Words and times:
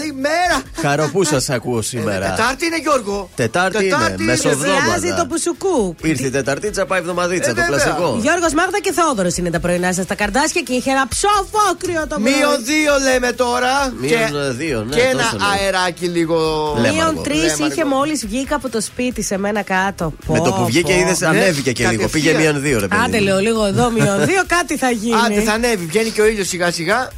Καλημέρα! 0.00 0.62
Χαρό 0.82 1.08
που 1.12 1.24
σας 1.24 1.50
ακούω 1.50 1.82
σήμερα. 1.82 2.30
Τετάρτη 2.34 2.66
είναι 2.66 2.78
Γιώργο. 2.78 3.30
Τετάρτη 3.34 3.84
είναι, 3.84 4.14
μεσοβδόμαδα. 4.18 4.80
Πλησιάζει 4.82 5.14
το 5.18 5.26
πουσουκού. 5.26 5.96
Ήρθε 6.02 6.26
η 6.26 6.30
Τεταρτίτσα, 6.30 6.86
πάει 6.86 6.98
εβδομαδίτσα, 6.98 7.50
Ε, 7.50 7.52
το 7.52 7.60
βέβαια. 7.60 7.76
κλασικό. 7.82 8.18
Γιώργος 8.22 8.52
Μάγδα 8.54 8.78
και 8.80 8.92
Θόδωρος 8.92 9.36
είναι 9.36 9.50
τα 9.50 9.60
πρωινά 9.60 9.92
σας 9.92 10.06
τα 10.06 10.14
καρτάσια 10.14 10.60
και 10.62 10.72
είχε 10.72 10.90
ένα 10.90 11.08
ψοφόκριο 11.08 12.06
το 12.08 12.16
πρωί. 12.20 12.22
Μείον 12.34 12.64
δύο 12.64 12.92
λέμε 13.02 13.32
τώρα. 13.32 13.92
Μείον 14.00 14.10
και, 14.10 14.52
δύο, 14.64 14.84
ναι, 14.84 14.94
Και 14.96 15.00
ένα 15.02 15.22
τόσο 15.22 15.36
λέει. 15.36 15.60
αεράκι 15.64 16.06
λίγο. 16.06 16.36
Λέμε. 16.76 16.88
Μείον 16.88 16.96
Λέμαργο. 16.98 17.20
τρεις 17.22 17.42
Λέμαργο. 17.42 17.66
είχε 17.66 17.84
μόλις 17.84 18.26
βγήκα 18.26 18.54
από 18.56 18.68
το 18.68 18.80
σπίτι 18.80 19.22
σε 19.22 19.38
μένα 19.38 19.62
κάτω. 19.62 20.12
Με 20.26 20.38
το 20.40 20.52
που 20.52 20.64
βγήκε 20.66 20.92
Πω, 20.92 20.98
πω. 21.04 21.10
είδε, 21.10 21.26
ανέβηκε 21.26 21.72
και 21.72 21.82
λίγο. 21.88 21.96
κατευθείαν. 22.02 22.34
Πήγε 22.34 22.38
μείον 22.44 22.60
δύο, 22.62 22.78
ρε 22.80 22.86
παιδί. 22.88 23.02
Άντε 23.04 23.18
λέω 23.18 23.38
λίγο 23.38 23.64
εδώ, 23.64 23.90
μείον 23.90 24.18
δύο, 24.26 24.42
κάτι 24.46 24.76
θα 24.76 24.90
γίνει. 24.90 25.20
Άντε 25.26 25.40
θα 25.40 25.52
ανέβει, 25.52 25.84
βγαίνει 25.86 26.10
και 26.10 26.20
ο 26.20 26.26
ήλιος 26.26 26.48
σιγά 26.48 26.70
σιγά. 26.70 27.10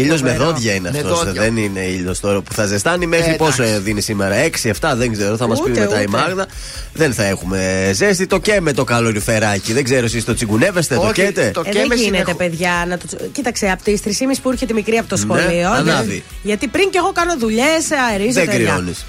Ήλιος 0.00 0.22
με 0.22 0.30
Φοβερό. 0.30 0.50
δόντια 0.50 0.74
είναι 0.74 0.90
Με 0.92 0.98
αυτός. 0.98 1.24
δόντια. 1.24 1.42
Δεν 1.42 1.56
είναι 1.56 1.80
ήλιος 1.80 2.20
τώρα 2.20 2.40
που 2.40 2.52
θα 2.52 2.66
ζεστάνει. 2.66 3.06
Μέχρι 3.06 3.30
Ε, 3.32 3.34
πόσο 3.34 3.62
εντάξει. 3.62 3.78
ε, 3.80 3.82
δίνει 3.82 4.00
σήμερα, 4.00 4.34
6-7, 4.36 4.94
δεν 4.96 5.12
ξέρω. 5.12 5.36
Θα 5.36 5.46
μας 5.46 5.60
πει 5.62 5.70
Ούτε, 5.70 5.80
μετά 5.80 6.00
η 6.00 6.04
ούτε. 6.08 6.16
Μάγδα. 6.18 6.46
Δεν 6.92 7.12
θα 7.14 7.24
έχουμε 7.24 7.90
ζέστη. 7.94 8.26
Το 8.26 8.38
και 8.38 8.60
με 8.60 8.72
το 8.72 8.84
καλοριφεράκι. 8.84 9.72
Δεν 9.72 9.84
ξέρω 9.84 10.04
εσείς 10.04 10.24
το 10.24 10.34
τσιγκουνεύεστε, 10.34 10.94
το 10.94 11.00
Όχι, 11.00 11.12
καίτε; 11.12 11.50
το- 11.54 11.62
Ε, 11.64 11.70
Και 11.70 11.78
δεν 11.78 11.86
με 11.86 11.94
γίνεται, 11.94 12.16
συνεχώ- 12.16 12.34
παιδιά. 12.36 12.84
Να 12.88 12.98
το... 12.98 13.04
Κοίταξε, 13.32 13.70
από 13.70 13.82
τις 13.82 14.00
3.30 14.00 14.40
που 14.42 14.50
έρχεται 14.50 14.72
η 14.72 14.76
μικρή 14.76 14.96
από 14.98 15.08
το 15.08 15.16
σχολείο. 15.16 15.46
Ναι, 15.70 15.76
ανάβει. 15.90 16.24
Γιατί 16.42 16.68
πριν 16.68 16.90
και 16.90 16.98
εγώ 16.98 17.12
κάνω 17.12 17.36
δουλειές, 17.38 17.84
αερίζω. 18.10 18.32
Δεν 18.32 18.46
τέτοια. 18.46 18.64
κρυώνεις. 18.70 19.04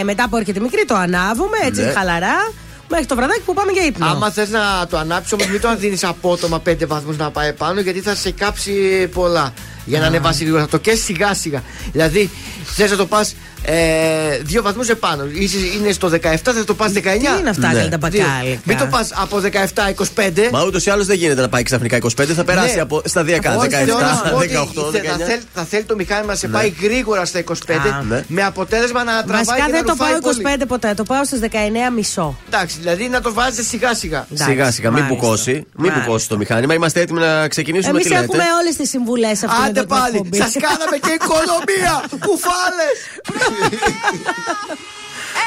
Ε, 0.00 0.02
μετά 0.04 0.28
που 0.28 0.36
έρχεται 0.36 0.58
η 0.58 0.62
μικρή, 0.62 0.84
το 0.86 0.94
ανάβουμε 0.94 1.56
έτσι 1.66 1.82
Ναι. 1.82 1.90
χαλαρά. 1.96 2.52
Μέχρι 2.88 3.06
το 3.06 3.14
βραδάκι 3.14 3.40
που 3.40 3.54
πάμε 3.54 3.72
για 3.72 3.84
ύπνο. 3.84 4.06
Άμα 4.06 4.30
θες 4.30 4.48
να 4.50 4.86
το 4.90 4.96
ανάψεις 4.98 5.32
όμως, 5.32 5.46
μην 5.46 5.60
το 5.60 5.76
δίνεις 5.76 6.04
απότομα 6.04 6.60
5 6.60 6.86
βαθμούς 6.86 7.16
να 7.16 7.30
πάει 7.30 7.52
πάνω, 7.52 7.80
γιατί 7.80 8.00
θα 8.00 8.14
σε 8.14 8.30
κάψει 8.30 8.72
πολλά. 9.14 9.52
Για 9.84 10.00
να 10.00 10.06
ανεβάσει 10.06 10.44
λίγο. 10.44 10.58
Θα 10.58 10.68
το 10.68 10.78
καίει 10.78 10.96
σιγά 10.96 11.34
σιγά. 11.34 11.62
Δηλαδή, 11.92 12.30
θες 12.64 12.90
να 12.90 12.96
το 12.96 13.06
πας 13.06 13.34
ε, 13.66 14.38
δύο 14.42 14.62
βαθμούς 14.62 14.88
επάνω. 14.88 15.24
Είσαι, 15.32 15.56
είναι 15.78 15.92
στο 15.92 16.08
17, 16.08 16.18
θα 16.42 16.64
το 16.64 16.74
πας 16.74 16.92
19. 16.92 17.34
Τι 17.34 17.40
είναι 17.40 17.50
αυτά, 17.50 17.68
Ναι. 17.72 17.74
καλή 17.74 17.88
τα 17.88 18.08
Δύο. 18.08 18.24
μπακάλικα; 18.24 18.60
Μην 18.64 18.78
το 18.78 18.86
πας 18.86 19.08
από 19.14 19.40
17-25. 19.40 20.48
Μα 20.52 20.64
ούτως 20.64 20.86
ή 20.86 20.90
άλλως 20.90 21.06
δεν 21.06 21.16
γίνεται 21.16 21.40
να 21.40 21.48
πάει 21.48 21.62
ξαφνικά 21.62 21.96
25, 21.96 22.34
θα 22.34 22.44
περάσει 22.44 22.74
Ναι. 22.74 22.80
από 22.80 23.02
σταδιακά. 23.04 23.56
Όχι, 23.56 23.68
17, 23.68 23.70
θέλω 23.70 23.98
να 24.00 24.14
σου 24.14 24.30
πω 24.30 24.36
ότι 24.36 24.48
18, 24.48 24.90
θε- 24.92 25.02
19. 25.02 25.18
Θα 25.18 25.24
θέλει, 25.26 25.42
θα 25.54 25.64
θέλει 25.64 25.82
το 25.84 25.94
μηχάνημα 25.94 26.26
να 26.32 26.38
σε 26.38 26.48
πάει 26.48 26.74
γρήγορα 26.82 27.24
στα 27.24 27.38
25 27.38 27.88
Α, 27.88 28.02
ναι. 28.08 28.24
με 28.28 28.42
αποτέλεσμα 28.44 29.04
να 29.04 29.12
τραβάει 29.24 29.44
Βασικά 29.44 29.54
και 29.66 29.72
να 29.72 29.76
δεν 29.78 29.84
το 29.86 29.90
ρουφάει 29.98 30.12
πάω 30.12 30.20
πολύ. 30.20 30.42
25 30.60 30.64
ποτέ, 30.68 30.94
το 30.94 31.02
πάω 31.02 31.24
στου 31.24 31.38
19 31.38 31.90
μισό. 31.96 32.38
Εντάξει, 32.46 32.76
δηλαδή 32.78 33.08
να 33.08 33.20
το 33.20 33.32
βάζει 33.32 33.62
σιγά 33.62 33.94
σιγά. 33.94 34.26
Εντάξει, 34.32 34.50
Σιγά 34.52 34.70
σιγά, 34.70 34.90
μην 34.90 35.02
μάλιστα. 35.02 35.20
μπουκώσει. 35.24 35.50
Μην 35.52 35.64
Μάλιστα. 35.76 36.00
μπουκώσει 36.00 36.28
το 36.28 36.36
μηχάνημα. 36.36 36.74
Είμαστε 36.74 37.00
έτοιμοι 37.00 37.20
να 37.20 37.48
ξεκινήσουμε. 37.48 37.90
Εμείς 37.90 38.02
τι 38.02 38.08
λέτε; 38.08 38.22
έχουμε 38.24 38.44
όλες 38.60 38.76
τις 38.76 38.88
συμβουλές 38.88 39.42
αυτήν 39.44 39.62
Άντε 39.64 39.68
εδώ 39.70 39.80
την 39.80 39.88
πάλι, 39.88 40.16
εκπομπή. 40.16 40.36
σας 40.36 40.52
κάναμε 40.66 40.96
και 41.04 41.12
οικονομία! 41.18 41.94
Κουφάλες! 42.26 42.96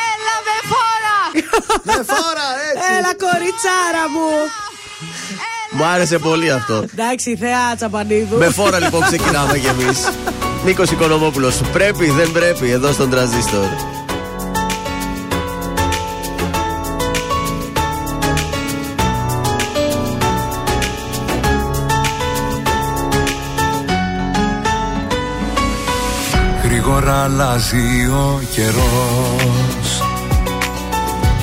Έλα 0.08 0.36
με 0.48 0.58
φόρα! 0.72 1.20
Με 1.84 1.94
φόρα, 1.94 2.48
έτσι! 2.70 2.88
Έλα, 2.98 3.12
κοριτσάρα 3.26 4.06
μου! 4.14 4.30
Μου 5.72 5.86
άρεσε 5.86 6.20
πολύ 6.20 6.52
αυτό. 6.52 6.86
Εντάξει, 6.94 7.36
θεά 7.36 7.76
Τσαπανίδου. 7.76 8.38
Με 8.38 8.50
φόρα 8.50 8.80
λοιπόν 8.80 9.02
ξεκινάμε 9.02 9.58
κι 9.58 9.68
εμείς. 9.68 10.10
Νίκος 10.66 10.92
Οικονομόπουλος. 10.92 11.62
Πρέπει, 11.72 12.10
δεν 12.10 12.32
πρέπει, 12.32 12.70
εδώ 12.72 12.92
στον 12.92 13.10
τραζίστορ. 13.10 13.68
Γρήγορα 27.08 27.24
αλλάζει 27.24 28.08
ο 28.08 28.42
καιρός. 28.52 30.04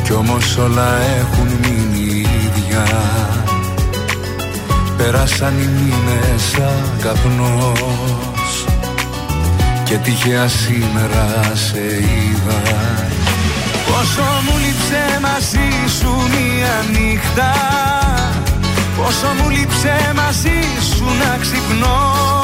Κι 0.04 0.12
όμως 0.12 0.56
όλα 0.56 0.96
έχουν 1.18 1.48
μείνει 1.62 2.20
ίδια. 2.20 2.86
Πέρασαν 4.96 5.58
οι 5.58 5.68
μήνες 5.76 6.42
σαν 6.42 6.90
καπνός 7.00 8.64
Και 9.84 9.94
τυχαία 9.94 10.48
σήμερα 10.48 11.42
σε 11.54 11.78
είδα. 11.78 12.60
Πόσο 13.86 14.22
μου 14.44 14.58
λείψε 14.58 15.18
μαζί 15.22 15.98
σου 15.98 16.10
μία 16.10 16.74
νύχτα. 16.92 17.52
Πόσο 18.96 19.26
μου 19.42 19.50
λείψε 19.50 20.12
μαζί 20.14 20.58
σου 20.94 21.04
να 21.04 21.38
ξυπνώ 21.40 22.43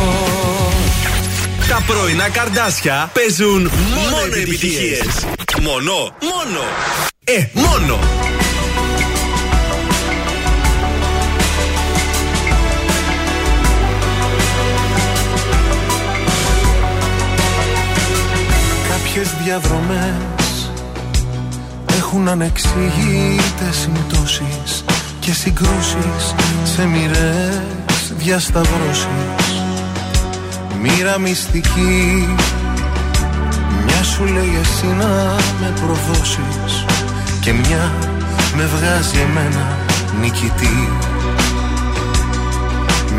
τα 1.71 1.81
πρωινά 1.87 2.29
καρδάσια 2.29 3.11
παίζουν 3.13 3.61
μόνο, 3.61 4.09
μόνο 4.09 4.35
επιτυχίες. 4.35 5.25
Μόνο, 5.61 5.93
μόνο. 6.31 6.61
Ε, 7.23 7.45
μόνο. 7.53 7.99
Κάποιες 18.89 19.33
διαδρομές 19.43 20.71
έχουν 21.97 22.27
ανεξήγητες 22.27 23.75
συμπτώσεις 23.81 24.83
και 25.19 25.31
συγκρούσεις 25.31 26.35
σε 26.63 26.85
μοιρές 26.85 28.13
διασταυρώσεις 28.17 29.60
Μοίρα 30.81 31.19
μυστική. 31.19 32.35
Μια 33.85 34.03
σου 34.03 34.23
λέει 34.23 34.59
εσύ 34.61 34.85
να 34.85 35.35
με 35.61 35.73
προδώσεις 35.81 36.85
Και 37.39 37.53
μια 37.53 37.91
με 38.55 38.69
βγάζει 38.75 39.19
εμένα 39.19 39.77
νικητή. 40.21 40.89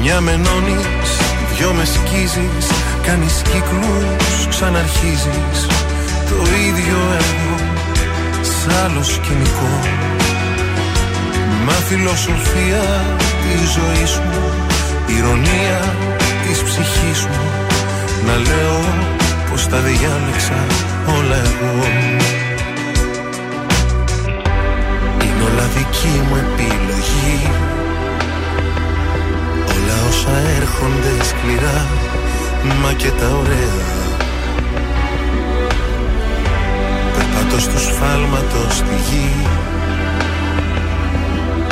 Μια 0.00 0.20
με 0.20 0.36
νώνεις, 0.36 1.10
δυο 1.56 1.72
με 1.72 1.84
σκίζεις 1.84 2.66
Κάνεις 3.06 3.42
κύκλους, 3.42 4.46
ξαναρχίζεις. 4.48 5.66
Το 6.28 6.36
ίδιο 6.68 6.98
εγώ 7.20 7.56
σ' 8.42 8.84
άλλο 8.84 9.02
σκηνικό. 9.02 9.72
Μα 11.66 11.72
φιλοσοφία 11.72 12.84
τη 13.42 13.54
ζωή 13.74 14.04
μου 14.30 14.42
Ηρωνία 15.06 15.80
της 16.16 16.21
ψυχής 16.72 17.20
μου 17.26 17.46
Να 18.26 18.36
λέω 18.36 18.78
πως 19.50 19.66
τα 19.66 19.78
διάλεξα 19.78 20.58
όλα 21.18 21.36
εγώ. 21.36 21.72
Είναι 25.22 25.42
όλα 25.48 25.66
δική 25.76 26.14
μου 26.28 26.36
επιλογή. 26.44 27.40
Όλα 29.74 29.96
όσα 30.08 30.36
έρχονται 30.60 31.24
σκληρά 31.24 31.86
Μα 32.82 32.92
και 32.92 33.10
τα 33.10 33.28
ωραία. 33.40 33.80
Περπατώ 37.14 37.60
στου 37.60 37.78
σφάλματος 37.78 38.76
στη 38.76 38.94
γη. 39.08 39.30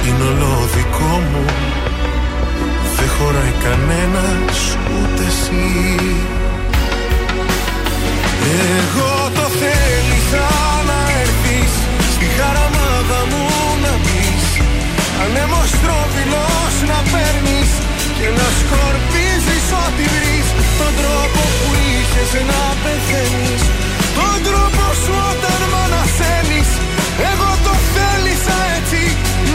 Είναι 0.07 0.23
όλο 0.23 0.69
δικό 0.75 1.21
μου. 1.33 1.45
δεν 1.45 1.70
χωράει 3.21 3.55
κανένας 3.67 4.59
ούτε 4.93 5.25
εσύ. 5.33 5.69
Εγώ 8.77 9.15
το 9.37 9.47
θέλησα 9.61 10.47
να 10.89 10.99
έρθεις 11.23 11.73
Στη 12.15 12.27
χαραμάδα 12.37 13.21
μου 13.31 13.45
να 13.85 13.93
μπεις. 14.03 14.47
Ανέμος 15.23 15.71
τρόφιλος 15.83 16.75
να 16.91 16.99
παίρνεις 17.13 17.71
Και 18.19 18.29
να 18.39 18.49
σκορπίζεις 18.61 19.67
ό,τι 19.85 20.05
βρεις. 20.15 20.47
Τον 20.81 20.93
τρόπο 21.01 21.43
που 21.59 21.71
είχες 21.91 22.33
να 22.51 22.63
πεθαίνεις 22.83 23.63
Τον 24.19 24.37
τρόπο 24.47 24.85
σου 25.03 25.15
όταν 25.31 25.61
μ' 25.71 25.79
ανασένεις 25.87 26.71
Εγώ 27.31 27.51
το 27.67 27.75
θέλησα 27.95 28.57
έτσι 28.77 29.03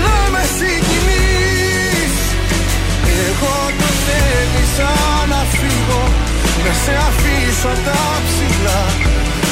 να 0.06 0.18
με 0.34 0.44
συγκινείς 0.58 1.55
εγώ 3.30 3.58
το 3.80 3.90
θέλησα 4.06 4.92
να 5.32 5.42
φύγω 5.58 6.04
Να 6.64 6.74
σε 6.84 6.94
αφήσω 7.08 7.74
τα 7.88 8.02
ψηλά 8.26 8.82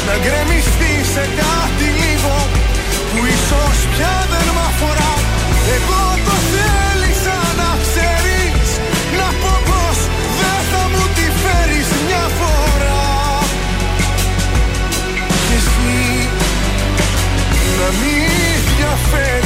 Να 0.08 0.14
γκρεμιστεί 0.24 0.94
σε 1.14 1.24
κάτι 1.40 1.88
λίγο 2.02 2.36
Που 3.10 3.20
ίσως 3.36 3.78
πια 3.94 4.16
δεν 4.32 4.48
μ' 4.56 4.64
αφορά. 4.70 5.14
Εγώ 5.76 6.04
το 6.28 6.36
θέλησα 6.54 7.38
να 7.62 7.70
ξέρεις 7.84 8.70
Να 9.20 9.28
πω 9.42 9.54
πως 9.68 9.98
δεν 10.40 10.60
θα 10.70 10.84
μου 10.92 11.04
τη 11.16 11.28
φέρεις 11.42 11.90
μια 12.06 12.26
φορά. 12.40 13.06
Και 15.48 15.58
εσύ 15.60 16.30
να 17.80 17.88
μην 18.00 18.54
διαφέρεις 18.78 19.43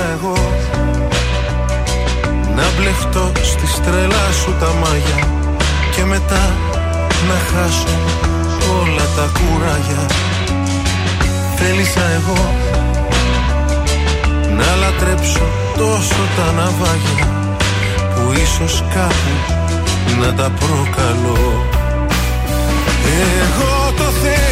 εγώ. 0.00 0.36
Να 2.56 2.62
μπλεχτώ 2.76 3.32
στη 3.42 3.66
στρέλα 3.66 4.32
σου 4.42 4.54
τα 4.60 4.66
μάγια 4.80 5.28
Και 5.96 6.04
μετά 6.04 6.44
να 7.28 7.34
χάσω 7.50 7.96
όλα 8.80 9.06
τα 9.16 9.30
κουράγια. 9.38 10.06
Θέλησα 11.56 12.00
εγώ 12.00 12.54
Να 14.56 14.76
λατρέψω 14.80 15.46
τόσο 15.76 16.22
τα 16.36 16.52
ναυάγια 16.52 17.56
Που 18.14 18.32
ίσως 18.32 18.84
κάπου 18.94 19.60
να 20.20 20.34
τα 20.34 20.52
προκαλώ. 20.60 21.66
Εγώ 23.40 23.92
το 23.96 24.02
θέλησα 24.02 24.51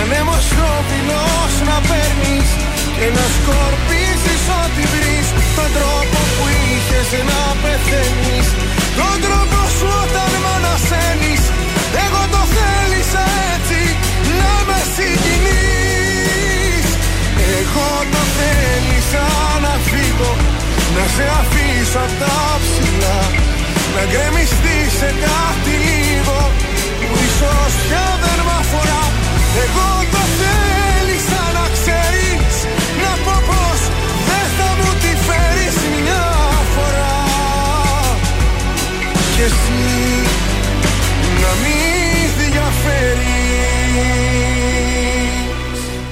Ανέμος 0.00 0.44
τρόπινος 0.58 1.52
να 1.68 1.76
παίρνεις 1.88 2.48
Και 2.96 3.08
να 3.16 3.26
σκορπίζεις 3.36 4.42
ό,τι 4.62 4.84
βρεις. 4.92 5.26
Τον 5.56 5.70
τρόπο 5.76 6.18
που 6.34 6.44
είχες 6.66 7.10
να 7.30 7.42
πεθαίνεις. 7.62 8.46
Τον 8.98 9.16
τρόπο 9.24 9.60
σου 9.76 9.88
όταν 10.02 10.32
μ' 10.42 10.50
ανασένεις 10.56 11.42
Εγώ 12.04 12.22
το 12.34 12.42
θέλησα 12.56 13.24
έτσι 13.54 13.80
να 14.40 14.52
με 14.68 14.80
συγκινείς. 14.94 16.86
Εγώ 17.58 17.90
το 18.12 18.22
θέλησα 18.36 19.26
να 19.64 19.74
φύγω 19.88 20.32
Να 20.96 21.04
σε 21.14 21.24
αφήσω 21.40 22.00
απ' 22.06 22.16
τα 22.22 22.36
ψηλά. 22.62 23.20
Να 23.94 24.02
γκρεμιστείς 24.10 24.90
σε 25.00 25.10
κάτι 25.24 25.74
λίγο 25.86 26.38
Που 27.08 27.16
ίσως 27.28 27.72
πια 27.82 28.06
δεν 28.22 28.38
μ' 28.46 28.54
αφορά 28.60 29.17
εγώ 29.64 29.88
το 30.12 30.22
θέλησα 30.38 31.42
να 31.56 31.64
ξέρεις 31.76 32.54
Να 33.02 33.12
πω 33.24 33.36
πως 33.48 33.80
δεν 34.28 34.46
θα 34.56 34.68
μου 34.78 34.90
τη 35.02 35.12
φέρεις 35.26 35.76
μια 35.96 36.26
φορά. 36.74 37.16
Και 39.36 39.44
εσύ 39.50 39.82
να 41.42 41.50
μην 41.62 42.24
διαφέρεις 42.38 43.28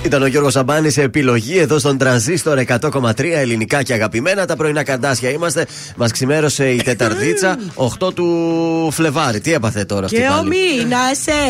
Ήταν 0.07 0.23
ο 0.23 0.27
Γιώργος 0.27 0.53
Σαμπάνης 0.53 0.93
σε 0.93 1.03
επιλογή 1.03 1.59
εδώ 1.59 1.79
στον 1.79 1.99
Τρανζίστορ 1.99 2.59
100,3 2.67 3.13
ελληνικά 3.35 3.83
και 3.83 3.93
αγαπημένα. 3.93 4.45
Τα 4.47 4.57
πρωινά 4.57 4.83
καρτάσια 4.83 5.31
είμαστε. 5.31 5.67
Μας 5.97 6.11
ξημέρωσε 6.13 6.69
η 6.71 6.83
Τεταρδίτσα 6.83 7.59
8 7.75 8.13
του 8.15 8.89
Φλεβάρι. 8.93 9.41
Τι 9.41 9.53
έπαθε 9.53 9.85
τώρα 9.85 10.07
Και 10.07 10.17
αυτή 10.17 10.29
ο 10.29 10.37
πάλι; 10.37 10.49
μήνα 10.49 10.99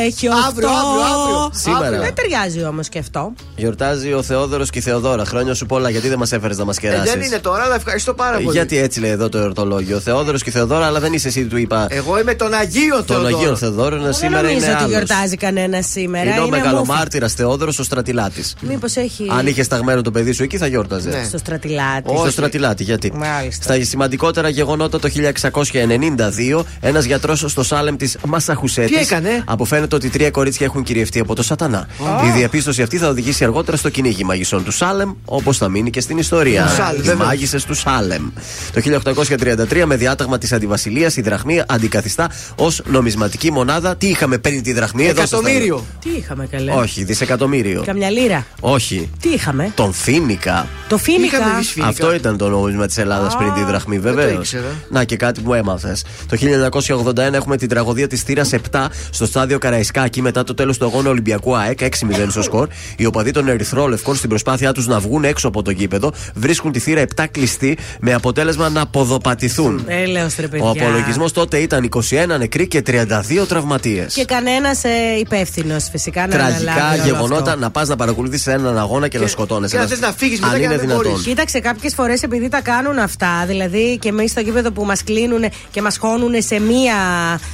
έχει 0.06 0.26
8. 0.28 0.32
Αύριο, 0.48 0.68
αύριο, 0.68 1.04
αύριο. 1.14 1.50
Σήμερα. 1.52 1.98
Δεν 2.00 2.14
ταιριάζει 2.14 2.64
όμως 2.64 2.88
και 2.88 2.98
αυτό. 2.98 3.32
Γιορτάζει 3.56 4.12
ο 4.12 4.22
Θεόδωρος 4.22 4.70
και 4.70 4.78
η 4.78 4.82
Θεοδόρα. 4.82 5.24
Χρόνια 5.24 5.54
σου 5.54 5.66
πολλά, 5.66 5.90
γιατί 5.90 6.08
δεν 6.08 6.18
μας 6.18 6.32
έφερες 6.32 6.58
να 6.58 6.64
μας 6.64 6.76
Ε, 6.76 6.80
κεράσεις; 6.80 7.12
δεν 7.12 7.22
είναι 7.22 7.38
τώρα, 7.38 7.62
αλλά 7.62 7.74
ευχαριστώ 7.74 8.14
πάρα 8.14 8.36
πολύ. 8.38 8.50
Γιατί 8.56 8.76
έτσι 8.78 9.00
λέει 9.00 9.10
εδώ 9.10 9.28
το 9.28 9.38
εορτολόγιο. 9.38 9.96
Ο 9.96 10.00
Θεόδωρος 10.00 10.42
και 10.42 10.48
η 10.48 10.52
Θεοδόρα, 10.52 10.86
αλλά 10.86 11.00
δεν 11.00 11.12
είσαι 11.12 11.28
εσύ, 11.28 11.44
του 11.46 11.56
είπα. 11.56 11.86
Εγώ 11.90 12.20
είμαι 12.20 12.34
τον 12.34 12.54
Αγίο 12.54 12.96
Τον 12.96 13.04
Θεοδόρο. 13.06 13.36
Αγίο 13.38 13.56
Θεοδόρο, 13.56 14.00
Δεν 14.00 14.12
σήμερα 14.12 14.42
νομίζω 14.42 14.64
είναι 14.64 14.74
ότι 14.74 14.82
άλλος. 14.82 14.90
γιορτάζει 14.96 15.36
κανένας 15.36 15.86
σήμερα. 15.86 16.30
Είναι 16.30 16.40
ο 16.40 16.44
μούφα. 16.44 16.56
μεγαλομάρτυρας 16.56 17.32
Θεόδωρος 17.32 17.78
ο 17.78 17.82
στρατηλάτης. 17.82 18.45
Μήπως 18.60 18.96
έχει. 18.96 19.26
Αν 19.38 19.46
είχε 19.46 19.62
σταγμένο 19.62 20.02
το 20.02 20.10
παιδί 20.10 20.32
σου 20.32 20.42
εκεί 20.42 20.56
θα 20.58 20.66
γιόρταζε. 20.66 21.08
Ναι. 21.08 21.24
Στο 21.24 21.38
στρατιλάτι. 21.38 22.16
Στο 22.18 22.30
στρατιλάτι, 22.30 22.82
γιατί; 22.82 23.12
Μάλιστα. 23.14 23.62
Στα 23.62 23.84
σημαντικότερα 23.84 24.48
γεγονότα 24.48 24.98
το 24.98 25.08
1692, 25.08 26.64
ένας 26.80 27.04
γιατρός 27.04 27.44
στο 27.46 27.62
Σάλεμ 27.62 27.96
της 27.96 28.16
Μασαχουσέτης. 28.26 28.96
Τι 28.96 29.02
έκανε; 29.02 29.42
Αποφαίνεται 29.44 29.94
ότι 29.94 30.08
τρία 30.08 30.30
κορίτσια 30.30 30.66
έχουν 30.66 30.82
κυριευτεί 30.82 31.18
από 31.20 31.34
το 31.34 31.42
Σατανά. 31.42 31.88
Η 32.26 32.38
διαπίστωση 32.38 32.82
αυτή 32.82 32.96
θα 32.96 33.08
οδηγήσει 33.08 33.44
αργότερα 33.44 33.76
στο 33.76 33.90
κυνήγι 33.90 34.24
μαγισσών 34.24 34.64
του 34.64 34.70
Σάλεμ, 34.70 35.14
όπως 35.24 35.56
θα 35.56 35.68
μείνει 35.68 35.90
και 35.90 36.00
στην 36.00 36.18
ιστορία. 36.18 36.62
Του 36.64 36.74
Σάλεμ, 36.74 37.00
Οι 37.00 37.02
βέβαια. 37.02 37.26
μάγισσες 37.26 37.64
του 37.64 37.74
Σάλεμ. 37.74 38.28
Το 38.72 38.80
1833, 38.80 39.84
με 39.86 39.96
διάταγμα 39.96 40.38
της 40.38 40.52
Αντιβασιλεία, 40.52 41.12
η 41.16 41.20
δραχμή 41.20 41.62
αντικαθιστά 41.66 42.30
ως 42.56 42.82
νομισματική 42.86 43.52
μονάδα. 43.52 43.96
Τι 43.96 44.06
είχαμε 44.06 44.38
πριν 44.38 44.62
τη 44.62 44.72
δραχμή, 44.72 45.06
εδώ 45.06 45.26
στο 45.26 45.36
Εκατομμύριο. 45.36 45.84
Τι 46.00 46.10
είχαμε 46.10 46.46
καλέ; 46.46 46.72
Όχι, 46.72 47.04
δισεκατομμύριο. 47.04 47.82
Καμιά 47.86 48.10
λίρα. 48.10 48.35
Όχι. 48.60 49.10
Τι 49.20 49.28
είχαμε; 49.28 49.72
Τον 49.74 49.92
Φίνικα. 49.92 50.66
Το 50.88 50.98
φίνικα. 50.98 51.36
Είχαμε 51.36 51.52
εμείς 51.54 51.70
φίνικα. 51.70 51.90
Αυτό 51.90 52.14
ήταν 52.14 52.36
το 52.36 52.48
νόμισμα 52.48 52.86
της 52.86 52.98
Ελλάδας 52.98 53.36
πριν 53.36 53.52
τη 53.54 53.62
δραχμή, 53.64 53.98
δεν 53.98 54.10
το 54.12 54.18
βεβαίως. 54.18 54.38
ήξερα. 54.38 54.64
Να 54.90 55.04
και 55.04 55.16
κάτι 55.16 55.40
που 55.40 55.54
έμαθες. 55.54 56.04
Το 56.28 56.36
1981 56.36 57.32
έχουμε 57.34 57.56
την 57.56 57.68
τραγωδία 57.68 58.06
της 58.06 58.22
θύρα 58.22 58.44
7 58.44 58.86
στο 59.10 59.26
στάδιο 59.26 59.58
Καραϊσκάκη 59.58 60.22
μετά 60.22 60.44
το 60.44 60.54
τέλος 60.54 60.78
του 60.78 60.84
αγώνα 60.84 61.08
Ολυμπιακού 61.10 61.56
ΑΕΚ 61.56 61.78
6-0 61.80 61.86
στο 62.30 62.42
σκορ. 62.42 62.68
Οι 62.96 63.06
οπαδοί 63.06 63.30
των 63.30 63.48
Ερυθρόλευκων 63.48 64.16
στην 64.16 64.28
προσπάθειά 64.28 64.72
τους 64.72 64.86
να 64.86 65.00
βγουν 65.00 65.24
έξω 65.24 65.48
από 65.48 65.62
το 65.62 65.70
γήπεδο 65.70 66.12
βρίσκουν 66.34 66.72
τη 66.72 66.78
θύρα 66.78 67.02
7 67.16 67.24
κλειστή 67.30 67.78
με 68.00 68.12
αποτέλεσμα 68.14 68.68
να 68.68 68.86
ποδοπατηθούν. 68.86 69.84
Έλεος 69.86 70.36
ρε 70.36 70.48
παιδιά. 70.48 70.66
Ο 70.66 70.70
απολογισμός 70.70 71.32
τότε 71.32 71.58
ήταν 71.58 71.88
21 71.94 72.00
νεκροί 72.38 72.68
και 72.68 72.82
32 72.86 73.46
τραυματίες. 73.48 74.14
Και 74.14 74.24
κανένας 74.24 74.84
ε, 74.84 74.88
υπεύθυνος 75.20 75.88
φυσικά 75.90 76.20
να 76.20 76.28
Τραγικά 76.28 76.72
αναλάβει 76.72 77.00
όλο 77.00 77.04
γεγονότα 77.08 77.50
αυτό. 77.50 77.60
να 77.60 77.70
πας 77.70 77.88
να 77.88 77.96
παρακολουθεί 77.96 78.25
έναν 78.44 78.78
αγώνα 78.78 79.08
και, 79.08 79.18
να 79.18 79.26
σκοτώνεσαι. 79.26 79.76
και 79.76 79.82
να 79.82 79.88
θες 79.88 80.00
να 80.00 80.12
φύγεις 80.12 80.40
μετά 80.40 80.52
Αν 80.52 80.60
και 80.60 80.66
να 80.66 80.72
είναι 80.72 80.82
μην 80.82 80.88
δυνατόν. 80.90 81.10
μπορείς. 81.10 81.26
Κοίταξε, 81.26 81.58
κάποιες 81.60 81.94
φορές 81.94 82.22
επειδή 82.22 82.48
τα 82.48 82.60
κάνουν 82.60 82.98
αυτά, 82.98 83.44
δηλαδή 83.46 83.98
και 84.00 84.08
εμείς 84.08 84.30
στο 84.30 84.40
γήπεδο 84.40 84.70
που 84.70 84.84
μας 84.84 85.04
κλείνουν 85.04 85.44
και 85.70 85.82
μας 85.82 85.98
χώνουν 85.98 86.42
σε 86.42 86.60
μία 86.60 86.94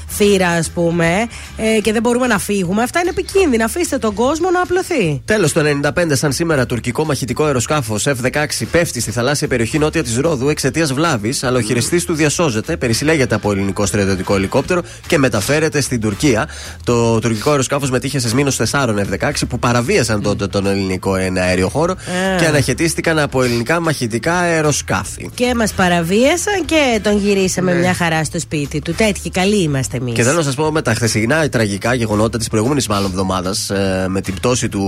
θύρα, 0.08 0.48
ας 0.48 0.70
πούμε, 0.70 1.26
ε, 1.56 1.80
και 1.80 1.92
δεν 1.92 2.02
μπορούμε 2.02 2.26
να 2.26 2.38
φύγουμε, 2.38 2.82
αυτά 2.82 3.00
είναι 3.00 3.10
επικίνδυνα. 3.10 3.64
Αφήστε 3.64 3.98
τον 3.98 4.14
κόσμο 4.14 4.50
να 4.50 4.60
απλωθεί. 4.60 5.22
Τέλος, 5.24 5.52
το 5.52 5.60
95, 5.60 6.16
σαν 6.16 6.32
σήμερα, 6.32 6.66
τουρκικό 6.66 7.04
μαχητικό 7.04 7.44
αεροσκάφος 7.44 8.06
F-16 8.06 8.44
πέφτει 8.70 9.00
στη 9.00 9.10
θαλάσσια 9.10 9.48
περιοχή 9.48 9.78
νότια 9.78 10.02
της 10.02 10.16
Ρόδου 10.16 10.48
εξαιτίας 10.48 10.92
βλάβης, 10.92 11.42
αλλά 11.44 11.58
ο 11.58 11.60
χειριστής 11.60 12.04
του 12.04 12.14
διασώζεται, 12.14 12.76
περισυλλέγεται 12.76 13.34
από 13.34 13.52
ελληνικό 13.52 13.86
στρατιωτικό 13.86 14.34
ελικόπτερο 14.34 14.82
και 15.06 15.18
μεταφέρεται 15.18 15.80
στην 15.80 16.00
Τουρκία. 16.00 16.48
Το 16.84 17.18
τουρκικό 17.18 17.50
αεροσκάφος 17.50 17.90
μετήχε 17.90 18.18
σε 18.18 18.28
σμήνου 18.28 18.52
4 18.52 18.64
F-16 18.88 19.30
που 19.48 19.58
παραβίασαν 19.58 20.22
τότε 20.22 20.46
τον 20.52 20.66
ελληνικό 20.66 21.12
αέριο 21.40 21.68
χώρο 21.68 21.92
Ε. 22.36 22.40
και 22.40 22.46
αναχαιτίστηκαν 22.46 23.18
από 23.18 23.42
ελληνικά 23.42 23.80
μαχητικά 23.80 24.34
αεροσκάφη. 24.38 25.30
Και 25.34 25.52
μας 25.56 25.72
παραβίασαν 25.72 26.64
και 26.64 27.00
τον 27.02 27.18
γυρίσαμε 27.18 27.74
μια 27.74 27.94
χαρά 27.94 28.24
στο 28.24 28.38
σπίτι 28.40 28.80
του. 28.80 28.94
Τέτοιοι 28.94 29.30
καλοί 29.30 29.62
είμαστε 29.62 29.96
εμείς. 29.96 30.14
Και 30.14 30.22
θέλω 30.22 30.36
να 30.36 30.42
σας 30.42 30.54
πω 30.54 30.70
με 30.72 30.82
τα 30.82 30.94
χθεσινά 30.94 31.48
τραγικά 31.48 31.94
γεγονότα 31.94 32.38
της 32.38 32.48
προηγούμενης 32.48 32.86
μάλλον 32.86 33.10
εβδομάδας 33.10 33.70
ε, 33.70 34.06
με 34.08 34.20
την 34.20 34.34
πτώση 34.34 34.68
του 34.68 34.82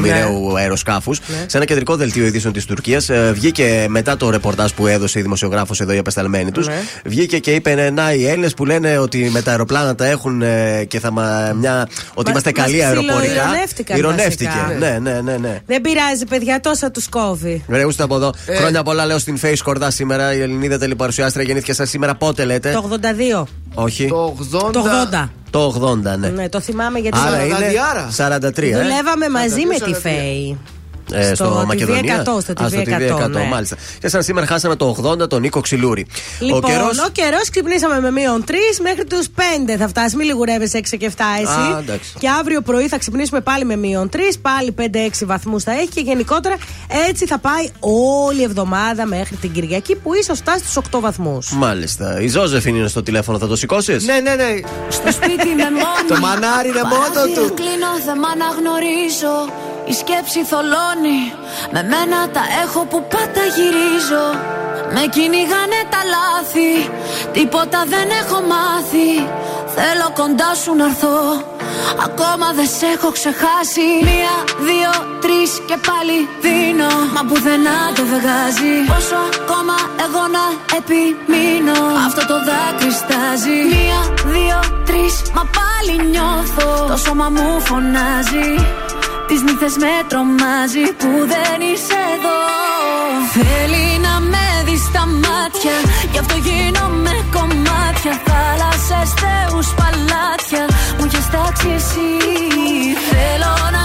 μοιραίου 0.00 0.56
αεροσκάφους 0.58 1.20
σε 1.46 1.56
ένα 1.56 1.66
κεντρικό 1.66 1.96
δελτίο 1.96 2.26
ειδήσεων 2.26 2.52
της 2.52 2.64
Τουρκίας. 2.64 3.10
βγήκε 3.32 3.86
μετά 3.88 4.16
το 4.16 4.30
ρεπορτάζ 4.30 4.70
που 4.70 4.86
έδωσε 4.86 5.18
η 5.18 5.22
δημοσιογράφος 5.22 5.80
εδώ 5.80 5.92
η 5.92 5.98
απεσταλμένη 5.98 6.50
τους. 6.50 6.66
Ναι. 6.66 6.74
Βγήκε 7.04 7.38
και 7.38 7.50
είπε: 7.50 7.90
Να, 7.94 8.12
οι 8.12 8.26
Έλληνες 8.26 8.54
που 8.54 8.64
λένε 8.64 8.98
ότι 8.98 9.28
με 9.32 9.42
τα 9.42 9.50
αεροπλάνα 9.50 9.94
τα 9.94 10.06
έχουν 10.06 10.42
ε, 10.42 10.84
και 10.88 11.00
θα 11.00 11.10
μα, 11.12 11.52
μια, 11.60 11.88
ότι 12.14 12.24
Μα- 12.24 12.30
είμαστε 12.30 12.52
μας 12.56 12.64
καλοί 12.66 12.84
αεροπορικά. 12.84 13.22
ψιλοειρωνεύτηκαν 13.24 13.98
Ηρωνεύτηκε. 13.98 14.50
βασικά. 14.68 14.78
Ναι, 14.78 15.07
ναι, 15.12 15.20
ναι. 15.20 15.36
ναι. 15.36 15.60
Δεν 15.66 15.80
πειράζει, 15.80 16.24
παιδιά, 16.24 16.60
τόσα 16.60 16.90
τους 16.90 17.08
κόβει. 17.08 17.64
Ρε, 17.68 17.84
ούστε 17.84 18.02
από 18.02 18.14
εδώ. 18.14 18.32
Ε. 18.46 18.54
Χρόνια 18.56 18.82
πολλά 18.82 19.06
λέω 19.06 19.18
στην 19.18 19.38
Face 19.42 19.58
Κορδά 19.64 19.90
σήμερα. 19.90 20.34
Η 20.34 20.40
Ελληνίδα 20.40 20.78
τελεπαρουσιάστρια 20.78 21.44
γεννήθηκε 21.44 21.72
σαν 21.72 21.86
σήμερα. 21.86 22.14
Πότε 22.14 22.44
λέτε; 22.44 22.72
Το 22.72 22.98
82. 23.40 23.44
Όχι. 23.74 24.08
Το 24.08 24.36
80. 24.52 24.72
Το 24.72 24.84
80. 25.12 25.28
Το 25.50 25.90
80, 26.04 26.18
ναι. 26.18 26.28
Ναι, 26.28 26.48
το 26.48 26.60
θυμάμαι 26.60 26.98
γιατί 26.98 27.18
Άρα 27.26 27.44
είναι 27.44 27.54
Σαρανταδιάρα. 27.54 28.08
43. 28.38 28.62
ε. 28.62 28.82
δουλεύαμε 28.82 29.28
μαζί 29.28 29.66
με 29.66 29.74
τη 29.74 29.90
43. 29.94 30.00
Φέη. 30.00 30.58
Ε, 31.12 31.24
στο, 31.24 31.34
Στο 31.34 31.60
TV100, 31.60 31.64
Μακεδονία. 31.66 32.20
στο 32.20 32.30
Α, 32.32 32.40
στο 32.40 32.80
TV100, 32.86 33.24
TV100, 33.24 33.30
ναι. 33.30 33.44
μάλιστα. 33.50 33.76
Και 34.00 34.08
σαν 34.08 34.22
σήμερα 34.22 34.46
χάσαμε 34.46 34.76
το 34.76 34.96
80 35.22 35.28
τον 35.28 35.40
Νίκο 35.40 35.60
Ξυλούρη. 35.60 36.06
Λοιπόν, 36.40 36.64
ο 36.64 36.66
καιρός... 36.66 36.98
ο 36.98 37.08
καιρός 37.12 37.50
ξυπνήσαμε 37.50 38.00
με 38.00 38.10
μείον 38.10 38.44
3 38.48 38.52
μέχρι 38.82 39.04
τους 39.04 39.26
5 39.36 39.40
θα 39.78 39.88
φτάσει. 39.88 40.16
Μην 40.16 40.26
λιγουρεύεσαι 40.26 40.80
6 40.90 40.96
και 40.98 41.10
7 41.16 41.20
εσύ. 41.42 41.72
Α, 41.74 41.78
εντάξει. 41.78 42.12
και 42.18 42.28
αύριο 42.28 42.60
πρωί 42.60 42.88
θα 42.88 42.98
ξυπνήσουμε 42.98 43.40
πάλι 43.40 43.64
με 43.64 43.76
μείον 43.76 44.08
3, 44.12 44.16
πάλι 44.42 44.74
5-6 45.22 45.26
βαθμούς 45.26 45.62
θα 45.62 45.72
έχει 45.72 45.88
και 45.88 46.00
γενικότερα 46.00 46.56
έτσι 47.08 47.26
θα 47.26 47.38
πάει 47.38 47.68
όλη 47.80 48.40
η 48.40 48.42
εβδομάδα 48.42 49.06
μέχρι 49.06 49.36
την 49.36 49.52
Κυριακή 49.52 49.96
που 49.96 50.14
ίσως 50.14 50.38
φτάσει 50.38 50.64
στους 50.68 50.82
8 50.92 50.98
βαθμούς. 51.00 51.50
Μάλιστα. 51.52 52.20
Η 52.20 52.28
Ζώζεφιν 52.28 52.74
είναι 52.74 52.88
στο 52.88 53.02
τηλέφωνο, 53.02 53.38
θα 53.38 53.46
το 53.46 53.56
σηκώσεις; 53.56 54.04
Ναι, 54.04 54.20
ναι, 54.20 54.34
ναι. 54.34 54.44
Στο 54.88 55.12
σπίτι 55.12 55.48
με 55.56 55.62
μόνη 55.70 56.04
Το 56.08 56.16
μανάρι 56.20 56.68
είναι 56.68 56.82
μόνο 56.82 57.02
Παράθυρο 57.14 57.46
του. 57.46 57.54
κλείνω 57.54 57.90
δεν 58.06 58.18
μ' 58.18 58.24
αναγνωρίζω 58.24 59.34
Η 59.90 59.92
σκέψη 60.00 60.40
θολώνει. 60.50 61.20
Με 61.74 61.82
μένα 61.92 62.18
τα 62.36 62.44
έχω 62.64 62.80
που 62.90 62.98
πάντα 63.12 63.44
γυρίζω. 63.56 64.26
Με 64.94 65.02
κυνηγάνε 65.14 65.80
τα 65.92 66.00
λάθη. 66.14 66.72
Τίποτα 67.32 67.80
δεν 67.92 68.08
έχω 68.20 68.38
μάθει. 68.52 69.10
Θέλω 69.76 70.08
κοντά 70.20 70.50
σου 70.62 70.72
να 70.80 70.84
έρθω. 70.90 71.18
Ακόμα 72.06 72.48
δεν 72.58 72.68
σε 72.76 72.86
έχω 72.96 73.10
ξεχάσει. 73.18 73.88
Μία, 74.08 74.34
δύο, 74.68 74.92
τρεις 75.24 75.50
και 75.68 75.76
πάλι 75.88 76.16
δίνω. 76.44 76.92
Μα 77.14 77.22
πουθενά 77.28 77.78
το 77.96 78.02
δεν 78.10 78.20
βγάζει. 78.20 78.74
Πόσο 78.92 79.20
ακόμα 79.40 79.76
εγώ 80.04 80.22
να 80.36 80.44
επιμείνω. 80.78 81.80
Αυτό 82.06 82.22
το 82.30 82.36
δάκρυ 82.48 82.92
στάζει 83.00 83.58
Μία, 83.74 84.00
δύο, 84.34 84.58
τρεις 84.88 85.14
Μα 85.36 85.44
πάλι 85.58 85.94
νιώθω. 86.12 86.68
Το 86.90 86.96
σώμα 87.04 87.28
μου 87.34 87.60
φωνάζει 87.68 88.50
Τις 89.28 89.42
νύχτες 89.42 89.76
με 89.76 89.94
τρομάζει 90.08 90.84
Που 91.00 91.10
δεν 91.32 91.58
είσαι 91.68 91.98
εδώ. 92.14 92.40
Θέλει 93.36 93.86
να 94.06 94.14
με 94.32 94.46
δεις 94.66 94.82
στα 94.90 95.04
μάτια 95.24 95.76
Γι' 96.12 96.18
αυτό 96.18 96.36
γίνομαι 96.46 97.14
κομμάτια. 97.36 98.14
Θάλασσες, 98.28 99.10
θεούς, 99.20 99.68
παλάτια 99.78 100.64
Μου 100.98 101.04
έχεις 101.08 101.26
τάξει 101.34 101.68
εσύ. 101.78 102.10
Θέλω 103.10 103.54
να 103.76 103.84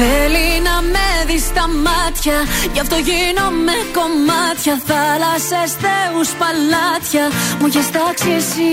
Θέλει 0.00 0.48
να 0.68 0.76
με 0.92 1.08
δεις 1.28 1.44
στα 1.52 1.64
μάτια 1.86 2.38
Γι' 2.74 2.82
αυτό 2.84 2.96
γίνομαι 3.08 3.76
κομμάτια. 3.98 4.74
Θάλασσες, 4.88 5.70
θεούς, 5.82 6.30
παλάτια 6.40 7.24
Μου 7.58 7.66
έχεις 7.70 7.88
τάξει 7.94 8.30
εσύ. 8.40 8.72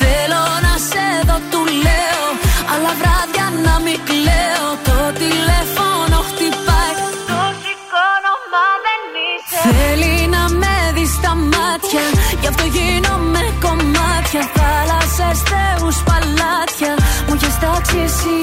Θέλω 0.00 0.42
να 0.66 0.74
σε 0.88 1.06
δω, 1.28 1.38
του 1.50 1.62
λέω 1.84 2.26
Αλλά 2.72 2.90
βράδια 3.00 3.46
να 3.66 3.74
μην 3.84 3.98
κλαίω. 4.08 4.68
Το 4.88 4.98
τηλέφωνο 5.22 6.16
χτυπάει. 6.28 6.94
Το 7.30 7.40
σηκώνω 7.62 8.34
μα 8.52 8.66
δεν 8.86 9.02
είσαι. 9.26 9.60
Θέλει 9.66 10.14
να 10.34 10.42
με 10.60 10.76
δεις 10.94 11.12
στα 11.18 11.32
μάτια 11.52 12.04
Γι' 12.40 12.48
αυτό 12.52 12.64
γίνομαι 12.76 13.42
κομμάτια. 13.64 14.42
Θάλασσες, 14.56 15.38
θεούς, 15.50 15.98
παλάτια 16.08 16.92
Μου 17.26 17.34
έχεις 17.36 17.56
τάξει 17.62 17.98
εσύ. 18.08 18.38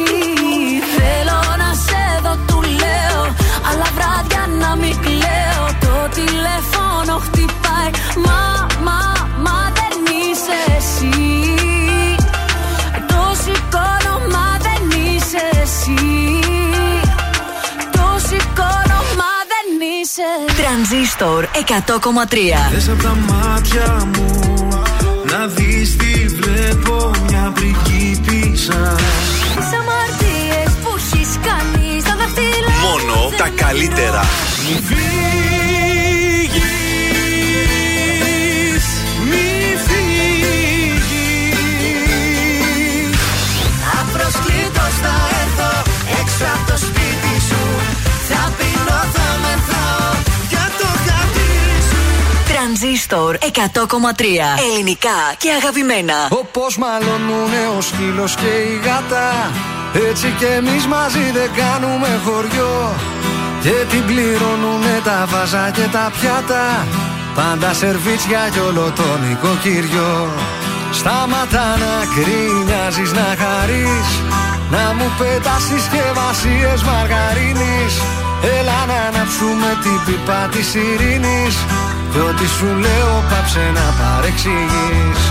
Θέλω 0.96 1.45
Αλλά 3.76 3.90
βράδια 3.96 4.44
να 4.60 4.76
μην 4.76 4.96
κλαίω. 5.06 5.66
Το 5.86 5.96
τηλέφωνο 6.18 7.14
χτυπάει. 7.26 7.90
Μα, 8.26 8.68
μα, 8.86 9.00
μα 9.46 9.60
δεν 9.78 9.96
είσαι 10.18 10.58
εσύ. 10.78 11.16
Το 13.08 13.22
σηκώνω 13.44 14.16
μα 14.34 14.48
δεν 14.68 14.84
είσαι 15.00 15.44
εσύ. 15.64 16.04
Το 17.92 18.08
σηκώνω 18.28 19.00
μα 19.20 19.34
δεν 19.52 19.68
είσαι. 19.96 20.30
Τρανζίστορ 20.62 21.46
100,3 21.54 22.38
Θες 22.72 22.90
απ' 22.90 23.02
τα 23.02 23.16
μάτια 23.30 24.08
μου 24.16 24.68
Να 25.32 25.46
δεις 25.48 25.96
τι 25.96 26.26
βλέπω. 26.28 27.12
Μια 27.28 27.54
πριγκίπισσα 27.56 28.96
καλύτερα. 33.68 34.22
Μη 34.64 34.76
φύγεις 34.88 35.06
Μη 39.30 39.48
φύγεις. 39.86 41.08
Απροσκλήτως 44.00 44.94
θα 45.04 45.16
έρθω 45.42 45.72
έξω 46.22 46.46
από 46.56 46.72
το 46.72 46.78
σπίτι 46.78 47.34
σου. 47.50 47.64
Θα 48.30 48.42
πεινώ, 48.58 49.00
θα 49.16 49.28
μεθάω 49.44 50.10
για 50.50 50.66
το 50.80 50.88
χαρτί 51.06 51.52
σου. 51.90 52.04
Τρανζίστορ 52.54 53.32
100,3 53.36 54.48
Ελληνικά 54.72 55.18
και 55.38 55.50
αγαπημένα. 55.60 56.14
Όπως 56.30 56.78
μαλώνουνε 56.78 57.62
ο 57.78 57.82
σκύλος 57.82 58.36
και 58.36 58.52
η 58.72 58.80
γάτα. 58.86 59.52
Έτσι 60.10 60.36
και 60.40 60.46
εμείς 60.46 60.88
μαζί 60.88 61.32
δεν 61.34 61.50
κάνουμε 61.56 62.22
χωριό 62.26 62.96
Και 63.66 63.86
την 63.92 64.06
πληρώνουνε 64.06 64.96
τα 65.04 65.20
βάζα 65.32 65.70
και 65.76 65.88
τα 65.96 66.06
πιάτα. 66.16 66.64
Πάντα 67.36 67.74
σερβίτσια 67.74 68.44
κι 68.54 68.60
όλο 68.60 68.86
το 69.00 69.08
νοικοκυριό 69.24 70.14
Σταματά 71.00 71.68
να 71.84 71.94
κρίνιαζεις 72.14 73.12
να 73.20 73.28
χαρείς. 73.42 74.10
Να 74.74 74.84
μου 74.98 75.08
πετάς 75.18 75.64
συσκευασίες 75.70 76.80
μαργαρίνης. 76.90 77.94
Έλα 78.58 78.80
να 78.92 78.98
αναψούμε 79.08 79.70
την 79.84 79.98
πίπα 80.06 80.42
της 80.54 80.70
ειρήνης. 80.84 81.56
Κι 82.12 82.20
ό,τι 82.30 82.46
σου 82.56 82.70
λέω 82.86 83.14
πάψε 83.30 83.66
να 83.78 83.86
παρεξηγείς 84.00 85.22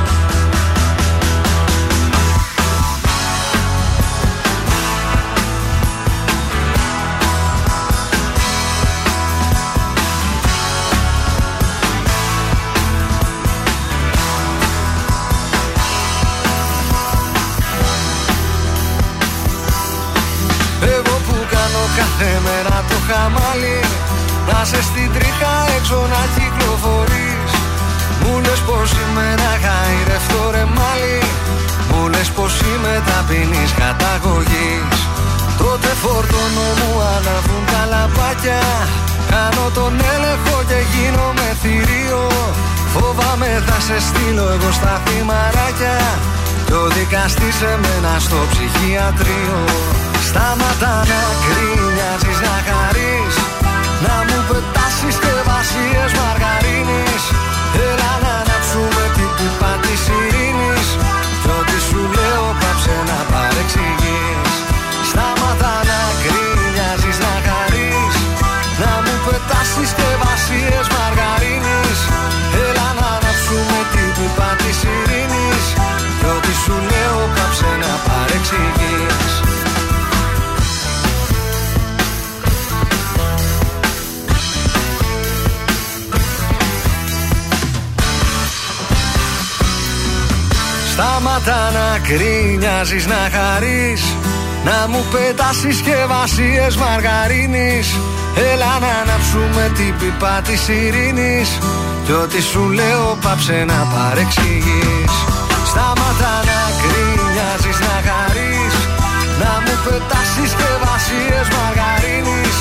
κάνω 22.19 22.25
κάθε 22.25 22.41
μέρα 22.47 22.85
το 22.89 22.97
χαμάλι 23.09 23.79
Να 24.49 24.65
σε 24.65 24.83
στην 24.89 25.09
τρίχα 25.15 25.55
έξω 25.77 25.99
να 26.13 26.23
κυκλοφορείς. 26.35 27.51
Μου 28.21 28.41
λες 28.45 28.61
πως 28.69 28.91
είμαι 29.01 29.29
να 29.43 29.53
γαϊρευτώ 29.65 30.43
ρε 30.55 30.65
μάλι 30.77 31.19
Μου 31.91 32.09
λες 32.13 32.29
πως 32.37 32.53
είμαι 32.69 32.95
ταπεινής 33.09 33.73
καταγωγής. 33.83 34.97
Τότε 35.61 35.91
φορτώνω 36.03 36.69
μου 36.79 36.93
αναβούν 37.15 37.65
τα 37.73 37.83
λαμπάκια 37.93 38.63
Κάνω 39.33 39.67
τον 39.79 39.95
έλεγχο 40.15 40.57
και 40.71 40.81
γίνομαι 40.93 41.49
θηρίο. 41.63 42.25
Φοβάμαι 42.95 43.51
θα 43.67 43.79
σε 43.87 43.97
στείλω 44.07 44.47
εγώ 44.55 44.71
στα 44.79 44.95
θυμαράκια 45.05 45.97
Κι 46.67 46.73
ο 46.83 46.85
δικαστής 46.97 47.59
εμένα 47.73 48.13
στο 48.19 48.39
ψυχιατρίο 48.51 49.59
Σταματά 50.35 50.95
να 51.11 51.23
κρίνιαζεις 51.45 52.39
να 52.47 52.57
χαρείς. 52.67 53.35
Να 54.05 54.15
μου 54.27 54.39
πετάς 54.49 54.93
συσκευασίες 55.01 56.11
μαργαρίνης. 56.21 57.25
Έλα 57.89 58.13
να 58.25 58.33
αναψούμε 58.43 59.05
την 59.17 59.31
πίπα 59.37 59.73
της 59.85 60.03
ειρήνης. 60.17 60.87
Κι 61.43 61.51
ό,τι 61.59 61.79
σου 61.87 62.01
λέω 62.17 62.45
πάψε 62.61 62.97
να 63.09 63.19
παρεξηγείς 63.31 64.34
Σταματά 90.97 91.63
να 91.79 91.89
κρίνιαζεις 92.09 93.07
να 93.07 93.23
χαρείς 93.35 94.03
Να 94.69 94.79
μου 94.91 95.03
πετάς 95.13 95.57
συσκευασίες 95.63 96.77
μαργαρίνης. 96.83 97.89
Έλα 98.51 98.73
να 98.85 98.93
αναψούμε 99.03 99.65
την 99.79 99.93
πίπα 99.99 100.35
της 100.47 100.63
ειρήνης 100.69 101.49
Κι 102.05 102.15
ό,τι 102.23 102.41
σου 102.51 102.63
λέω 102.79 103.07
πάψε 103.23 103.59
να 103.71 103.79
παρεξηγείς. 103.93 105.13
Σταματά 105.71 106.35
να 106.51 106.61
κρίνιαζεις 106.83 107.79
να 107.87 107.97
χαρείς 108.07 108.75
Να 109.43 109.53
μου 109.65 109.75
πετάς 109.85 110.29
συσκευασίες 110.35 111.47
μαργαρίνης. 111.57 112.57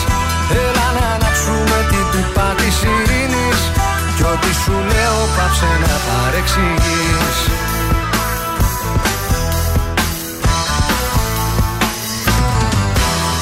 Έλα 0.65 0.87
να 0.97 1.05
αναψούμε 1.15 1.77
την 1.91 2.05
πίπα 2.11 2.47
της 2.59 2.75
ειρήνης 2.91 3.59
Κι 4.15 4.25
ό,τι 4.33 4.51
σου 4.61 4.75
λέω 4.91 5.17
πάψε 5.35 5.71
να 5.83 5.93
παρεξηγείς 6.07 7.37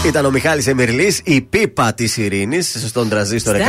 Ήταν 0.05 0.25
ο 0.25 0.29
Μιχάλης 0.31 0.67
Εμυρλής, 0.67 1.21
η 1.23 1.41
πίπα 1.41 1.93
της 1.93 2.17
Ειρήνης, 2.17 2.83
στον 2.87 3.09
τραζίστορ 3.09 3.55
100,3. 3.55 3.59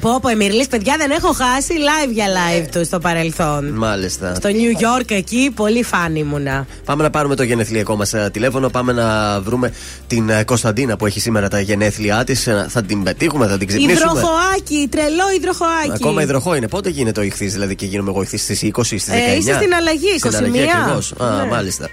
Πω, 0.00 0.18
πω, 0.22 0.28
Εμμυρλής, 0.28 0.66
παιδιά, 0.66 0.94
δεν 0.98 1.10
έχω 1.10 1.32
χάσει 1.32 1.74
live 1.78 2.12
για 2.12 2.24
live 2.26 2.66
του 2.72 2.84
στο 2.84 2.98
παρελθόν. 2.98 3.64
Μάλιστα. 3.68 4.34
Στο 4.34 4.48
New 4.48 5.00
York 5.00 5.10
εκεί, 5.10 5.52
πολύ 5.54 5.82
φαν 5.82 6.14
ήμουνα. 6.14 6.66
Πάμε 6.84 7.02
να 7.02 7.10
πάρουμε 7.10 7.34
το 7.34 7.42
γενεθλιακό 7.42 7.96
μα 7.96 8.30
τηλέφωνο. 8.30 8.68
Πάμε 8.68 8.92
να 8.92 9.40
βρούμε 9.40 9.72
την 10.06 10.28
ε, 10.28 10.44
Κωνσταντίνα 10.44 10.96
που 10.96 11.06
έχει 11.06 11.20
σήμερα 11.20 11.48
τα 11.48 11.60
γενέθλιά 11.60 12.24
της. 12.24 12.48
Θα 12.68 12.82
την 12.82 13.02
πετύχουμε, 13.02 13.46
θα 13.46 13.58
την 13.58 13.66
ξυπνήσουμε. 13.66 14.10
Υδροχοάκι, 14.18 14.88
τρελό 14.90 15.24
υδροχοάκι. 15.36 15.90
Ακόμα 15.94 16.22
υδροχό 16.22 16.54
είναι. 16.54 16.68
Πότε 16.68 16.88
γίνεται 16.88 17.20
ο 17.20 17.22
ηχθής, 17.22 17.52
δηλαδή 17.52 17.74
και 17.74 17.86
γίνομαι 17.86 18.10
εγώ 18.10 18.22
ηχθής 18.22 18.42
στις 18.42 18.62
20, 18.62 18.84
στις 18.84 19.04
19. 19.06 19.12
Ε, 19.12 19.36
είσαι 19.36 19.54
στην 19.54 19.74
αλλαγή, 19.74 20.18
Στην 20.18 20.30
21. 20.30 20.34
αλλαγή 20.36 20.62
ακριβώς. 20.70 21.12
Α, 21.18 21.30
Ναι. 21.44 21.50
μάλιστα. 21.50 21.88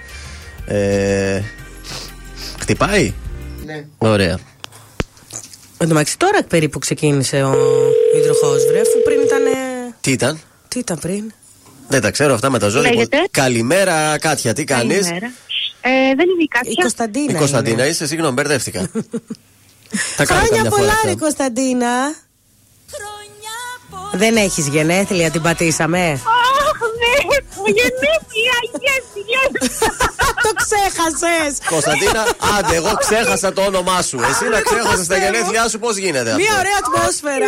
Ε, 0.66 1.42
χτυπάει; 2.64 3.14
Ναι. 3.66 3.86
Ωραία. 3.98 4.38
Εν 5.78 5.88
τω 5.90 5.94
μεταξύ, 5.94 6.18
τώρα 6.18 6.44
περίπου 6.44 6.80
ξεκίνησε 6.80 7.44
ο 7.44 7.54
υδροχό, 8.18 8.50
βρε, 8.70 8.80
αφού 8.82 9.02
πριν 9.04 9.22
ήταν. 9.22 9.42
Τι 10.02 10.12
ήταν, 10.12 10.40
Τι 10.68 10.80
ήταν 10.80 11.00
πριν; 11.00 11.32
Δεν 11.88 12.02
τα 12.02 12.12
ξέρω 12.12 12.34
αυτά 12.34 12.50
με 12.50 12.60
τα 12.60 12.68
ζώδια. 12.68 12.90
Λέγεται. 12.90 13.18
Καλημέρα, 13.32 14.18
Κάτια, 14.18 14.54
τι 14.54 14.64
κάνεις; 14.64 15.00
Καλημέρα. 15.08 15.32
Ε, 15.82 16.16
δεν 16.16 16.30
είναι 16.30 16.44
η 16.44 16.48
Κάτια. 16.48 16.72
Η 16.72 16.82
Κωνσταντίνα. 16.82 17.32
Η 17.32 17.36
Κωνσταντίνα 17.36 17.82
είναι. 17.82 17.92
είσαι, 17.92 18.08
συγγνώμη, 18.08 18.34
μπερδεύτηκα. 18.34 18.80
Τα 20.18 20.26
κάνω 20.26 20.40
Χρόνια 20.40 20.56
καμιά 20.56 20.70
φορά 20.70 20.82
πολλά, 20.82 20.92
αυτά. 20.94 21.08
ρε 21.08 21.16
Κωνσταντίνα. 21.16 21.90
Δεν 24.16 24.36
έχεις 24.36 24.68
γενέθλια, 24.68 25.32
την 25.32 25.42
πατήσαμε; 25.42 26.10
Αχ, 26.12 26.20
ναι, 27.02 27.36
μου 27.64 27.70
γεννήθλια, 27.78 28.56
yes, 28.86 29.06
yes. 29.34 29.52
Το 30.46 30.52
ξέχασες. 30.64 31.52
Κωνσταντίνα, 31.74 32.22
άντε, 32.58 32.76
εγώ 32.76 32.92
ξέχασα 33.04 33.54
το 33.54 33.62
όνομά 33.62 34.02
σου. 34.02 34.18
Εσύ 34.30 34.46
να 34.56 34.60
ξέχασες 34.62 35.08
τα 35.08 35.18
γενέθλιά 35.18 35.64
σου, 35.70 35.80
πώς 35.80 35.96
γίνεται 36.04 36.30
αυτό; 36.32 36.42
Μια 36.44 36.54
ωραία 36.62 36.78
ατμόσφαιρα. 36.84 37.48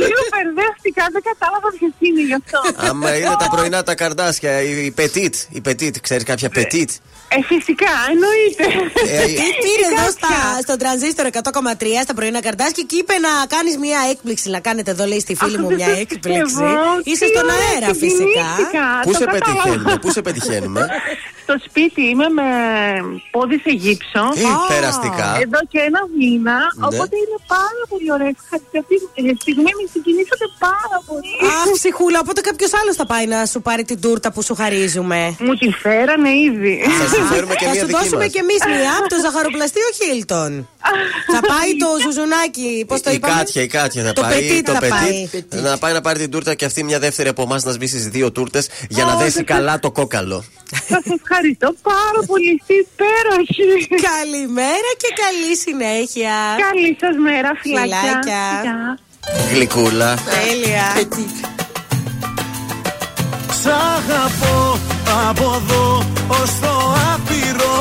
Λίγο 0.00 0.20
μπερδεύτηκα, 0.30 1.02
δεν 1.14 1.22
κατάλαβα 1.30 1.68
ποιος 1.78 1.92
είναι 2.06 2.22
γι' 2.28 2.36
αυτό. 2.42 2.58
Άμα 2.88 3.16
είναι 3.16 3.36
τα 3.38 3.48
πρωινά 3.54 3.82
τα 3.82 3.94
καρδάσια, 3.94 4.52
η 4.62 4.94
Petit, 5.00 5.34
η 5.58 5.60
Petit, 5.68 5.94
ξέρεις 6.06 6.24
κάποια 6.24 6.48
Petit. 6.58 6.90
Ε, 7.36 7.42
φυσικά, 7.52 7.92
εννοείται. 8.12 8.64
Ε, 9.16 9.24
Τι 9.40 9.46
πήρε 9.64 9.86
εδώ 9.92 10.06
στα, 10.16 10.34
στο 10.62 10.76
τρανζίστορ 10.76 11.26
100,3 11.32 11.86
στα 12.02 12.14
πρωινά 12.14 12.40
καρτάσια 12.40 12.84
και 12.88 12.96
είπε 12.96 13.14
να 13.26 13.32
κάνεις 13.54 13.76
μια 13.76 13.98
έκπληξη. 14.10 14.50
Να 14.50 14.60
κάνετε 14.60 14.90
εδώ, 14.90 15.04
λέει 15.04 15.20
στη 15.20 15.34
φίλη 15.34 15.58
μου, 15.58 15.66
δεν 15.68 15.76
μια 15.76 15.86
το 15.86 15.92
έκπληξη. 15.92 16.20
πιστεύω. 16.42 16.66
Είσαι 17.10 17.24
Τι 17.24 17.30
στον 17.34 17.44
ωραία, 17.48 17.68
αέρα, 17.74 17.86
φυσικά. 17.86 18.16
συγκινήθηκα. 18.16 18.84
Πού 19.04 19.10
Το 19.12 19.18
σε 19.18 19.24
κατάλαβα. 19.24 19.43
Πετυχαίνουμε, 19.44 19.98
πού 19.98 20.10
σε 20.10 20.22
πετυχαίνουμε; 20.22 20.88
Στο 21.44 21.54
σπίτι 21.68 22.02
είμαι 22.12 22.28
με 22.38 22.48
πόδι 23.34 23.58
σε 23.64 23.72
γύψο. 23.84 24.22
Ε, 24.44 24.46
περαστικά. 24.74 25.28
Εδώ 25.44 25.60
και 25.72 25.78
ένα 25.90 26.00
μήνα. 26.18 26.56
Ναι. 26.78 26.86
Οπότε 26.88 27.14
είναι 27.22 27.38
πάρα 27.56 27.82
πολύ 27.92 28.08
ωραία. 28.16 28.30
Ευχαριστώ. 28.36 28.76
Αυτή 28.82 28.96
τη 29.26 29.40
στιγμή 29.44 29.70
με 29.78 29.84
συγκινήσατε 29.94 30.46
πάρα 30.66 30.98
πολύ. 31.08 31.32
Αχ, 31.60 31.68
ψυχούλα, 31.78 32.18
οπότε 32.24 32.40
κάποιος 32.48 32.72
άλλος 32.80 32.94
θα 33.00 33.06
πάει 33.12 33.26
να 33.34 33.38
σου 33.52 33.60
πάρει 33.68 33.82
την 33.90 33.98
τούρτα 34.04 34.28
που 34.34 34.40
σου 34.46 34.54
χαρίζουμε. 34.60 35.20
Μου 35.46 35.54
τη 35.60 35.68
φέρανε 35.82 36.30
ήδη. 36.48 36.74
Θα 37.00 37.06
σου 37.12 37.20
φέρουμε 37.32 37.54
και 37.60 37.64
Θα 37.64 37.70
μία 37.70 37.80
σου 37.80 37.86
δική 37.86 37.98
δώσουμε 37.98 38.24
μας. 38.24 38.32
κι 38.34 38.40
εμείς 38.44 38.60
μία 38.74 38.92
από 38.98 39.08
το 39.14 39.18
ζαχαροπλαστείο 39.24 39.88
Χίλτον. 39.98 40.50
θα 41.34 41.40
πάει 41.52 41.70
το 41.82 41.88
ζουζουνάκι, 42.04 42.84
πώς 42.88 43.00
το 43.04 43.10
η 43.10 43.14
είπαμε; 43.14 43.34
Κάτια, 43.34 43.62
η 43.62 43.66
Κάτια 43.76 44.02
θα 44.04 44.12
Το 44.12 44.20
πάει. 44.20 44.40
Petit 44.40 44.62
θα 44.78 44.82
πάει. 44.94 45.28
Petit. 45.32 45.62
Να 45.68 45.78
πάει 45.82 45.92
να 45.92 46.00
πάρει 46.00 46.18
την 46.18 46.30
τούρτα 46.30 46.54
και 46.54 46.64
αυτή 46.64 46.80
μια 46.84 46.98
δεύτερη 46.98 47.28
από 47.28 47.42
εμάς 47.42 47.64
να 47.64 47.72
σβήσει 47.72 47.98
δύο 47.98 48.32
τούρτες 48.32 48.68
για 48.88 49.04
να 49.04 49.14
Ω, 49.14 49.18
δέσει 49.18 49.30
δεν- 49.40 49.44
καλά 49.44 49.78
το 49.78 49.90
κόκαλο. 49.90 50.44
Σας 50.92 51.04
ευχαριστώ 51.18 51.68
πάρα 51.90 52.20
πολύ. 52.30 52.50
Είστε 52.54 52.74
υπέροχοι. 52.84 53.68
Καλημέρα 54.12 54.90
και 55.02 55.10
καλή 55.22 55.52
συνέχεια. 55.64 56.36
Καλή 56.68 56.90
σας 57.00 57.16
μέρα, 57.26 57.50
φυλάκια. 57.60 57.98
Φιλάκια. 58.00 58.44
Γεια. 58.62 58.98
Γλυκούλα. 59.52 60.10
Τέλεια. 60.36 60.86
Σ' 63.60 63.66
αγαπώ 63.96 64.78
από 65.28 65.60
εδώ 65.60 66.04
ως 66.28 66.50
το 66.60 66.96
άπειρο 67.14 67.78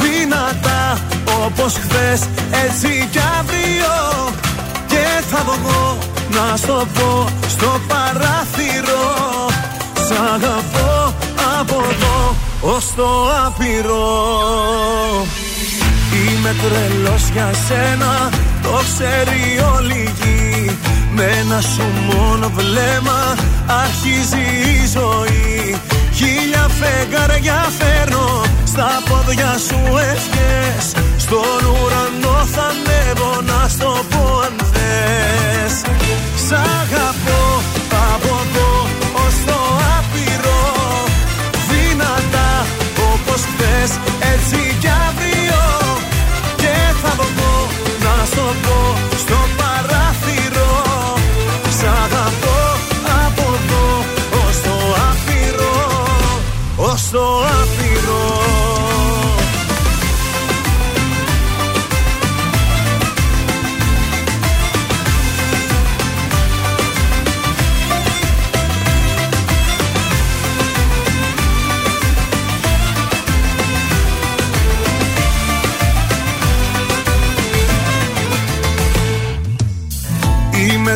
Δυνατά 0.00 0.98
όπως 1.44 1.72
χθες 1.72 2.20
έτσι 2.64 3.08
κι 3.10 3.20
αύριο 3.38 3.94
Και 4.86 5.24
θα 5.30 5.44
βγω 5.44 5.98
να 6.30 6.56
στο 6.56 6.86
πω 6.94 7.26
στο 7.48 7.80
παράθυρο 7.88 9.04
Σ' 9.94 10.32
αγαπώ 10.34 10.99
από 11.60 11.82
εδώ 11.90 12.36
ως 12.60 12.94
το 12.96 13.08
άπειρο. 13.46 14.08
Είμαι 16.12 16.54
τρελός 16.62 17.28
για 17.32 17.50
σένα, 17.66 18.30
το 18.62 18.80
ξέρει 18.88 19.40
όλη 19.74 19.94
η 19.94 20.10
γη. 20.18 20.78
Με 21.14 21.24
ένα 21.40 21.60
σου 21.60 21.86
μόνο 22.06 22.50
βλέμμα 22.54 23.34
αρχίζει 23.82 24.44
η 24.74 24.86
ζωή. 24.96 25.80
Χίλια 26.14 26.66
φεγγάρια 26.78 27.70
φέρνω, 27.78 28.42
στα 28.64 29.02
πόδια 29.08 29.52
σου 29.66 29.80
ευχές. 29.96 30.84
Στον 31.16 31.60
ουρανό 31.70 32.46
θα 32.54 32.62
ανέβω 32.62 33.40
να 33.40 33.68
στο 33.68 34.04
πω 34.10 34.40
αν 34.46 34.66
θες. 34.72 35.74
Σ' 36.46 36.52
αγαπώ 36.52 37.62
από 38.12 38.32
εδώ 38.42 38.88
ως 39.14 39.34
το 39.46 39.89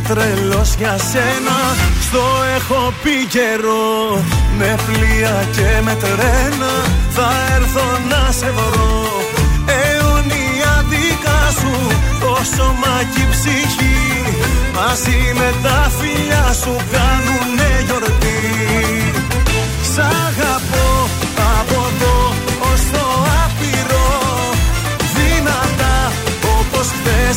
τρελός 0.09 0.75
για 0.79 0.97
σένα. 1.11 1.57
Στο 2.07 2.25
έχω 2.57 2.93
πει 3.03 3.17
καιρό 3.35 4.23
Με 4.59 4.75
πλοία 4.87 5.37
και 5.57 5.71
με 5.85 5.95
τρένα. 6.03 6.73
Θα 7.17 7.29
έρθω 7.57 7.87
να 8.11 8.33
σε 8.39 8.51
βρω. 8.57 8.93
Αιωνία 9.79 10.73
δικά 10.91 11.41
σου 11.59 11.75
Το 12.21 12.33
σώμα 12.57 12.95
και 13.13 13.21
η 13.21 13.29
ψυχή. 13.33 14.03
Μαζί 14.77 15.21
με 15.39 15.49
τα 15.63 15.91
φιλιά 15.99 16.47
σου 16.61 16.75
Κάνουνε 16.93 17.71
γιορτή. 17.87 18.43
Σ' 19.93 19.99
αγαπώ 20.27 20.91
από 21.59 21.79
εδώ 21.91 22.17
ως 22.71 22.81
το 22.93 23.07
άπειρο. 23.45 24.09
Δυνατά 25.17 25.97
όπως 26.59 26.87
χθες 26.97 27.37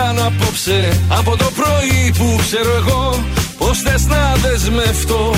κάνω 0.00 0.26
απόψε. 0.26 1.02
Από 1.08 1.36
το 1.36 1.48
πρωί 1.58 2.12
που 2.18 2.36
ξέρω 2.40 2.76
εγώ 2.76 3.24
Πώς 3.58 3.78
θες 3.78 4.06
να 4.06 4.34
δεσμευτώ. 4.42 5.34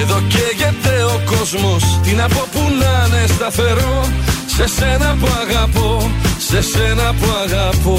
Εδώ 0.00 0.22
καίγεται 0.32 1.02
ο 1.14 1.20
κόσμος 1.32 2.00
Τι 2.02 2.12
να 2.12 2.28
πω 2.28 2.42
που 2.52 2.60
να 2.80 3.06
είναι 3.06 3.26
σταθερό. 3.26 4.04
Σε 4.46 4.66
σένα 4.68 5.16
που 5.20 5.28
αγαπώ 5.42 6.10
Σε 6.38 6.62
σένα 6.62 7.14
που 7.20 7.26
αγαπώ 7.44 7.98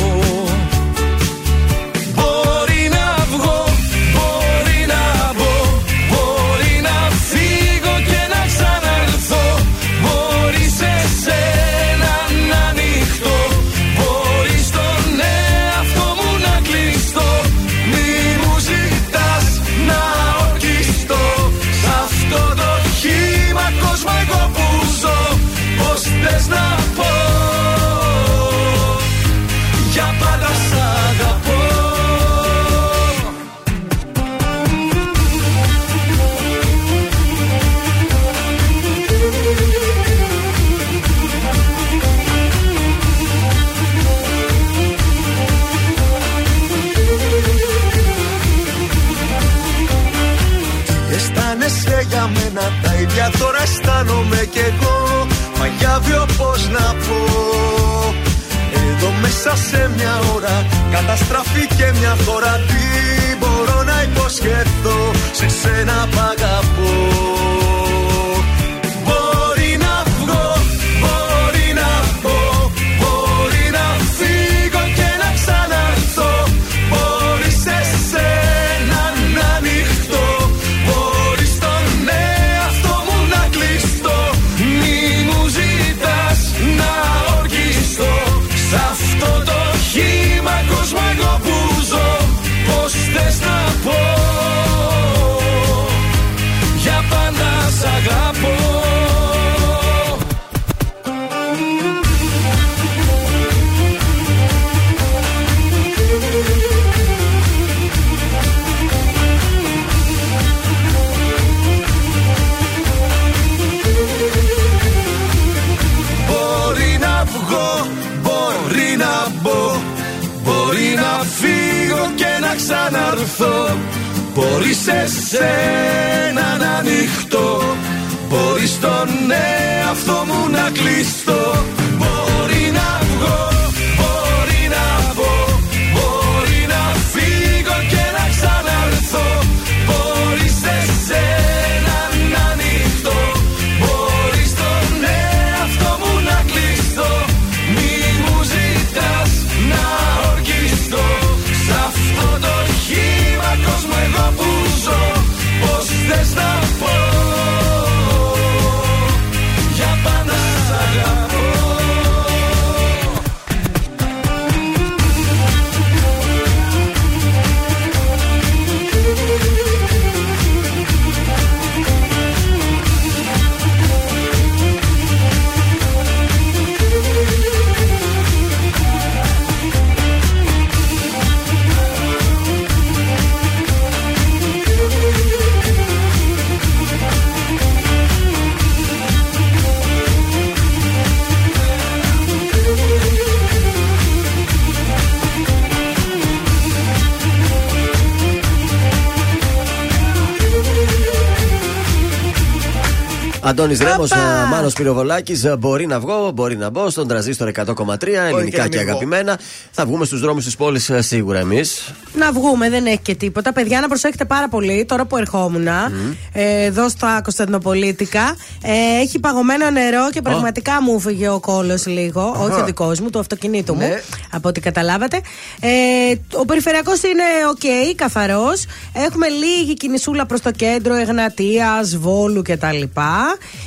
Αντώνης 203.55 203.79
Ρέμος, 203.79 204.11
Μάνος 204.51 204.73
Πυροβολάκης. 204.73 205.55
Μπορεί 205.59 205.87
να 205.87 205.99
βγω, 205.99 206.31
μπορεί 206.31 206.57
να 206.57 206.69
μπω 206.69 206.89
στον 206.89 207.07
Τρανζίστορ 207.07 207.47
100,3 207.47 208.25
ελληνικά 208.27 208.63
και 208.63 208.69
και 208.69 208.77
να 208.77 208.81
μην 208.81 208.89
αγαπημένα. 208.89 209.39
Θα 209.71 209.85
βγούμε 209.85 210.05
στους 210.05 210.19
δρόμους 210.19 210.43
της 210.43 210.55
πόλης 210.55 210.91
σίγουρα 210.97 211.39
εμείς. 211.39 211.93
Να 212.13 212.31
βγούμε, 212.31 212.69
δεν 212.69 212.85
έχει 212.85 212.99
και 213.01 213.15
τίποτα. 213.15 213.53
Παιδιά, 213.53 213.81
να 213.81 213.87
προσέχετε 213.87 214.25
πάρα 214.25 214.49
πολύ 214.49 214.85
τώρα 214.85 215.05
που 215.05 215.17
ερχόμουν 215.17 215.67
ε, 215.67 216.65
εδώ 216.65 216.89
στα 216.89 217.19
Κωνσταντινοπολίτικα. 217.23 218.35
Ε, 218.63 219.01
έχει 219.01 219.19
παγωμένο 219.19 219.69
νερό 219.69 220.09
και 220.11 220.21
πραγματικά 220.21 220.81
μου 220.81 220.99
'φυγε 220.99 221.29
ο 221.29 221.39
κόλος 221.39 221.85
λίγο. 221.85 222.35
Όχι 222.39 222.61
ο 222.61 222.63
δικός 222.63 222.99
μου, 222.99 223.09
του 223.09 223.19
αυτοκινήτου 223.19 223.75
μου. 223.75 223.87
Ναι. 224.35 224.41
Από 224.41 224.49
ό,τι 224.49 224.59
καταλάβατε. 224.59 225.21
Ε, 225.59 226.15
ο 226.33 226.45
περιφερειακός 226.45 227.03
είναι 227.03 227.23
οκ, 227.49 227.95
καθαρός. 227.95 228.65
Έχουμε 228.93 229.27
λίγη 229.27 229.73
κινησούλα 229.73 230.25
προς 230.25 230.41
το 230.41 230.51
κέντρο, 230.51 230.95
Εγνατίας, 230.95 231.97
Βόλου 231.97 232.41
κτλ. 232.41 232.83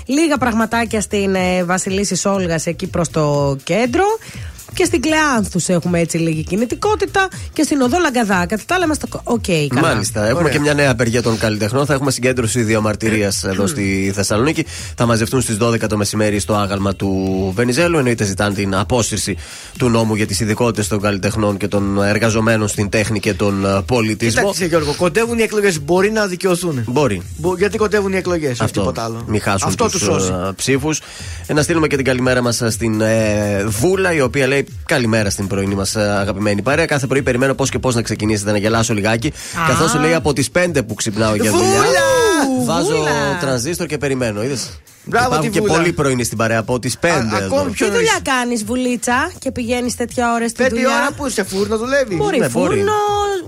Λίγα 0.07 0.38
πραγματάκια 0.38 1.00
στην 1.00 1.35
ε, 1.35 1.64
Βασιλίση 1.64 2.28
Όλγας 2.28 2.66
εκεί 2.66 2.87
προς 2.87 3.11
το 3.11 3.57
κέντρο. 3.64 4.04
Και 4.79 4.85
στην 4.85 5.01
Κλεάνθους 5.01 5.69
έχουμε 5.69 6.01
έτσι 6.01 6.17
λίγη 6.19 6.43
κινητικότητα 6.45 7.29
και 7.53 7.62
στην 7.62 7.81
οδό 7.81 7.99
Λαγκαδά. 7.99 8.47
Κατά 8.47 8.62
τα 8.67 8.75
άλλα 8.75 8.85
είμαστε 8.85 9.07
οκ. 9.25 9.45
καλά. 9.69 9.81
Μάλιστα. 9.88 10.25
Έχουμε 10.25 10.41
Ωραία. 10.41 10.53
και 10.53 10.61
μια 10.61 10.75
νέα 10.75 10.91
απεργία 10.91 11.23
των 11.23 11.38
καλλιτεχνών. 11.38 11.87
Θα 11.87 11.95
έχουμε 11.95 12.11
συγκέντρωση 12.11 12.62
διαμαρτυρία 12.62 13.33
εδώ 13.45 13.67
στη 13.67 14.12
Θεσσαλονίκη. 14.14 14.64
Θα 14.97 15.07
μαζευτούν 15.07 15.41
στις 15.41 15.57
12 15.61 15.88
το 15.88 15.97
μεσημέρι 15.97 16.38
στο 16.38 16.55
άγαλμα 16.55 16.95
του 16.95 17.53
Βενιζέλου. 17.57 17.97
Εννοείται 17.99 18.25
ζητάνε 18.25 18.55
την 18.55 18.75
απόσυρση 18.75 19.37
του 19.79 19.88
νόμου 19.88 20.14
για 20.14 20.27
τις 20.27 20.41
ειδικότητες 20.41 20.88
των 20.88 21.01
καλλιτεχνών 21.01 21.57
και 21.57 21.69
των 21.69 22.03
εργαζομένων 22.03 22.69
στην 22.69 22.88
τέχνη 22.88 23.21
και 23.21 23.35
τον 23.35 23.64
ε, 23.67 23.81
πολιτισμό. 23.87 24.41
Κοίταξε 24.41 24.64
Γιώργο, 24.67 24.95
κοντεύουν 24.97 25.38
οι 25.38 25.43
εκλογές. 25.43 25.81
Μπορεί 25.83 26.11
να 26.11 26.27
δικαιωθούν. 26.27 26.83
Μπορεί. 26.87 27.23
Μπο- 27.37 27.57
Γιατί 27.57 27.77
κοντεύουν 27.79 28.12
οι 28.12 28.17
εκλογές, 28.17 28.51
όχι 28.53 28.62
Αυτό. 28.62 28.81
τίποτα 28.81 29.05
άλλο. 29.05 29.25
Μην 29.27 29.41
χάσουν 29.41 29.69
Αυτό 29.69 29.85
τους, 29.85 29.93
τους 29.93 30.03
σώσει. 30.03 30.33
ε, 30.49 30.51
ψήφους. 30.57 31.01
Ε, 31.47 31.53
να 31.53 31.62
στείλουμε 31.62 31.87
και 31.87 31.97
την 31.97 32.05
καλημέρα 32.05 32.43
μας 32.43 32.62
στην 32.69 33.01
ε, 33.01 33.64
Βούλα, 33.67 34.12
η 34.12 34.21
οποία 34.21 34.47
λέει 34.47 34.67
καλημέρα 34.87 35.31
στην 35.31 35.46
πρωινή 35.46 35.74
μας 35.74 35.96
αγαπημένη 35.96 36.62
παρέα. 36.62 36.85
Κάθε 36.87 37.07
πρωί 37.07 37.22
περιμένω 37.22 37.54
πώς 37.54 37.70
και 37.70 37.78
πώς 37.78 37.94
να 37.94 38.02
ξεκινήσετε 38.02 38.50
να 38.52 38.59
γελάσω 38.59 38.94
λιγάκι. 38.94 39.33
Καθώς 39.66 39.94
λέει 39.94 40.14
από 40.14 40.33
τις 40.33 40.50
5 40.50 40.83
που 40.87 40.94
ξυπνάω 40.94 41.35
για 41.35 41.50
δουλειά. 41.50 41.66
Βούλα! 41.66 42.64
Βάζω 42.64 42.96
Βούλα! 42.96 43.38
τρανζίστορ 43.40 43.87
και 43.87 43.98
περιμένω. 43.98 44.42
Είδες; 44.42 44.70
Μπράβο, 45.04 45.26
Υπάρχουν 45.26 45.50
τη 45.50 45.54
και 45.59 45.61
Βούλα. 45.61 45.74
πολλοί 45.78 45.92
πρωινοί 45.92 46.24
στην 46.24 46.38
παρέα 46.38 46.59
από 46.59 46.78
τις 46.78 46.98
5 46.98 47.07
Α, 47.09 47.37
εδώ. 47.37 47.46
ακόμη 47.57 47.70
πιο 47.70 47.87
Τι 47.87 47.92
νωρίς. 47.92 48.09
δουλειά 48.11 48.35
κάνεις, 48.35 48.64
Βουλίτσα, 48.64 49.33
και 49.38 49.50
πηγαίνεις 49.52 49.96
τέτοια 49.96 50.33
ώρα 50.33 50.48
στη 50.48 50.57
Πέντε 50.62 50.74
δουλειά; 50.74 50.88
ώρα 50.96 51.12
που 51.16 51.28
σε 51.28 51.42
φούρνο 51.44 51.76
δουλεύεις. 51.76 52.16
Μπορεί 52.16 52.38
Ναι, 52.38 52.48
μπορεί. 52.48 52.74
φούρνο, 52.76 52.92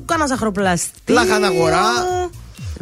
κάνας 0.04 0.28
ζαχαροπλαστή. 0.28 0.90
Λαχαναγορά. 1.06 1.82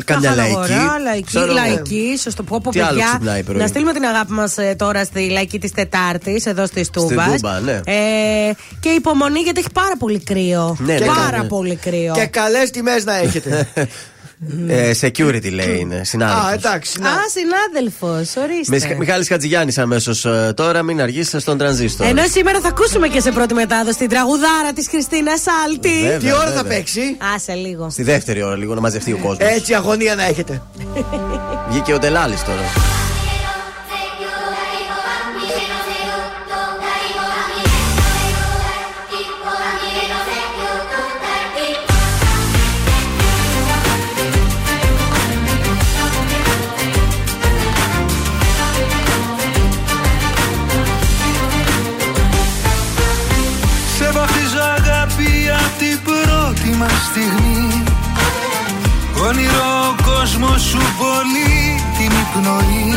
Καμιά 0.04 0.34
Λαχαναγορά, 0.34 0.66
λαϊκή. 0.68 1.02
λαϊκή, 1.02 1.24
Ξέρω 1.24 1.44
εγώ. 1.44 1.54
λαϊκή, 1.54 2.18
σωστό. 2.20 2.42
Πω, 2.42 2.60
πω, 2.62 2.70
Τι 2.70 2.80
άλλο 2.80 2.88
παιδιά, 2.88 3.06
ξυπνάει 3.06 3.42
πρωί; 3.42 3.56
να 3.56 3.66
στείλουμε 3.66 3.92
την 3.92 4.04
αγάπη 4.04 4.32
μας 4.32 4.54
τώρα 4.76 5.04
στη 5.04 5.28
λαϊκή 5.30 5.58
της 5.58 5.72
Τετάρτης, 5.72 6.46
εδώ 6.46 6.66
στη 6.66 6.84
Στούμπας. 6.84 7.40
Τούμπα, 7.40 7.60
ναι. 7.60 7.80
Ε, 7.84 8.52
και 8.80 8.88
υπομονή 8.88 9.40
γιατί 9.40 9.58
έχει 9.58 9.72
πάρα 9.72 9.96
πολύ 9.98 10.20
κρύο. 10.22 10.76
Ναι, 10.78 10.94
ναι, 10.94 11.06
πάρα 11.06 11.42
ναι. 11.42 11.48
πολύ 11.48 11.76
κρύο. 11.76 12.12
Και 12.14 12.26
καλές 12.26 12.70
τιμές 12.70 13.04
να 13.04 13.16
έχετε. 13.16 13.68
Ε, 14.68 14.90
security 15.00 15.50
λέει 15.52 15.76
είναι. 15.78 15.96
Α, 15.96 16.04
Συνάδελφος. 16.04 16.52
εντάξει. 16.52 17.00
να- 17.00 17.10
Α, 17.10 17.14
συνάδελφος, 17.30 18.36
ορίστε. 18.36 18.74
Μιχ- 18.88 18.98
Μιχάλης 18.98 19.28
Χατζηγιάννης 19.28 19.78
αμέσως 19.78 20.24
ε, 20.24 20.52
τώρα, 20.56 20.82
μην 20.82 21.00
αργήσει 21.00 21.40
στον 21.40 21.58
τρανζίστορ. 21.58 22.06
Ενώ 22.06 22.22
σήμερα 22.26 22.60
θα 22.60 22.68
ακούσουμε 22.68 23.08
και 23.08 23.20
σε 23.20 23.30
πρώτη 23.32 23.54
μετάδοση 23.54 23.98
την 23.98 24.08
τραγουδάρα 24.08 24.72
της 24.74 24.88
Χριστίνας 24.88 25.40
Σάλτη. 25.40 26.00
Βέβαια. 26.02 26.18
Τι 26.18 26.32
ώρα 26.32 26.40
θα 26.44 26.62
βέβαια. 26.62 26.62
παίξει; 26.76 27.16
Άσε 27.34 27.52
λίγο. 27.52 27.90
Στη 27.90 28.02
δεύτερη 28.02 28.42
ώρα 28.42 28.56
λίγο 28.56 28.74
να 28.74 28.80
μαζευτεί 28.80 29.12
ο 29.12 29.16
κόσμος. 29.22 29.48
Έτσι 29.50 29.74
αγωνία 29.74 30.14
να 30.14 30.22
έχετε. 30.24 30.62
Βγήκε 31.70 31.92
ο 31.94 31.98
Ντελάλης 31.98 32.44
τώρα. 32.44 32.62
Πρώτη 56.78 56.92
μας 56.92 57.04
στιγμή. 57.10 57.82
Όνειρο 59.26 59.68
ο 59.88 60.02
κόσμος 60.02 60.62
σου 60.62 60.78
πολύ 60.98 61.82
την 61.98 62.12
πνοή 62.32 62.94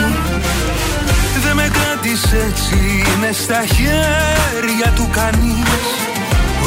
Δεν 1.43 1.55
με 1.55 1.69
κράτησε 1.73 2.37
έτσι, 2.49 3.03
είναι 3.15 3.31
στα 3.31 3.65
χέρια 3.65 4.91
του 4.95 5.09
κανείς. 5.11 5.83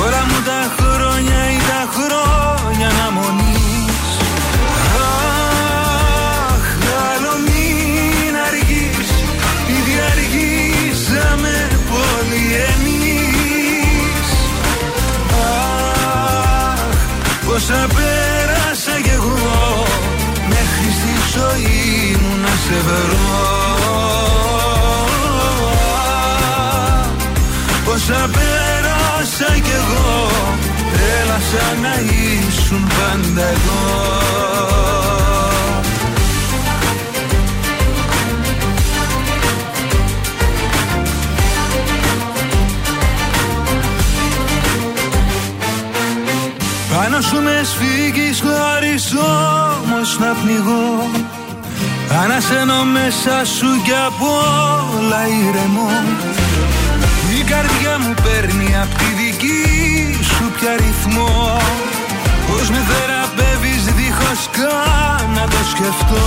Όλα 0.04 0.24
μου 0.28 0.40
τα 0.44 0.72
χρόνια 0.76 1.50
ή 1.50 1.58
τα 1.70 1.82
χρόνια 1.94 2.88
αναμονής 2.88 4.06
Αχ, 6.50 6.66
άλλο 7.10 7.32
μην 7.46 8.34
αργείς 8.46 9.08
Ήδη 9.76 9.94
αργήσαμε 10.10 11.68
πολύ 11.90 12.44
εμείς 12.72 12.93
πόσα 17.66 17.86
πέρασα 17.86 19.00
κι 19.02 19.10
εγώ 19.10 19.86
Μέχρι 20.48 20.90
στη 20.98 21.38
ζωή 21.38 22.16
μου 22.20 22.36
να 22.42 22.48
σε 22.48 22.80
βρω. 22.86 23.32
Πόσα 27.84 28.30
πέρασα 28.32 29.52
κι 29.54 29.70
εγώ 29.70 30.30
Έλα 31.20 31.38
σαν 31.50 31.80
να 31.80 31.94
ήσουν 32.00 32.82
πάντα 32.86 33.42
εδώ 33.48 35.33
Πάνω 47.14 47.26
σου 47.26 47.42
με 47.42 47.60
σφίγγεις 47.70 48.42
χωρίς 48.46 49.14
όμως 49.14 50.18
να 50.18 50.30
πνιγώ. 50.40 51.10
Ανασένω 52.22 52.84
μέσα 52.84 53.44
σου 53.56 53.66
κι 53.84 53.96
απ' 54.06 54.22
όλα 54.22 55.22
ηρεμώ. 55.26 55.90
Η 57.38 57.42
καρδιά 57.42 57.98
μου 57.98 58.14
παίρνει 58.24 58.68
απ' 58.82 58.94
τη 58.98 59.04
δική 59.20 59.62
σου 60.22 60.44
πια 60.56 60.72
ρυθμό. 60.76 61.58
Πώς 62.48 62.70
με 62.70 62.80
θεραπεύεις 62.88 63.84
δίχως 63.96 64.40
καν 64.56 65.30
να 65.34 65.44
το 65.52 65.60
σκεφτώ. 65.72 66.26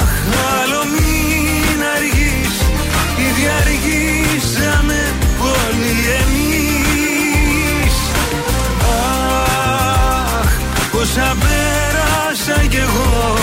Αχ, 0.00 0.12
άλλο 0.60 0.80
μην 0.94 1.78
αργείς. 1.96 2.54
Ήδη 3.28 3.46
αργήσαμε 3.60 3.83
πέρασα 12.46 12.66
κι 12.66 12.76
εγώ 12.76 13.34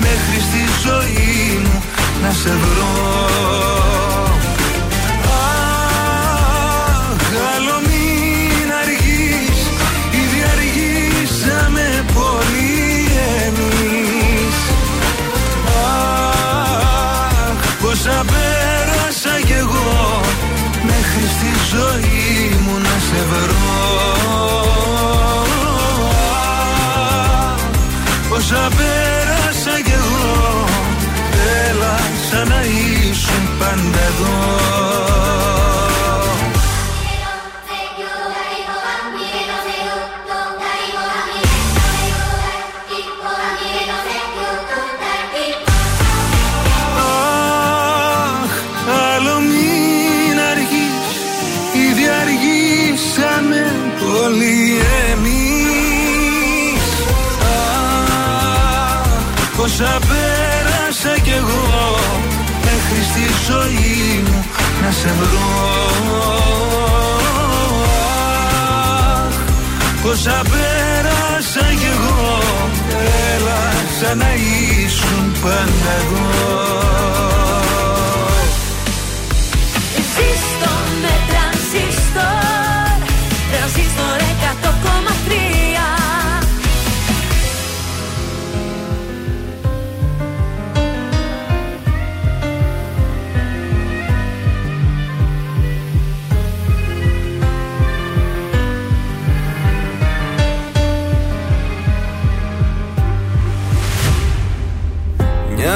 Μέχρι 0.00 0.40
στη 0.40 0.62
ζωή 0.84 1.58
μου 1.62 1.82
να 2.22 2.30
σε 2.30 2.48
βρω. 2.48 3.26
Αχ, 5.34 6.42
άλλο 7.54 7.76
μην 7.86 8.72
αργείς 8.80 9.60
Ήδη 10.10 10.40
αργήσαμε 10.52 12.04
πολύ 12.14 13.08
εμείς. 13.46 14.56
Αχ, 15.86 17.76
πόσα 17.80 18.24
πέρασα 18.30 19.40
κι 19.46 19.52
εγώ 19.52 20.20
Μέχρι 20.84 21.26
στη 21.36 21.50
ζωή 21.70 22.58
μου 22.64 22.78
να 22.78 22.94
σε 23.08 23.20
βρω 23.30 24.23
εδώ. 34.08 34.32
Αχ, 47.14 48.52
άλλο 49.14 49.38
μην 49.40 50.38
αργείς 50.50 51.08
Ήδη 51.88 52.06
αργήσαμε 52.20 53.72
πολύ 54.00 54.78
εμείς. 55.10 56.84
Αχ, 58.92 59.56
πόσα 59.56 59.98
πέρασα 60.08 61.18
κι 61.22 61.30
εγώ. 61.30 61.42
Μέχρι 61.46 61.73
στη 61.73 61.73
ζωή 63.48 64.22
μου 64.26 64.44
να 64.82 64.90
σε 64.90 65.12
βρω. 65.18 65.52
Αχ, 69.26 69.36
Πόσα 70.02 70.42
πέρασα 70.50 71.66
κι 71.80 71.90
εγώ 71.94 72.38
Έλα 73.34 73.62
σαν 74.00 74.18
να 74.18 74.34
ήσουν 74.34 75.32
πάντα 75.42 75.92
εδώ 76.00 77.43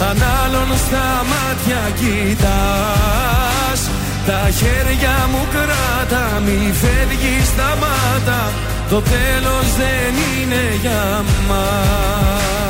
αν 0.00 0.18
άλλον 0.44 0.70
στα 0.86 1.24
μάτια 1.30 1.82
κοιτάς. 1.98 3.80
Τα 4.26 4.50
χέρια 4.50 5.28
μου 5.30 5.46
κράτα 5.52 6.40
μη 6.44 6.72
φεύγεις 6.72 7.46
σταμάτα. 7.46 8.52
Το 8.90 9.00
τέλος 9.00 9.66
δεν 9.76 10.14
είναι 10.40 10.78
για 10.82 11.24
μας 11.48 12.63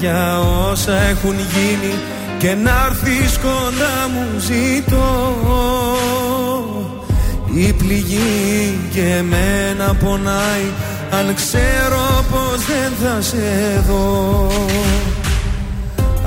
για 0.00 0.40
όσα 0.70 1.00
έχουν 1.00 1.34
γίνει 1.34 1.94
και 2.38 2.54
να 2.54 2.86
έρθεις 2.90 3.38
κοντά 3.38 4.08
μου 4.12 4.38
ζητώ. 4.38 5.36
Η 7.54 7.72
πληγή 7.72 8.78
και 8.92 9.00
εμένα 9.00 9.94
πονάει 9.94 10.68
αν 11.10 11.34
ξέρω 11.34 12.24
πως 12.30 12.64
δεν 12.66 12.92
θα 13.02 13.20
σε 13.20 13.84
δω. 13.88 14.50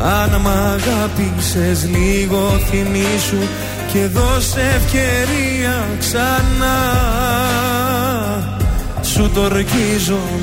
Αν 0.04 0.42
μ' 0.42 0.48
αγάπησες 0.48 1.90
λίγο 1.90 2.60
θυμίσου 2.70 3.48
και 3.94 4.06
δώσε 4.06 4.62
ευκαιρία 4.76 5.86
ξανά. 6.00 6.80
Σου 9.02 9.32
το 9.34 9.42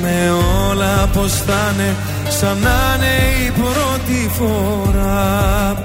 με 0.01 0.31
όλα 0.69 1.09
πως 1.13 1.31
θα 1.31 1.73
είναι 1.73 1.95
σαν 2.29 2.57
να 2.57 2.95
είναι 2.95 3.15
η 3.45 3.51
πρώτη 3.59 4.29
φορά. 4.37 5.75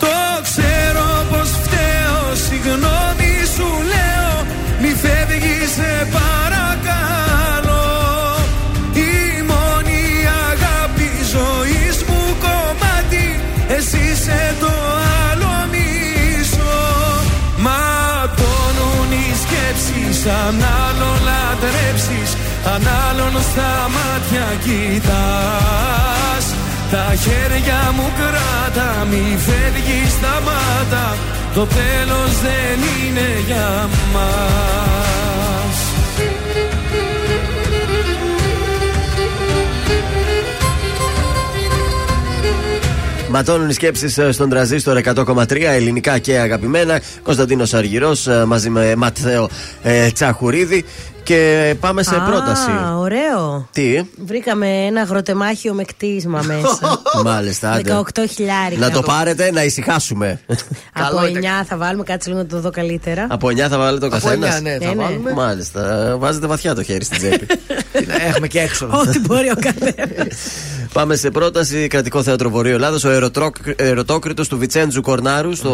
Το 0.00 0.16
ξέρω 0.42 1.08
πως 1.30 1.48
φταίω, 1.62 2.34
συγγνώμη 2.46 3.32
σου 3.54 3.68
λέω. 3.92 4.34
Μη 4.80 4.92
φεύγεις 5.02 5.70
σε 5.76 5.92
παρακαλώ. 6.16 7.88
Η 8.94 9.42
μόνη 9.50 10.02
αγάπη 10.50 11.10
ζωής 11.34 11.96
μου 12.08 12.22
κομμάτι. 12.44 13.26
Εσύ 13.76 14.00
είσαι 14.12 14.54
το 14.60 14.72
άλλο 15.28 15.54
μισό. 15.72 16.80
Ματώνουν 17.64 19.10
οι 19.20 19.28
σκέψεις 19.42 20.26
αν 20.26 20.56
άλλο 20.84 21.10
λατρέψεις 21.26 22.30
αν 22.64 22.82
άλλον 23.08 23.42
στα 23.42 23.88
μάτια 23.94 24.46
κοιτάς 24.64 26.46
Τα 26.90 27.14
χέρια 27.14 27.92
μου 27.96 28.08
κράτα 28.18 29.06
Μη 29.10 29.38
φεύγεις 29.38 30.12
σταμάτα 30.12 31.16
Το 31.54 31.66
τέλος 31.66 32.40
δεν 32.42 32.78
είναι 33.06 33.28
για 33.46 33.88
μας 34.12 34.52
Ματώνουν 43.34 43.68
οι 43.68 43.72
σκέψεις 43.72 44.18
ε, 44.18 44.32
στον 44.32 44.48
τραζίστορ 44.48 45.00
100,3 45.04 45.60
ελληνικά 45.60 46.18
και 46.18 46.38
αγαπημένα. 46.38 47.00
Κωνσταντίνος 47.22 47.74
Αργυρός 47.74 48.26
ε, 48.26 48.44
μαζί 48.44 48.70
με 48.70 48.94
Ματθαίο 48.96 49.48
ε, 49.82 50.10
Τσαχουρίδη. 50.10 50.84
Και 51.24 51.74
πάμε 51.80 52.02
σε 52.02 52.14
Α, 52.16 52.20
πρόταση. 52.20 52.70
ωραίο. 52.96 53.68
Τι; 53.72 54.02
Βρήκαμε 54.24 54.66
ένα 54.68 55.00
αγροτεμάχιο 55.00 55.72
με 55.74 55.84
κτίσμα 55.84 56.42
μέσα. 56.46 57.00
Μάλιστα, 57.24 57.70
άντε. 57.72 58.00
18 58.16 58.24
χιλιάρικα. 58.30 58.80
Να 58.86 58.90
το 58.90 59.02
πάρετε, 59.02 59.50
να 59.52 59.64
ησυχάσουμε. 59.64 60.40
Από 61.06 61.18
9 61.62 61.64
θα 61.68 61.76
βάλουμε, 61.76 62.02
κάτσε 62.04 62.28
λίγο 62.30 62.40
να 62.42 62.48
το 62.48 62.60
δω 62.60 62.70
καλύτερα. 62.70 63.26
Από 63.30 63.48
9 63.48 63.56
θα 63.58 63.78
βάλετε 63.78 64.08
το 64.08 64.16
Από 64.16 64.24
καθένας; 64.26 64.58
9, 64.58 64.62
ναι, 64.62 64.78
θα 64.80 64.84
Ε, 64.90 64.94
ναι. 64.94 65.02
βάλουμε. 65.02 65.32
Μάλιστα. 65.32 66.14
Βάζετε 66.18 66.46
βαθιά 66.46 66.74
το 66.74 66.82
χέρι 66.82 67.04
στην 67.04 67.18
τσέπη. 67.18 67.46
Έχουμε 68.28 68.46
και 68.46 68.60
έξω. 68.60 68.88
Ό,τι 68.92 69.18
μπορεί 69.20 69.50
ο 69.50 69.54
καθένας. 69.60 70.36
Πάμε 70.92 71.16
σε 71.16 71.30
πρόταση 71.30 71.86
κρατικό 71.86 72.22
θέατρο 72.22 72.50
Βορείου 72.50 72.74
Ελλάδος. 72.74 73.04
Ο 73.04 73.10
ερωτρόκ- 73.10 73.80
ερωτόκριτος 73.80 74.48
του 74.48 74.58
Βιτσέντζου 74.58 75.02
Κορνάρου 75.02 75.54
στο 75.56 75.70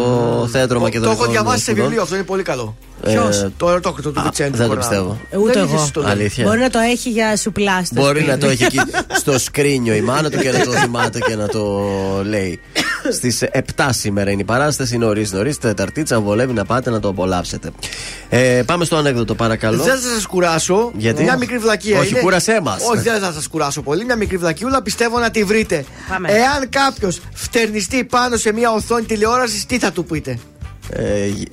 θέατρο 0.53 0.75
Το 0.79 0.83
Μακεδονικών. 0.85 1.23
έχω 1.23 1.31
διαβάσει 1.33 1.59
σε 1.59 1.65
Σπουδών. 1.65 1.83
βιβλίο, 1.85 2.03
αυτό 2.03 2.15
είναι 2.15 2.25
πολύ 2.25 2.43
καλό. 2.43 2.77
Ε, 3.05 3.11
Ποιος; 3.13 3.47
Το 3.57 3.69
ερωτόκριτο 3.71 4.11
του 4.11 4.21
Α, 4.21 4.23
Βιτσέντου. 4.23 4.57
δεν 4.57 4.69
το 4.69 4.75
Κορνάρου. 4.75 4.89
πιστεύω. 4.91 5.21
Ε, 5.31 5.37
Ούτε 5.37 5.53
Δεν 5.53 5.63
εγώ. 5.63 5.75
έχεις 5.77 5.91
το 5.91 6.01
λέει. 6.01 6.11
Αλήθεια. 6.11 6.45
Μπορεί 6.45 6.59
να 6.61 6.71
το 6.71 6.79
έχει 6.79 7.11
για 7.11 7.37
σουπλά 7.37 7.85
στο 7.85 8.01
Μπορεί 8.01 8.19
σπίτι. 8.19 8.31
να 8.31 8.39
το 8.39 8.47
έχει 8.49 8.65
εκεί 8.65 8.79
στο 9.21 9.39
σκρίνιο 9.39 9.95
η 9.95 10.01
μάνα 10.01 10.31
του 10.31 10.39
και 10.39 10.51
να 10.53 10.61
το 10.65 10.71
θυμάται 10.73 11.19
και 11.19 11.37
να 11.37 11.49
το 11.49 11.81
λέει. 12.25 12.61
Στις 13.13 13.43
7 13.77 13.89
σήμερα 13.91 14.31
είναι 14.31 14.41
η 14.41 14.45
παράσταση, 14.45 14.99
νωρί 14.99 15.27
νωρίς, 15.31 15.59
Τεταρτίτσα. 15.59 16.17
Αν 16.17 16.23
βολεύει 16.23 16.53
να 16.53 16.65
πάτε 16.65 16.91
να 16.91 17.01
το 17.01 17.09
απολαύσετε. 17.09 17.71
Ε, 18.29 18.63
πάμε 18.67 18.85
στο 18.85 18.97
ανέκδοτο, 18.97 19.35
παρακαλώ. 19.35 19.83
Δεν 19.83 19.99
θα 19.99 20.09
σας 20.15 20.27
κουράσω. 20.27 20.91
Γιατί; 20.97 21.23
Μια 21.23 21.37
μικρή 21.37 21.59
βλακία. 21.59 21.99
Όχι, 21.99 22.11
είναι. 22.11 22.21
κούρασέ 22.21 22.61
μας. 22.63 22.83
Όχι, 22.93 23.03
δεν 23.03 23.21
θα 23.21 23.33
σας 23.33 23.49
κουράσω 23.49 23.83
πολύ. 23.83 24.05
Μια 24.05 24.17
μικρή 24.17 24.37
βλακιούλα 24.37 24.83
πιστεύω 24.83 25.19
να 25.19 25.31
τη 25.31 25.45
βρείτε. 25.45 25.85
Πάμε. 26.09 26.29
Εάν 26.33 26.69
κάποιος 26.69 27.21
φτερνιστεί 27.35 28.05
πάνω 28.05 28.37
σε 28.37 28.53
μια 28.53 28.71
οθόνη 28.73 29.05
τηλεόρασης, 29.05 29.67
τι 29.67 29.79
θα 29.79 29.93
του 29.93 30.05
πείτε; 30.05 30.39
Ε, 30.93 31.03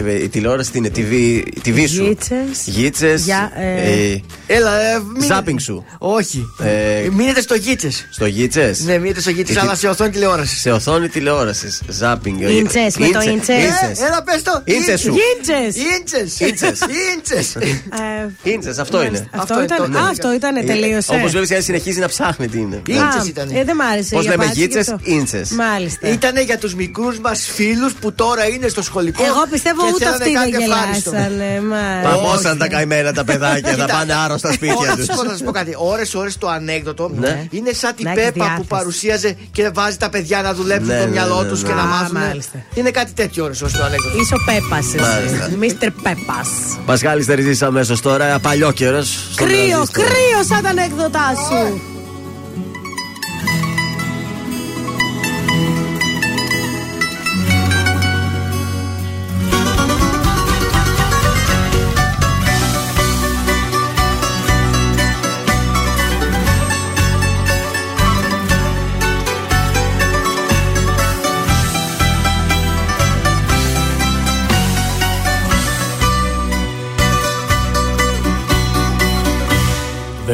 ε, 0.10 0.24
η 0.24 0.30
τηλεόραση 0.30 0.72
τι 0.72 0.78
είναι, 0.78 0.92
TV, 0.96 1.42
TV 1.66 1.84
σου. 1.88 2.04
Γίτσες. 2.04 2.38
Γίτσες, 2.66 3.24
Για, 3.24 3.52
ε, 3.56 4.12
ε, 4.12 4.22
Έλα, 4.48 4.80
ε, 4.82 5.00
μείνε- 5.14 5.26
Ζάπινγκ 5.26 5.60
σου. 5.60 5.86
Όχι. 5.98 6.46
Ε, 6.64 7.10
Μείνετε 7.12 7.42
στο 7.42 7.56
γίτσες. 7.56 8.08
Στο 8.12 8.26
γίτσες. 8.26 8.80
Ναι, 8.86 8.98
μείνετε 8.98 9.20
στο 9.20 9.30
γίτσες, 9.30 9.56
Ε, 9.56 9.60
αλλά 9.60 9.72
τι- 9.72 9.78
σε 9.80 9.88
οθόνη 9.88 10.10
τηλεόρασης. 10.10 10.60
Σε 10.62 10.72
οθόνη 10.72 11.08
τηλεόρασης. 11.10 11.82
Ζάπινγκ. 11.88 12.40
Ίντσες, 12.42 12.98
με 12.98 13.08
το 13.10 13.20
ίντσες. 13.22 13.56
Ε, 13.56 14.06
έλα, 14.08 14.24
πες 14.24 14.42
το. 14.42 14.62
Ίντσες 14.66 15.00
σου. 15.02 15.14
Γίντζες. 15.16 15.84
Ίντσες. 15.98 16.40
Ίντσες. 16.40 16.80
Ίντσες. 17.16 17.56
Ε, 17.56 18.50
Ίντσες, 18.52 18.78
αυτό 18.78 19.04
είναι. 19.04 19.28
Αυτό 19.32 19.54
Αυτό 19.54 19.64
ήταν. 19.64 19.86
είναι 19.86 19.98
το- 19.98 20.04
Α, 20.04 20.10
αυτό 20.10 20.34
ήταν, 20.34 20.66
τελείωσε. 20.66 21.14
Όπως 21.16 21.32
βλέπεις, 21.32 21.64
συνεχίζει 21.66 22.00
να 22.00 22.08
ψάχνει 22.08 22.48
τι 22.48 22.58
είναι. 22.58 22.82
Ίντσες 22.88 23.22
Α, 23.22 23.26
ήταν. 23.28 23.50
Ε, 23.54 23.64
δεν 23.64 23.76
μ' 23.76 23.82
άρεσε. 23.82 24.16
Πώς 24.16 24.24
η 24.26 24.28
λέμε 24.28 24.44
απάντηση 24.44 24.60
γίτσες, 24.66 24.86
γι' 24.88 24.94
αυτό. 24.94 25.12
ίντσες. 25.12 25.50
Μάλιστα. 25.50 26.08
Ήτανε 26.10 26.42
για 26.42 26.58
τους 26.58 26.76
μικρούς 26.76 27.20
μας 27.20 27.50
φίλους 27.54 27.94
που 27.94 28.14
τώρα 28.14 28.48
είναι 28.48 28.68
στο 28.68 28.82
σχολικό. 28.82 29.24
Εγώ 29.30 29.42
πιστεύω 29.52 29.82
και 29.86 29.92
ούτε 29.96 30.04
θέλανε 30.06 30.16
αυτοί 30.24 30.32
δεν 30.34 30.52
κάτι 30.52 30.64
ευχάριστο. 30.64 31.10
γελάσανε. 31.12 31.62
μα- 31.70 32.10
Παμώσαν 32.10 32.58
τα 32.58 32.68
καημένα 32.68 33.14
τα 33.14 33.24
παιδάκια, 33.24 33.70
θα 33.70 33.76
Κοίτα. 33.76 33.86
πάνε 33.98 34.14
άρρωστα 34.24 34.52
σπίτια 34.54 34.92
Ω, 34.92 34.96
τους. 34.96 35.06
Θα 35.06 35.14
σου 35.14 35.20
πω, 35.24 35.30
θα 35.30 35.38
σου 35.38 35.44
πω 35.44 35.52
κάτι. 35.52 35.72
Ώρε-ώρε 35.78 36.30
το 36.40 36.48
ανέκδοτο 36.48 37.12
Ναι. 37.16 37.48
είναι 37.50 37.72
σαν 37.74 37.96
την 37.96 38.06
Να 38.06 38.12
έχεις 38.12 38.24
Πέπα 38.24 38.34
που 38.34 38.44
διάθεση. 38.44 38.68
παρουσίαζε 38.68 39.36
και 39.52 39.70
βάζει 39.74 39.98
τα 39.98 40.10
παιδιά 40.10 40.42
να 40.42 40.54
δουλέψουν 40.54 40.88
Ναι, 40.88 41.00
το 41.00 41.06
ναι, 41.06 41.12
μυαλό 41.12 41.42
ναι, 41.42 41.50
τους 41.50 41.62
ναι. 41.62 41.68
και 41.68 41.74
να 41.74 41.82
Α, 41.82 41.86
μάθουν. 41.86 42.20
μάλιστα. 42.20 42.58
Είναι 42.74 42.92
κάτι 42.92 43.12
τέτοιο 43.12 43.44
ώρε-ώρε 43.44 43.72
το 43.78 43.84
ανέκδοτο. 43.84 44.18
Είσαι 44.22 44.34
ο 44.34 44.38
Πέπας, 44.46 44.86
Μάλιστα. 44.86 45.46
εσύ. 45.46 45.56
Μίστερ 45.56 45.92
Πέπας. 45.92 46.50
Πασχάλη 46.86 47.24
Στεριζή 47.24 47.66
αμέσως 47.66 48.02
τώρα, 48.02 48.40
παλιό 48.40 48.72
καιρό. 48.72 49.04
Κρύο, 49.36 49.86
κρύο 49.92 50.40
σαν 50.50 50.62
τα 50.64 50.70
ανέκδοτά 50.70 51.34
σου. 51.50 51.82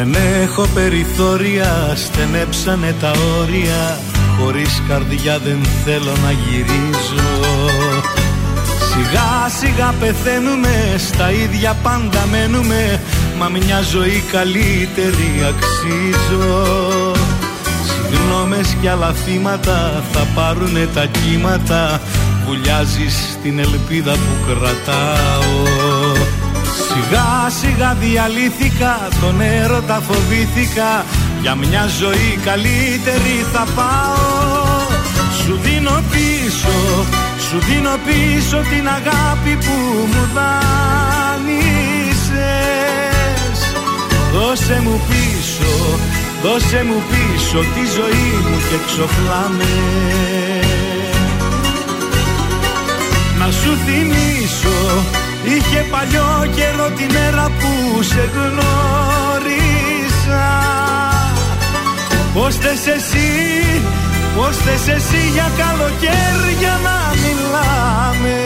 Δεν 0.03 0.15
έχω 0.41 0.67
περιθώρια, 0.73 1.93
στενέψανε 1.95 2.95
τα 2.99 3.11
όρια. 3.39 3.99
Χωρίς 4.39 4.81
καρδιά 4.87 5.39
δεν 5.39 5.59
θέλω 5.85 6.13
να 6.23 6.31
γυρίζω. 6.31 7.29
Σιγά 8.91 9.49
σιγά 9.59 9.93
πεθαίνουμε, 9.99 10.95
στα 10.97 11.31
ίδια 11.31 11.77
πάντα 11.83 12.27
μένουμε. 12.31 13.01
Μα 13.37 13.49
μια 13.49 13.81
ζωή 13.81 14.23
καλύτερη 14.31 15.29
αξίζω. 15.49 16.61
Συγγνώμες 17.85 18.75
κι 18.81 18.87
άλλα 18.87 19.13
θύματα 19.13 20.03
θα 20.11 20.27
πάρουνε 20.35 20.87
τα 20.93 21.05
κύματα. 21.05 22.01
Βουλιάζεις 22.45 23.37
την 23.43 23.59
ελπίδα 23.59 24.11
που 24.11 24.45
κρατάω 24.47 25.80
Σιγά 26.93 27.49
σιγά 27.59 27.93
διαλύθηκα, 27.93 29.07
τον 29.21 29.41
έρωτα 29.41 30.01
φοβήθηκα. 30.07 31.05
Για 31.41 31.55
μια 31.55 31.87
ζωή 31.99 32.39
καλύτερη 32.45 33.45
θα 33.53 33.65
πάω. 33.75 34.99
Σου 35.43 35.59
δίνω 35.63 36.03
πίσω, 36.11 36.75
σου 37.49 37.57
δίνω 37.59 37.95
πίσω 38.05 38.57
την 38.57 38.87
αγάπη 38.87 39.53
που 39.65 39.75
μου 40.11 40.23
δάνεισες. 40.35 41.61
Δώσε 44.33 44.81
μου 44.83 45.01
πίσω, 45.09 45.73
δώσε 46.43 46.83
μου 46.87 47.01
πίσω 47.11 47.59
τη 47.59 47.83
ζωή 47.97 48.31
μου 48.49 48.57
και 48.69 48.77
ξοφλάμε 48.85 49.71
Να 53.39 53.51
σου 53.51 53.77
θυμίσω 53.85 54.20
Είχε 55.45 55.85
παλιό 55.91 56.47
καιρό 56.55 56.89
τη 56.97 57.05
μέρα 57.13 57.51
που 57.59 58.01
σε 58.03 58.29
γνώρισα. 58.33 58.59
Πώς 62.33 62.55
θες 62.55 62.87
εσύ, 62.87 63.29
πώς 64.35 64.57
θες 64.57 64.87
εσύ 64.95 65.29
για 65.33 65.51
καλοκαίρια 65.57 66.79
να 66.83 66.97
μιλάμε; 67.21 68.39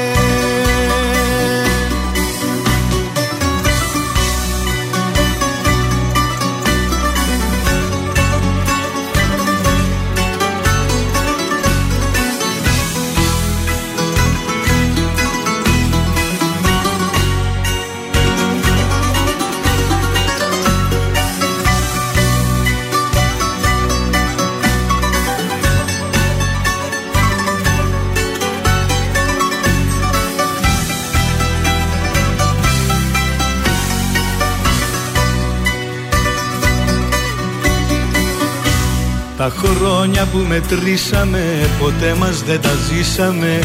Τα 39.45 39.53
χρόνια 39.63 40.25
που 40.25 40.37
μετρήσαμε 40.47 41.69
ποτέ 41.79 42.15
μας 42.19 42.43
δεν 42.43 42.61
τα 42.61 42.73
ζήσαμε. 42.87 43.59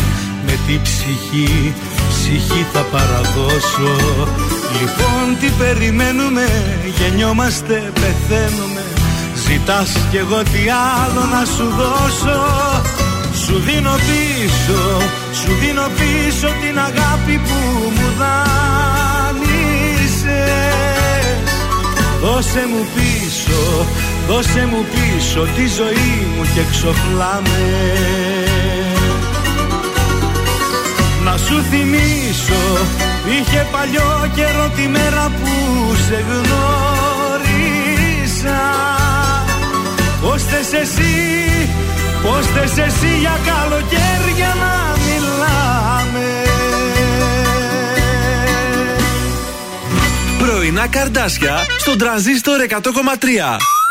Με 0.46 0.58
την 0.66 0.82
ψυχή, 0.82 1.74
ψυχή 2.08 2.66
θα 2.72 2.80
παραδώσω. 2.80 3.92
Λοιπόν 4.80 5.36
τι 5.40 5.48
περιμένουμε, 5.58 6.46
γεννιόμαστε, 6.98 7.92
πεθαίνουμε. 7.94 8.84
Ζητάς 9.46 9.90
κι 10.10 10.16
εγώ 10.16 10.42
τι 10.42 10.62
άλλο 10.98 11.24
να 11.34 11.44
σου 11.44 11.66
δώσω. 11.80 12.40
Σου 13.44 13.58
δίνω 13.66 13.94
πίσω, 14.08 14.80
σου 15.32 15.52
δίνω 15.60 15.86
πίσω 15.98 16.48
την 16.62 16.78
αγάπη 16.78 17.40
που 17.46 17.58
μου 17.96 18.08
δάνεισες. 18.20 19.60
Δώσε 22.20 22.62
μου 22.70 22.86
πίσω 22.94 23.60
Δώσε 24.30 24.66
μου 24.70 24.84
πίσω 24.90 25.40
τη 25.56 25.66
ζωή 25.66 26.26
μου 26.36 26.42
και 26.54 26.62
ξοφλάμε. 26.70 27.62
Να 31.24 31.36
σου 31.36 31.62
θυμίσω 31.70 32.86
Είχε 33.26 33.66
παλιό 33.72 34.30
καιρό 34.34 34.70
τη 34.76 34.88
μέρα 34.88 35.30
που 35.36 35.50
σε 36.06 36.24
γνώρισα 36.28 37.40
Πώς 40.22 40.42
θες 40.42 40.72
εσύ, 40.72 41.68
πώς 42.22 42.46
θες 42.46 42.78
εσύ 42.86 43.18
για 43.18 43.38
καλοκαίρια 43.46 44.54
να 44.60 44.96
μιλάμε. 45.04 46.28
Πρωινά 50.38 50.86
καρδάσια 50.86 51.58
στον 51.78 51.98
τραζίστορ 51.98 52.60
100,3 52.68 52.76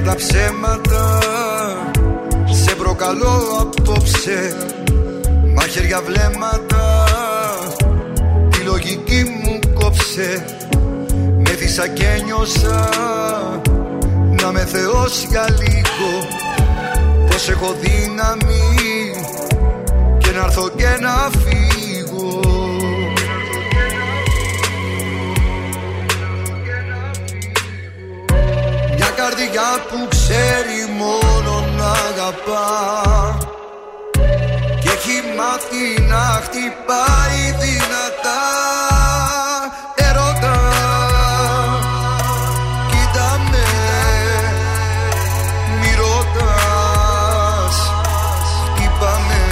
Τα 0.00 0.14
ψέματα 0.14 1.18
Σε 2.50 2.74
προκαλώ 2.74 3.42
απόψε. 3.60 4.56
Μαχαίρια 5.54 6.00
βλέμματα 6.06 7.04
Τη 8.50 8.58
λογική 8.58 9.24
μου 9.42 9.58
κόψε. 9.74 10.44
Με 11.36 11.86
και 11.94 12.04
ένιωσα 12.06 12.88
Να 14.40 14.52
με 14.52 14.60
θεώσει 14.60 15.26
για 15.30 15.46
λίγο. 15.50 16.28
Πως 17.26 17.48
έχω 17.48 17.74
δύναμη 17.80 19.12
Και 20.18 20.30
να 20.30 20.44
έρθω 20.44 20.68
και 20.76 20.98
να 21.00 21.30
φύγω 21.40 21.71
καρδιά 29.22 29.70
που 29.88 30.08
ξέρει 30.08 30.80
μόνο 30.98 31.52
να 31.76 31.90
αγαπά. 31.90 32.68
Και 34.80 34.88
έχει 34.88 35.16
μάθει 35.36 35.84
να 36.08 36.24
χτυπάει 36.44 37.40
δυνατά 37.62 38.42
Ερώτα 39.94 40.58
Κοίτα 42.90 43.40
με 43.50 43.66
Μη 45.80 45.90
ρωτάς 46.00 47.76
Χτύπαμε 48.64 49.42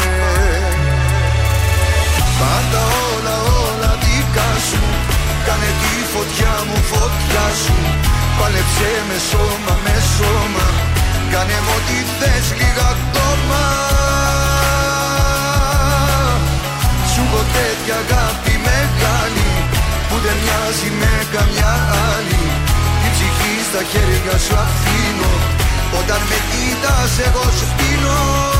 Πάντα 2.40 2.82
όλα 3.12 3.36
όλα 3.62 3.92
δικά 4.00 4.50
σου. 4.68 4.82
Κάνε 5.46 5.70
τη 5.80 5.92
φωτιά 6.12 6.54
μου 6.66 6.76
φωτιά 6.90 7.46
σου 7.64 7.89
Πάλεψε 8.40 8.90
με 9.08 9.18
σώμα, 9.30 9.74
με 9.84 9.96
σώμα. 10.16 10.66
Κάνε 11.32 11.58
μου 11.64 11.74
ό,τι 11.78 11.98
θες 12.18 12.46
λίγα 12.58 12.86
ακόμα. 12.94 13.62
Σου 17.10 17.22
έχω 17.26 17.42
τέτοια 17.56 17.96
αγάπη 18.04 18.54
μεγάλη 18.68 19.50
Που 20.08 20.16
δεν 20.24 20.36
μοιάζει 20.42 20.90
με 21.00 21.14
καμιά 21.34 21.74
άλλη. 22.12 22.44
Την 23.00 23.10
ψυχή 23.14 23.54
στα 23.68 23.82
χέρια 23.90 24.36
σου 24.44 24.54
αφήνω. 24.66 25.32
Όταν 25.98 26.20
με 26.30 26.38
κοίτας 26.50 27.12
εγώ 27.26 27.44
σου 27.58 27.66
πίνω 27.76 28.59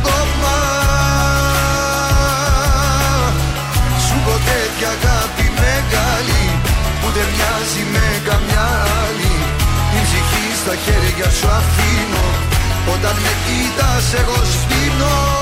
στα 10.71 10.79
χέρια 10.79 11.29
σου 11.29 11.47
αφήνω. 11.47 12.27
Όταν 12.93 13.15
με 13.23 13.31
κοίτας 13.45 14.13
εγώ 14.13 14.35
σβήνω 14.35 15.40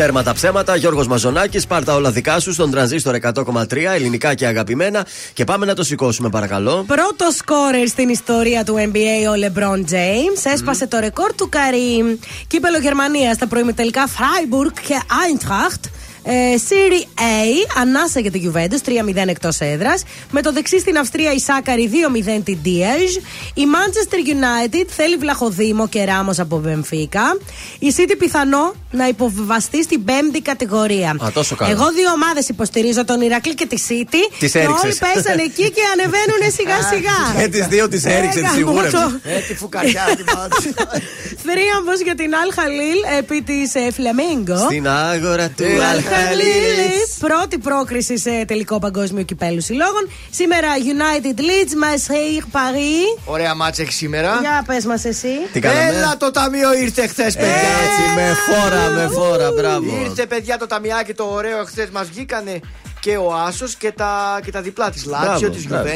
Τέρμα 0.00 0.22
τα 0.22 0.32
ψέματα, 0.32 0.76
Γιώργος 0.76 1.06
Μαζονάκης, 1.06 1.66
πάρτα 1.66 1.94
όλα 1.94 2.10
δικά 2.10 2.40
σου 2.40 2.52
στον 2.52 2.70
τρανζίστορ 2.70 3.14
100,3 3.14 3.94
ελληνικά 3.94 4.34
και 4.34 4.46
αγαπημένα. 4.46 5.06
Και 5.32 5.44
πάμε 5.44 5.66
να 5.66 5.74
το 5.74 5.82
σηκώσουμε, 5.82 6.28
παρακαλώ. 6.28 6.84
Πρώτο 6.86 7.30
σκόρερ 7.30 7.88
στην 7.88 8.08
ιστορία 8.08 8.64
του 8.64 8.74
NBA 8.78 9.28
ο 9.30 9.46
LeBron 9.46 9.92
James 9.92 10.52
έσπασε 10.52 10.86
το 10.86 10.98
ρεκόρ 10.98 11.34
του 11.34 11.48
Καρύμ. 11.48 12.06
Κύπελο 12.46 12.78
Γερμανίας 12.78 13.34
στα 13.34 13.46
προημιτελικά 13.46 14.06
Freiburg 14.06 14.72
και 14.86 15.00
Eintracht. 15.08 15.90
Ε, 16.22 16.32
Serie 16.68 17.20
A, 17.20 17.80
ανάσα 17.80 18.20
για 18.20 18.30
τη 18.30 18.40
Juventus, 18.44 18.80
3-0 18.84 19.28
εκτός 19.28 19.60
έδρας. 19.60 20.02
Με 20.30 20.42
το 20.42 20.52
δεξί 20.52 20.78
στην 20.78 20.98
Αυστρία 20.98 21.32
η 21.32 21.38
Σάκαρη 21.38 21.90
2-0 22.38 22.40
την 22.44 22.58
Diaz. 22.64 23.22
Η 23.54 23.62
Manchester 23.74 24.28
United 24.28 24.84
θέλει 24.88 25.16
Βλαχοδήμο 25.16 25.88
και 25.88 26.04
Ράμος 26.04 26.38
από 26.38 26.58
Μπεμφίκα. 26.58 27.38
Η 27.78 27.94
City 27.96 28.14
πιθανό 28.18 28.74
να 28.90 29.08
υποβιβαστεί 29.08 29.82
στην 29.82 30.04
πέμπτη 30.04 30.40
κατηγορία. 30.40 31.10
Α, 31.10 31.30
τόσο 31.32 31.54
καλά. 31.56 31.70
Εγώ 31.70 31.92
δύο 31.92 32.10
ομάδες 32.10 32.48
υποστηρίζω, 32.48 33.04
τον 33.04 33.20
Ηρακλή 33.20 33.54
και 33.54 33.66
τη 33.66 33.76
City. 33.88 34.22
Τις 34.38 34.52
και 34.52 34.58
έριξες. 34.58 34.84
όλοι 34.84 34.94
πέσανε 35.14 35.42
εκεί 35.42 35.70
και 35.70 35.80
ανεβαίνουν 35.92 36.42
σιγά 36.58 36.78
σιγά. 36.92 37.42
Ε, 37.42 37.48
τις 37.48 37.66
δύο 37.66 37.88
τις 37.88 38.04
έριξες, 38.04 38.42
Έκα, 38.42 38.48
τι 38.48 38.54
σιγούρευσε. 38.56 38.96
μόνο. 38.96 39.20
Ε, 39.22 39.38
τη 39.48 39.54
φουκαριά 39.54 40.04
τη 40.16 40.24
μάτια. 40.34 40.70
Θρίαμβο 41.46 41.92
για 42.04 42.14
την 42.14 42.30
Αλ 42.42 42.50
Χαλίλ 42.54 43.00
επί 43.18 43.42
της 43.42 43.72
Φλαμίγκο. 43.96 44.56
Στην 44.58 44.88
άγορα 44.88 45.48
του 45.48 45.64
Αλ 45.64 45.80
Αλχαλίλης. 45.80 46.04
Χαλίλ. 46.08 47.28
Πρώτη 47.28 47.58
πρόκριση 47.58 48.18
σε 48.18 48.44
τελικό 48.46 48.78
παγκόσμιο 48.78 49.22
κυπέλου 49.22 49.60
συλλόγων. 49.60 50.04
Σήμερα 50.30 50.68
United 50.94 51.38
Leeds, 51.48 51.72
Marseille, 51.84 52.42
Paris. 52.56 53.18
Ωραία 53.24 53.54
μάτσα 53.54 53.82
έχει 53.82 53.92
σήμερα. 53.92 54.38
Για 54.40 54.62
πες 54.66 54.84
μας 54.84 55.04
εσύ. 55.04 55.34
Τι 55.52 55.60
κάναμε; 55.60 55.96
Έλα 55.96 56.16
το 56.16 56.30
ταμείο 56.30 56.74
ήρθε 56.74 57.06
χθες, 57.06 57.34
παιδιά. 57.34 57.50
Έτσι, 57.84 58.02
με 58.16 58.36
φόρα, 58.46 58.79
με 58.88 59.08
φόρα, 59.12 59.52
μπράβο. 59.52 59.96
Ήρθε, 60.04 60.26
παιδιά, 60.26 60.58
το 60.58 60.66
ταμιάκι 60.66 61.14
το 61.14 61.24
ωραίο 61.24 61.64
χθες. 61.64 61.90
Μας 61.90 62.08
βγήκανε 62.08 62.60
και 63.00 63.16
ο 63.16 63.34
Άσος 63.34 63.74
και 63.74 63.92
τα, 63.92 64.40
και 64.44 64.50
τα 64.50 64.60
διπλά 64.60 64.90
της 64.90 65.04
Λάτσιο, 65.04 65.48
Μπράβο, 65.48 65.54
της 65.54 65.66
μπράβο. 65.66 65.88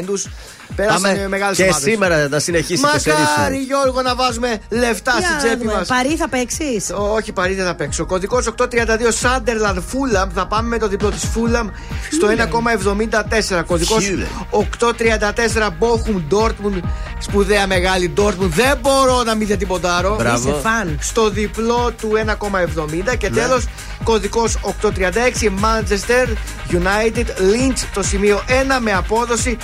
Γιουβέντου. 0.77 1.01
Πέρασαν 1.03 1.29
μεγάλες 1.29 1.57
Και 1.57 1.63
ομάδες. 1.63 1.83
σήμερα 1.83 2.29
να 2.29 2.39
συνεχίσει 2.39 2.81
η 2.81 3.11
Μακάρι 3.11 3.59
Γιώργο 3.59 4.03
να 4.03 4.15
βάζουμε 4.15 4.59
λεφτά 4.69 5.13
Για 5.19 5.21
στην 5.27 5.35
να 5.35 5.43
τσέπη 5.43 5.59
δούμε. 5.59 5.73
μας. 5.75 5.89
Παρή 5.89 6.17
θα 6.17 6.29
παίξεις; 6.29 6.91
Όχι, 7.17 7.33
παρή 7.33 7.55
δεν 7.55 7.65
θα 7.65 7.75
παίξω. 7.75 8.07
Κωδικός 8.07 8.47
832 8.47 9.13
Sunderland 9.23 9.79
Fulham. 9.79 10.29
Θα 10.35 10.47
πάμε 10.47 10.69
με 10.69 10.79
το 10.79 10.89
διπλό 10.89 11.11
της 11.11 11.23
Fulham 11.35 11.67
στο 12.13 12.27
1,74. 12.29 13.63
Κωδικός 13.67 14.05
834 14.51 15.71
Bochum 15.81 16.23
Dortmund. 16.35 16.81
Σπουδαία 17.19 17.67
μεγάλη 17.67 18.13
Dortmund. 18.17 18.49
Δεν 18.49 18.79
μπορώ 18.81 19.23
να 19.23 19.35
μην 19.35 19.47
δεν 19.49 19.59
την 19.59 19.67
ποντάρω. 19.69 20.15
Μπράβο. 20.19 20.49
Είσαι 20.49 20.59
φαν. 20.63 20.99
Στο 21.01 21.31
διπλό 21.31 21.93
του 22.01 22.11
1,70. 22.17 23.17
Και 23.17 23.31
τέλος, 23.31 23.65
κωδικός 24.05 24.59
836 24.63 25.51
Manchester 25.63 26.29
United 26.71 27.27
Lynch. 27.27 27.79
Το 27.95 28.03
σημείο 28.03 28.43
1 28.47 28.81
με 28.81 28.93
απόδοση 28.93 29.57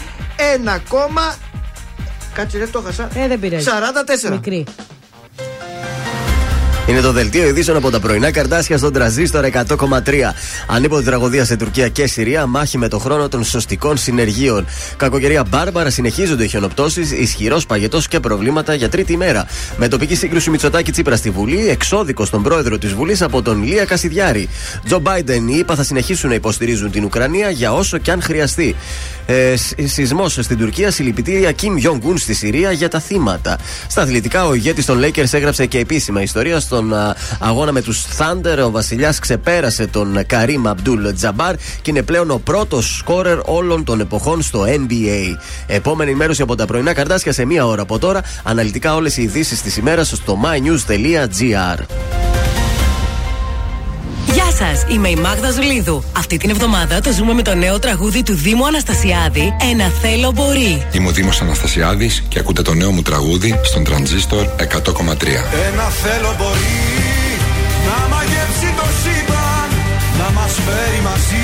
1, 0.65 0.81
Κάτσε, 2.35 2.59
δεν 2.59 2.71
το 2.71 2.81
χάσα. 2.81 3.09
Ε, 3.15 3.29
δεν 3.29 3.41
πειράζει. 3.41 3.67
44. 4.27 4.31
Μικρή. 4.31 4.67
Είναι 6.91 7.01
το 7.01 7.13
δελτίο 7.13 7.47
ειδήσεων 7.49 7.77
από 7.77 7.91
τα 7.91 8.01
πρωινά 8.01 8.31
καρτάσια 8.31 8.79
στον 8.79 8.93
τραζίστορ 8.93 9.45
100,3. 9.53 9.65
Ανίποτη 10.67 11.05
τραγωδία 11.05 11.45
σε 11.45 11.57
Τουρκία 11.57 11.89
και 11.89 12.07
Συρία, 12.07 12.47
μάχη 12.47 12.79
με 12.79 12.89
το 12.89 12.99
χρόνο 12.99 13.29
των 13.29 13.45
σωστικών 13.45 13.97
συνεργείων. 13.97 14.67
Κακοκαιρία 14.97 15.45
μπάρμπαρα, 15.49 15.91
συνεχίζονται 15.91 16.45
οι 16.45 16.49
χιονοπτώσεις, 16.49 17.11
ισχυρός 17.11 17.67
παγετός 17.67 18.09
και 18.09 18.21
προβλήματα 18.21 18.75
για 18.75 18.89
τρίτη 18.89 19.17
μέρα. 19.17 19.47
Με 19.77 19.89
τοπική 19.89 20.15
σύγκρουση 20.15 20.51
Μητσοτάκη 20.51 20.91
Τσίπρα 20.91 21.17
στη 21.17 21.31
Βουλή, 21.31 21.69
εξώδικος 21.69 22.29
στον 22.29 22.43
πρόεδρο 22.43 22.79
της 22.79 22.95
Βουλής 22.95 23.23
από 23.23 23.43
τον 23.43 23.63
Λία 23.63 23.85
Κασιδιάρη. 23.85 24.49
Τζο 24.85 24.99
Μπάιντεν, 24.99 25.49
οι 25.49 25.57
ΗΠΑ 25.59 25.75
θα 25.75 25.83
συνεχίσουν 25.83 26.29
να 26.29 26.35
υποστηρίζουν 26.35 26.91
την 26.91 27.05
Ουκρανία 27.05 27.51
για 27.51 27.73
όσο 27.73 27.99
και 27.99 28.11
αν 28.11 28.23
χρειαστεί. 28.23 28.77
Ε, 29.27 29.55
Σεισμός 29.85 30.39
στην 30.41 30.59
Τουρκία, 30.59 30.91
συλληπιτήρια 30.91 31.53
Kim 31.63 31.89
Jong-un 31.89 32.15
στη 32.17 32.35
Συρία 32.35 32.73
για 32.73 32.89
τα 32.89 33.01
θύματα. 33.01 33.59
Στα 33.89 34.03
αθλητικά, 34.03 34.47
ο 34.47 34.55
ηγέτης 34.55 34.85
των 34.87 35.05
Lakers 35.05 35.33
έγραψε 35.33 35.67
και 35.67 35.79
επίσημα 35.79 36.23
ιστορία 36.23 36.61
στον 36.81 36.95
α, 36.95 37.17
αγώνα 37.39 37.73
με 37.73 37.83
τους 37.83 38.05
Thunder. 38.19 38.59
Ο 38.65 38.71
Βασιλιάς 38.71 39.19
ξεπέρασε 39.19 39.87
τον 39.87 40.27
Καρύμ 40.27 40.69
Αμπτούλ 40.69 41.09
Τζαμπάρ 41.15 41.55
και 41.57 41.91
είναι 41.91 42.03
πλέον 42.03 42.31
ο 42.31 42.41
πρώτος 42.45 42.97
σκόρερ 42.97 43.39
όλων 43.45 43.85
των 43.85 44.01
εποχών 44.01 44.43
στο 44.43 44.65
NBA. 44.65 45.37
Επόμενη 45.67 46.11
ενημέρωση 46.11 46.43
από 46.43 46.55
τα 46.55 46.67
πρωινά 46.67 46.93
καρτάσια 46.93 47.33
σε 47.33 47.45
μία 47.45 47.67
ώρα 47.67 47.83
από 47.83 47.99
τώρα. 47.99 48.21
Αναλυτικά 48.43 48.95
όλες 48.95 49.17
οι 49.17 49.23
ειδήσεις 49.23 49.63
της 49.63 49.77
ημέρας 49.77 50.09
στο 50.09 50.39
mynews.gr. 50.45 52.30
Γεια 54.33 54.51
σας, 54.51 54.85
είμαι 54.89 55.09
η 55.09 55.17
Μάγδα 55.17 55.51
Ζουλίδου. 55.51 56.05
Αυτή 56.17 56.37
την 56.37 56.51
εβδομάδα 56.51 57.01
το 57.01 57.13
ζούμε 57.13 57.33
με 57.33 57.43
το 57.43 57.55
νέο 57.55 57.79
τραγούδι 57.79 58.23
του 58.23 58.35
Δήμου 58.35 58.67
Αναστασιάδη. 58.67 59.57
Ένα 59.71 59.93
θέλω 60.01 60.33
μπορεί. 60.33 60.87
Είμαι 60.93 61.09
ο 61.09 61.11
Δήμος 61.11 61.41
Αναστασιάδης 61.41 62.23
και 62.29 62.39
ακούτε 62.39 62.63
το 62.63 62.75
νέο 62.75 62.91
μου 62.91 63.03
τραγούδι 63.03 63.61
στον 63.63 63.85
Τρανζίστορ 63.85 64.45
100,3. 64.45 64.65
Ένα 65.73 65.89
θέλω 66.03 66.35
μπορεί 66.39 66.81
να 67.87 68.09
μαγεύσει 68.09 68.75
το 68.77 68.87
σύμπαν 69.03 69.69
Να 70.19 70.31
μας 70.31 70.53
φέρει 70.53 71.01
μαζί 71.03 71.40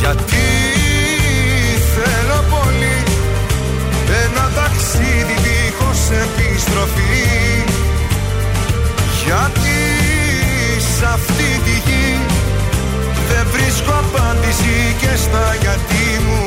Γιατί 0.00 0.48
θέλω 1.94 2.44
πολύ 2.50 2.98
Ένα 4.24 4.50
ταξίδι 4.54 5.36
δίχως 5.44 6.00
επιστροφή. 6.24 7.64
Γιατί 9.24 9.80
σε 10.96 11.06
αυτή 11.06 11.50
τη 11.64 11.90
γη 11.90 12.18
Δεν 13.28 13.46
βρίσκω 13.52 13.92
απάντηση 14.04 14.96
και 15.00 15.16
στα 15.16 15.56
γιατί 15.60 16.04
μου. 16.26 16.44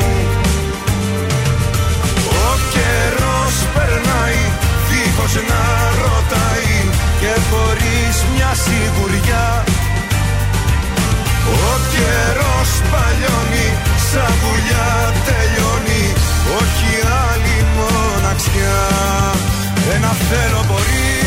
Ο 2.46 2.52
καιρός 2.74 3.56
περνάει 3.74 4.42
δίχως 4.90 5.34
να 5.50 5.64
ρωτάει 6.04 6.76
Και 7.20 7.34
χωρίς 7.50 8.16
μια 8.34 8.52
σιγουριά 8.64 9.73
ο 11.52 11.74
καιρός 11.94 12.72
παλιώνει 12.92 13.68
σαν 14.10 14.34
βουλιά 14.42 14.90
τελειώνει. 15.28 16.06
Όχι 16.60 16.92
άλλη 17.26 17.58
μοναξιά. 17.78 18.82
Ένα 19.96 20.12
θέλω 20.28 20.62
μπορεί 20.68 21.18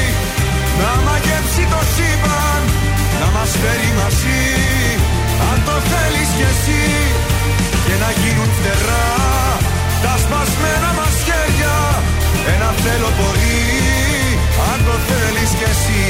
να 0.80 0.90
μαγεύσει 1.06 1.64
το 1.72 1.80
σύμπαν 1.94 2.62
να 3.20 3.28
μας 3.34 3.50
φέρει 3.60 3.90
μαζί. 4.00 4.44
Αν 5.48 5.58
το 5.68 5.76
θέλεις 5.90 6.28
κι 6.36 6.46
εσύ 6.52 6.84
και 7.86 7.94
να 8.02 8.10
γίνουν 8.20 8.50
φτερά 8.56 9.08
τα 10.04 10.14
σπασμένα 10.22 10.90
μας 10.98 11.14
χέρια. 11.26 11.76
Ένα 12.54 12.70
θέλω 12.82 13.10
μπορεί 13.16 13.62
αν 14.70 14.78
το 14.86 14.96
θέλεις 15.08 15.50
κι 15.58 15.66
εσύ 15.72 16.04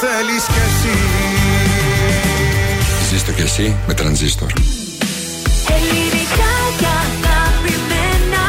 θέλεις 0.00 0.44
κι 0.44 0.60
εσύ 0.66 0.96
Ζήστο 3.10 3.32
κι 3.32 3.42
εσύ 3.42 3.76
με 3.86 3.94
τρανζίστορ. 3.94 4.50
Ελληνικά 5.68 6.52
και 6.78 6.86
αγαπημένα 7.02 8.44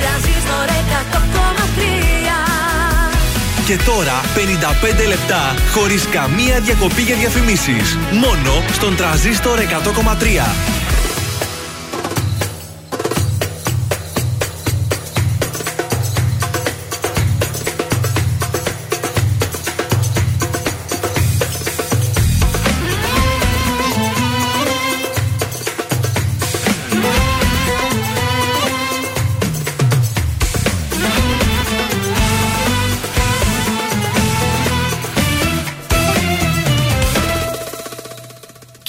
Τρανζίστορ 0.00 0.66
100,3 0.76 2.00
Και 3.66 3.76
τώρα 3.84 4.20
55 5.04 5.06
λεπτά 5.08 5.54
χωρίς 5.72 6.06
καμία 6.06 6.60
διακοπή 6.60 7.02
για 7.02 7.16
διαφημίσεις. 7.16 7.98
Μόνο 8.12 8.62
στον 8.72 8.96
τραζίστορ 8.96 9.58
100,3. 9.58 10.79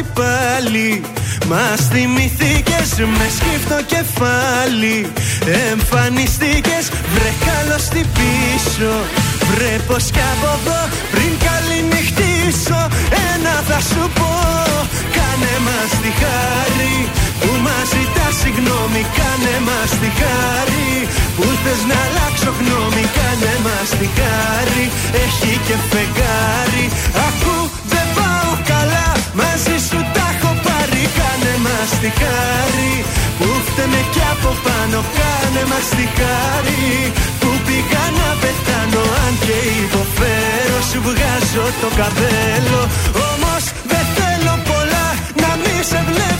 καλώς 0.00 0.14
τι 0.14 0.20
πάλι. 0.20 1.02
Μας 1.48 1.80
θυμηθήκες 1.92 2.88
με 3.18 3.26
σκύφτο 3.36 3.78
κεφάλι. 3.92 4.98
Εμφανιστήκες 5.70 6.84
βρε 7.14 7.32
καλώς 7.48 7.84
τι 7.92 8.02
πίσω. 8.16 8.92
Βρε 9.50 9.74
πως 9.86 10.04
κι 10.14 10.24
από 10.32 10.50
εδώ 10.58 10.80
πριν 11.12 11.32
καληνυχτήσω. 11.46 12.80
Ένα 13.30 13.54
θα 13.68 13.78
σου 13.90 14.02
πω 14.18 14.32
Κάνε 15.16 15.54
μας 15.66 15.90
τη 16.02 16.10
χάρη. 16.20 16.96
Που 17.40 17.50
μας 17.64 17.86
ζητάς 17.92 18.34
συγγνώμη 18.42 19.02
Κάνε 19.18 19.56
μας 19.68 19.90
τη 20.00 20.10
χάρη. 20.20 20.90
Που 21.36 21.46
θες 21.62 21.82
να 21.90 21.98
αλλάξω 22.06 22.50
γνώμη 22.60 23.04
Κάνε 23.16 23.54
μας 23.66 23.88
τη 23.98 24.08
χάρη. 24.18 24.84
Έχει 25.24 25.52
και 25.66 25.76
φεγγάρι. 25.90 26.84
Ακού 27.28 27.56
δεν 27.92 28.06
πάω 28.16 28.50
καλά 28.72 29.00
μαζί 29.34 29.76
σου 29.88 29.89
τα 29.89 29.89
έχω 29.89 29.89
πάρει 29.89 29.89
Κάνε 31.80 31.92
μας 31.92 32.00
τη 32.04 32.10
χάρη 32.22 32.94
που 33.38 33.48
φταίμε 33.66 34.00
κι 34.14 34.22
από 34.32 34.50
πάνω 34.66 34.98
Κάνε 35.18 35.62
μας 35.70 35.88
τη 35.96 36.06
χάρη 36.18 37.12
που 37.40 37.50
πήγα 37.66 38.04
να 38.18 38.28
πεθάνω 38.42 39.02
Αν 39.24 39.34
και 39.44 39.56
υποφέρω 39.84 40.78
σου 40.90 41.00
βγάζω 41.06 41.66
το 41.82 41.88
καπέλο. 41.98 42.80
Όμως 43.30 43.62
δεν 43.90 44.04
θέλω 44.16 44.54
πολλά 44.70 45.06
να 45.42 45.50
μη 45.62 45.76
σε 45.90 46.00
βλέπω 46.08 46.39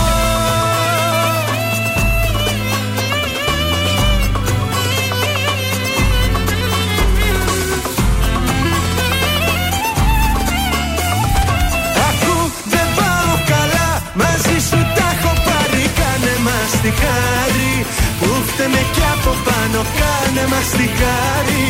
χάρη 17.01 17.73
Που 18.19 18.29
φταίμε 18.47 18.81
κι 18.95 19.05
από 19.13 19.31
πάνω 19.47 19.79
κάνε 19.99 20.43
μας 20.51 20.67
τη 20.77 20.87
χάρη. 20.99 21.69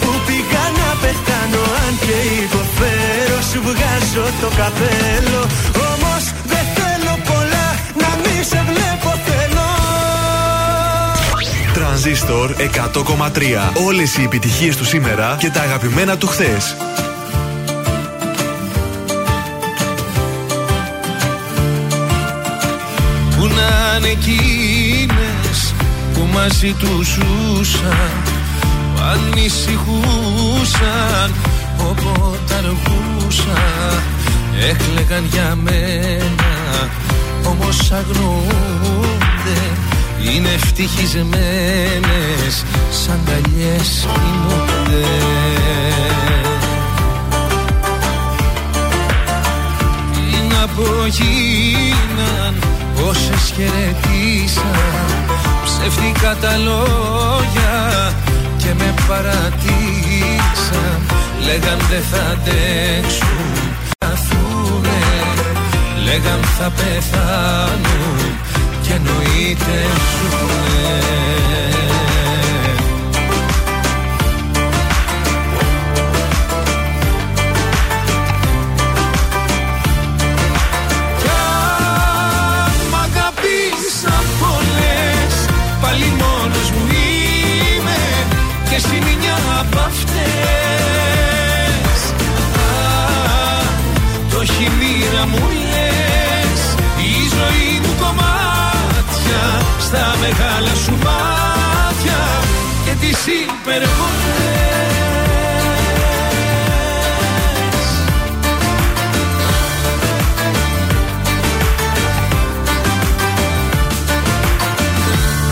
Που 0.00 0.10
πήγα 0.26 0.64
να 0.80 0.88
πεθάνω 1.02 1.62
αν 1.84 1.94
και 2.04 2.18
υποφέρω 2.44 3.38
Σου 3.50 3.60
βγάζω 3.68 4.26
το 4.40 4.48
καπέλο. 4.60 5.42
Όμως 5.90 6.24
δεν 6.50 6.64
θέλω 6.76 7.14
πολλά 7.30 7.66
να 8.02 8.10
μη 8.22 8.36
σε 8.50 8.60
βλέπω 8.68 9.10
θέλω. 9.26 9.68
Τρανζίστορ 11.74 12.48
100,3 12.58 13.84
Όλες 13.86 14.16
οι 14.16 14.22
επιτυχίες 14.22 14.76
του 14.76 14.84
σήμερα 14.84 15.36
και 15.38 15.50
τα 15.50 15.60
αγαπημένα 15.60 16.16
του 16.16 16.26
χθες. 16.26 16.76
Που 23.90 23.96
να 23.96 24.06
είναι 24.06 24.16
εκείνες 24.20 25.58
που 26.14 26.28
μαζί 26.32 26.72
τους 26.72 27.08
ζούσαν 27.08 28.22
Που 28.94 29.02
ανησυχούσαν 29.02 31.34
όποτε 31.78 32.54
αργούσαν 32.54 34.02
Έκλεγαν 34.70 35.24
για 35.32 35.58
μένα 35.62 36.52
όμως 37.46 37.92
αγνοούνται 37.92 39.60
Είναι 40.24 40.48
ευτυχισμένες 40.48 42.64
σαν 42.90 43.20
καλιές 43.26 44.06
κοιμούνται 44.12 45.06
Τι 50.12 50.54
να 50.54 50.66
πω 50.66 51.06
γίναν 51.06 52.54
Όσες 53.08 53.52
χαιρετήσαν 53.54 55.08
Ψεύτικα 55.64 56.36
τα 56.40 56.56
λόγια 56.56 58.12
Και 58.58 58.74
με 58.78 58.94
παρατήσαν 59.08 61.00
Λέγαν 61.44 61.78
δεν 61.90 62.02
θα 62.10 62.22
αντέξουν 62.32 63.52
Καθούνε 63.98 65.02
Λέγαν 66.04 66.40
θα 66.58 66.72
πεθάνουν 66.76 68.38
Και 68.82 68.92
εννοείται 68.92 69.86
ζουνε 70.10 71.89
Στα 99.92 100.14
μεγάλα 100.20 100.74
σου 100.84 100.90
μάτια 100.90 102.20
Και 102.84 102.94
τις 103.00 103.26
υπερβολές. 103.26 103.88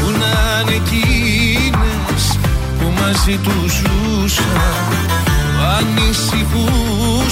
Που 0.00 0.08
να 0.18 0.60
είναι 0.60 0.74
εκείνες 0.74 2.22
που 2.78 2.86
μαζί 3.00 3.36
τους 3.36 3.72
ζούσαν 3.72 4.86
που 4.88 5.62
Ανησυχούσαν 5.78 7.26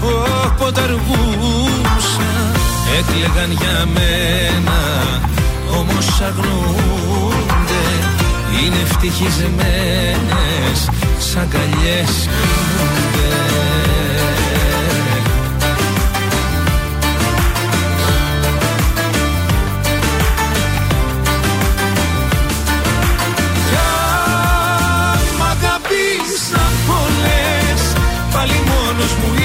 όποτε 0.00 0.80
αργούσαν 0.82 2.52
Έκλεγαν 2.98 3.50
για 3.50 3.86
μένα 3.94 4.80
όμως 5.82 6.20
αγνοούνται 6.20 7.84
Είναι 8.62 8.80
ευτυχισμένες 8.82 10.78
σαν 11.18 11.48
καλιές 11.48 12.28
κοιμούνται 12.82 13.32
Κι 23.68 23.76
αν 23.76 25.20
μ' 25.38 25.42
αγαπήσαν 25.42 26.72
πολλές 26.86 27.82
Πάλι 28.32 28.60
μόνος 28.66 29.12
μου 29.20 29.41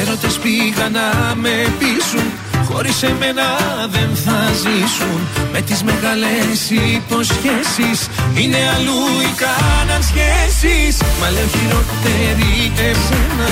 Έρωτες 0.00 0.38
πήγαν 0.38 0.92
να 0.92 1.34
με 1.34 1.72
πείσουν 1.78 2.32
Χωρίς 2.72 3.02
εμένα 3.02 3.42
δεν 3.90 4.10
θα 4.24 4.38
ζήσουν. 4.62 5.20
Με 5.52 5.60
τις 5.60 5.82
μεγάλες 5.82 6.70
υποσχέσεις 6.70 8.08
Είναι 8.40 8.60
αλλού 8.76 9.00
οι 9.24 9.32
κάναν 9.42 10.02
σχέσεις. 10.10 10.94
Μα 11.20 11.30
λέω 11.30 11.48
χειρότερη 11.54 12.72
εσένα. 12.88 13.50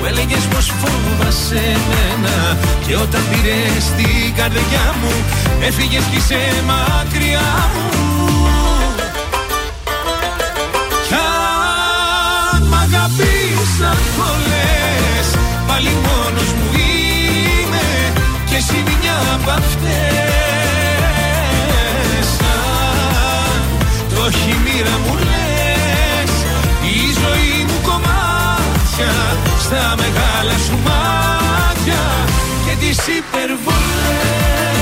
Που 0.00 0.06
έλεγες 0.06 0.44
πως 0.52 0.72
φόβασαι 0.80 1.60
εμένα 1.76 2.58
Και 2.86 2.94
όταν 2.96 3.22
πήρες 3.30 3.84
την 3.96 4.34
καρδιά 4.36 4.94
μου 5.00 5.12
Έφυγες 5.60 6.04
κι 6.10 6.16
είσαι 6.16 6.40
μακριά 6.66 7.70
μου. 7.72 7.88
Κι 11.08 11.14
αν 12.54 12.62
μ' 12.62 12.74
αγαπήσαν 12.74 13.98
πολλές 14.16 15.26
Πάλι 15.66 15.90
μόνος 16.04 16.50
μου 16.56 16.68
είμαι. 16.72 17.86
Και 18.48 18.56
εσύ 18.56 18.84
μια 18.86 19.16
απ' 19.34 19.48
αυτές 19.48 20.29
Το 24.20 24.26
έχει 24.26 24.50
η 24.50 24.58
μοίρα 24.64 24.96
μου 25.04 25.14
λες. 25.14 26.32
Η 26.94 27.00
ζωή 27.20 27.64
μου 27.68 27.78
κομμάτια 27.82 29.12
Στα 29.60 29.94
μεγάλα 29.96 30.56
σου 30.66 30.76
μάτια. 30.86 32.02
Και 32.64 32.74
τις 32.80 32.98
υπερβολές 33.06 34.79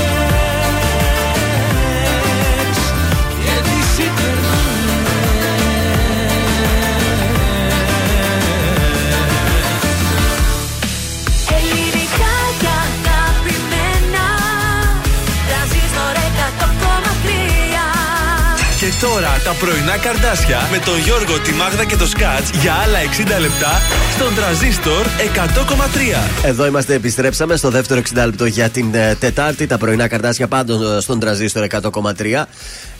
τώρα 19.01 19.41
τα 19.43 19.53
πρωινά 19.59 19.97
καρδάσια 19.97 20.67
με 20.71 20.77
τον 20.77 20.97
Γιώργο, 20.99 21.39
τη 21.39 21.51
Μάγδα 21.53 21.85
και 21.85 21.95
το 21.95 22.07
Σκάτς 22.07 22.49
για 22.49 22.73
άλλα 22.73 22.99
60 23.37 23.39
λεπτά 23.39 23.81
στον 24.15 24.35
τραζίστορ 24.35 25.05
100,3. 25.05 26.45
Εδώ 26.45 26.65
είμαστε, 26.65 26.93
επιστρέψαμε 26.93 27.55
στο 27.55 27.69
δεύτερο 27.69 28.01
60 28.13 28.25
λεπτό 28.25 28.45
για 28.45 28.69
την 28.69 28.93
ε, 28.93 29.15
Τετάρτη. 29.19 29.67
Τα 29.67 29.77
πρωινά 29.77 30.07
καρτάσια 30.07 30.47
πάντων 30.47 30.97
ε, 30.97 30.99
στον 31.01 31.19
τραζίστορ 31.19 31.67
100,3. 31.69 32.43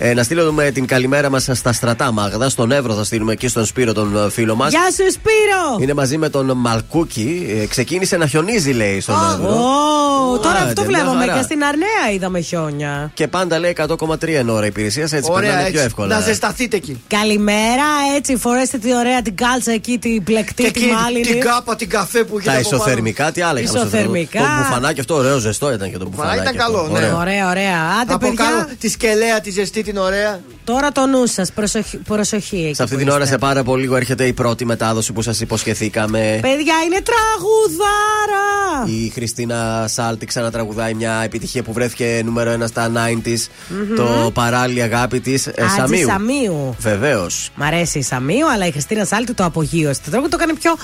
Ε, 0.02 0.14
να 0.14 0.24
στείλουμε 0.24 0.72
την 0.72 0.86
καλημέρα 0.86 1.30
μας 1.30 1.48
στα 1.54 1.74
στρατά 1.74 2.12
Μάγδα. 2.12 2.50
Στον 2.50 2.72
Εύρο 2.72 2.94
θα 2.94 3.04
στείλουμε 3.04 3.32
εκεί 3.34 3.48
στον 3.48 3.66
Σπύρο 3.66 3.94
τον 3.94 4.26
ε, 4.26 4.30
φίλο 4.30 4.56
μας. 4.56 4.70
Γεια 4.72 4.82
σου, 4.82 5.12
Σπύρο! 5.12 5.78
Είναι 5.82 5.94
μαζί 5.94 6.18
με 6.18 6.30
τον 6.30 6.52
Μαλκούκι. 6.58 7.56
Ε, 7.62 7.66
ξεκίνησε 7.66 8.18
να 8.18 8.28
χιονίζει, 8.28 8.72
λέει, 8.72 9.00
στον 9.00 9.16
Εύρο. 9.34 9.50
Ω, 9.54 10.40
τώρα 10.40 10.56
Άντε, 10.56 10.64
αυτό 10.70 10.82
μια 10.82 10.90
βλέπαμε 11.00 11.26
χαρά. 11.26 11.38
και 11.38 11.44
στην 11.44 11.64
Αρνέα 11.64 12.14
είδαμε 12.14 12.40
χιόνια. 12.40 13.12
Και 13.14 13.28
πάντα 13.28 13.60
λέει 13.60 13.76
100,3 13.88 14.28
εν 14.34 14.50
ώρα 14.50 14.66
υπηρεσίας, 14.66 15.14
έτσι 15.14 15.32
Ωραία, 15.32 15.50
περνάνε 15.50 15.70
πιο 15.70 15.80
έξυπνα. 15.82 15.84
εύκολα. 16.04 16.16
Να 16.16 16.22
ζεσταθείτε 16.22 16.76
εκεί. 16.76 17.02
Καλημέρα, 17.08 17.84
έτσι 18.16 18.38
φορέστε 18.38 18.78
τη 18.78 18.96
ωραία 18.96 19.22
την 19.22 19.36
κάλτσα 19.36 19.72
εκεί, 19.72 19.98
την 19.98 20.24
πλεκτή, 20.24 20.64
Και 20.64 20.72
τη 20.72 20.84
εκεί 20.84 20.94
μάλινη. 20.94 21.26
την 21.26 21.40
κάπα, 21.40 21.76
την 21.76 21.90
καφέ 21.90 22.24
που 22.24 22.36
Τα 22.36 22.40
γίνεται 22.42 22.58
από 22.60 22.70
πάνω. 22.70 22.76
ισοθερμικά, 22.82 23.32
τι 23.32 23.42
άλλα 23.42 23.60
είχαμε 23.60 23.80
στο 23.80 23.88
Ισοθερμικά. 23.88 24.40
Το 24.40 24.46
μπουφανάκι 24.58 25.00
αυτό 25.00 25.16
ωραίο, 25.16 25.38
ζεστό 25.38 25.74
ήταν 25.74 25.92
και 25.92 25.98
το 25.98 26.08
μπουφανάκι. 26.10 26.40
ήταν 26.42 26.56
αυτό. 26.60 26.72
καλό, 26.72 26.88
ναι. 26.88 26.98
Ωραίο. 26.98 27.18
Ωραία, 27.18 27.50
ωραία. 27.50 27.78
Άντε, 28.02 28.14
Από 28.14 28.28
παιδιά, 28.28 28.46
κάτω 28.60 28.72
τη 28.80 28.90
σκελέα, 28.90 29.42
τη 29.42 29.52
ζεστή, 29.52 29.84
την 29.90 29.98
ωραία. 29.98 30.40
τώρα 30.64 30.92
το 30.92 31.06
νου 31.06 31.26
σας. 31.28 31.52
Προσοχή, 31.52 31.98
προσοχή 31.98 32.64
εκεί 32.66 32.76
Σε 32.76 32.84
αυτή 32.84 32.96
που 32.96 33.02
την 33.02 33.10
ώρα, 33.10 33.24
είστε. 33.24 33.32
σε 33.34 33.38
πάρα 33.40 33.64
πολύ 33.64 33.82
λίγο 33.82 33.96
έρχεται 33.96 34.26
η 34.26 34.34
πρώτη 34.34 34.66
μετάδοση 34.66 35.14
που 35.14 35.22
σας 35.22 35.40
υποσχεθήκαμε. 35.42 36.40
Παιδιά, 36.42 36.74
είναι 36.86 37.02
τραγουδάρα! 37.02 38.86
Η 39.06 39.10
Χριστίνα 39.10 39.86
Σάλτη 39.88 40.26
ξανατραγουδάει 40.26 40.94
μια 40.94 41.22
επιτυχία 41.24 41.64
που 41.64 41.74
βρέθηκε 41.74 42.22
νούμερο 42.26 42.54
1 42.64 42.68
στα 42.68 42.92
90s. 42.96 43.48
Μμμ. 43.70 43.96
Το 43.96 44.32
παράλληλη 44.34 44.82
αγάπη 44.82 45.20
της 45.20 45.48
ε, 45.48 45.54
Άτζη 45.64 45.76
Σαμίου. 45.76 46.08
Σαμίου. 46.08 46.76
Βεβαίως. 46.80 47.50
Μ' 47.56 47.64
αρέσει 47.64 47.98
η 48.00 48.02
Σαμίου, 48.04 48.52
αλλά 48.52 48.66
η 48.66 48.72
Χριστίνα 48.72 49.06
Σάλτη 49.06 49.34
το 49.34 49.44
απογείωσε. 49.44 50.00
Το 50.06 50.12
τρόπο 50.12 50.30
το 50.30 50.38
έκανε 50.40 50.54
πιο 50.60 50.76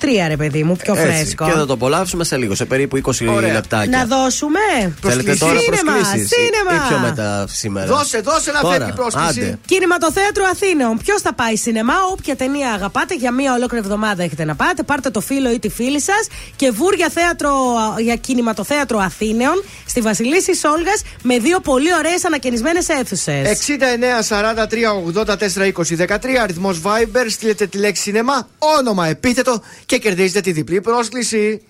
2023, 0.00 0.28
ρε 0.28 0.36
παιδί 0.36 0.62
μου, 0.62 0.76
πιο 0.76 0.94
φρέσκο. 0.94 1.44
Και 1.44 1.50
θα 1.52 1.66
το 1.66 1.72
απολαύσουμε 1.72 2.24
σε 2.24 2.36
λίγο, 2.36 2.54
σε 2.54 2.64
περίπου 2.64 2.96
20 2.96 3.26
Ωραία. 3.28 3.52
λεπτάκια. 3.52 3.98
Να 3.98 4.04
δώσουμε. 4.16 4.58
Θέλετε 5.02 5.34
τώρα 5.34 5.58
Σίνεμα, 5.58 5.92
προσκλήσεις 5.92 6.30
ή- 6.30 6.34
σίνεμα. 6.34 6.84
ή 6.84 6.88
πιο 6.88 6.98
μετά 6.98 7.46
σήμερα; 7.48 7.86
Δώσε, 8.04 8.20
δώσε 8.20 8.50
να 8.52 8.60
Τώρα, 8.60 8.74
φεύγει 8.74 8.90
η 8.90 8.94
πρόσκληση. 8.94 9.40
άντε. 9.40 9.58
Κινηματοθέατρο 9.66 10.44
Αθήνεων. 10.52 10.98
Ποιος 10.98 11.20
θα 11.20 11.34
πάει 11.34 11.56
σινεμά, 11.56 11.94
όποια 12.12 12.36
ταινία 12.36 12.72
αγαπάτε, 12.72 13.14
για 13.14 13.30
μία 13.32 13.52
ολόκληρη 13.54 13.84
εβδομάδα 13.84 14.22
έχετε 14.22 14.44
να 14.44 14.54
πάτε. 14.54 14.82
Πάρτε 14.82 15.10
το 15.10 15.20
φίλο 15.20 15.52
ή 15.52 15.58
τη 15.58 15.68
φίλη 15.68 16.00
σας 16.00 16.26
και 16.56 16.70
βούρια 16.70 17.08
θέατρο 17.08 17.52
για 17.98 18.16
κινηματοθέατρο 18.16 18.98
Αθήνεων 18.98 19.64
στη 19.86 20.00
Βασιλίση 20.00 20.54
Σόλγας 20.56 21.02
με 21.22 21.38
δύο 21.38 21.60
πολύ 21.60 21.94
ωραίες 21.94 22.24
ανακαινισμένες 22.24 22.88
αίθουσες. 22.88 23.48
69 23.48 24.22
43 24.22 24.92
84 25.02 25.72
20 25.72 25.96
13 25.96 26.36
αριθμός 26.42 26.80
Viber. 26.84 27.26
Στείλετε 27.28 27.66
τη 27.66 27.78
λέξη 27.78 28.02
σινεμά, 28.02 28.48
όνομα, 28.78 29.06
επίθετο 29.06 29.62
και 29.86 29.98
κερδίζετε 29.98 30.40
τη 30.40 30.52
διπλή 30.52 30.80
πρόσκληση. 30.80 31.62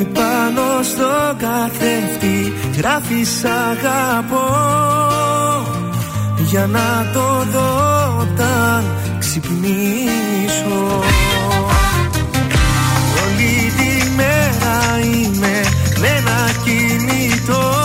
Επάνω 0.00 0.82
στο 0.82 1.36
καθρέφτη 1.38 2.52
γράφεις 2.76 3.44
αγαπώ. 3.44 4.46
Για 6.36 6.66
να 6.66 7.10
το 7.12 7.44
δω 7.52 8.16
όταν 8.20 8.84
ξυπνήσω. 9.18 11.02
Όλη 13.24 13.72
τη 13.76 14.10
μέρα 14.16 14.98
είμαι 15.04 15.60
με 16.00 16.08
ένα 16.08 16.50
κινητό 16.64 17.77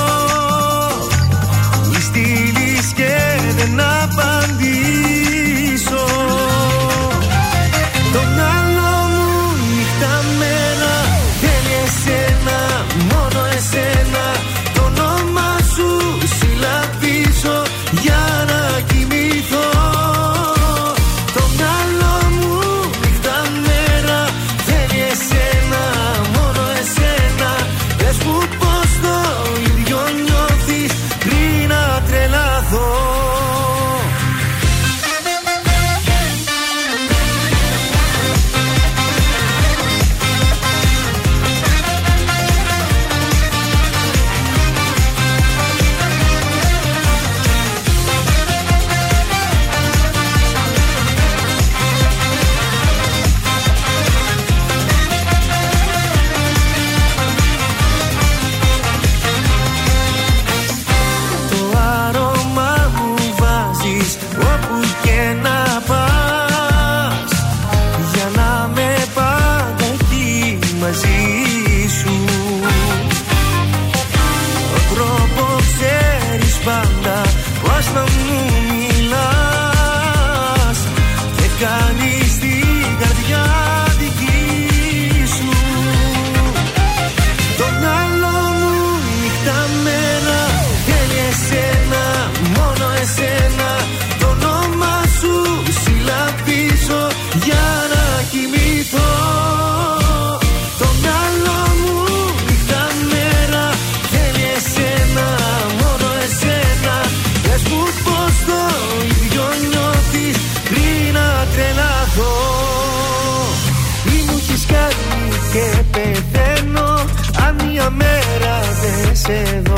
δεν 119.27 119.45
σε 119.45 119.72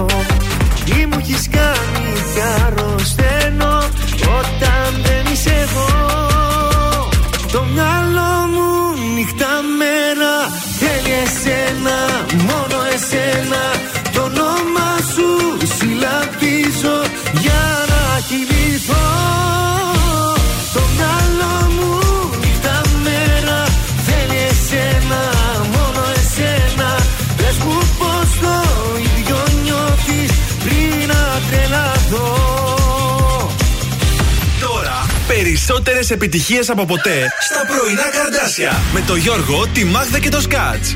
περισσότερες 35.67 36.09
επιτυχίες 36.11 36.69
από 36.69 36.85
ποτέ 36.85 37.27
στα 37.39 37.61
πρωινά 37.65 38.09
καρδάσια. 38.11 38.71
Με 38.93 39.01
το 39.07 39.15
Γιώργο, 39.15 39.67
τη 39.73 39.85
Μάγδα 39.85 40.19
και 40.19 40.29
το 40.29 40.41
Σκάτς. 40.41 40.95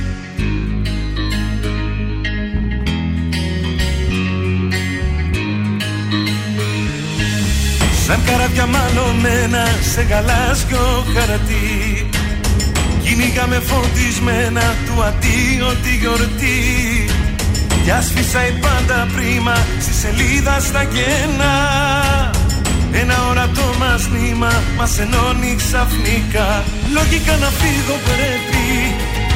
Σαν 8.05 8.19
καράβια 8.25 8.65
μαλωμένα 8.65 9.65
σε 9.93 10.01
γαλάζιο 10.01 11.05
χαρτί 11.13 12.09
Κυνήγαμε 13.03 13.59
φωτισμένα 13.59 14.75
του 14.85 15.03
αντίο 15.03 15.75
τη 15.83 15.95
γιορτή. 15.95 17.05
Κι 17.83 17.91
άσφισα 17.91 18.47
η 18.47 18.51
πάντα 18.51 19.07
πρίμα 19.15 19.55
στη 19.79 19.93
σελίδα 19.93 20.59
στα 20.59 20.83
κενά 20.83 22.18
Ένα 22.91 23.17
ορατό 23.29 23.67
μας 23.79 24.01
νήμα 24.13 24.51
μας 24.77 24.99
ενώνει 25.03 25.51
ξαφνικά. 25.61 26.47
Λογικά 26.97 27.35
να 27.43 27.49
φύγω 27.59 27.95
πρέπει 28.09 28.65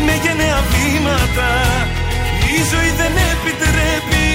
με 0.05 0.13
γενναία 0.23 0.59
βήματα. 0.71 1.49
Η 2.55 2.59
ζωή 2.71 2.91
δεν 3.01 3.13
επιτρέπει 3.33 4.27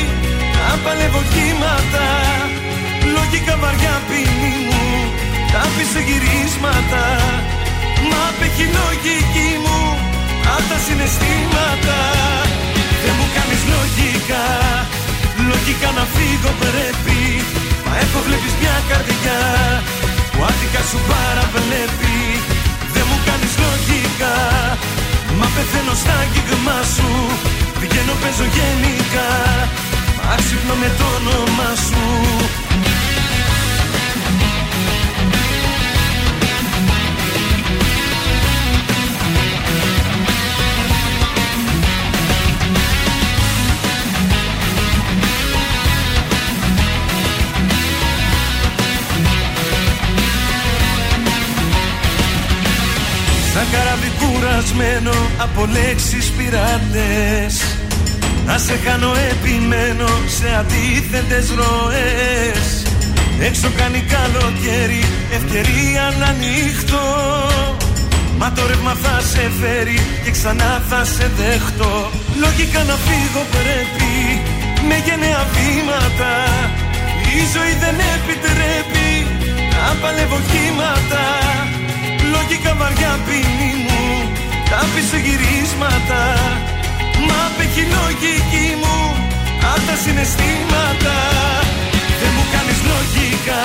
να 0.57 0.69
παλεύω 0.85 1.23
κύματα. 1.35 2.07
Λογικά 3.17 3.55
βαριά 3.63 3.97
ποινή 4.09 4.55
μου 4.69 4.87
Τα 5.53 5.63
πίσω 5.75 6.01
γυρίσματα. 6.09 7.05
Μα 8.09 8.21
απέχει 8.31 8.65
η 8.69 8.75
λογική 8.79 9.51
μου 9.65 9.81
Απ' 10.55 10.67
τα 10.71 10.79
συναισθήματα. 10.85 11.99
Δεν 13.03 13.15
μου 13.19 13.27
κάνεις 13.37 13.63
λογικά 13.75 13.89
Λογικά 14.09 14.69
Λογικά 15.51 15.89
να 15.99 16.05
φύγω 16.15 16.53
πρέπει. 16.63 17.19
Μα 17.55 17.58
έχω 18.03 18.19
βλέπεις 18.27 18.55
μια 18.61 18.77
καρδιά 18.91 19.41
Που 20.33 20.39
άδικα 20.49 20.83
σου 20.91 20.99
παραβλέπει. 21.11 22.19
Δεν 22.95 23.05
μου 23.09 23.19
κάνεις 23.29 23.55
λογικά. 23.65 24.37
Μα 25.39 25.47
πεθαίνω 25.55 25.95
στα 26.03 26.15
αγγίγμα 26.23 26.79
σου. 26.95 27.11
Βγαίνω 27.83 28.15
παίζω 28.23 28.47
γενικά. 28.57 29.31
Μα 30.27 30.35
ξυπνώ 30.45 30.75
με 30.83 30.91
το 30.99 31.07
όνομα 31.19 31.69
σου 31.87 32.05
Σαν 53.59 53.71
καράβι 53.73 54.11
κουρασμένο 54.21 55.17
από 55.45 55.61
λέξεις 55.77 56.27
πειράτες. 56.37 57.55
Να 58.47 58.59
σε 58.59 58.77
κάνω 58.87 59.13
επιμένω 59.31 60.11
σε 60.37 60.49
αντίθετες 60.61 61.47
ροές. 61.59 62.67
Έξω 63.49 63.69
κάνει 63.81 64.01
καλοκαίρι, 64.15 65.03
ευκαιρία 65.37 66.05
να 66.19 66.27
ανοιχτώ 66.35 67.07
Μα 68.39 68.53
το 68.53 68.63
ρεύμα 68.67 68.95
θα 69.03 69.21
σε 69.33 69.45
φέρει 69.61 69.99
και 70.25 70.31
ξανά 70.31 70.83
θα 70.89 71.05
σε 71.05 71.31
δεχτώ 71.39 72.11
Λογικά 72.45 72.81
να 72.91 72.97
φύγω 73.07 73.43
πρέπει 73.57 74.13
με 74.89 74.97
γενναία 75.07 75.43
βήματα. 75.55 76.33
Η 77.39 77.41
ζωή 77.55 77.75
δεν 77.85 77.97
επιτρέπει 78.17 79.09
να 79.73 79.95
παλεύω 80.01 80.39
κύματα 80.51 81.25
Λογικά 82.51 82.75
βαριά 82.83 83.13
ποινή 83.27 83.73
μου 83.85 84.05
Τα 84.71 84.81
πίσω 84.93 85.19
γυρίσματα. 85.27 86.23
Μα 87.27 87.39
απέχει 87.49 87.83
η 87.87 87.93
λογική 87.97 88.67
μου 88.83 88.99
Απ' 89.73 89.85
τα 89.89 89.97
συναισθήματα. 90.03 91.17
Δεν 92.21 92.31
μου 92.37 92.45
κάνεις 92.55 92.79
λογικά 92.93 93.65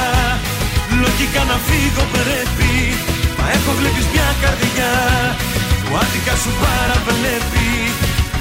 Λογικά 1.03 1.41
να 1.51 1.57
φύγω 1.67 2.03
πρέπει. 2.15 2.71
Μα 3.37 3.45
έχω 3.57 3.71
βλέπεις 3.79 4.05
μια 4.13 4.29
καρδιά 4.43 4.93
Που 5.83 5.93
άδικα 6.01 6.35
σου 6.41 6.51
παραβλέπει 6.61 7.69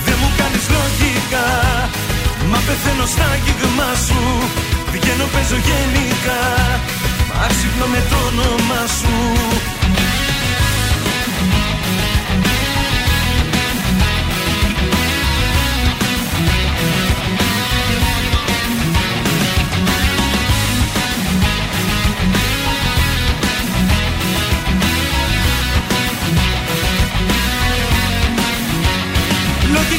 Δεν 0.07 0.17
μου 0.21 0.31
κάνεις 0.41 0.65
λογικά 0.77 1.49
Μα 2.51 2.59
πεθαίνω 2.67 3.07
στα 3.15 3.27
αγγίγμα 3.35 3.91
σου. 4.07 4.21
Βγαίνω 4.93 5.27
παίζω 5.33 5.59
γενικά 5.69 6.43
Μα 7.29 7.47
ξυπνώ 7.53 7.87
με 7.95 8.01
το 8.11 8.17
όνομα 8.31 8.81
σου 8.99 9.17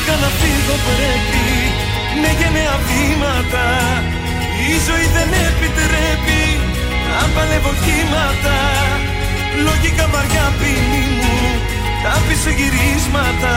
Λογικά 0.06 0.26
να 0.28 0.32
φύγω 0.42 0.76
πρέπει. 0.88 1.48
Με 2.22 2.30
γενναία 2.40 2.76
βήματα. 2.88 3.68
Η 4.72 4.74
ζωή 4.88 5.08
δεν 5.16 5.30
επιτρέπει 5.50 6.44
να 7.10 7.22
παλεύω 7.34 7.74
κύματα. 7.86 8.58
Λογικά 9.68 10.06
βαριά 10.14 10.48
ποινή 10.60 11.06
μου 11.18 11.38
τα 12.04 12.14
πίσω 12.26 12.52
γυρίσματα 12.60 13.56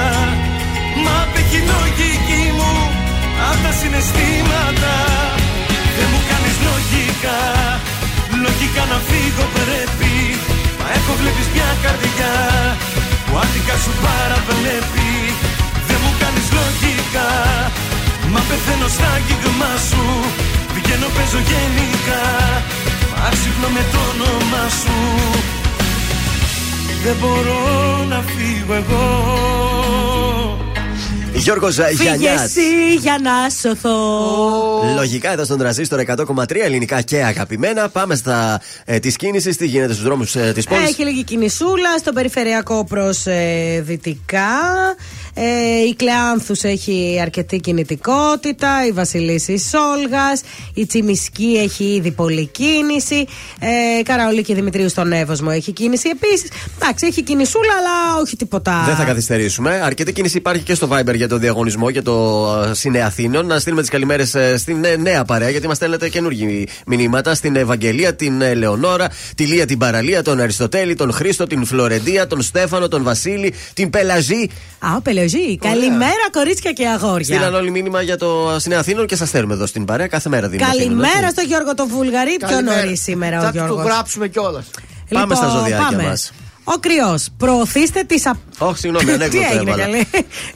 Μα 1.04 1.14
απέχει 1.24 1.58
η 1.62 1.68
λογική 1.74 2.42
μου 2.56 2.74
απ' 3.48 3.60
τα 3.64 3.72
συναισθήματα. 3.80 4.94
Δεν 5.96 6.06
μου 6.12 6.20
κάνεις 6.30 6.56
λογικά. 6.68 7.40
Λογικά 8.44 8.82
να 8.92 8.98
φύγω 9.08 9.44
πρέπει. 9.56 10.14
Μα 10.78 10.86
έχω 10.98 11.12
βλέπεις 11.20 11.46
μια 11.54 11.70
καρδιά 11.84 12.34
Που 13.26 13.32
άδικα 13.42 13.76
σου 13.82 13.92
παραβλέπει 14.04 15.10
Δεν 15.10 15.24
μου 15.26 15.34
κάνεις 15.34 15.55
λογικά 16.56 17.30
Μα 18.32 18.40
πεθαίνω 18.48 18.88
στα 18.96 19.08
αγγίγμα 19.16 19.72
σου 19.88 20.04
Βγαίνω 20.74 21.08
παίζω 21.16 21.40
γενικά 21.50 22.22
Μα 23.20 23.28
ξυπνώ 23.36 23.68
με 23.76 23.82
το 23.92 23.98
όνομα 24.12 24.62
σου 24.80 24.96
Δεν 27.04 27.16
μπορώ 27.20 27.60
να 28.08 28.24
φύγω 28.32 28.74
εγώ 28.74 29.04
Γιώργος 31.32 31.74
Φύγε 31.74 32.02
Γιαννιάς. 32.02 32.42
εσύ 32.42 32.94
για 33.00 33.18
να 33.22 33.50
σωθώ. 33.50 33.98
Λογικά 34.96 35.32
εδώ 35.32 35.44
στον 35.44 35.58
τραζίστορ 35.58 36.00
100,3 36.06 36.56
ελληνικά 36.64 37.00
και 37.00 37.24
αγαπημένα. 37.24 37.88
Πάμε 37.88 38.14
στα 38.14 38.60
ε, 38.84 38.98
της 38.98 39.16
κίνησης. 39.16 39.56
Τι 39.56 39.66
γίνεται 39.66 39.92
στους 39.92 40.04
δρόμους 40.04 40.34
ε, 40.34 40.52
της 40.54 40.64
πόλης; 40.64 40.88
Έχει 40.88 41.04
λίγη 41.04 41.24
κινησούλα 41.24 41.98
στο 41.98 42.12
περιφερειακό 42.12 42.84
προς 42.84 43.26
ε, 43.26 43.82
δυτικά. 43.86 44.48
Ε, 45.38 45.88
η 45.88 45.94
Κλεάνθους 45.94 46.62
έχει 46.62 47.18
αρκετή 47.22 47.58
κινητικότητα. 47.58 48.86
Η 48.86 48.92
Βασιλίση 48.92 49.58
Σόλγας. 49.58 50.40
Η 50.74 50.86
Τσιμισκή 50.86 51.60
έχει 51.62 51.84
ήδη 51.84 52.10
πολλή 52.10 52.46
κίνηση. 52.46 53.26
Ε, 53.60 54.02
Καραολί 54.02 54.42
και 54.42 54.54
Δημητρίου 54.54 54.88
στον 54.88 55.12
Εύωσμο 55.12 55.50
έχει 55.52 55.72
κίνηση 55.72 56.08
επίσης. 56.12 56.50
Εντάξει, 56.74 57.06
έχει 57.06 57.22
κινησούλα, 57.22 57.72
αλλά 57.78 58.20
όχι 58.22 58.36
τίποτα. 58.36 58.82
Δεν 58.86 58.94
θα 58.94 59.04
καθυστερήσουμε. 59.04 59.80
Αρκετή 59.84 60.12
κίνηση 60.12 60.36
υπάρχει 60.36 60.62
και 60.62 60.74
στο 60.74 60.88
Viber 60.92 61.14
για 61.14 61.28
το 61.28 61.38
διαγωνισμό 61.38 61.88
για 61.88 62.02
το 62.02 62.46
ε, 62.70 62.74
Συνε 62.74 63.00
Αθήνων. 63.00 63.46
Να 63.46 63.58
στείλουμε 63.58 63.80
τις 63.80 63.90
καλημέρες 63.90 64.36
στην 64.56 64.84
ε, 64.84 64.96
νέα 64.96 65.24
παρέα, 65.24 65.50
γιατί 65.50 65.66
μας 65.66 65.76
στέλνετε 65.76 66.08
καινούργιοι 66.08 66.68
μηνύματα. 66.86 67.34
Στην 67.34 67.56
Ευαγγελία, 67.56 68.14
την 68.14 68.40
ε, 68.40 68.54
Λεωνόρα, 68.54 69.08
τη 69.34 69.44
Λία 69.44 69.66
την 69.66 69.78
Παραλία, 69.78 70.22
τον 70.22 70.40
Αριστοτέλη, 70.40 70.94
τον 70.94 71.12
Χρήστο, 71.12 71.46
την 71.46 71.64
Φλωρεντία, 71.64 72.26
τον 72.26 72.42
Στέφανο, 72.42 72.88
τον 72.88 73.02
Βασίλη, 73.02 73.54
την 73.74 73.90
Πελαζή. 73.90 74.48
Α, 74.78 74.96
ο 74.96 75.00
Πελεζή. 75.32 75.58
Καλημέρα, 75.58 76.30
κορίτσια 76.32 76.72
και 76.72 76.86
αγόρια. 76.88 77.24
Στείλαν 77.24 77.54
όλοι 77.54 77.70
μήνυμα 77.70 78.02
για 78.02 78.16
το 78.16 78.56
Συνε 78.58 78.74
Αθήνων 78.74 79.06
και 79.06 79.16
σας 79.16 79.28
στέλνουμε 79.28 79.54
εδώ 79.54 79.66
στην 79.66 79.84
παρέα. 79.84 80.06
Κάθε 80.06 80.28
μέρα 80.28 80.48
δίνουμε. 80.48 80.68
Καλημέρα 80.70 81.30
στο 81.30 81.40
Γιώργο 81.40 81.74
τον 81.74 81.88
Βουλγαρή. 81.88 82.36
Πιο 82.36 82.48
Καλημέρα. 82.48 82.82
νωρίς 82.82 83.02
σήμερα 83.02 83.38
ο 83.38 83.42
Θα 83.42 83.50
του 83.50 83.58
το 83.58 83.64
Γιώργος. 83.64 83.84
γράψουμε 83.84 84.28
κιόλας. 84.28 84.66
Πάμε 85.10 85.34
στα 85.34 85.48
ζωδιάκια 85.48 85.86
πάμε. 85.90 86.02
μας. 86.02 86.32
Ο 86.64 86.72
κρυός. 86.80 87.28
Προωθήστε 87.36 88.02
τις. 88.02 88.26
Α... 88.58 88.66
Όχι, 88.66 88.78
συγγνώμη, 88.78 89.04
Τι 89.06 89.12
ανέκδοτο 89.12 89.44
έγινε, 89.46 89.60
έβαλα. 89.70 89.82
καλέ. 89.84 90.00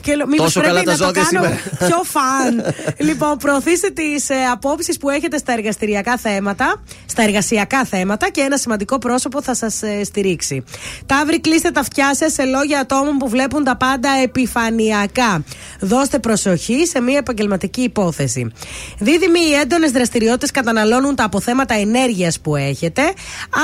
Και 0.01 0.14
λέ- 0.14 0.27
μήπως 0.27 0.44
Τόσο 0.44 0.60
πρέπει 0.60 0.74
καλά 0.74 0.85
τα 0.85 0.90
να 0.93 0.98
το 0.98 1.05
ζώδια 1.05 1.22
κάνω 1.31 1.44
σήμερα. 1.44 1.60
Πιο 1.89 2.02
φαν. 2.14 2.74
λοιπόν, 2.98 3.36
προωθήστε 3.36 3.90
τις 3.90 4.28
ε, 4.31 4.35
απόψεις 4.52 4.97
που 4.98 5.10
έχετε 5.10 5.39
στα 5.39 5.52
εργαστηριακά 5.52 6.16
θέματα, 6.16 6.82
στα 7.06 7.22
εργασιακά 7.22 7.85
θέματα 7.85 8.31
και 8.31 8.40
ένα 8.40 8.56
σημαντικό 8.56 8.98
πρόσωπο 8.98 9.43
θα 9.43 9.55
σας 9.55 9.82
ε, 9.82 10.05
στηρίξει. 10.05 10.64
Ταύρι, 11.06 11.40
κλείστε 11.40 11.70
τα 11.70 11.81
αυτιά 11.81 12.14
σας 12.14 12.32
σε 12.32 12.44
λόγια 12.44 12.78
ατόμων 12.81 13.16
που 13.16 13.28
βλέπουν 13.28 13.64
τα 13.64 13.77
πάντα 13.77 14.09
επιφανειακά. 14.22 15.44
Δώστε 15.81 16.18
προσοχή 16.18 16.86
σε 16.86 17.01
μια 17.01 17.18
επαγγελματική 17.18 17.81
υπόθεση. 17.82 18.51
Δίδυμοι, 18.98 19.40
οι 19.40 19.52
έντονες 19.62 19.90
δραστηριότητες 19.90 20.51
καταναλώνουν 20.51 21.14
τα 21.14 21.24
αποθέματα 21.24 21.74
ενέργειας 21.74 22.40
που 22.40 22.56
έχετε. 22.56 23.02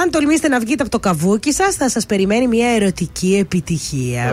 Αν 0.02 0.10
τολμήσετε 0.10 0.48
να 0.48 0.58
βγείτε 0.58 0.82
από 0.82 0.90
το 0.90 0.98
καβούκι 0.98 1.52
σας, 1.52 1.74
θα 1.74 1.88
σας 1.88 2.06
περιμένει 2.06 2.46
μια 2.48 2.68
ερωτική 2.68 3.36
επιτυχία. 3.40 4.25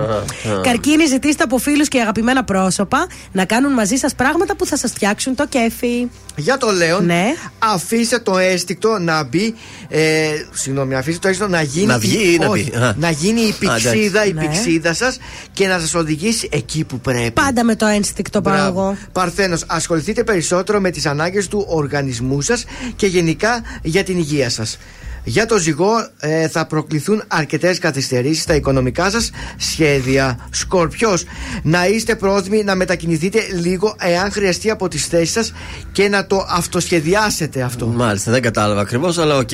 Καρκίνη, 0.64 1.06
ζητήστε 1.06 1.44
από 1.44 1.58
φίλους 1.58 1.88
και 1.88 2.00
αγαπημένα 2.02 2.44
πρόσωπα 2.44 3.08
να 3.32 3.46
κάνουν 3.46 3.74
μαζί 3.74 3.96
σας 3.96 4.16
πράγματα 4.16 4.56
που 4.56 4.66
θα 4.66 4.78
σας 4.78 4.92
φτιάξουν 4.92 5.36
το 5.36 5.48
κέφι. 5.48 6.08
Για 6.36 6.58
το 6.58 6.72
Λέον, 6.72 7.06
Ναι. 7.06 7.34
αφήστε 7.60 8.20
το 8.20 8.38
αίσθηκτο 8.38 8.98
να 9.00 9.24
μπει. 9.24 9.56
Ε, 9.90 10.28
συγγνώμη, 10.54 10.96
αφήστε 10.96 11.20
το 11.20 11.28
αίσθητο 11.28 11.48
να 11.50 11.62
γίνει. 11.62 11.86
Να 11.86 11.98
βγει 12.00 12.18
η- 12.18 12.34
ή 12.34 12.38
να 12.38 12.48
όχι, 12.48 12.70
μπει. 12.72 12.78
Α. 12.78 12.96
να 12.98 13.10
γίνει 13.10 13.42
η 13.42 13.54
πηξίδα, 13.60 14.26
η 14.26 14.34
Ναι. 14.34 14.42
πηξίδα 14.42 14.94
σας 14.94 15.18
και 15.54 15.68
να 15.68 15.80
σας 15.80 15.94
οδηγήσει 15.94 16.50
εκεί 16.52 16.84
που 16.84 17.00
πρέπει. 17.00 17.32
Πάντα 17.32 17.64
με 17.64 17.76
το 17.76 17.86
ένστικτο 17.86 18.42
πάω 18.42 18.54
Μπράβο. 18.54 18.82
εγώ. 18.82 18.98
Παρθένος, 19.12 19.64
ασχοληθείτε 19.68 20.24
περισσότερο 20.24 20.80
με 20.80 20.90
τις 20.90 21.06
ανάγκες 21.06 21.48
του 21.48 21.66
οργανισμού 21.68 22.42
σας 22.42 22.66
και 22.96 23.08
γενικά 23.08 23.62
για 23.82 24.04
την 24.04 24.18
υγεία 24.18 24.50
σας. 24.50 24.78
Για 25.24 25.46
το 25.46 25.58
ζυγό 25.58 26.08
ε, 26.20 26.48
θα 26.48 26.66
προκληθούν 26.66 27.24
αρκετές 27.28 27.80
καθυστερήσεις 27.80 28.44
στα 28.44 28.56
οικονομικά 28.56 29.10
σας 29.10 29.32
σχέδια. 29.58 30.48
Σκορπιός, 30.50 31.24
να 31.64 31.88
είστε 31.88 32.16
πρόθυμοι 32.16 32.64
να 32.64 32.76
μετακινηθείτε 32.76 33.40
λίγο 33.62 33.96
εάν 34.00 34.32
χρειαστεί 34.32 34.70
από 34.70 34.88
τις 34.88 35.06
θέσεις 35.06 35.32
σας 35.32 35.54
και 35.92 36.10
να 36.10 36.26
το 36.28 36.46
αυτοσχεδιάσετε 36.50 37.62
αυτό. 37.62 37.88
Μάλιστα, 37.88 38.32
δεν 38.32 38.42
κατάλαβα 38.42 38.82
ακριβώς, 38.82 39.18
αλλά 39.18 39.38
οκ. 39.38 39.52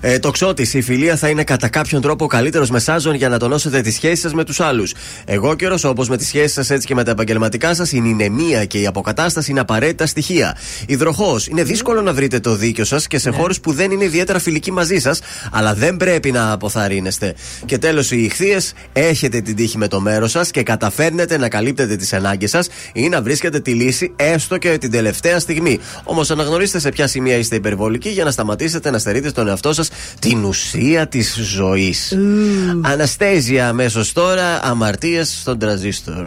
Ε, 0.00 0.18
τοξότης, 0.18 0.74
η 0.74 0.80
φιλία 0.80 1.16
θα 1.16 1.28
είναι 1.28 1.44
κατά 1.44 1.68
κάποιον 1.68 2.00
τρόπο 2.00 2.24
ο 2.24 2.28
καλύτερο 2.28 2.66
μεσάζων 2.70 3.14
για 3.14 3.28
να 3.28 3.38
τονώσετε 3.38 3.80
τις 3.80 3.94
σχέσεις 3.94 4.20
σας 4.20 4.34
με 4.34 4.44
τους 4.44 4.60
άλλους. 4.60 4.94
Αιγόκερω, 5.24 5.78
όπως 5.84 6.08
με 6.08 6.16
τις 6.16 6.26
σχέσεις 6.26 6.52
σας 6.52 6.70
έτσι 6.70 6.86
και 6.86 6.94
με 6.94 7.04
τα 7.04 7.10
επαγγελματικά 7.10 7.74
σας, 7.74 7.92
η 7.92 8.00
νηνεμία 8.00 8.64
και 8.64 8.78
η 8.78 8.86
αποκατάσταση 8.86 9.50
είναι 9.50 9.60
απαραίτητα 9.60 10.06
στοιχεία. 10.06 10.56
Υδροχόε, 10.86 11.46
είναι 11.46 11.62
δύσκολο 11.62 12.02
να 12.02 12.12
βρείτε 12.12 12.40
το 12.40 12.54
δίκιο 12.54 12.84
σας 12.84 13.06
και 13.06 13.18
σε 13.18 13.30
χώρους 13.30 13.60
που 13.60 13.72
δεν 13.72 13.90
είναι 13.90 14.04
ιδιαίτερα 14.04 14.38
φιλικοί 14.38 14.72
μαζί 14.72 14.97
σας, 15.00 15.20
αλλά 15.52 15.74
δεν 15.74 15.96
πρέπει 15.96 16.30
να 16.30 16.52
αποθαρρύνεστε. 16.52 17.34
Και 17.64 17.78
τέλος, 17.78 18.10
οι 18.10 18.22
ιχθύες, 18.22 18.72
έχετε 18.92 19.40
την 19.40 19.56
τύχη 19.56 19.78
με 19.78 19.88
το 19.88 20.00
μέρος 20.00 20.30
σας 20.30 20.50
και 20.50 20.62
καταφέρνετε 20.62 21.38
να 21.38 21.48
καλύπτετε 21.48 21.96
τις 21.96 22.12
ανάγκες 22.12 22.50
σας 22.50 22.68
ή 22.92 23.08
να 23.08 23.22
βρίσκετε 23.22 23.60
τη 23.60 23.72
λύση 23.72 24.12
έστω 24.16 24.58
και 24.58 24.78
την 24.78 24.90
τελευταία 24.90 25.38
στιγμή. 25.38 25.78
Όμως 26.04 26.30
αναγνωρίστε 26.30 26.78
σε 26.78 26.88
ποια 26.88 27.06
σημεία 27.06 27.36
είστε 27.36 27.56
υπερβολικοί 27.56 28.08
για 28.08 28.24
να 28.24 28.30
σταματήσετε 28.30 28.90
να 28.90 28.98
στερείτε 28.98 29.28
στον 29.28 29.48
εαυτό 29.48 29.72
σας 29.72 29.90
την 30.18 30.44
ουσία 30.44 31.08
της 31.08 31.38
ζωής. 31.42 32.18
Αναστέζια 32.82 33.68
αμέσως 33.68 34.12
τώρα, 34.12 34.60
αμαρτίες 34.64 35.38
στον 35.40 35.58
τραζίστορ. 35.58 36.26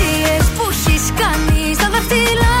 έχεις 1.21 1.47
κάνει 1.47 1.73
Στα 1.73 2.60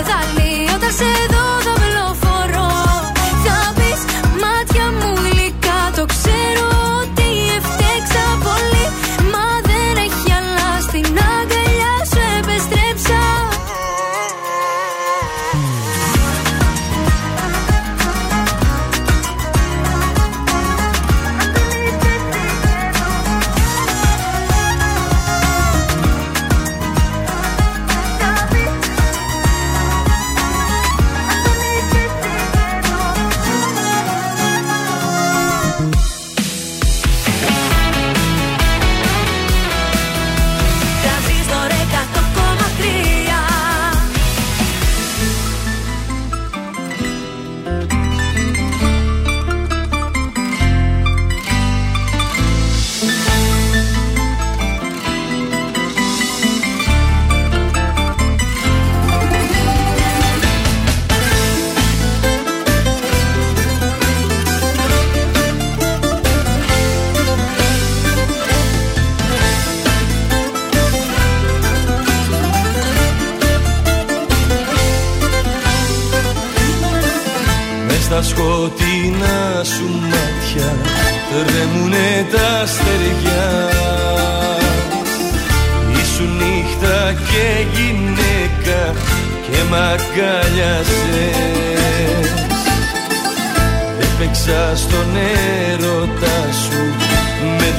στη 0.00 0.41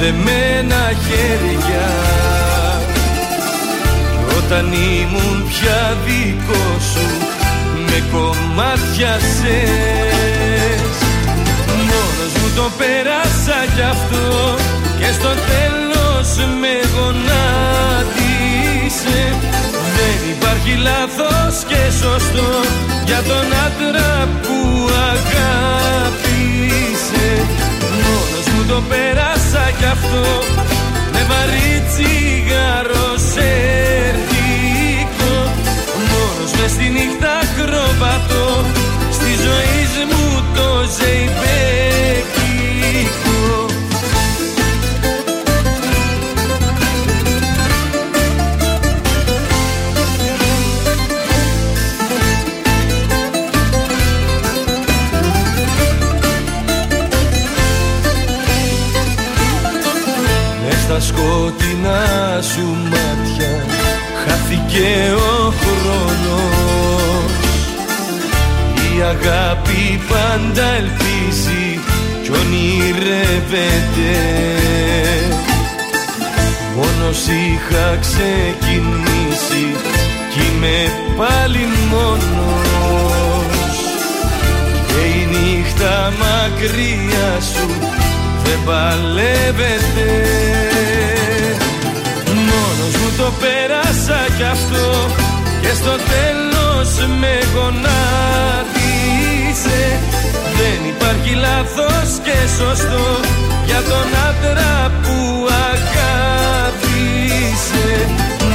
δεμένα 0.04 0.82
χέρια 1.04 1.88
Κι 4.28 4.34
όταν 4.38 4.66
ήμουν 4.72 5.38
πια 5.48 5.82
δικό 6.06 6.64
σου 6.92 7.08
με 7.86 7.98
κομμάτιασες 8.12 9.34
Μόνος 11.88 12.32
μου 12.40 12.48
το 12.56 12.66
πέρασα 12.78 13.58
κι 13.74 13.84
αυτό 13.94 14.26
Και 14.98 15.10
στο 15.12 15.32
τέλος 15.50 16.28
με 16.60 16.74
γονάτισε. 16.94 18.02
Δεν 19.96 20.16
υπάρχει 20.34 20.74
λάθος 20.88 21.54
και 21.68 21.82
σωστό 22.00 22.50
Για 23.04 23.22
τον 23.22 23.46
άντρα 23.66 24.28
που 24.42 24.56
αγάπησε. 25.10 26.14
Μόνος 27.46 27.73
το 28.68 28.82
πέρασα 28.88 29.64
κι 29.78 29.84
αυτό. 29.84 30.24
Με 31.12 31.22
βαρύ 31.30 31.82
τσιγάρο 31.88 33.08
σερτικό 33.32 35.34
Μόνος 36.10 36.50
μες 36.60 36.70
στη 36.70 36.86
νύχτα 36.96 37.32
ακροβατώ. 37.44 38.46
Στη 39.10 39.30
ζωή 39.44 39.82
μου 40.10 40.24
το 40.54 40.68
ζεϊμπέκικο 40.96 42.33
σκοτεινά 61.06 62.02
σου 62.42 62.66
μάτια 62.90 63.52
χάθηκε 64.22 64.92
ο 65.14 65.52
χρόνος. 65.60 67.32
Η 68.76 69.00
αγάπη 69.02 70.00
πάντα 70.08 70.66
ελπίζει 70.76 71.80
κι 72.22 72.30
ονειρεύεται. 72.30 74.14
Μόνος 76.76 77.26
είχα 77.26 77.98
ξεκινήσει 78.00 79.64
κι 80.32 80.40
είμαι 80.40 80.92
πάλι 81.16 81.68
μόνος. 81.90 83.76
Και 84.86 85.00
η 85.18 85.28
νύχτα 85.30 86.12
μακριά 86.18 87.40
σου 87.40 87.68
δεν 88.44 88.58
παλεύεται. 88.64 90.08
Μόνος 90.26 90.70
μου 90.70 90.73
το 93.24 93.32
πέρασα 93.42 94.20
κι 94.36 94.46
αυτό. 94.56 94.86
Και 95.62 95.72
στο 95.80 95.94
τέλος 96.12 96.90
με 97.20 97.34
γονάτισε. 97.54 99.82
Δεν 100.58 100.78
υπάρχει 100.92 101.32
λάθος 101.46 102.08
και 102.26 102.38
σωστό 102.58 103.06
Για 103.68 103.80
τον 103.90 104.08
άντρα 104.28 104.74
που 105.02 105.18
αγάπησε. 105.70 107.88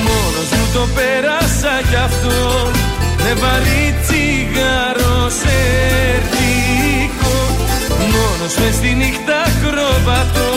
Μόνος 0.07 0.49
μου 0.55 0.65
το 0.73 0.83
πέρασα 0.95 1.75
κι 1.89 1.99
αυτό. 2.09 2.37
Με 3.23 3.31
βαρύ 3.41 3.85
τσιγάρο 4.03 5.17
σερτικό 5.41 7.37
Μόνος 8.13 8.53
μες 8.59 8.73
στη 8.75 8.91
νύχτα 9.01 9.37
ακροβατώ 9.49 10.48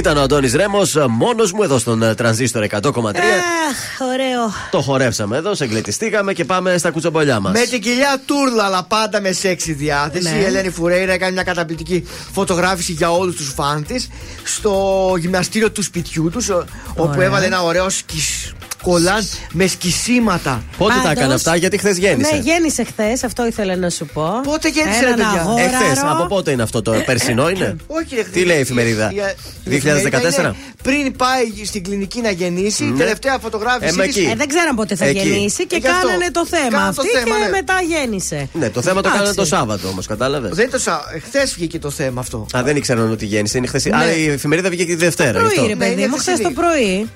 Ήταν 0.00 0.16
ο 0.16 0.20
Αντώνης 0.20 0.54
Ρέμος, 0.54 0.96
μόνος 1.08 1.52
μου 1.52 1.62
εδώ 1.62 1.78
στον 1.78 2.02
ε, 2.02 2.14
τρανζίστορ 2.14 2.66
100,3. 2.70 2.80
Αχ, 2.80 4.08
ωραίο. 4.12 4.52
Το 4.70 4.80
χορέψαμε 4.80 5.36
εδώ, 5.36 5.54
σε 5.54 5.64
εγκλητιστήκαμε 5.64 6.32
και 6.32 6.44
πάμε 6.44 6.78
στα 6.78 6.90
κουτσομπολιά 6.90 7.40
μας. 7.40 7.52
Με 7.52 7.60
την 7.60 7.80
κοιλιά 7.80 8.20
τούρλα, 8.26 8.64
αλλά 8.64 8.82
πάντα 8.82 9.20
με 9.20 9.32
σεξι 9.32 9.72
διάθεση. 9.72 10.30
Ναι. 10.30 10.38
Η 10.38 10.44
Ελένη 10.44 10.70
Φουρέιρα 10.70 11.12
έκανε 11.12 11.32
μια 11.32 11.42
καταπληκτική 11.42 12.06
φωτογράφηση 12.32 12.92
για 12.92 13.12
όλους 13.12 13.36
τους 13.36 13.52
φαν 13.56 13.86
της 13.86 14.08
στο 14.44 15.14
γυμναστήριο 15.18 15.70
του 15.70 15.82
σπιτιού 15.82 16.30
τους, 16.30 16.48
όπου 16.48 16.74
Ωραία. 16.96 17.24
έβαλε 17.24 17.46
ένα 17.46 17.62
ωραίο 17.62 17.88
σκισ... 17.90 18.52
κολάν 18.82 19.28
με 19.52 19.66
σκισίματα. 19.66 20.62
Πότε 20.78 20.92
τα 20.94 21.00
Πάντως- 21.00 21.16
έκανε 21.18 21.34
αυτά, 21.34 21.56
γιατί 21.56 21.78
χθες 21.78 21.98
γέννησε; 21.98 22.34
Ναι, 22.34 22.40
γέννησε 22.40 22.84
χθες, 22.84 23.24
αυτό 23.24 23.46
ήθελα 23.46 23.76
να 23.76 23.90
σου 23.90 24.06
πω. 24.06 24.40
Πότε 24.44 24.68
γέννησε, 24.68 25.00
ρε 25.00 25.06
Έναν 25.06 25.16
παιδιά; 25.16 25.40
αγόραρο. 25.40 25.68
Εχθές, 25.84 25.98
από 26.04 26.26
πότε 26.26 26.50
είναι 26.50 26.62
αυτό 26.62 26.82
το 26.82 26.92
περσινό 27.06 27.48
είναι; 27.48 27.76
Όχι, 27.98 28.14
ρε, 28.14 28.22
Τι 28.22 28.44
λέει 28.44 28.56
η 28.56 28.60
εφημερίδα, 28.60 29.10
η- 29.12 29.16
η 29.64 29.74
εφημερίδα 29.76 30.08
2014. 30.10 30.38
είναι 30.38 30.54
Πριν 30.82 31.16
πάει 31.16 31.64
στην 31.64 31.82
κλινική 31.82 32.20
να 32.20 32.30
γεννήσει, 32.30 32.84
η 32.84 32.86
Ναι. 32.86 32.98
τελευταία 32.98 33.38
φωτογράφηση. 33.38 33.92
Ε, 33.94 33.96
μα 33.96 34.04
της- 34.04 34.16
εκεί. 34.16 34.26
Ε, 34.30 34.34
δεν 34.34 34.48
ξέραν 34.48 34.74
πότε 34.76 34.94
θα 34.96 35.04
Εκεί. 35.04 35.18
γεννήσει 35.18 35.66
και 35.66 35.74
Ε, 35.74 35.78
γι' 35.78 35.86
αυτό. 35.88 36.06
κάνανε 36.06 36.30
το 36.30 36.46
θέμα 36.46 36.68
Κάναν 36.70 36.94
το 36.94 37.00
αυτή 37.02 37.18
θέμα, 37.18 37.36
και 37.38 37.44
ναι. 37.44 37.50
μετά 37.50 37.74
γέννησε. 37.88 38.48
Ναι, 38.52 38.70
το 38.70 38.80
θέμα 38.82 38.94
το 38.94 39.08
Εντάξει. 39.08 39.16
κάνανε 39.18 39.34
το 39.34 39.44
Σάββατο 39.44 39.88
όμως, 39.88 40.06
κατάλαβες; 40.06 40.50
Δεν 40.54 40.62
είναι 40.64 40.72
το 40.72 40.78
σα... 40.78 40.92
Χθες 41.26 41.54
βγήκε 41.54 41.78
το 41.78 41.90
θέμα 41.90 42.20
αυτό. 42.20 42.46
Α, 42.56 42.62
δεν 42.62 42.76
ήξεραν 42.76 43.10
ότι 43.10 43.26
γέννησε. 43.26 43.58
Είναι 43.58 43.66
χθες... 43.66 43.84
Ναι. 43.84 43.96
Α, 43.96 44.12
η 44.16 44.26
εφημερίδα 44.28 44.68
βγήκε 44.70 44.84
τη 44.84 44.94
Δευτέρα. 44.94 45.30
γι' 45.30 45.36
Πρωί, 45.38 45.48
αυτό. 45.56 45.66
ρε 45.66 45.76
παιδί 45.76 45.92
είναι 45.92 46.08
μου, 46.08 46.16
χθες 46.16 46.34
χθεσινή. 46.34 46.54
το 46.54 46.60
πρωί. 46.60 47.08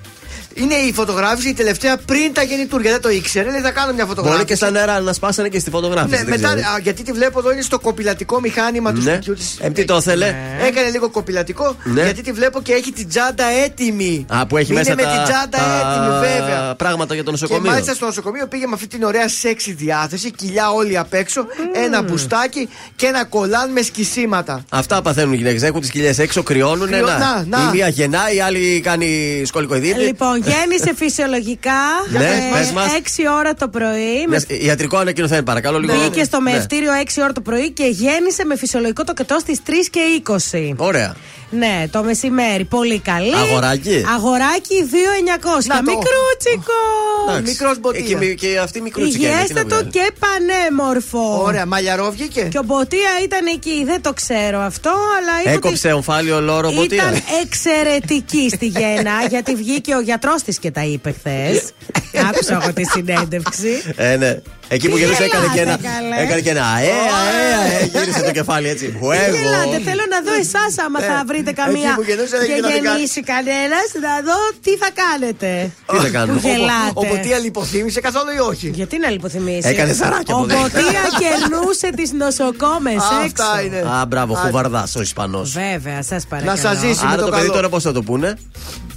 Είναι 0.55 0.75
η 0.75 0.93
φωτογράφηση 0.93 1.49
η 1.49 1.53
τελευταία 1.55 1.97
πριν 1.97 2.33
τα 2.33 2.43
γεννητούρια. 2.43 2.91
Δεν 2.91 3.01
το 3.01 3.09
ήξερε. 3.11 3.51
Λέει 3.51 3.61
θα 3.61 3.71
κάνω 3.71 3.93
μια 3.93 4.07
φωτογράφηση. 4.07 4.43
Μπορεί 4.43 4.49
και 4.49 4.55
στα 4.57 4.71
νερά 4.71 5.01
να 5.01 5.13
σπάσανε 5.13 5.49
και 5.49 5.59
στη 5.59 5.71
φωτογράφηση. 5.71 6.11
Ναι, 6.11 6.31
δεν 6.31 6.41
μετά, 6.41 6.55
ξέρω. 6.55 6.69
α, 6.75 6.79
γιατί 6.83 7.03
τη 7.03 7.13
βλέπω 7.13 7.39
εδώ 7.39 7.53
είναι 7.53 7.63
στο 7.63 7.79
κοπηλατικό 7.79 8.41
μηχάνημα 8.41 8.93
του 8.93 9.01
Ναι. 9.03 9.13
σπιτιού 9.13 9.35
της. 9.35 9.57
Ε, 9.61 9.71
τι 9.71 9.85
το 9.85 9.97
ήθελε. 9.97 10.35
Έκανε 10.67 10.89
λίγο 10.91 11.11
κοπηλατικό 11.11 11.77
Ναι. 11.85 12.03
γιατί 12.03 12.23
τη 12.23 12.33
βλέπω 12.33 12.63
και 12.63 12.73
έχει 12.73 12.93
την 12.93 13.09
τσάντα 13.09 13.45
έτοιμη. 13.65 14.27
Α, 14.29 14.47
που 14.47 14.57
έχει 14.57 14.71
είναι 14.73 14.81
μέσα 14.81 14.95
με 14.95 15.03
τα, 15.03 15.09
την 15.09 15.23
τσάντα 15.23 15.59
έτοιμη, 15.81 16.19
βέβαια. 16.39 16.75
πράγματα 16.75 17.15
για 17.15 17.25
το 17.25 17.31
Και 17.33 17.37
νοσοκομείο. 17.41 17.71
μάλιστα 17.71 17.95
στο 17.95 18.05
νοσοκομείο 18.07 18.47
πήγε 18.47 18.67
με 18.67 18.73
αυτή 18.75 18.87
την 18.87 19.03
ωραία 19.03 19.29
σεξι 19.29 19.73
διάθεση, 19.73 20.31
κοιλιά 20.31 20.71
όλοι 20.71 20.99
απ' 20.99 21.15
έξω, 21.15 21.47
ένα 21.85 22.03
μπουστάκι 22.03 22.69
και 22.97 23.07
ένα 23.07 23.25
κολάν 23.25 23.71
με 23.73 23.83
σκισίματα. 23.83 24.65
Αυτά 24.69 25.03
παθαίνουν 25.03 25.33
οι 25.33 25.37
γυναίκες. 25.37 25.63
Έχουν 25.63 25.81
τις 25.81 25.91
κοιλιές 25.91 26.19
έξω, 26.19 26.43
κρυώνουν. 26.43 26.89
Κρυώ- 26.91 27.07
να. 27.07 27.19
να, 27.19 27.45
να. 27.49 27.59
Η 27.59 27.75
μία 27.77 27.89
γεννάει, 27.89 28.37
η 28.37 28.41
άλλη 28.41 28.81
κάνει 28.85 29.43
σκολικοειδίτη. 29.47 29.99
Λοιπόν, 30.01 30.43
γέννησε 30.47 30.95
φυσιολογικά 30.97 31.73
Ναι, 32.11 32.19
ε, 32.25 32.57
πες 32.59 32.71
μας. 32.71 32.87
6 32.93 33.27
ώρα 33.39 33.55
το 33.55 33.69
πρωί. 33.69 34.27
μες 34.29 34.47
Ναι, 34.49 34.57
Ιατρικό 34.57 34.97
ανακοινωθέν, 34.97 35.45
παρακαλώ 35.45 35.79
λίγο. 35.81 35.95
Μπήκε 35.95 36.25
στο 36.25 36.41
Ναι. 36.41 36.51
μεευτήριο 36.53 36.93
6 36.93 37.23
ώρα 37.23 37.33
το 37.33 37.41
πρωί 37.41 37.71
και 37.71 37.85
γέννησε 37.85 38.45
με 38.45 38.57
φυσιολογικό 38.57 39.05
τοκετό 39.05 39.39
στις 39.39 39.59
3 39.67 39.71
και 39.91 40.01
20. 40.23 40.75
Ωραία. 40.77 41.15
Ναι, 41.51 41.85
το 41.91 42.03
μεσημέρι. 42.03 42.65
Πολύ 42.65 42.99
καλή. 42.99 43.35
Αγοράκι. 43.35 44.05
Αγοράκι 44.15 44.75
2.900. 44.91 45.67
Να 45.67 45.77
το. 45.77 45.83
Μικρούτσικο. 45.83 46.81
Εντάξει. 47.29 47.51
μικρός 47.53 47.79
μποτία. 47.81 48.01
Ε, 48.01 48.03
Και, 48.09 48.17
μη- 48.17 48.35
και 48.35 48.59
αυτή 48.59 48.81
μικρούτσικη. 48.81 49.17
είναι, 49.25 49.27
τι 49.29 49.33
να 49.35 49.41
Υγιέστατο 49.41 49.75
βγάλει. 49.75 49.91
και 49.91 50.11
πανέμορφο. 50.19 51.43
Ωραία, 51.43 51.67
μαλλιαρό 51.67 52.11
βγήκε. 52.11 52.41
Και 52.51 52.59
ο 52.59 52.63
Μποτία 52.63 53.11
ήταν 53.25 53.47
εκεί. 53.47 53.85
Δεν 53.87 54.03
το 54.03 54.13
ξέρω 54.13 54.61
αυτό, 54.61 54.91
αλλά 54.91 55.41
είπε 55.41 55.49
ότι 55.49 55.57
Έκοψε 55.67 55.93
ομφάλιο 55.93 56.41
λόρο 56.41 56.71
ποτία. 56.71 56.97
Ήταν 57.03 57.23
εξαιρετική 57.43 58.49
στη 58.55 58.67
Γέννα, 58.67 59.13
γιατί 59.29 59.55
βγήκε 59.55 59.95
ο 59.95 60.01
γιατρός 60.01 60.34
τη 60.43 60.59
και 60.59 60.71
τα 60.71 60.85
είπε 60.85 61.15
χθες. 61.19 61.63
Άκουσα 62.29 62.59
εγώ 62.63 62.73
τη 62.73 62.85
συνέντευξη. 62.85 63.83
Ε, 63.97 64.17
ναι. 64.17 64.39
Εκεί 64.69 64.89
που 64.89 64.95
Τι 64.95 65.01
γελούσε 65.01 65.23
έκανε 65.25 65.47
και 65.55 65.61
ένα. 65.61 65.79
γελάτε, 65.81 65.99
καλέ. 66.11 66.23
Έκανε 66.23 66.41
και 66.41 66.51
ένα. 66.51 66.65
αέ, 66.67 66.89
αέ, 67.19 67.77
αέ, 67.79 67.85
Γύρισε 67.93 68.21
το 68.23 68.31
κεφάλι 68.31 68.69
έτσι. 68.69 68.85
Τι 68.87 68.99
Φουέγο. 68.99 69.37
γελάτε, 69.37 69.77
θέλω 69.89 70.05
να 70.15 70.19
δω 70.27 70.33
εσάς 70.45 70.73
άμα 70.85 71.01
θα 71.01 71.23
βρείτε 71.27 71.53
καμία 71.53 71.89
εκεί 71.89 71.95
που 71.95 72.03
γεννούσε, 72.09 72.37
και 72.47 72.53
έγινε 72.53 72.61
να 72.69 72.75
μην 72.75 72.83
γεννήσει 72.85 73.21
κανένας, 73.33 73.87
να 74.07 74.13
δω 74.29 74.39
τι 74.65 74.73
θα 74.83 74.89
κάνετε. 75.03 75.71
Τι 75.91 75.97
θα 76.05 76.09
κάνουμε; 76.17 76.41
Που 76.41 76.49
γελάτε. 76.49 76.91
Ο 76.95 77.05
Ποτία 77.07 77.39
λιποθύμησε 77.39 78.01
καθόλου 78.01 78.31
ή 78.39 78.41
όχι; 78.51 78.69
Γιατί 78.75 78.99
να 78.99 79.09
λιποθυμήσει; 79.11 79.69
Έκανε 79.69 79.93
σαράκια 79.93 80.35
Ο 80.35 80.39
από 80.39 80.47
δίπλα. 80.47 80.63
Μποτία 80.63 81.03
κερνούσε 81.23 81.89
τις 81.99 82.13
νοσοκόμες 82.13 82.95
έξω. 83.27 83.45
Αυτά 83.45 83.63
είναι. 83.65 83.79
Α, 84.01 84.05
μπράβο, 84.09 84.33
Α, 84.35 84.39
χουβαρδάς 84.41 84.95
ο 84.97 85.01
Ισπανός. 85.01 85.53
Βέβαια, 85.53 86.03
σας 86.03 86.23
παρακαλώ. 86.29 86.53
Να 86.57 86.63
σας 86.69 86.79
ζήσει. 86.79 87.05
με 87.05 87.11
Άρα 87.13 87.17
το 87.17 87.25
το 87.25 87.31
παιδί 87.31 87.41
καλό. 87.43 87.53
τώρα 87.55 87.69
πώς 87.69 87.83
θα 87.83 87.93
το 87.93 88.03
πούνε; 88.03 88.29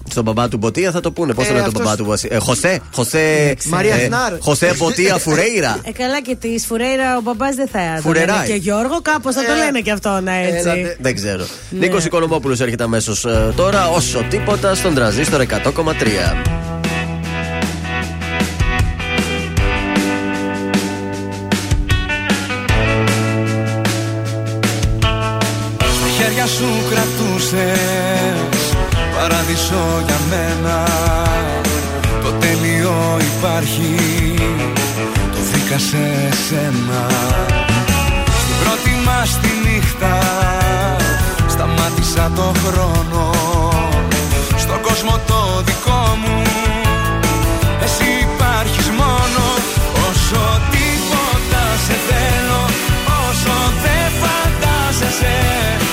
Στον 0.09 0.23
μπαμπά 0.23 0.47
του 0.47 0.57
Μποτία 0.57 0.91
θα 0.91 0.99
το 0.99 1.11
πούνε. 1.11 1.33
Πώ 1.33 1.41
Ε, 1.41 1.45
θα 1.45 1.51
λένε 1.51 1.63
τον 1.63 1.71
αυτός- 1.73 1.85
μπαμπά 1.85 1.97
του 1.97 2.05
Βασι- 2.05 2.31
ε, 2.31 2.37
Χωσέ. 2.37 2.79
Χωσέ. 2.93 3.55
Μαρία 3.65 3.95
ε, 3.95 4.05
Χνάρ. 4.05 4.33
Χωσέ 4.39 4.73
Μποτία 4.77 5.17
Φουρέιρα. 5.17 5.79
Ε, 5.83 5.91
καλά 5.91 6.21
και 6.21 6.35
τη 6.35 6.57
Φουρέιρα 6.67 7.17
ο 7.17 7.21
μπαμπά 7.21 7.49
δεν 7.51 7.67
θα 7.67 7.79
το 7.95 8.01
Φουρεράει. 8.01 8.35
λένε 8.35 8.47
και 8.47 8.53
Γιώργο, 8.55 9.01
κάπω 9.01 9.33
θα 9.33 9.43
το 9.45 9.51
Ε, 9.51 9.63
λένε 9.65 9.79
και 9.79 9.91
αυτό 9.91 10.19
να 10.23 10.33
έτσι. 10.33 10.57
έλατε. 10.69 10.97
Δεν 10.99 11.15
ξέρω. 11.15 11.45
Ναι. 11.69 11.79
Νίκο 11.79 11.97
Οικονομόπουλο 11.97 12.57
έρχεται 12.61 12.83
αμέσω 12.83 13.13
τώρα, 13.55 13.89
όσο 13.89 14.23
τίποτα, 14.29 14.75
στον 14.75 14.93
τραζίστορ 14.93 15.41
100,3. 15.41 16.35
Στα 25.77 26.07
χέρια 26.17 26.45
σου 26.45 26.65
κρατούσες 26.89 27.79
Παράδεισο 29.47 30.03
για 30.05 30.19
μένα. 30.29 30.83
Το 32.23 32.31
τέλειο 32.31 33.17
υπάρχει 33.19 33.95
Το 35.31 35.37
βρήκα 35.51 35.77
σε 35.77 36.29
σένα. 36.47 37.01
Στην 38.41 38.55
πρώτη 38.63 38.91
μας 39.05 39.39
τη 39.41 39.69
νύχτα 39.69 40.17
Σταμάτησα 41.47 42.31
το 42.35 42.53
χρόνο. 42.65 43.31
Στον 44.57 44.81
κόσμο 44.81 45.19
το 45.27 45.61
δικό 45.65 46.17
μου 46.21 46.41
Εσύ 47.83 48.09
υπάρχεις 48.31 48.89
μόνο. 48.89 49.43
Όσο 50.09 50.61
τίποτα 50.71 51.63
σε 51.85 51.95
θέλω 52.07 52.61
Όσο 53.29 53.55
δεν 53.83 54.11
φαντάζεσαι 54.21 55.86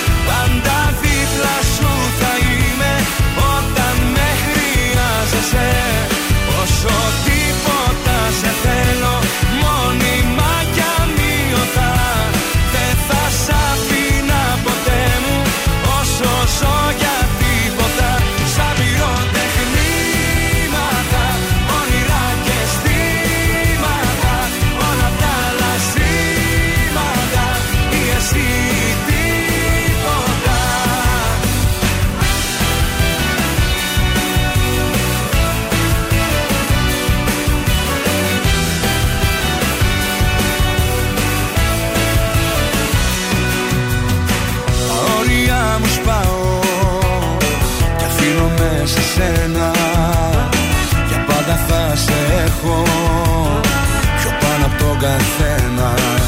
καθένας. 55.04 56.26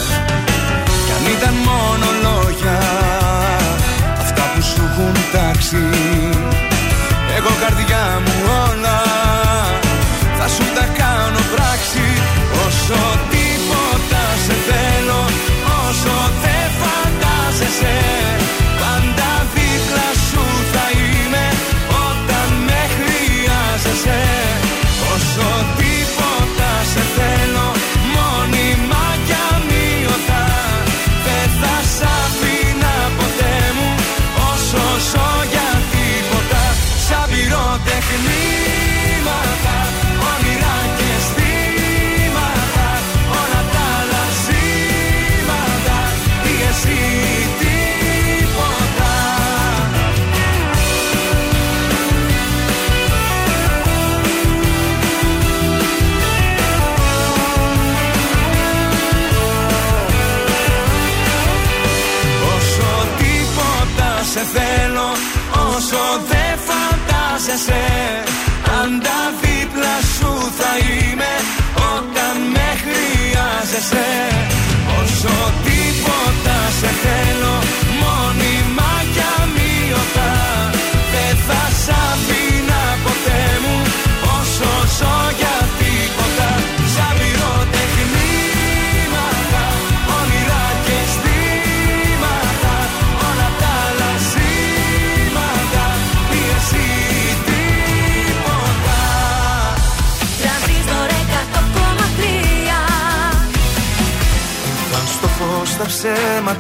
Κι 1.05 1.13
αν 1.17 1.25
ήταν 1.37 1.55
μόνο 1.71 2.07
λόγια, 2.27 2.79
αυτά 4.23 4.43
που 4.55 4.63
σου 4.63 4.83
έχουν 4.91 5.15
τάξει. 5.33 5.85
Εγώ 7.37 7.51
καρδιά 7.63 8.05
μου 8.25 8.35
όλα 8.69 8.99
θα 10.39 10.49
σου 10.49 10.65
τα 10.75 10.87
κάνω. 10.97 11.06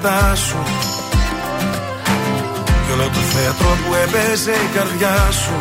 Ψέματά 0.07 0.35
σου 0.35 0.57
Κι 2.87 2.93
όλο 2.93 3.05
το 3.05 3.21
θέατρο 3.33 3.69
που 3.87 3.95
έπαιζε 3.95 4.51
η 4.51 4.69
καρδιά 4.75 5.31
σου. 5.31 5.61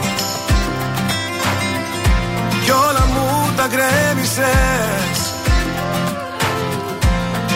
Κι 2.63 2.71
όλα 2.71 3.05
μου 3.13 3.53
τα 3.55 3.67
γκρέμισες. 3.67 5.19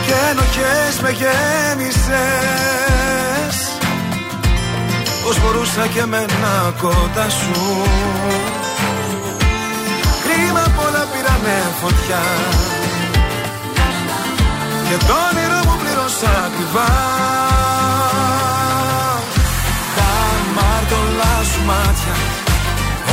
Και 0.06 0.14
ενοχές 0.30 1.00
με 1.02 1.10
γέμισες. 1.10 2.18
Πώς 5.24 5.42
μπορούσα 5.42 5.88
και 5.94 6.00
εμένα 6.00 6.74
κοντά 6.82 7.30
σου. 7.30 7.84
Κρίμα 10.24 10.64
πολλά 10.78 11.04
πήρανε 11.12 11.58
φωτιά. 11.82 12.24
Και 14.88 15.06
το 15.08 15.20
όνειρο 16.76 16.84
μου 16.84 16.88
πλήρωσα 16.88 16.88
ακριβά 16.88 16.88
Τα 19.98 20.12
μάρτωλά 20.56 21.44
σου 21.44 21.62
μάτια 21.66 22.16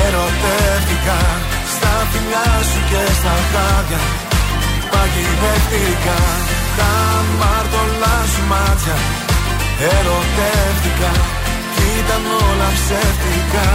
Ερωτεύτηκα 0.06 1.20
Στα 1.74 2.06
φιλιά 2.10 2.62
σου 2.62 2.80
και 2.90 3.12
στα 3.12 3.34
χάδια. 3.52 4.00
Παγιδεύτηκα. 4.90 6.18
Τα 6.76 6.92
μάρτωλά 7.40 8.16
σου 8.32 8.42
μάτια 8.48 8.96
Ερωτεύτηκα. 9.80 11.12
Κι 11.74 11.84
ήταν 11.98 12.24
όλα 12.26 12.68
ψεύτικα. 12.74 13.66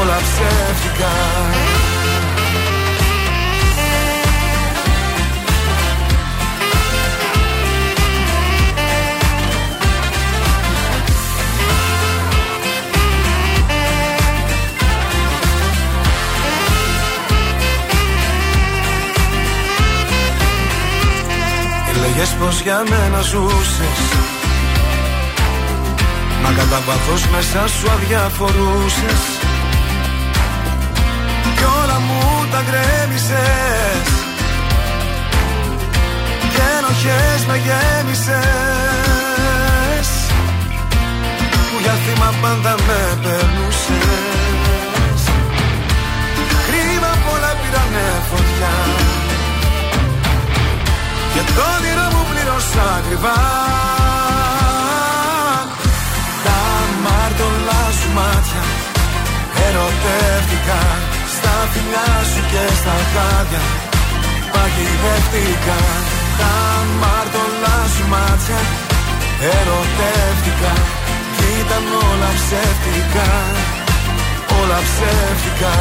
Όλα 0.00 0.16
ψεύτικα 0.16 1.95
Έλεγες 22.18 22.34
πως 22.40 22.60
για 22.60 22.82
μένα 22.90 23.20
ζούσες. 23.20 24.00
Μα 26.42 26.50
κατά 26.56 26.82
βάθος 26.86 27.26
μέσα 27.26 27.68
σου 27.68 27.90
αδιαφορούσες. 27.90 29.22
Κι 31.56 31.64
όλα 31.82 31.98
μου 32.00 32.46
τα 32.50 32.64
γκρέμισες. 32.66 34.08
Και 36.52 36.62
ενοχές 36.78 37.40
με 37.48 37.56
γέμισες. 37.66 38.38
Που 41.68 41.76
για 41.82 41.96
θύμα 42.04 42.30
πάντα 42.42 42.74
με 42.86 43.00
περνούσες. 43.22 45.20
Κρίμα 46.66 47.12
πολλά 47.24 47.52
πήρανε 47.60 48.06
φωτιά 48.30 49.05
και 51.36 51.44
το 51.56 51.62
όνειρο 51.76 52.06
μου 52.14 52.22
πλήρωσα 52.30 52.84
ακριβά. 52.98 53.38
Τα 56.46 56.60
μάρτωλά 57.04 57.82
σου 57.98 58.08
μάτια 58.16 58.64
Ερωτεύτηκα 59.66 60.80
Στα 61.34 61.54
φιλιά 61.70 62.10
σου 62.30 62.42
και 62.50 62.64
στα 62.80 62.96
χάδια. 63.12 63.62
Παγιδεύτηκα. 64.52 65.80
Τα 66.40 66.54
μάρτωλά 67.02 67.78
σου 67.94 68.04
μάτια 68.12 68.60
Ερωτεύτηκα. 69.56 70.72
Κι 71.34 71.46
ήταν 71.60 71.84
όλα 72.08 72.30
ψεύτικα. 72.38 73.28
Όλα 74.58 74.78
ψεύτικα 74.88 75.74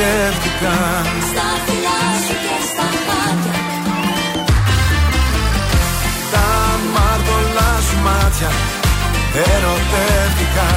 Ερωτεύτηκα 0.00 0.76
Στα 1.30 1.48
φιλιά 1.64 2.00
σου 2.24 2.34
και 2.44 2.56
στα 2.70 2.86
μάτια. 3.08 3.56
Τα 6.34 6.48
μάρτωλά 6.94 7.72
σου 7.86 7.96
μάτια 8.06 8.50
Ερωτεύτηκα. 9.50 10.68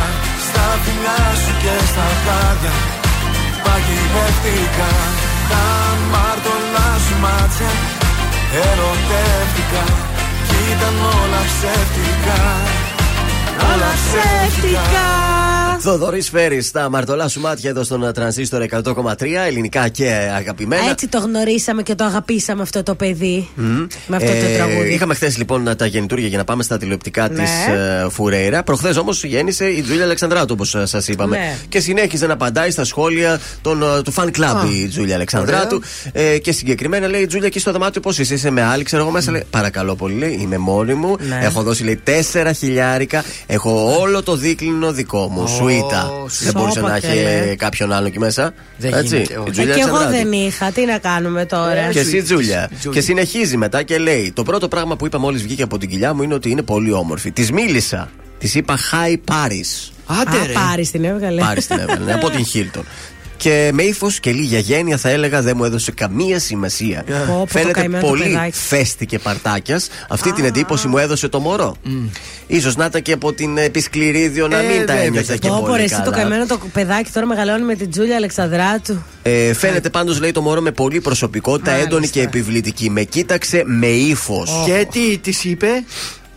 Στα 0.46 0.66
φιλιά 0.84 1.22
σου 1.42 1.54
και 1.64 1.76
στα 1.92 2.08
χάδια 2.24 2.74
Παγιδεύτηκα. 3.64 4.92
Τα 5.52 5.66
μάρτωλά 6.14 6.90
σου 7.06 7.16
μάτια 7.24 7.72
Ερωτεύτηκα. 8.68 9.84
Κι 10.48 10.58
ήταν 10.74 10.96
όλα 11.20 11.42
ψεύτικα 11.50 12.42
Όλα 13.60 13.92
ψεύτικα. 14.06 15.02
Θοδωρή 15.80 16.22
Φέρη 16.22 16.62
στα 16.62 16.90
μαρτωλά 16.90 17.28
σου 17.28 17.40
μάτια 17.40 17.70
εδώ 17.70 17.84
στον 17.84 18.14
τρανζίστορ 18.14 18.66
100,3 18.72 18.84
ελληνικά 19.48 19.88
και 19.88 20.10
αγαπημένα. 20.36 20.90
Έτσι 20.90 21.08
το 21.08 21.20
γνωρίσαμε 21.20 21.84
και 21.84 21.96
το 21.96 22.04
αγαπήσαμε 22.04 22.62
αυτό 22.62 22.84
το 22.84 22.96
παιδί. 22.96 23.50
Μμμ. 23.56 23.88
Με 24.08 24.16
αυτό 24.16 24.30
το 24.32 24.36
Ε, 24.38 24.56
τραγούδι. 24.56 24.94
Είχαμε 24.94 25.14
χθες 25.14 25.38
λοιπόν 25.38 25.76
τα 25.78 25.86
γεννητούρια 25.86 26.28
για 26.28 26.38
να 26.38 26.44
πάμε 26.44 26.64
στα 26.64 26.78
τηλεοπτικά 26.78 27.30
Ναι. 27.30 27.36
της 27.44 27.52
Φουρέιρα. 28.10 28.64
Προχθές 28.64 28.98
όμως 28.98 29.24
γέννησε 29.24 29.66
η 29.66 29.82
Τζούλια 29.82 30.04
Αλεξανδράτου, 30.04 30.50
όπως 30.54 30.76
σας 30.84 31.08
είπαμε. 31.08 31.38
Ναι. 31.38 31.56
Και 31.70 31.80
συνέχιζε 31.80 32.28
να 32.28 32.34
απαντάει 32.34 32.72
στα 32.72 32.84
σχόλια 32.84 33.40
των, 33.62 33.82
ε, 33.82 34.02
του 34.02 34.14
fan 34.14 34.26
club 34.26 34.44
Α, 34.44 34.66
η 34.84 34.88
Τζούλια 34.88 35.16
Αλεξανδράτου. 35.16 35.82
Ε, 36.12 36.38
και 36.38 36.52
συγκεκριμένα 36.52 37.08
λέει 37.08 37.22
η 37.22 37.26
Τζούλια 37.26 37.48
εκεί 37.48 37.60
στο 37.60 37.72
δωμάτιο 37.72 38.02
πώς 38.02 38.20
είσαι, 38.20 38.34
είσαι 38.34 38.50
με 38.50 38.62
άλλη, 38.64 38.84
ξέρω 38.84 39.02
εγώ 39.02 39.12
μέσα. 39.12 39.32
Λέει, 39.32 39.44
Παρακαλώ 39.50 39.96
πολύ, 39.96 40.14
λέει, 40.16 40.38
είμαι 40.42 40.58
μόνη 40.58 40.94
μου. 40.94 41.16
Ναι. 41.20 41.40
Έχω 41.44 41.62
δώσει 41.64 41.84
λέει 41.84 42.00
τέσσερα 42.04 42.52
χιλιάρικα. 42.54 43.24
Έχω 43.46 43.98
όλο 44.00 44.24
το 44.24 44.36
δίκλινο 44.36 44.92
δικό 44.92 45.28
μου. 45.28 45.48
Σουίτα. 45.48 46.12
Δεν 46.40 46.52
μπορούσε 46.56 46.80
Σώπα 46.80 46.92
να 46.92 47.00
και 47.00 47.08
έχει 47.08 47.46
λέ. 47.48 47.56
κάποιον 47.56 47.92
άλλο 47.92 48.08
εκεί 48.08 48.20
μέσα. 48.20 48.54
Δεν 48.78 48.94
Έτσι. 48.94 49.16
γίνεται, 49.16 49.34
Η 49.34 49.38
όχι. 49.38 49.48
Ε, 49.50 49.52
Τζούλια 49.52 49.74
και 49.74 49.80
εγώ 49.80 49.90
Αλεξανδράτου. 49.96 50.30
δεν 50.30 50.32
είχα. 50.46 50.72
Τι 50.72 50.86
να 50.86 50.98
κάνουμε 50.98 51.46
τώρα; 51.46 51.90
Και 51.92 52.00
εσύ, 52.00 52.22
Τζούλια. 52.22 52.70
Τζούλια. 52.80 53.00
Και 53.00 53.06
συνεχίζει 53.06 53.58
μετά 53.58 53.84
και 53.84 53.98
λέει: 53.98 54.32
Το 54.36 54.44
πρώτο 54.44 54.68
πράγμα 54.68 54.96
που 54.96 55.06
είπα 55.06 55.20
μόλις 55.20 55.42
βγήκε 55.42 55.64
από 55.64 55.78
την 55.78 55.90
κοιλιά 55.90 56.14
μου 56.14 56.24
είναι 56.24 56.34
ότι 56.34 56.50
είναι 56.50 56.62
πολύ 56.62 56.92
όμορφη. 56.92 57.32
Της 57.32 57.52
μίλησα. 57.52 58.10
Της 58.38 58.56
είπα 58.56 58.78
Hi 58.92 59.12
Paris. 59.32 59.92
Άντε 60.06 60.38
Α, 60.38 60.46
ρε. 60.48 60.54
πάρεις 60.54 60.92
την 60.92 61.04
έβγαλε. 61.04 61.42
Πάρεις 61.42 61.68
την 61.68 61.80
έβαλε. 61.80 62.06
ναι, 62.06 62.14
από 62.14 62.30
την 62.30 62.46
Χίλτον. 62.52 62.84
Και 63.44 63.70
με 63.74 63.84
ύφος 63.84 64.20
και 64.20 64.32
λίγια 64.32 64.60
γένεια 64.60 64.98
θα 64.98 65.10
έλεγα 65.10 65.42
δεν 65.42 65.54
μου 65.58 65.64
έδωσε 65.64 65.92
καμία 65.92 66.40
σημασία. 66.40 67.04
Πω, 67.08 67.14
πω, 67.28 67.40
το 67.40 67.46
Φαίνεται 67.48 67.72
καημένο 67.72 68.04
το 68.04 68.10
πολύ 68.10 68.24
παιδάκι. 68.24 68.52
φέστη 68.58 69.06
και 69.06 69.20
παρτάκιας. 69.20 69.88
Αυτή 70.10 70.34
την 70.34 70.46
εντύπωση 70.46 70.88
μου 70.88 70.98
έδωσε 70.98 71.28
το 71.28 71.40
μωρό. 71.40 71.76
σω 72.62 72.72
να 72.76 72.86
ήταν 72.86 73.02
και 73.02 73.12
από 73.12 73.34
την 73.34 73.58
επισκληρίδιο 73.58 74.48
να 74.48 74.58
Ε, 74.60 74.64
μην 74.68 74.86
τα 74.86 74.94
βέβαια. 74.94 75.02
ένιωθε 75.02 75.38
και 75.40 75.48
Πω, 75.48 75.54
πω, 75.56 75.66
ρε, 75.66 75.72
πολύ 75.72 75.84
εσύ 75.84 75.96
το 75.96 76.02
καλά. 76.02 76.16
καημένο 76.16 76.46
το 76.46 76.60
παιδάκι 76.74 77.12
τώρα 77.12 77.26
μεγαλώνει 77.26 77.64
με 77.64 77.76
την 77.76 77.92
Τζούλια 77.92 78.16
Αλεξανδράτου. 78.16 78.98
Ε, 79.24 79.54
φαίνεται 79.54 79.90
πάντως, 79.90 80.20
λέει 80.20 80.32
το 80.32 80.42
μωρό 80.42 80.62
με 80.62 80.72
πολλή 80.72 81.02
προσωπικότητα, 81.02 81.72
Μάλιστα. 81.72 81.90
έντονη 81.90 82.08
και 82.10 82.22
επιβλητική. 82.22 82.90
Με 82.90 83.04
κοίταξε 83.04 83.64
με 83.66 83.88
ύφος. 83.88 84.52
Και 84.66 84.88
τι 84.92 85.18
τη 85.18 85.50
είπε; 85.50 85.68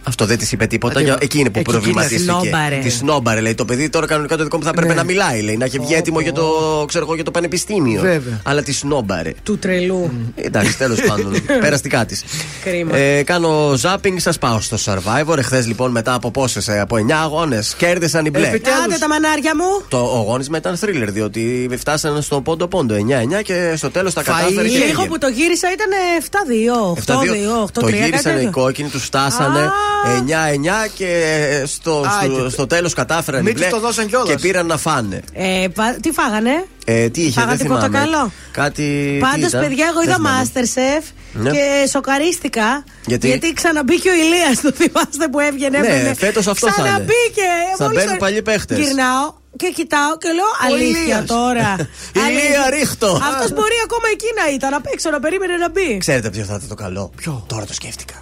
Αυτό 0.09 0.27
δεν 0.27 0.39
της 0.39 0.53
είπε 0.53 0.67
τίποτα. 0.67 0.99
Α, 0.99 1.03
Για... 1.03 1.15
τι- 1.15 1.25
Εκείνη 1.25 1.51
που 1.51 1.59
εκεί 1.59 1.71
προβληματίστηκε. 1.71 2.23
σνόμπαρε. 2.23 2.79
Τη 2.83 2.89
σνόμπαρε, 2.91 3.41
λέει. 3.41 3.55
Το 3.55 3.65
παιδί 3.65 3.89
τώρα 3.89 4.07
κανονικά 4.07 4.37
το 4.37 4.43
δικό 4.43 4.57
μου 4.57 4.63
θα 4.63 4.69
έπρεπε 4.69 4.89
Ναι. 4.89 4.95
να 4.95 5.05
μιλάει, 5.05 5.41
λέει. 5.43 5.57
Να 5.57 5.65
έχει 5.65 5.79
βγει 5.79 5.95
έτοιμο 5.95 6.21
για 6.21 6.33
το, 6.33 6.45
ξέρω 6.89 7.05
εγώ, 7.05 7.15
για 7.15 7.25
το 7.25 7.31
πανεπιστήμιο. 7.31 8.01
Βέβαια. 8.01 8.41
Αλλά 8.43 8.63
τη 8.63 8.73
σνόμπαρε. 8.73 9.33
Του 9.43 9.59
τρελού. 9.59 10.11
Εντάξει, 10.35 10.79
τέλος 10.79 11.01
πάντων. 11.09 11.33
Περαστικά 11.61 12.05
της. 12.07 12.25
Κρίμα. 12.65 12.97
Ε, 12.97 13.23
κάνω 13.23 13.73
ζάπινγκ, 13.77 14.19
σας 14.19 14.39
πάω 14.39 14.61
στο 14.61 14.77
survivor. 14.85 15.37
Εχθές 15.39 15.67
λοιπόν 15.67 15.91
μετά 15.91 16.15
από 16.15 16.31
πόσες, 16.31 16.69
από 16.69 16.97
9 16.97 17.11
αγώνες, 17.13 17.75
κέρδισαν 17.79 18.25
οι 18.27 18.31
μπλε. 18.31 18.47
Επιτέλους. 18.49 18.79
Άντε 18.85 18.97
τα 18.99 19.09
μανάρια 19.09 19.57
μου. 19.57 19.83
Το 19.89 19.99
αγώνισμα 19.99 20.57
ήταν 20.57 20.77
thriller, 20.81 21.09
διότι 21.09 21.69
φτάσανε 21.79 22.21
στο 22.21 22.41
πόντο 22.41 22.67
πόντο 22.69 22.95
9-9 22.95 23.43
και 23.43 23.73
στο 23.77 23.91
τέλος 23.91 24.15
τα 24.15 24.21
Φαΐ. 24.23 24.25
κατάφερε. 24.25 24.69
και 24.69 24.77
Λίγο 24.79 24.85
έγινε. 24.85 25.07
που 25.07 25.19
το 25.19 25.29
γύρισα 25.29 25.69
ήταν 25.73 25.89
7-2. 26.21 26.95
8-2. 27.07 27.65
8-3. 27.65 27.71
Το 27.73 27.89
γύρισαν 27.89 28.33
οι 28.33 28.39
κάτι 28.41 28.47
κόκκινοι, 28.51 28.89
τους 28.89 29.05
φτάσανε 29.05 29.59
Α. 29.59 29.71
9-9 30.07 30.89
και 30.95 31.63
στο, 31.67 32.05
Άιντε. 32.21 32.39
στο, 32.41 32.51
στο 32.51 32.67
τέλος 32.67 32.93
κατάφεραν 32.95 33.43
Μην 33.43 33.51
οι 33.51 33.55
μπλε 33.55 33.65
τους 33.65 33.75
το 33.75 33.81
δώσαν 33.81 34.07
κιόλας. 34.07 34.29
και 34.29 34.35
πήραν 34.41 34.67
να 34.67 34.77
φάνε. 34.77 35.21
Ε, 35.33 35.67
πα- 35.75 35.97
τι 36.03 36.11
φάγανε; 36.13 36.65
Ε, 36.85 37.09
τι 37.09 37.21
είχε, 37.21 37.31
Φάγανε 37.31 37.57
δεν 37.57 37.67
τίποτα 37.67 37.85
θυμάμαι. 37.87 38.05
καλό; 38.11 38.33
Κάτι. 38.53 39.17
Πάντως, 39.21 39.41
τι 39.41 39.47
ήταν; 39.47 39.61
παιδιά, 39.61 39.87
εγώ 39.91 39.99
Δεν 40.01 40.05
είδα 40.09 40.15
θυμάμαι. 40.17 40.51
Masterchef 40.55 41.03
Ναι. 41.33 41.51
και 41.51 41.89
σοκαρίστηκα. 41.91 42.85
Γιατί; 43.07 43.53
ξαναμπήκε 43.53 44.09
ο 44.11 44.15
Ηλίας 44.15 44.61
το 44.61 44.73
θυμάστε 44.73 45.29
που 45.31 45.41
έβγαινε. 45.41 45.79
Ναι, 45.79 45.87
έβγαινε. 45.87 46.15
φέτος 46.15 46.47
αυτό 46.47 46.67
θα 46.71 46.75
είναι. 46.79 46.89
Ξαναμπήκε. 46.89 47.49
Θα 47.79 47.85
Μόλις 47.85 47.99
μπαίνουν 47.99 48.13
το- 48.19 48.25
παλιοί 48.25 48.43
παίχτες. 48.43 48.79
Γυρνάω 48.79 49.27
και 49.57 49.69
κοιτάω 49.75 50.13
και 50.19 50.29
λέω 50.39 50.45
Ο 50.45 50.65
αλήθεια 50.75 51.01
Ηλίας. 51.03 51.25
τώρα. 51.27 51.71
Ηλία, 52.29 52.71
ρίχτω. 52.71 53.21
Αυτός 53.31 53.51
μπορεί 53.57 53.77
ακόμα 53.85 54.07
εκεί 54.13 54.27
να 54.41 54.55
ήταν 54.55 54.75
απ' 54.75 54.87
έξω 54.93 55.11
να 55.11 55.21
περίμενε 55.21 55.57
να 55.57 55.71
μπει. 55.71 55.99
Ξέρετε 55.99 56.31
ποιο 56.31 56.45
θα 56.45 56.55
ήταν 56.57 56.69
το 56.69 56.75
καλό; 56.75 57.11
Ποιο; 57.17 57.45
Τώρα 57.49 57.65
το 57.65 57.75
σκέφτηκα. 57.75 58.15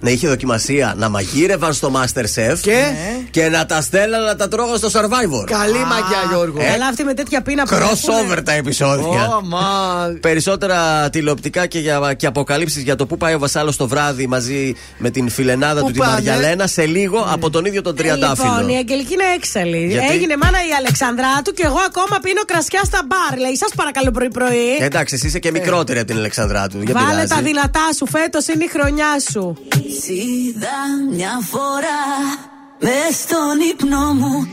Να 0.00 0.10
είχε 0.10 0.28
δοκιμασία 0.28 0.94
να 0.96 1.08
μαγείρευαν 1.08 1.72
στο 1.72 1.92
Masterchef 1.94 2.58
Και; 2.60 2.82
και 3.30 3.48
να 3.48 3.66
τα 3.66 3.80
στέλναν 3.80 4.22
να 4.24 4.36
τα 4.36 4.48
τρώγαν 4.48 4.78
στο 4.78 4.88
Survivor. 4.92 5.44
Καλή 5.46 5.78
μαγιά, 5.78 6.18
Γιώργο. 6.30 6.60
Ε, 6.62 6.70
Αλλά 6.72 6.86
αυτή 6.86 7.04
με 7.04 7.14
τέτοια 7.14 7.42
πείνα 7.42 7.62
που 7.64 7.74
Crossover 7.74 8.30
έχουν- 8.30 8.44
τα 8.44 8.52
επεισόδια. 8.52 9.26
Ω, 9.36 9.40
μα. 9.46 9.60
Περισσότερα 10.20 11.10
τηλεοπτικά 11.10 11.66
και, 11.66 11.78
για, 11.78 12.14
και 12.16 12.26
αποκαλύψεις 12.26 12.82
για 12.82 12.96
το 12.96 13.06
που 13.06 13.16
πάει 13.16 13.34
ο 13.34 13.38
Βασάλος 13.38 13.76
το 13.76 13.88
βράδυ 13.88 14.26
μαζί 14.26 14.74
με 14.98 15.10
την 15.10 15.28
φιλενάδα 15.30 15.80
Πού 15.80 15.86
του 15.86 15.92
τη 15.92 15.98
πάνε; 15.98 16.12
Μαριαλένα 16.12 16.66
σε 16.66 16.86
λίγο 16.86 17.26
από 17.32 17.50
τον 17.50 17.64
ίδιο 17.64 17.82
τον 17.82 17.96
Τριαντάφυλλο. 17.96 18.52
Λοιπόν, 18.56 18.68
η 18.68 18.76
Αγγελική 18.76 19.12
είναι 19.12 19.24
έξαλλη. 19.36 19.86
Γιατί; 19.86 20.12
Έγινε 20.14 20.34
μάνα 20.42 20.58
η 20.58 20.72
Αλεξανδράτου 20.78 21.52
και 21.52 21.62
εγώ 21.66 21.78
ακόμα 21.88 22.18
πίνω 22.22 22.42
κρασιά 22.46 22.80
στα 22.84 23.00
μπαρ. 23.08 23.38
Λέει, 23.38 23.56
σας 23.56 23.70
παρακαλώ 23.76 24.10
πρωί-πρωί. 24.10 24.68
Εντάξει, 24.80 25.14
εσύ 25.14 25.26
είσαι 25.26 25.38
και 25.38 25.50
μικρότερη 25.50 25.98
από 25.98 26.08
την 26.08 26.16
Αλεξανδράτου. 26.16 26.82
Για 26.82 26.94
Βάλε 26.94 27.08
πειράζει. 27.08 27.28
τα 27.28 27.40
δυνατά 27.42 27.86
σου, 27.96 28.06
φέτος 28.08 28.46
είναι 28.46 28.64
η 28.64 28.68
χρονιά 28.68 29.12
σου. 29.30 29.33
Είδα 29.36 30.78
μια 31.10 31.38
φορά 31.42 32.02
μες 32.80 33.16
στον 33.16 33.60
ύπνο 33.70 34.14
μου. 34.14 34.46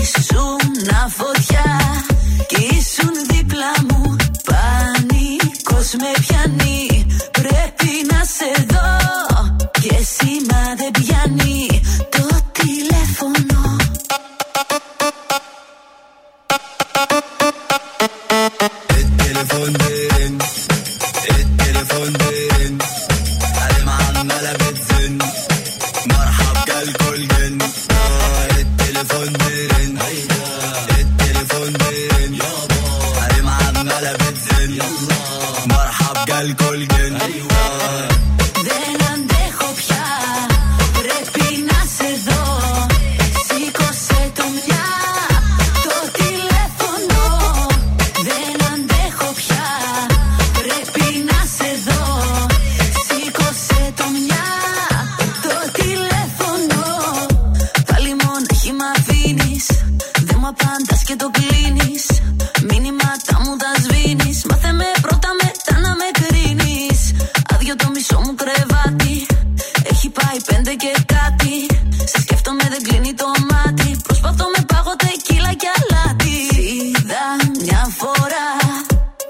Ήσουν 0.00 0.72
φωτιά 1.08 1.80
κι 2.46 2.62
ήσουν 2.62 3.12
δίπλα 3.30 3.72
μου. 3.88 4.16
Πανικός 4.44 5.94
με 6.00 6.10
πιάνει 6.20 7.06
Πρέπει 7.30 7.90
να 8.10 8.24
σε 8.24 8.66
δω. 8.68 8.90
Και 9.80 9.94
σήμα 10.14 10.62
δεν 10.76 10.90
πιάνει 10.90 11.80
πέντε 70.46 70.74
και 70.74 70.92
κάτι. 71.14 71.54
Σε 72.10 72.20
σκέφτομαι, 72.20 72.64
δεν 72.72 72.82
κλείνει 72.82 73.14
το 73.14 73.28
μάτι. 73.50 73.96
Προσπαθώ 74.06 74.44
με 74.56 74.64
πάγο 74.70 74.94
τεκίλα 75.02 75.52
και 75.60 75.68
αλάτι. 75.76 76.36
Είδα 76.72 77.24
μια 77.62 77.82
φορά 78.00 78.48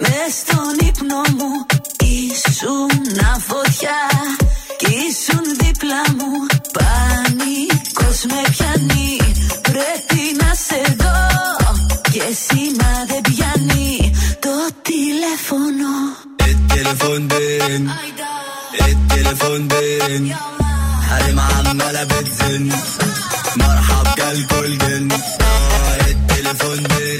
μες 0.02 0.32
στον 0.42 0.74
ύπνο 0.88 1.20
μου. 1.38 1.52
Ήσουν 1.98 2.90
φωτιά 3.48 4.00
και 4.80 4.88
ήσουν 5.06 5.44
δίπλα 5.60 6.02
μου. 6.18 6.32
Πανικός 6.76 8.18
με 8.30 8.40
πιάνει. 8.50 9.16
Πρέπει 9.62 10.22
να 10.40 10.50
σε 10.66 10.80
δω 11.00 11.18
και 12.10 12.24
σήμα 12.44 12.92
δεν 13.06 13.20
πιάνει 13.20 14.12
το 14.40 14.54
τηλέφωνο. 14.88 15.90
El 16.48 16.56
teléfono, 16.72 17.34
el 18.84 18.96
teléfono. 19.10 20.71
علم 21.12 21.40
عمالة 21.40 22.04
بتزن 22.04 22.68
مرحب 23.56 24.06
جالكوا 24.18 24.64
الجن 24.64 25.08
آه، 25.12 25.96
التليفون 26.10 26.82
بين 26.82 27.11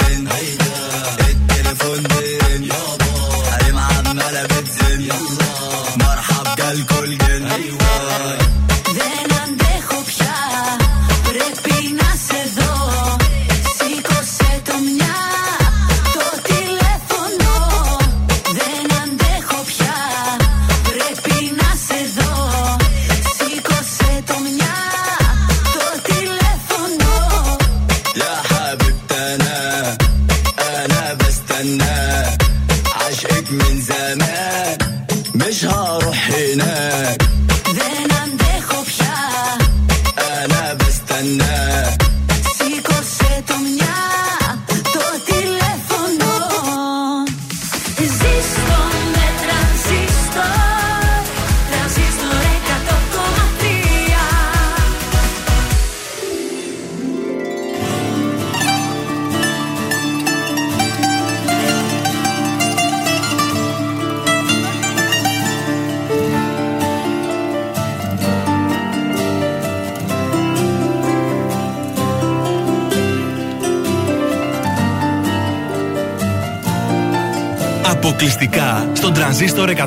στον 79.02 79.14
τρανζίστορ 79.14 79.70
100,3. 79.70 79.78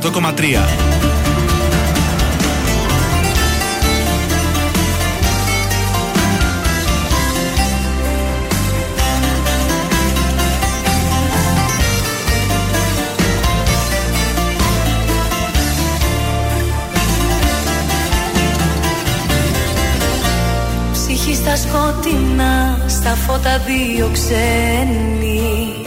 Ψυχή 20.91 21.35
στα 21.35 21.55
σκοτεινά, 21.55 22.85
στα 22.87 23.09
φώτα 23.09 23.59
δύο 23.59 24.09
ξένοι 24.13 25.84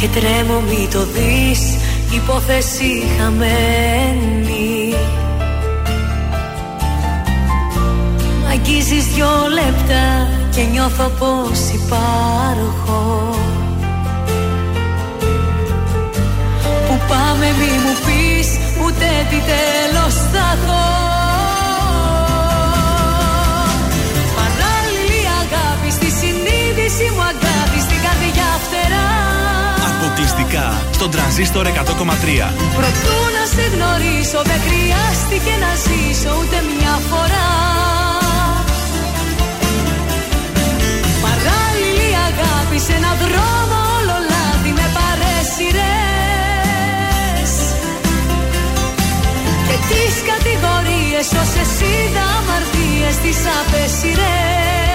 Και 0.00 0.08
τρέμω 0.08 0.60
μη 0.60 0.88
το 0.92 1.04
δεις, 1.04 1.76
υπόθεση 2.14 3.02
χαμένη. 3.18 4.94
Μ' 8.42 8.50
αγγίζεις 8.50 9.06
δυο 9.06 9.28
λεπτά 9.52 10.28
και 10.54 10.62
νιώθω 10.62 11.08
πως 11.08 11.58
υπάρχω. 11.74 13.34
Που 16.86 16.98
πάμε 17.08 17.46
μη 17.58 17.72
μου 17.84 17.94
πεις, 18.04 18.48
ούτε 18.84 19.06
τι 19.30 19.36
τέλος 19.50 20.14
θα 20.14 20.56
έχω 20.56 20.82
Παράλληλη 24.36 25.22
αγάπη 25.42 25.90
στη 25.90 26.10
συνείδηση 26.10 27.12
μου 27.14 27.22
αγάπη 27.22 27.28
στην 27.28 27.28
καρδιά 27.28 27.47
φτερά 27.47 27.47
Αποκλειστικά 30.18 30.82
στον 30.92 31.10
τρανζίστορ 31.10 31.66
100,3. 31.66 31.70
Προτού 32.78 33.18
να 33.36 33.44
σε 33.54 33.64
γνωρίσω 33.74 34.40
δεν 34.50 34.60
χρειάστηκε 34.66 35.52
να 35.64 35.72
ζήσω 35.84 36.30
ούτε 36.40 36.58
μια 36.70 36.94
φορά. 37.10 37.50
Παράλληλη 41.26 42.10
αγάπη 42.28 42.78
σε 42.86 42.92
έναν 43.00 43.16
δρόμο 43.24 43.78
όλο 43.98 44.16
λάδι 44.30 44.72
με 44.78 44.86
παρέσιρες 44.96 45.78
Και 49.66 49.76
τις 49.88 50.14
κατηγορίες 50.30 51.26
όσες 51.42 51.72
είδα 51.90 52.24
αμαρτίες 52.38 53.14
τις 53.22 53.38
απέσιρες 53.58 54.87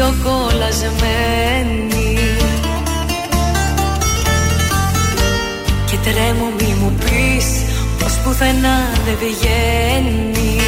δύο 0.00 0.14
κολλασμένοι 0.24 2.18
Και 5.86 5.96
τρέμω 6.04 6.48
μη 6.58 6.74
μου 6.80 6.92
πεις 6.98 7.46
πως 7.98 8.12
πουθενά 8.24 8.78
δεν 9.04 9.16
βγαίνει 9.20 10.60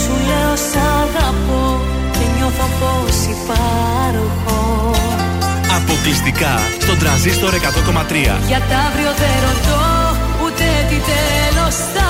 Σου 0.00 0.12
λέω 0.28 0.56
σ' 0.56 0.76
αγαπώ 1.02 1.80
και 2.12 2.24
νιώθω 2.36 2.66
πως 2.80 3.16
υπάρχω. 3.36 4.90
Αποκλειστικά 5.76 6.58
στον 6.80 6.98
τρανζίστορ 6.98 7.52
100,3. 7.54 7.58
Για 8.46 8.60
τα 8.68 8.76
αύριο 8.88 9.12
δεν 9.22 9.36
ρωτώ 9.46 9.82
ούτε 10.44 10.64
τι 10.88 10.96
τέλος 11.10 11.74
θα 11.94 12.09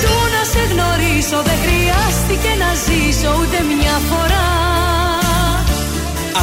Προτού 0.00 0.18
να 0.34 0.42
σε 0.52 0.62
γνωρίσω 0.72 1.38
δεν 1.48 1.58
χρειάστηκε 1.64 2.50
να 2.62 2.70
ζήσω 2.86 3.30
ούτε 3.40 3.58
μια 3.70 3.96
φορά. 4.08 4.48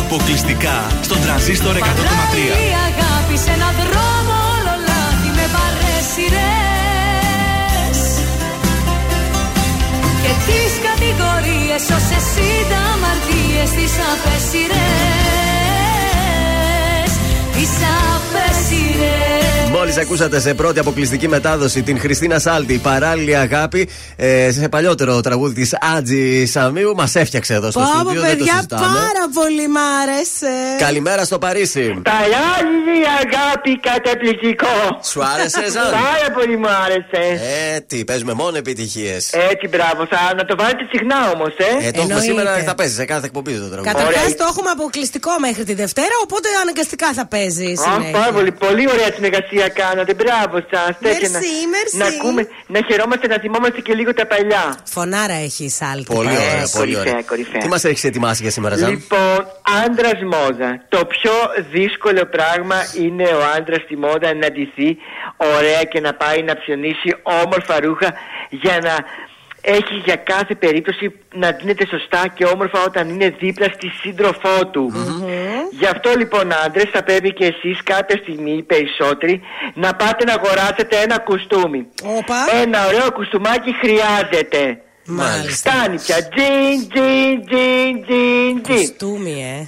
Αποκλειστικά 0.01 0.77
στον 1.01 1.19
τρανζίστορ 1.21 1.75
100,3. 1.75 1.79
Παράλληλη 1.79 2.69
αγάπη 2.89 3.35
σε 3.43 3.51
έναν 3.57 3.73
δρόμο 3.81 4.35
όλο 4.53 4.73
λάθη 4.87 5.29
με 5.37 5.45
παρέσιρες 5.55 6.39
Και 10.23 10.33
τις 10.47 10.71
κατηγορίες 10.87 11.83
όσες 11.97 12.27
είδα 12.47 12.81
αμαρτίες 12.93 13.69
τις 13.77 13.93
απέσιρες 14.11 14.71
Τις 17.55 17.73
απέσιρες 18.13 19.32
Μόλις 19.73 19.97
ακούσατε 19.97 20.39
σε 20.39 20.53
πρώτη 20.53 20.79
αποκλειστική 20.79 21.27
μετάδοση 21.27 21.83
την 21.83 21.99
Χριστίνα 21.99 22.39
Σάλτη, 22.39 22.77
παράλληλη 22.77 23.35
αγάπη, 23.35 23.89
ε, 24.25 24.51
σε 24.51 24.69
παλιότερο 24.69 25.21
τραγούδι 25.21 25.53
της 25.53 25.77
Άτζη 25.97 26.45
Σαμίου, 26.45 26.95
μας 26.95 27.15
έφτιαξε 27.15 27.53
εδώ 27.53 27.71
στο 27.71 27.79
Πω, 27.79 27.85
πω, 27.85 27.99
στούντιο. 27.99 28.21
Δεν 28.21 28.29
το 28.29 28.37
παιδιά, 28.37 28.53
συζητάμε. 28.53 28.85
πάρα 28.85 29.25
πολύ 29.39 29.67
μ' 29.67 29.81
άρεσε. 30.01 30.53
Καλημέρα 30.85 31.23
στο 31.29 31.37
Παρίσι. 31.43 31.85
Παράλληλη 32.13 32.97
αγάπη 33.23 33.71
καταπληκτικό. 33.89 34.75
Σου 35.11 35.19
άρεσε, 35.33 35.63
Ζαν; 35.73 35.89
Πάρα 36.09 36.27
πολύ 36.37 36.55
μου 36.57 36.69
άρεσε. 36.85 37.23
Ε, 37.75 37.79
τι, 37.89 37.97
παίζουμε 38.09 38.33
μόνο 38.33 38.55
επιτυχίες. 38.57 39.21
Έτσι, 39.51 39.65
μπράβο. 39.73 40.01
Θα 40.11 40.19
να 40.39 40.45
το 40.45 40.55
βάλετε 40.59 40.83
συχνά 40.91 41.19
όμως, 41.33 41.53
ε. 41.57 41.87
Ε, 41.87 41.91
το 41.91 42.01
έχουμε 42.01 42.21
σήμερα, 42.29 42.51
θα 42.69 42.75
παίζεις 42.75 42.95
σε 42.95 43.05
κάθε 43.05 43.25
εκπομπή 43.25 43.51
το 43.65 43.69
τραγούδι. 43.73 43.89
Καταρχάς 43.93 44.29
το 44.41 44.45
έχουμε 44.51 44.69
αποκλειστικό 44.77 45.31
μέχρι 45.47 45.63
τη 45.69 45.73
Δευτέρα, 45.73 46.15
οπότε 46.25 46.47
αναγκαστικά 46.61 47.07
θα 47.19 47.25
παίζει 47.33 47.69
Α, 47.71 47.81
συνέχεια. 47.85 48.17
πάρα 48.19 48.31
πολύ, 48.37 48.51
πολύ 48.65 48.85
ωραία 48.93 49.09
συνεργασία 49.17 49.65
κάνατε. 49.81 50.11
Μπράβο 50.21 50.57
σας. 50.71 50.93
Merci, 51.05 51.59
merci. 51.75 51.97
Να 52.01 52.05
ακούμε, 52.13 52.41
να 52.67 52.79
χαιρόμαστε, 52.87 53.25
να 53.27 53.37
θυμόμαστε 53.43 53.79
και 53.87 53.93
λίγο 53.93 54.12
τα 54.13 54.27
παλιά. 54.27 54.77
Φωνάρα 54.83 55.33
έχει 55.33 55.63
η 55.63 55.69
Σάλτη. 55.69 56.13
Πολύ 56.13 56.27
Ε, 56.29 56.31
ωραία, 56.31 56.49
πολύ 56.51 56.69
κορυφαία, 56.77 57.01
ωραία. 57.01 57.21
κορυφαία. 57.21 57.61
Τι 57.61 57.67
μας 57.67 57.83
έχεις 57.83 58.03
ετοιμάσει 58.03 58.41
για 58.41 58.51
σήμερα, 58.51 58.75
Ζαν; 58.75 58.89
Λοιπόν, 58.89 59.45
άντρας 59.85 60.19
μόδα. 60.31 60.85
Το 60.89 61.05
πιο 61.05 61.31
δύσκολο 61.71 62.25
πράγμα 62.25 62.75
είναι 62.99 63.23
ο 63.23 63.41
άντρας 63.57 63.81
στη 63.81 63.97
μόδα 63.97 64.33
να 64.33 64.47
ντυθεί 64.51 64.97
ωραία 65.57 65.83
και 65.83 65.99
να 65.99 66.13
πάει 66.13 66.43
να 66.43 66.53
ψωνίσει 66.57 67.15
όμορφα 67.23 67.79
ρούχα 67.79 68.13
για 68.49 68.79
να 68.81 68.95
έχει 69.65 69.95
για 70.05 70.15
κάθε 70.15 70.55
περίπτωση 70.55 71.13
να 71.33 71.51
δίνεται 71.51 71.85
σωστά 71.87 72.27
και 72.35 72.45
όμορφα 72.45 72.83
όταν 72.83 73.09
είναι 73.09 73.29
δίπλα 73.39 73.67
στη 73.73 73.87
σύντροφό 74.01 74.67
του. 74.71 74.91
Γι' 75.71 75.85
αυτό 75.85 76.09
λοιπόν 76.17 76.51
άντρες 76.65 76.89
θα 76.91 77.03
πρέπει 77.03 77.33
και 77.33 77.45
εσείς 77.45 77.83
κάποια 77.83 78.17
στιγμή 78.21 78.51
οι 78.51 78.63
περισσότεροι 78.63 79.41
να 79.73 79.95
πάτε 79.95 80.23
να 80.23 80.33
αγοράσετε 80.33 80.95
ένα 80.97 81.19
κουστούμι. 81.19 81.87
Ένα 82.61 82.87
ωραίο 82.87 83.11
κουστούμάκι 83.11 83.71
χρειάζεται. 83.81 84.81
Μάλιστα. 85.05 85.71
Φτάνει 85.71 85.95
πια. 85.95 86.15
Τζιν, 86.15 86.89
τζιν, 86.89 87.45
τζιν, 87.45 88.03
τζιν, 88.05 88.63
τζιν. 88.63 88.77
Κουστούμι, 88.77 89.43
ε. 89.59 89.67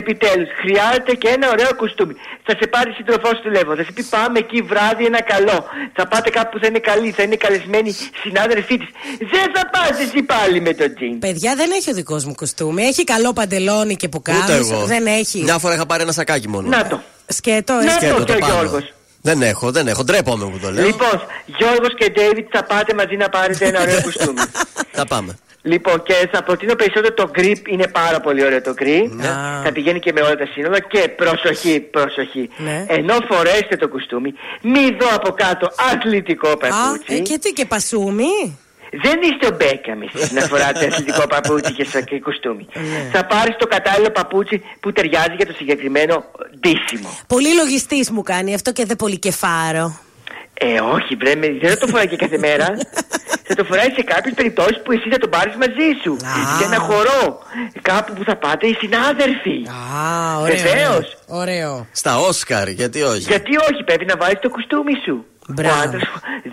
Επιτέλους, 0.00 0.48
χρειάζεται 0.60 1.12
και 1.22 1.28
ένα 1.28 1.46
ωραίο 1.50 1.74
κουστούμι. 1.80 2.14
Θα 2.46 2.52
σε 2.60 2.66
πάρει 2.74 2.90
σύντροφό 2.92 3.28
σου 3.34 3.42
τηλέφωνο. 3.42 3.76
Θα 3.76 3.84
σε 3.84 3.92
πει 3.92 4.02
πάμε 4.02 4.38
εκεί 4.38 4.58
βράδυ 4.62 5.04
ένα 5.04 5.22
καλό. 5.22 5.64
Θα 5.96 6.08
πάτε 6.08 6.30
κάπου 6.30 6.48
που 6.52 6.58
θα 6.62 6.66
είναι 6.66 6.78
καλή, 6.78 7.10
θα 7.10 7.22
είναι 7.22 7.36
καλεσμένοι 7.36 7.90
συνάδελφοί 8.22 8.76
της. 8.78 8.88
Δεν 9.32 9.46
θα 9.54 9.62
πας 9.74 9.94
εσύ 10.04 10.22
πάλι 10.22 10.60
με 10.60 10.74
το 10.74 10.94
τζιν. 10.94 11.18
Παιδιά, 11.18 11.54
δεν 11.56 11.70
έχει 11.78 11.90
ο 11.90 11.94
δικός 11.94 12.24
μου 12.24 12.34
κουστούμι. 12.34 12.82
Έχει 12.82 13.04
καλό 13.04 13.32
παντελόνι 13.32 13.96
και 13.96 14.06
Ούτε 14.06 14.16
πουκάμισο. 14.18 14.52
εγώ. 14.74 14.84
Δεν 14.84 15.06
έχει. 15.06 15.42
Μια 15.42 15.58
φορά 15.58 15.74
είχα 15.74 15.86
πάρει 15.86 16.02
ένα 16.02 16.12
σακάκι 16.12 16.48
μόνο. 16.48 16.68
Να 16.68 16.86
το. 16.86 17.00
Σκέτο, 17.26 17.72
ε. 17.72 17.84
Να 17.84 17.90
Σκέτο 17.92 18.14
το 18.14 18.24
το 18.24 18.24
και 18.24 18.32
ο 18.32 18.38
πάνω. 18.38 18.52
Γιώργος. 18.54 18.92
Δεν 19.24 19.42
έχω, 19.42 19.70
δεν 19.70 19.88
έχω. 19.88 20.04
Ντρέπομαι 20.04 20.44
που 20.44 20.58
το 20.58 20.70
λέω. 20.70 20.84
Λοιπόν, 20.86 21.22
Γιώργος 21.46 21.94
και 21.98 22.10
Ντέιβιτ 22.10 22.48
θα 22.50 22.64
πάτε 22.64 22.94
μαζί 22.94 23.16
να 23.16 23.28
πάρετε 23.28 23.66
ένα 23.66 23.80
ωραίο 23.80 24.02
κουστούμι. 24.06 24.40
Θα 24.92 25.06
πάμε. 25.06 25.38
Λοιπόν, 25.64 26.02
και 26.02 26.28
θα 26.32 26.42
προτείνω 26.42 26.74
περισσότερο 26.74 27.14
το 27.14 27.30
grip, 27.36 27.68
είναι 27.68 27.86
πάρα 27.88 28.20
πολύ 28.20 28.44
ωραίο 28.44 28.62
το 28.62 28.74
grip. 28.78 29.08
Ναι. 29.10 29.24
Θα 29.64 29.70
πηγαίνει 29.72 29.98
και 29.98 30.12
με 30.12 30.20
όλα 30.20 30.36
τα 30.36 30.46
σύνολα. 30.52 30.80
Και 30.80 31.08
προσοχή, 31.16 31.80
προσοχή. 31.80 32.48
Ναι. 32.56 32.84
Ενώ 32.88 33.14
φορέσετε 33.28 33.76
το 33.76 33.88
κουστούμι, 33.88 34.32
μη 34.62 34.96
δω 35.00 35.08
από 35.14 35.30
κάτω 35.32 35.70
αθλητικό 35.92 36.48
Α, 36.48 36.56
παπούτσι. 36.56 37.14
ε, 37.14 37.18
και 37.18 37.38
τι 37.38 37.52
και 37.52 37.64
πασούμι; 37.64 38.58
Δεν 39.02 39.18
είστε 39.22 39.46
ο 39.46 39.56
Μπέκαμ 39.56 40.00
εσείς 40.02 40.32
να 40.32 40.40
φοράτε 40.40 40.86
αθλητικό 40.86 41.26
παπούτσι 41.26 41.72
και, 41.72 41.84
σα- 41.84 42.00
και 42.00 42.20
κουστούμι. 42.20 42.66
Ναι. 42.74 43.10
Θα 43.12 43.24
πάρεις 43.26 43.56
το 43.58 43.66
κατάλληλο 43.66 44.10
παπούτσι 44.10 44.62
που 44.80 44.92
ταιριάζει 44.92 45.34
για 45.36 45.46
το 45.46 45.52
συγκεκριμένο 45.52 46.24
ντύσιμο. 46.60 47.18
Πολύ 47.26 47.54
λογιστής 47.54 48.10
μου 48.10 48.22
κάνει 48.22 48.54
αυτό 48.54 48.72
και 48.72 48.84
δεν 48.84 48.96
πολύ 48.96 49.18
κεφάρο. 49.18 49.98
Ε, 50.54 50.80
όχι, 50.80 51.14
βρε, 51.16 51.34
με- 51.34 51.58
δεν 51.60 51.70
θα 51.70 51.76
το 51.76 51.86
φοράει 51.86 52.08
και 52.08 52.16
κάθε 52.16 52.38
μέρα. 52.38 52.66
θα 53.48 53.54
το 53.54 53.64
φοράει 53.64 53.90
σε 53.96 54.02
κάποιες 54.02 54.34
περιπτώσεις 54.34 54.80
που 54.84 54.92
εσύ 54.92 55.08
θα 55.10 55.18
τον 55.18 55.30
πάρεις 55.30 55.54
μαζί 55.54 55.88
σου. 56.02 56.16
Σε 56.58 56.64
ένα 56.64 56.78
χορό. 56.78 57.42
Κάπου 57.82 58.12
που 58.12 58.24
θα 58.24 58.36
πάτε 58.36 58.66
οι 58.66 58.74
συνάδελφοι. 58.74 59.66
Α, 59.68 60.38
ωραίο. 60.38 60.56
Βεβαίως. 60.56 61.16
Ωραίο. 61.26 61.86
Στα 61.92 62.18
Όσκαρ, 62.18 62.68
γιατί 62.68 63.02
όχι; 63.02 63.18
Γιατί 63.20 63.56
όχι, 63.56 63.84
πρέπει 63.84 64.04
να 64.04 64.16
βάλει 64.16 64.36
το 64.38 64.48
κουστούμι 64.50 64.92
σου. 65.04 65.24
Μπράβο. 65.52 65.74
Ο 65.78 65.82
άντρας 65.82 66.02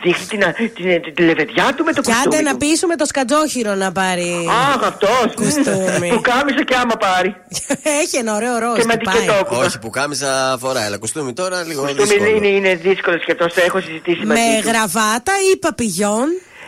δείχνει 0.03 0.25
την, 0.27 0.39
την, 0.75 1.01
την, 1.01 1.13
την 1.13 1.25
λεβεδιά 1.25 1.73
του 1.75 1.83
με 1.83 1.93
το 1.93 2.01
Και 2.01 2.11
κουστούμι. 2.11 2.35
άντε 2.35 2.41
να 2.43 2.51
του. 2.51 2.57
πείσουμε 2.57 2.95
το 2.95 3.05
σκατζόχυρο 3.05 3.75
να 3.75 3.91
πάρει. 3.91 4.47
Αχ, 4.49 4.83
αυτός. 4.87 5.33
Κουστούμι. 5.35 6.09
που 6.09 6.21
κάμισε 6.21 6.63
και 6.67 6.75
άμα 6.75 6.95
πάρει. 6.95 7.35
Έχει 8.01 8.15
ένα 8.17 8.35
ωραίο 8.35 8.57
ροζ. 8.57 8.77
Και 8.79 8.85
με 8.85 8.95
τι 8.97 9.03
πάει. 9.03 9.15
αντικετόκουπα. 9.17 9.65
Όχι, 9.65 9.79
που 9.79 9.89
κάμισα 9.89 10.57
φορά. 10.59 10.81
Αλλά 10.85 10.97
κουστούμι 10.97 11.33
τώρα 11.33 11.63
λίγο 11.63 11.81
Κουστούμι 11.81 12.07
δύσκολο. 12.07 12.29
είναι, 12.35 12.47
είναι 12.47 12.75
δύσκολο 12.75 13.17
και 13.17 13.31
αυτό 13.31 13.45
το 13.47 13.61
έχω 13.65 13.79
συζητήσει 13.81 14.25
μαζί 14.25 14.41
Με 14.41 14.61
του. 14.61 14.67
γραβάτα 14.69 15.33
ή 15.53 15.57
παπηγιόν; 15.57 16.27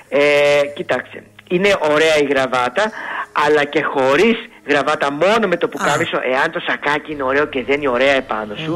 Ε, 0.10 0.20
κοιτάξτε, 0.76 1.24
είναι 1.49 1.76
ωραία 1.91 2.18
η 2.18 2.26
γραβάτα, 2.30 2.91
αλλά 3.45 3.64
και 3.64 3.82
χωρίς 3.84 4.38
γραβάτα, 4.72 5.07
μόνο 5.23 5.43
με 5.52 5.57
το 5.61 5.68
πουκάμισο, 5.72 6.18
εάν 6.34 6.48
το 6.56 6.60
σακάκι 6.68 7.10
είναι 7.14 7.23
ωραίο 7.31 7.45
και 7.53 7.64
δεν 7.68 7.77
είναι 7.81 7.89
ωραία 7.98 8.15
επάνω 8.23 8.53
σου, 8.64 8.73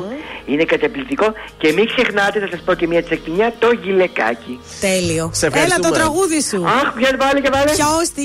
είναι 0.51 0.63
καταπληκτικό. 0.73 1.27
Και 1.61 1.67
μην 1.75 1.85
ξεχνάτε, 1.91 2.37
θα 2.43 2.47
σας 2.51 2.61
πω 2.65 2.73
και 2.79 2.87
μια 2.91 3.03
τσεκινιά, 3.03 3.47
το 3.59 3.69
γυλεκάκι. 3.83 4.59
Τέλειο. 4.87 5.25
Σε 5.33 5.45
Έλα 5.45 5.55
ευχαριστούμε. 5.55 5.87
το 5.89 5.93
τραγούδι 5.99 6.39
σου. 6.49 6.59
Αχ, 6.79 6.87
για 7.01 7.09
βάλε 7.21 7.39
και 7.45 7.49
βάλε. 7.55 7.71
Ποιος 7.71 8.05
στη... 8.11 8.23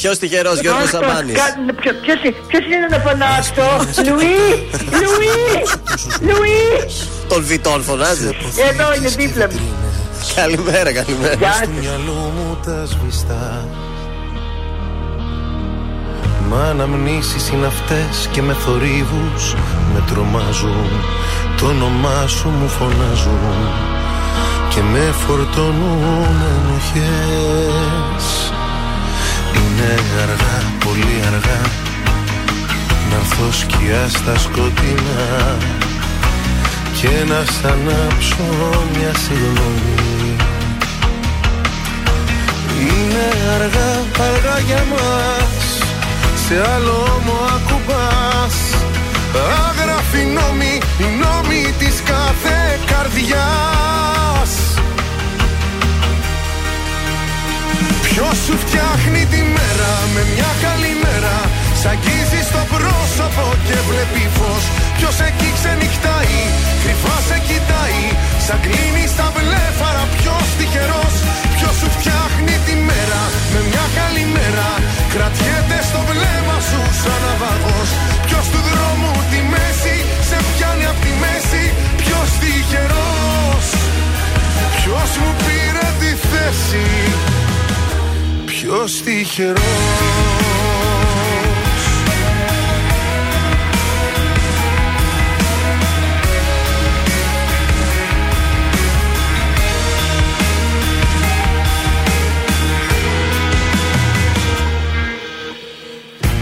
Ποιος 0.00 0.18
τυχερό 0.18 0.52
Γιώργος 0.54 0.82
Αχ, 0.84 0.90
το- 0.90 0.96
Σαμπάνη. 0.96 1.32
κα- 1.32 1.56
ποιο- 1.80 1.98
ποιος 2.04 2.18
είναι- 2.24 2.34
Ποιος 2.50 2.64
είναι 2.64 2.86
να 2.90 2.98
φωνάξω, 3.06 3.66
Λουί, 4.08 4.38
Λουί, 5.02 5.36
Λουί. 6.28 6.60
Τον 7.28 7.44
Βιτόν 7.44 7.82
φωνάζει. 7.82 8.30
Εδώ 8.70 8.94
είναι 8.94 9.08
δίπλα 9.08 9.46
μου. 9.50 9.60
Καλημέρα, 10.34 10.92
καλημέρα. 10.92 11.34
Γεια 11.34 11.54
Μα 16.50 16.62
αναμνήσεις 16.62 17.48
είναι 17.48 17.66
αυτές 17.66 18.28
και 18.30 18.42
με 18.42 18.52
θορύβους 18.52 19.54
με 19.94 20.02
τρομάζουν. 20.10 20.90
Το 21.56 21.66
όνομά 21.66 22.26
σου 22.26 22.48
μου 22.48 22.68
φωνάζουν 22.68 23.68
και 24.68 24.80
με 24.82 25.14
φορτώνουν 25.26 26.26
ενοχές. 26.56 28.24
Είναι 29.54 29.94
αργά, 30.22 30.58
πολύ 30.84 31.22
αργά 31.26 31.60
να 33.10 33.16
έρθω 33.16 33.52
σκιά 33.52 34.08
στα 34.08 34.38
σκοτεινά 34.38 35.56
και 37.00 37.08
να 37.28 37.44
σ' 37.44 37.64
ανάψω 37.64 38.44
μια 38.92 39.12
συγγνώμη 39.14 40.06
είναι 42.80 43.26
αργά, 43.54 43.90
αργά 44.28 44.58
για 44.58 44.84
μας 44.90 45.65
Σε 46.48 46.60
άλλο 46.74 47.20
μου 47.24 47.36
ακουμπάς. 47.56 48.56
Άγραφοι 49.68 50.24
νόμοι, 50.24 50.80
οι 50.98 51.08
νόμοι 51.22 51.74
της 51.78 52.02
κάθε 52.04 52.78
καρδιάς. 52.86 54.52
Ποιος 58.02 58.36
σου 58.46 58.56
φτιάχνει 58.58 59.26
τη 59.26 59.36
μέρα 59.36 59.92
με 60.14 60.22
μια 60.34 60.50
καλή 60.62 60.92
μέρα; 61.02 61.36
Σ' 61.86 61.92
αγγίζει 61.94 62.42
στο 62.50 62.62
πρόσωπο 62.74 63.44
και 63.66 63.76
βλέπει 63.88 64.24
φως. 64.36 64.64
Ποιος 64.96 65.16
εκεί 65.28 65.48
ξενυχτάει, 65.58 66.38
κρυφά 66.82 67.16
σε 67.28 67.38
κοιτάει. 67.46 68.04
Σαν 68.46 68.58
κλείνει 68.64 69.04
στα 69.14 69.26
βλέφαρα 69.36 70.04
ποιος 70.16 70.46
τυχερός. 70.58 71.14
Ποιος 71.56 71.74
σου 71.80 71.88
φτιάχνει 71.96 72.54
τη 72.66 72.74
μέρα 72.88 73.22
με 73.52 73.60
μια 73.68 73.86
καλή 73.98 74.24
μέρα. 74.36 74.68
Κρατιέται 75.12 75.78
στο 75.88 76.00
βλέμμα 76.10 76.58
σου 76.68 76.80
σαν 77.00 77.20
ναυαγός. 77.24 77.90
Ποιος 78.26 78.46
του 78.52 78.60
δρόμου 78.68 79.12
τη 79.30 79.40
μέση 79.52 79.96
σε 80.28 80.38
πιάνει 80.50 80.86
απ' 80.92 81.00
τη 81.04 81.12
μέση. 81.22 81.64
Ποιος 82.00 82.28
τυχερός. 82.40 83.66
Ποιος 84.78 85.10
μου 85.20 85.30
πήρε 85.44 85.88
τη 86.00 86.10
θέση. 86.28 86.86
Ποιος 88.50 88.90
τυχερός 89.04 90.55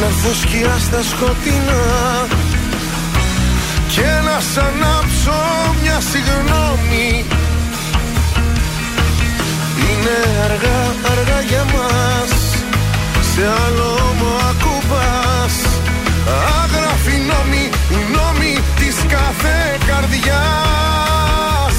Να 0.00 0.06
έρθω 0.06 0.32
σκιά 0.40 0.76
στα 0.86 1.02
σκοτεινά. 1.10 1.82
Και 3.94 4.08
να 4.26 4.40
σ' 4.40 4.58
ανάψω 4.66 5.38
μια 5.82 5.98
συγγνώμη. 6.10 7.24
Είναι 9.86 10.16
αργά, 10.44 10.80
αργά 11.12 11.40
για 11.40 11.64
μας. 11.64 12.32
Σε 13.34 13.42
άλλο 13.64 13.90
μου 14.18 14.30
ακουμπάς. 14.50 15.54
Άγραφοι 16.62 17.16
νόμοι, 17.30 17.64
οι 17.90 18.00
νόμοι 18.16 18.58
της 18.78 18.96
κάθε 19.08 19.78
καρδιάς. 19.86 21.76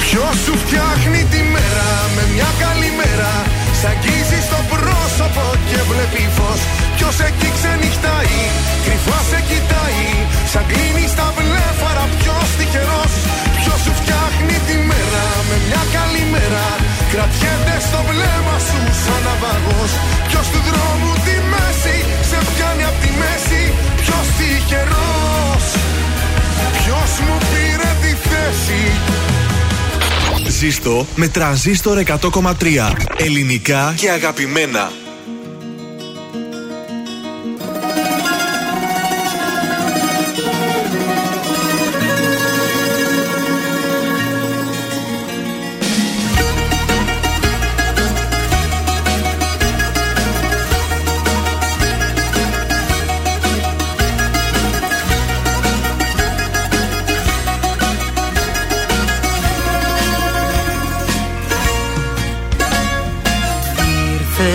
Ποιος 0.00 0.36
σου 0.44 0.54
φτιάχνει 0.58 1.24
τη 1.30 1.40
μέρα 1.54 1.90
με 2.14 2.22
μια 2.34 2.50
καλή 2.62 2.90
μέρα; 3.00 3.32
Σ' 3.84 3.90
αγγίζει 3.96 4.40
στο 4.48 4.60
πρόσωπο 4.72 5.44
και 5.68 5.80
βλέπει 5.90 6.24
φως 6.36 6.60
Ποιος 6.96 7.16
εκεί 7.28 7.48
ξενυχτάει, 7.56 8.38
κρυφά 8.84 9.18
σε 9.30 9.40
κοιτάει 9.48 10.06
Σαν 10.52 10.64
κλείνει 10.70 11.06
τα 11.18 11.28
βλέφαρα 11.36 12.04
ποιος 12.18 12.48
τυχερός. 12.58 13.14
Ποιος 13.58 13.78
σου 13.84 13.92
φτιάχνει 14.00 14.56
τη 14.68 14.76
μέρα 14.90 15.26
με 15.48 15.56
μια 15.66 15.82
καλή 15.96 16.24
μέρα 16.34 16.66
Κρατιέται 17.12 17.76
στο 17.86 18.00
βλέμμα 18.08 18.56
σου 18.66 18.80
σαν 19.02 19.20
ναυαγός. 19.26 19.92
Ποιος 20.28 20.46
του 20.52 20.60
δρόμου 20.68 21.10
τη 21.26 21.36
μέση 21.52 21.96
σε 22.28 22.38
πιάνει 22.50 22.84
από 22.90 22.98
τη 23.02 23.10
μέση 23.20 23.62
Ποιος 24.02 24.26
τυχερός. 24.36 25.66
Ποιος 26.78 27.10
μου 27.24 27.36
πήρε 27.50 27.90
τη 28.02 28.12
θέση 28.28 28.82
ζήστο 30.54 31.06
με 31.16 31.28
τρανζίστορ 31.28 32.02
100,3. 32.06 32.52
Ελληνικά 33.16 33.94
και 33.96 34.10
αγαπημένα. 34.10 34.90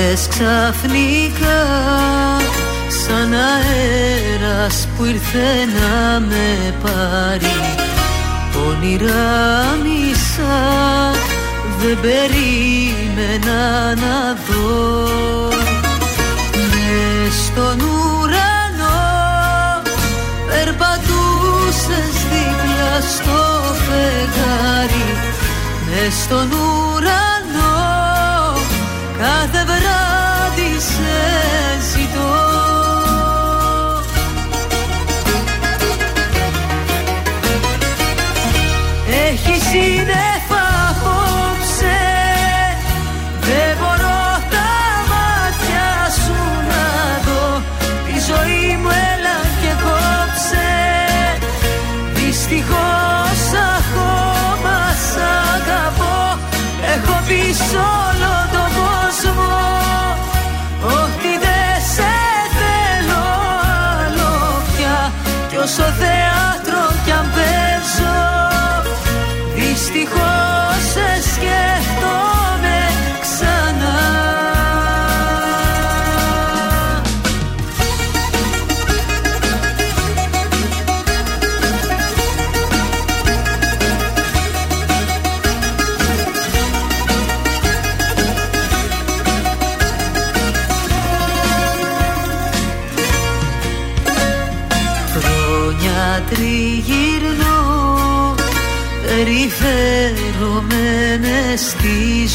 Ήρθες 0.09 0.27
ξαφνικά 0.27 1.61
σαν 3.05 3.33
αέρας 3.33 4.87
που 4.97 5.05
ήρθε 5.05 5.49
να 5.79 6.19
με 6.19 6.73
πάρει. 6.83 7.55
Όνειρα 8.67 9.77
μισά 9.83 11.11
δεν 11.79 11.97
περίμενα 12.01 13.95
να 13.95 14.37
δω. 14.47 15.07
Μες 16.53 17.33
στον 17.45 17.79
ουρανό 17.79 19.01
περπατούσες 20.47 22.15
δίπλα 22.29 23.01
στο 23.15 23.73
φεγγάρι. 23.73 25.07
Μες 25.89 26.13
στον 26.23 26.51
ουρανό 26.51 27.38
κάθε 29.29 29.63
βράδυ 29.65 30.79
σε 30.79 31.17
ζητώ 31.91 32.48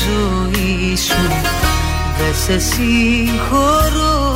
ζωή 0.04 0.96
σου. 0.96 1.22
Δεν 2.18 2.34
σε 2.44 2.58
συγχωρώ 2.68 4.34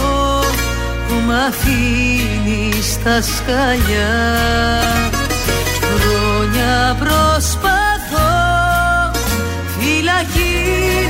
που 1.08 1.14
μ' 1.26 1.30
αφήνεις 1.30 2.92
στα 2.92 3.22
σκαλιά. 3.22 4.16
Χρόνια 5.98 6.96
προσπαθώ 6.98 8.30
φυλακή 9.78 10.56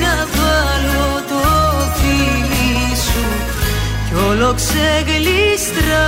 να 0.01 0.27
βάλω 0.35 1.23
το 1.29 1.43
φίλι 1.95 2.97
σου. 2.97 3.25
Κι 4.09 4.15
όλο 4.29 4.55
ξεγλίστρα 4.55 6.07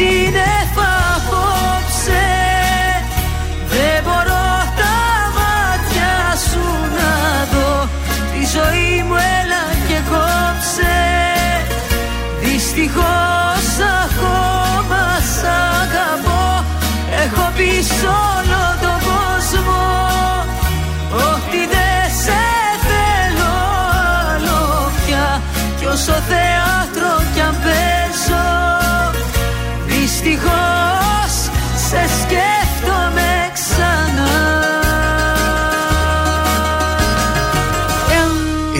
Έχει 0.00 0.27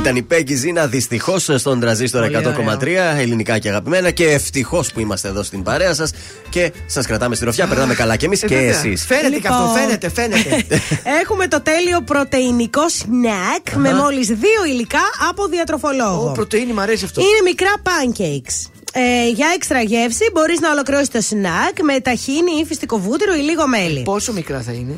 Ήταν 0.08 0.20
η 0.20 0.26
Πέγκη 0.26 0.54
Ζήνα 0.54 0.86
δυστυχώς 0.86 1.50
στον 1.56 1.80
τραζίστορ 1.80 2.22
Πολύ 2.30 2.54
100,3 2.78 2.86
ελληνικά 3.18 3.58
και 3.58 3.68
αγαπημένα 3.68 4.10
και 4.10 4.24
ευτυχώς 4.24 4.92
που 4.92 5.00
είμαστε 5.00 5.28
εδώ 5.28 5.42
στην 5.42 5.62
παρέα 5.62 5.94
σας 5.94 6.10
και 6.48 6.72
σας 6.86 7.06
κρατάμε 7.06 7.34
στη 7.34 7.44
ροφιά. 7.44 7.66
Περνάμε 7.66 7.94
καλά 7.94 8.16
κι 8.16 8.24
εμείς 8.24 8.42
Ε, 8.42 8.46
και 8.46 8.54
βέβαια. 8.54 8.70
εσείς. 8.70 9.06
Φαίνεται 9.06 9.38
και 9.38 9.48
αυτό, 9.48 9.62
Λοιπόν. 9.62 9.78
φαίνεται, 9.78 10.10
φαίνεται. 10.10 10.64
Έχουμε 11.22 11.48
το 11.48 11.60
τέλειο 11.60 12.00
πρωτεϊνικό 12.00 12.88
σνακ 12.88 13.72
με 13.76 13.94
μόλις 13.94 14.26
δύο 14.26 14.64
υλικά 14.68 15.02
από 15.28 15.46
διατροφολόγο. 15.46 16.28
Ω, 16.28 16.32
πρωτεΐνη, 16.32 16.72
μου 16.72 16.80
αρέσει 16.80 17.04
αυτό. 17.04 17.20
Είναι 17.20 17.40
μικρά 17.44 17.72
pancakes. 17.82 18.70
Ε, 18.92 19.28
για 19.28 19.46
έξτρα 19.54 19.80
γεύση 19.80 20.30
μπορείς 20.32 20.60
να 20.60 20.70
ολοκληρώσεις 20.70 21.08
το 21.08 21.20
σνακ 21.20 21.82
με 21.82 22.00
ταχίνι 22.00 22.50
ή 22.60 22.64
φυστικό 22.64 22.98
βούτυρο 22.98 23.34
ή 23.34 23.40
λίγο 23.40 23.66
μέλι. 23.66 24.02
Πόσο 24.02 24.32
μικρά 24.32 24.60
θα 24.60 24.72
είναι; 24.72 24.94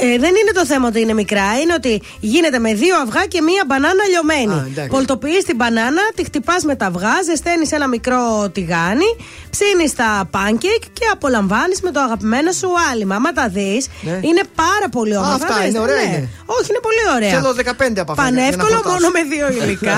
Ε, 0.00 0.06
δεν 0.18 0.32
είναι 0.40 0.52
το 0.54 0.66
θέμα 0.66 0.88
ότι 0.88 1.00
είναι 1.00 1.12
μικρά, 1.12 1.60
είναι 1.62 1.74
ότι 1.74 2.02
γίνεται 2.20 2.58
με 2.58 2.74
δύο 2.74 2.96
αυγά 3.00 3.24
και 3.26 3.40
μία 3.42 3.62
μπανάνα 3.66 4.02
Α, 4.02 4.08
λιωμένη. 4.08 4.68
εντάξει. 4.70 4.90
Πολτοποιείς 4.90 5.44
την 5.44 5.56
μπανάνα, 5.56 6.02
τη 6.14 6.24
χτυπάς 6.24 6.62
με 6.64 6.74
τα 6.76 6.86
αυγά, 6.86 7.22
ζεσταίνεις 7.24 7.72
ένα 7.72 7.88
μικρό 7.88 8.48
τηγάνι, 8.52 9.10
ψήνεις 9.50 9.94
τα 9.94 10.30
pancake 10.34 10.86
και 10.92 11.04
απολαμβάνεις 11.12 11.80
με 11.80 11.90
το 11.90 12.00
αγαπημένο 12.00 12.52
σου 12.52 12.68
άλυμα. 12.92 13.14
Άμα 13.14 13.32
τα 13.32 13.48
δεις, 13.48 13.86
Ναι. 14.00 14.10
είναι 14.22 14.42
πάρα 14.54 14.88
πολύ 14.90 15.16
όμορφα. 15.16 15.34
αυτά 15.34 15.56
Δες, 15.58 15.68
είναι, 15.68 15.78
ωραία 15.78 15.94
ναι. 15.96 16.02
είναι. 16.02 16.28
Όχι, 16.46 16.66
είναι 16.70 16.80
πολύ 16.82 17.02
ωραία. 17.16 17.40
Θέλω 17.40 17.54
15 17.54 18.00
από 18.00 18.12
αυτά. 18.12 18.22
για 18.22 18.32
να 18.32 18.38
Πανεύκολο, 18.40 18.74
χορτάσω. 18.74 18.94
μόνο 18.94 19.08
με 19.08 19.22
δύο 19.22 19.62
υλικά. 19.62 19.96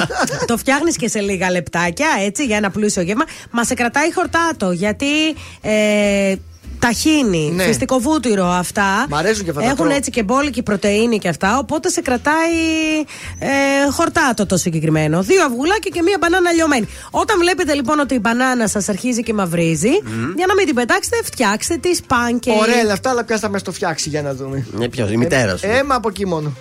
το 0.50 0.56
φτιάχνεις 0.56 0.96
και 0.96 1.08
σε 1.08 1.20
λίγα 1.20 1.50
λεπτάκια, 1.50 2.08
έτσι, 2.26 2.44
για 2.44 2.56
ένα 2.56 2.70
πλούσιο 2.70 3.02
γεύμα. 3.02 3.24
Μα 3.50 3.64
σε 3.64 3.74
κρατάει 3.74 4.12
χορτάτο, 4.12 4.70
γιατί. 4.70 5.12
Ε, 5.60 6.34
Ταχίνι, 6.78 7.50
Ναι. 7.54 7.62
φυστικό 7.64 7.98
βούτυρο, 7.98 8.46
αυτά. 8.46 9.06
Μ' 9.08 9.14
αρέσουν 9.14 9.44
και 9.44 9.50
αυτά, 9.50 9.62
τα 9.62 9.66
Έχουν 9.68 9.84
τρώω. 9.84 9.96
έτσι 9.96 10.10
και 10.10 10.22
μπόλικη 10.22 10.62
πρωτενη 10.62 11.18
και 11.18 11.28
αυτά. 11.28 11.58
Οπότε 11.58 11.88
σε 11.88 12.00
κρατάει 12.00 12.52
ε, 13.38 13.90
χορτάτο 13.90 14.46
το 14.46 14.56
συγκεκριμένο. 14.56 15.22
Δύο 15.22 15.44
αυγουλάκια 15.44 15.90
και 15.94 16.02
μία 16.02 16.16
μπανάνα 16.20 16.52
λιωμένη. 16.52 16.88
Όταν 17.10 17.38
βλέπετε 17.38 17.74
λοιπόν 17.74 17.98
ότι 17.98 18.14
η 18.14 18.18
μπανάνα 18.20 18.68
σας 18.68 18.88
αρχίζει 18.88 19.22
και 19.22 19.32
μαυρίζει, 19.32 19.90
για 20.36 20.46
να 20.46 20.54
μην 20.54 20.66
την 20.66 20.74
πετάξετε, 20.74 21.16
φτιάξτε 21.24 21.76
τις 21.76 22.00
πάνκε. 22.06 22.50
Ωραία, 22.60 22.80
αλλά 22.82 22.92
αυτά, 22.92 23.10
αλλά 23.10 23.24
πιάστα 23.24 23.48
με 23.48 23.58
στο 23.58 23.72
φτιάξει 23.72 24.08
για 24.08 24.22
να 24.22 24.34
δούμε. 24.34 24.66
Ναι, 24.72 24.88
ποιος, 24.88 25.10
η 25.10 25.16
μητέρας 25.16 25.60
σου. 25.60 25.66
Ε, 25.70 25.82
μα 25.82 25.94
από 25.94 26.08
εκεί 26.08 26.26
μόνο. 26.26 26.52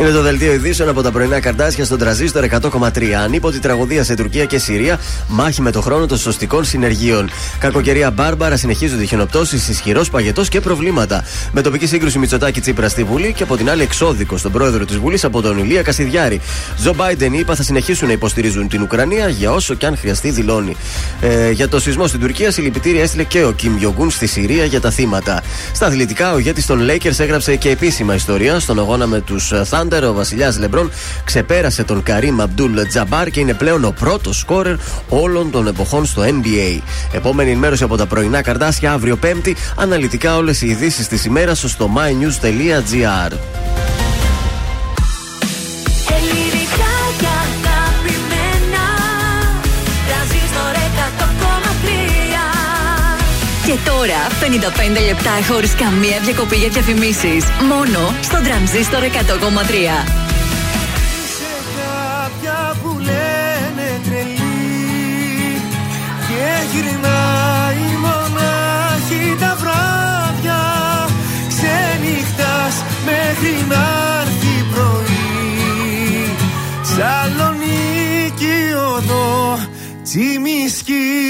Είναι 0.00 0.10
το 0.10 0.22
δελτίο 0.22 0.52
ειδήσεων 0.52 0.88
από 0.88 1.02
τα 1.02 1.10
πρωινά 1.10 1.40
καρτάσια 1.40 1.84
στον 1.84 1.98
τραζίστορ 1.98 2.44
100,3. 2.50 3.10
Ανίποτη 3.10 3.58
τραγωδία 3.58 4.04
σε 4.04 4.14
Τουρκία 4.14 4.44
και 4.44 4.58
Συρία. 4.58 5.00
Μάχη 5.28 5.62
με 5.62 5.70
το 5.70 5.80
χρόνο 5.80 6.06
των 6.06 6.18
σωστικών 6.18 6.64
συνεργείων. 6.64 7.30
Κακοκαιρία 7.58 8.10
Μπάρμπαρα 8.10 8.56
συνεχίζονται 8.56 9.04
χιονοπτώσεις, 9.04 9.68
ισχυρός 9.68 10.10
παγετός 10.10 10.48
και 10.48 10.60
προβλήματα. 10.60 11.24
Με 11.52 11.62
τοπική 11.62 11.86
σύγκρουση 11.86 12.18
Μητσοτάκη 12.18 12.60
Τσίπρα 12.60 12.88
στη 12.88 13.04
Βουλή 13.04 13.32
και 13.32 13.42
από 13.42 13.56
την 13.56 13.70
άλλη 13.70 13.82
εξώδικο 13.82 14.36
στον 14.36 14.52
πρόεδρο 14.52 14.84
της 14.84 14.96
Βουλής 14.96 15.24
από 15.24 15.42
τον 15.42 15.58
Ηλία 15.58 15.82
Κασιδιάρη. 15.82 16.40
Ζο 16.78 16.94
Μπάιντεν 16.94 17.32
είπα 17.32 17.54
θα 17.54 17.62
συνεχίσουν 17.62 18.06
να 18.06 18.12
υποστηρίζουν 18.12 18.68
την 18.68 18.82
Ουκρανία 18.82 19.28
για 19.28 19.52
όσο 19.52 19.74
και 19.74 19.86
αν 19.86 19.96
χρειαστεί, 19.96 20.30
δηλώνει. 20.30 20.76
Ε, 21.20 21.50
για 21.50 21.68
το 21.68 21.80
σεισμό 21.80 22.06
στην 22.06 22.20
Τουρκία, 22.20 22.50
συλληπιτήρια 22.50 23.02
έστειλε 23.02 23.24
και 23.24 23.44
ο 23.44 23.52
Κιμ 23.52 23.76
Γιογκούν 23.76 24.10
στη 24.10 24.26
Συρία 24.26 24.64
για 24.64 24.80
τα 24.80 24.90
θύματα. 24.90 25.42
Στα 25.72 25.86
αθλητικά, 25.86 26.32
ο 26.32 26.38
ηγέτης 26.38 26.66
των 26.66 26.90
Lakers 26.90 27.18
έγραψε 27.18 27.56
και 27.56 27.70
επίσημα 27.70 28.14
ιστορία 28.14 28.60
στον 28.72 28.80
αγώνα 28.80 29.06
με 29.06 29.20
τους 29.20 29.52
Thunder. 29.70 30.02
Ο 30.08 30.12
Βασιλιάς 30.12 30.58
Λεμπρόν 30.58 30.90
ξεπέρασε 31.24 31.84
τον 31.84 32.02
Καρύμ 32.02 32.40
Αμπτούλ 32.40 32.80
Τζαμπάρ 32.88 33.30
και 33.30 33.40
είναι 33.40 33.54
πλέον 33.54 33.84
ο 33.84 33.94
πρώτος 34.00 34.38
σκόρερ 34.38 34.74
όλων 35.08 35.50
των 35.50 35.66
εποχών 35.66 36.06
στο 36.06 36.22
NBA. 36.22 36.80
Επόμενη 37.12 37.50
ενημέρωση 37.50 37.82
από 37.82 37.96
τα 37.96 38.06
πρωινά 38.06 38.42
καρτάσια 38.42 38.92
αύριο 38.92 39.16
Πέμπτη. 39.16 39.56
Αναλυτικά 39.76 40.36
όλες 40.36 40.62
οι 40.62 40.66
ειδήσεις 40.66 41.08
της 41.08 41.24
ημέρας 41.24 41.64
στο 41.66 41.90
mynews.gr. 41.96 43.32
λεπτά 55.06 55.30
χωρίς 55.48 55.74
καμία 55.74 56.18
διακοπή 56.22 56.56
για 56.56 56.68
διαφημίσεις. 56.68 57.44
Μόνο 57.68 58.14
στον 58.22 58.42
τρανζίστορ 58.42 59.02
100,3. 59.02 60.18
κάποια 62.48 62.76
που 62.82 62.98
λένε 62.98 64.00
τρελή 64.04 65.60
και 66.28 66.46
γυρνάει 66.72 67.86
μονάχη 68.00 69.36
τα 69.40 69.56
βράδια 69.60 70.62
ξενυχτάς 71.48 72.74
μέχρι 73.04 73.64
να 73.68 73.84
έρθει 74.20 74.64
πρωί 74.74 76.36
Σαλονίκη 76.82 78.74
οδό 78.96 79.58
τσιμισκή 80.02 81.28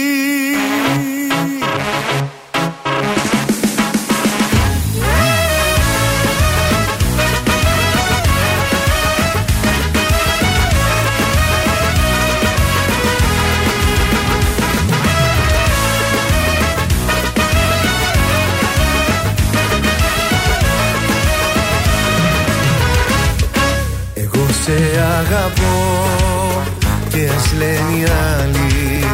λένε 27.59 27.93
οι 27.97 28.05
άλλοι 28.37 29.05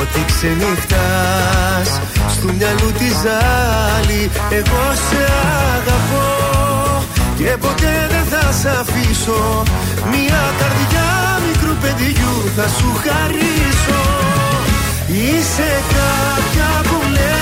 ότι 0.00 0.24
ξενυχτάς 0.26 2.00
στου 2.34 2.54
μυαλού 2.56 2.90
τη 2.98 3.08
ζάλη 3.22 4.30
Εγώ 4.50 4.82
σε 5.08 5.22
αγαπώ 5.74 6.52
και 7.36 7.56
ποτέ 7.60 8.08
δεν 8.10 8.24
θα 8.32 8.52
σ' 8.52 8.66
αφήσω. 8.80 9.62
Μια 10.10 10.42
καρδιά 10.60 11.08
μικρού 11.46 11.74
παιδιού 11.82 12.34
θα 12.56 12.68
σου 12.68 12.90
χαρίσω. 13.04 14.02
Είσαι 15.06 15.70
κάποια 15.96 16.68
που 16.82 16.98
λένε 17.12 17.41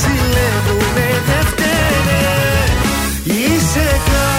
ζηλεύουνε 0.00 1.08
δεν 1.28 1.44
φταίνε. 1.50 2.22
Είσαι 3.24 3.88
κάποια 4.04 4.29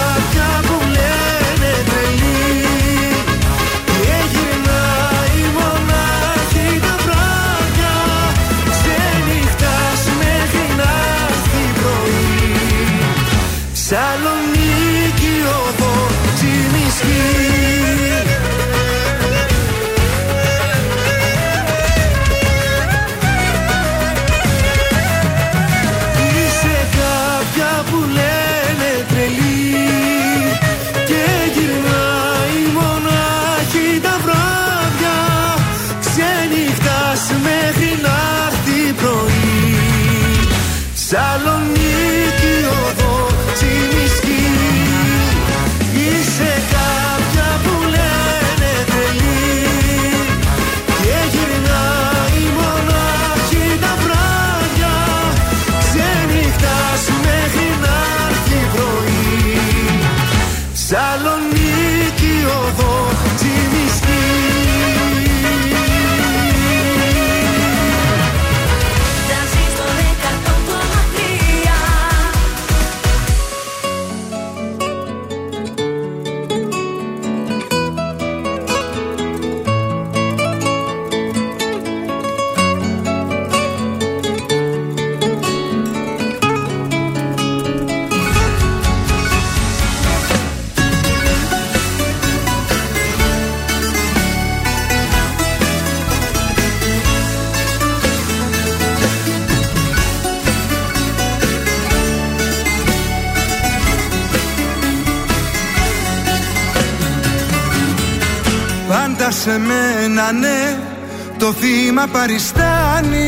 παριστάνεις. 112.22 113.18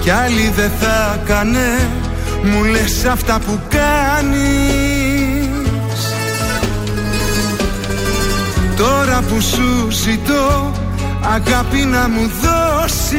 Κι 0.00 0.10
άλλη 0.10 0.52
δεν 0.56 0.70
θα 0.80 1.20
κάνε 1.24 1.88
Μου 2.42 2.64
λες 2.64 3.04
αυτά 3.04 3.38
που 3.46 3.60
κάνεις. 3.68 4.38
Τώρα 8.76 9.22
που 9.28 9.40
σου 9.40 9.90
ζητώ 9.90 10.72
αγάπη 11.20 11.78
να 11.78 12.08
μου 12.08 12.30
δώσεις. 12.42 13.18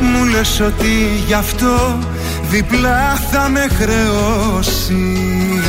Μου 0.00 0.24
λες 0.24 0.60
ότι 0.60 1.22
γι' 1.26 1.34
αυτό 1.34 1.98
διπλά 2.50 3.18
θα 3.30 3.48
με 3.48 3.66
χρεώσεις 3.78 5.63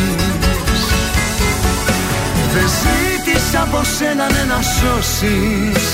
Δεν 2.56 2.70
ζήτησα 2.82 3.62
από 3.62 3.82
σένα 3.98 4.26
ναι, 4.32 4.44
να 4.54 4.62
σώσεις 4.62 5.86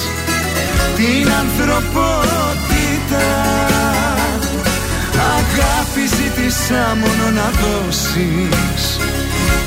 την 0.95 1.31
ανθρωπότητα. 1.41 3.27
Αγάπη 5.37 6.03
ζήτησα 6.15 6.97
μόνο 7.01 7.25
να 7.35 7.47
δώσεις 7.61 8.83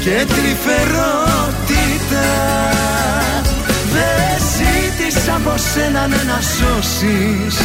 και 0.01 0.27
τρυφερότητα. 0.35 2.29
Δεν 3.93 4.33
ζήτησα 4.55 5.35
από 5.35 5.55
σένα 5.73 6.07
ναι, 6.07 6.23
να 6.27 6.41
σώσεις 6.41 7.57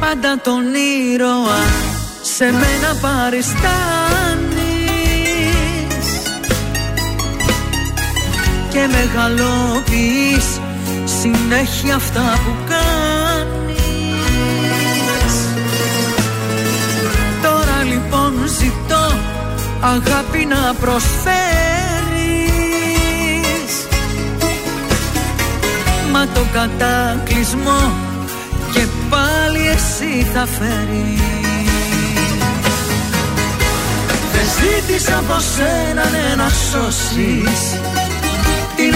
Πάντα 0.00 0.40
τον 0.42 0.62
ήρωα 1.14 1.58
σε 2.22 2.44
μένα 2.44 2.96
παριστάνεις 3.00 4.47
Και 8.70 8.88
μεγαλοποιείς 8.90 10.60
συνέχεια 11.04 11.94
αυτά 11.94 12.40
που 12.44 12.54
κάνεις. 12.68 13.78
Τώρα 17.42 17.82
λοιπόν 17.82 18.32
ζητώ 18.58 19.18
αγάπη 19.80 20.46
να 20.46 20.74
προσφέρεις. 20.80 21.38
Μα 26.12 26.26
το 26.34 26.46
κατάκλυσμό 26.52 27.92
και 28.72 28.86
πάλι 29.10 29.68
εσύ 29.68 30.26
θα 30.34 30.46
φέρεις. 30.46 31.22
Δεν 34.32 34.46
ζήτησα 34.58 35.18
από 35.18 35.36
σένα 35.40 36.10
ναι, 36.10 36.34
να 36.36 36.48
σώσεις. 36.48 37.72
την 37.72 37.87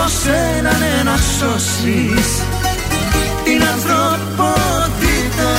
από 0.00 0.08
σένα 0.08 0.72
ναι, 0.78 1.02
να 1.02 1.16
σώσεις 1.16 2.42
την 3.44 3.62
ανθρωπότητα. 3.72 5.52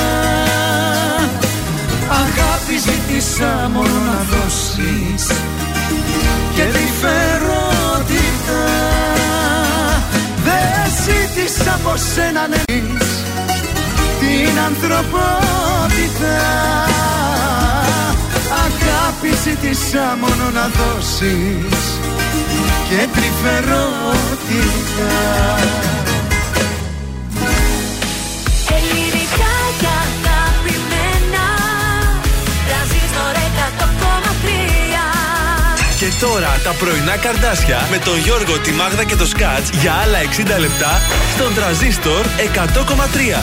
Αγάπη 2.08 2.76
ζήτησα 2.78 3.70
μόνο 3.72 3.98
να 4.06 4.24
δώσεις 4.30 5.26
και 6.54 6.62
τρυφερότητα 6.62 8.62
Δεν 10.44 10.92
ζήτησα 11.04 11.74
από 11.74 11.94
σένα 12.14 12.48
ναι, 12.48 12.62
την 14.20 14.58
ανθρωπότητα. 14.66 16.36
Αγάπη 18.64 19.30
ζήτησα 19.44 20.16
μόνο 20.20 20.50
να 20.50 20.70
δώσεις 20.78 22.01
και 23.42 23.48
τρυφερότητα 23.48 25.10
Ελληνικά 28.76 29.54
και 29.80 29.90
αγαπημένα 30.02 31.46
Τρανζίστορ 32.66 33.34
100,3 33.58 34.46
Και 35.98 36.06
τώρα 36.20 36.60
τα 36.64 36.70
πρωινά 36.70 37.16
καρδάσια 37.16 37.88
με 37.90 37.98
τον 37.98 38.18
Γιώργο, 38.18 38.58
τη 38.58 38.70
Μάγδα 38.70 39.04
και 39.04 39.16
το 39.16 39.26
Σκάτς 39.26 39.70
για 39.70 39.92
άλλα 39.92 40.18
60 40.18 40.60
λεπτά 40.60 41.00
στον 41.34 41.54
τραζίστορ 41.54 42.26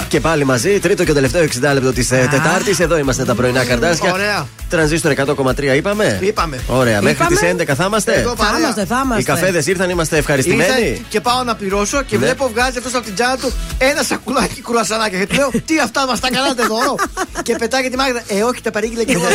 100,3. 0.02 0.06
Και 0.08 0.20
πάλι 0.20 0.46
μαζί, 0.46 0.80
τρίτο 0.80 1.04
και 1.04 1.14
τελευταίο 1.14 1.44
60 1.44 1.48
λεπτό 1.74 1.94
της 1.94 2.08
Τετάρτης. 2.08 2.80
Εδώ 2.80 2.98
είμαστε 2.98 3.26
τα 3.26 3.36
πρωινά 3.36 3.66
καρδάσια. 3.66 4.12
Ωραία. 4.12 4.59
Τρανζίστορ 4.70 5.12
100,3 5.12 5.76
είπαμε; 5.76 6.20
Είπαμε. 6.22 6.60
Ωραία, 6.68 7.02
μέχρι 7.02 7.26
Είπαμε. 7.26 7.40
τις 7.40 7.68
11 7.72 7.76
θα 7.76 7.86
είμαστε; 7.86 8.14
Εδώ 8.14 8.30
Θα 8.30 8.36
παρέα. 8.36 8.60
είμαστε, 8.60 8.86
θα 8.86 9.02
είμαστε. 9.06 9.22
Οι 9.22 9.26
καφέδες 9.36 9.66
ήρθαν, 9.68 9.90
είμαστε 9.90 10.18
ευχαριστημένοι; 10.18 10.82
Ήρθε 10.88 11.02
και 11.10 11.22
πάω 11.22 11.44
να 11.44 11.56
πληρώσω 11.56 12.02
και 12.02 12.18
Ναι. 12.18 12.26
βλέπω 12.26 12.50
βγάζει 12.54 12.78
αυτό 12.78 12.98
από 12.98 13.06
την 13.06 13.16
τσάντα 13.16 13.38
του 13.38 13.52
ένα 13.78 14.04
σακουλάκι 14.04 14.62
κουρασανάκια. 14.62 15.20
Και 15.20 15.28
του 15.28 15.36
λέω, 15.36 15.50
Τι 15.66 15.80
αυτά 15.80 16.06
μας 16.08 16.20
τα 16.20 16.30
κάνατε 16.30 16.64
δώρο; 16.64 16.96
και 17.44 17.56
πετάει 17.56 17.90
τη 17.90 17.96
μάγδα. 17.98 18.22
Ε, 18.28 18.42
όχι, 18.44 18.62
τα 18.62 18.72
παρήγγειλε 18.72 19.04
και 19.04 19.14
εγώ. 19.14 19.26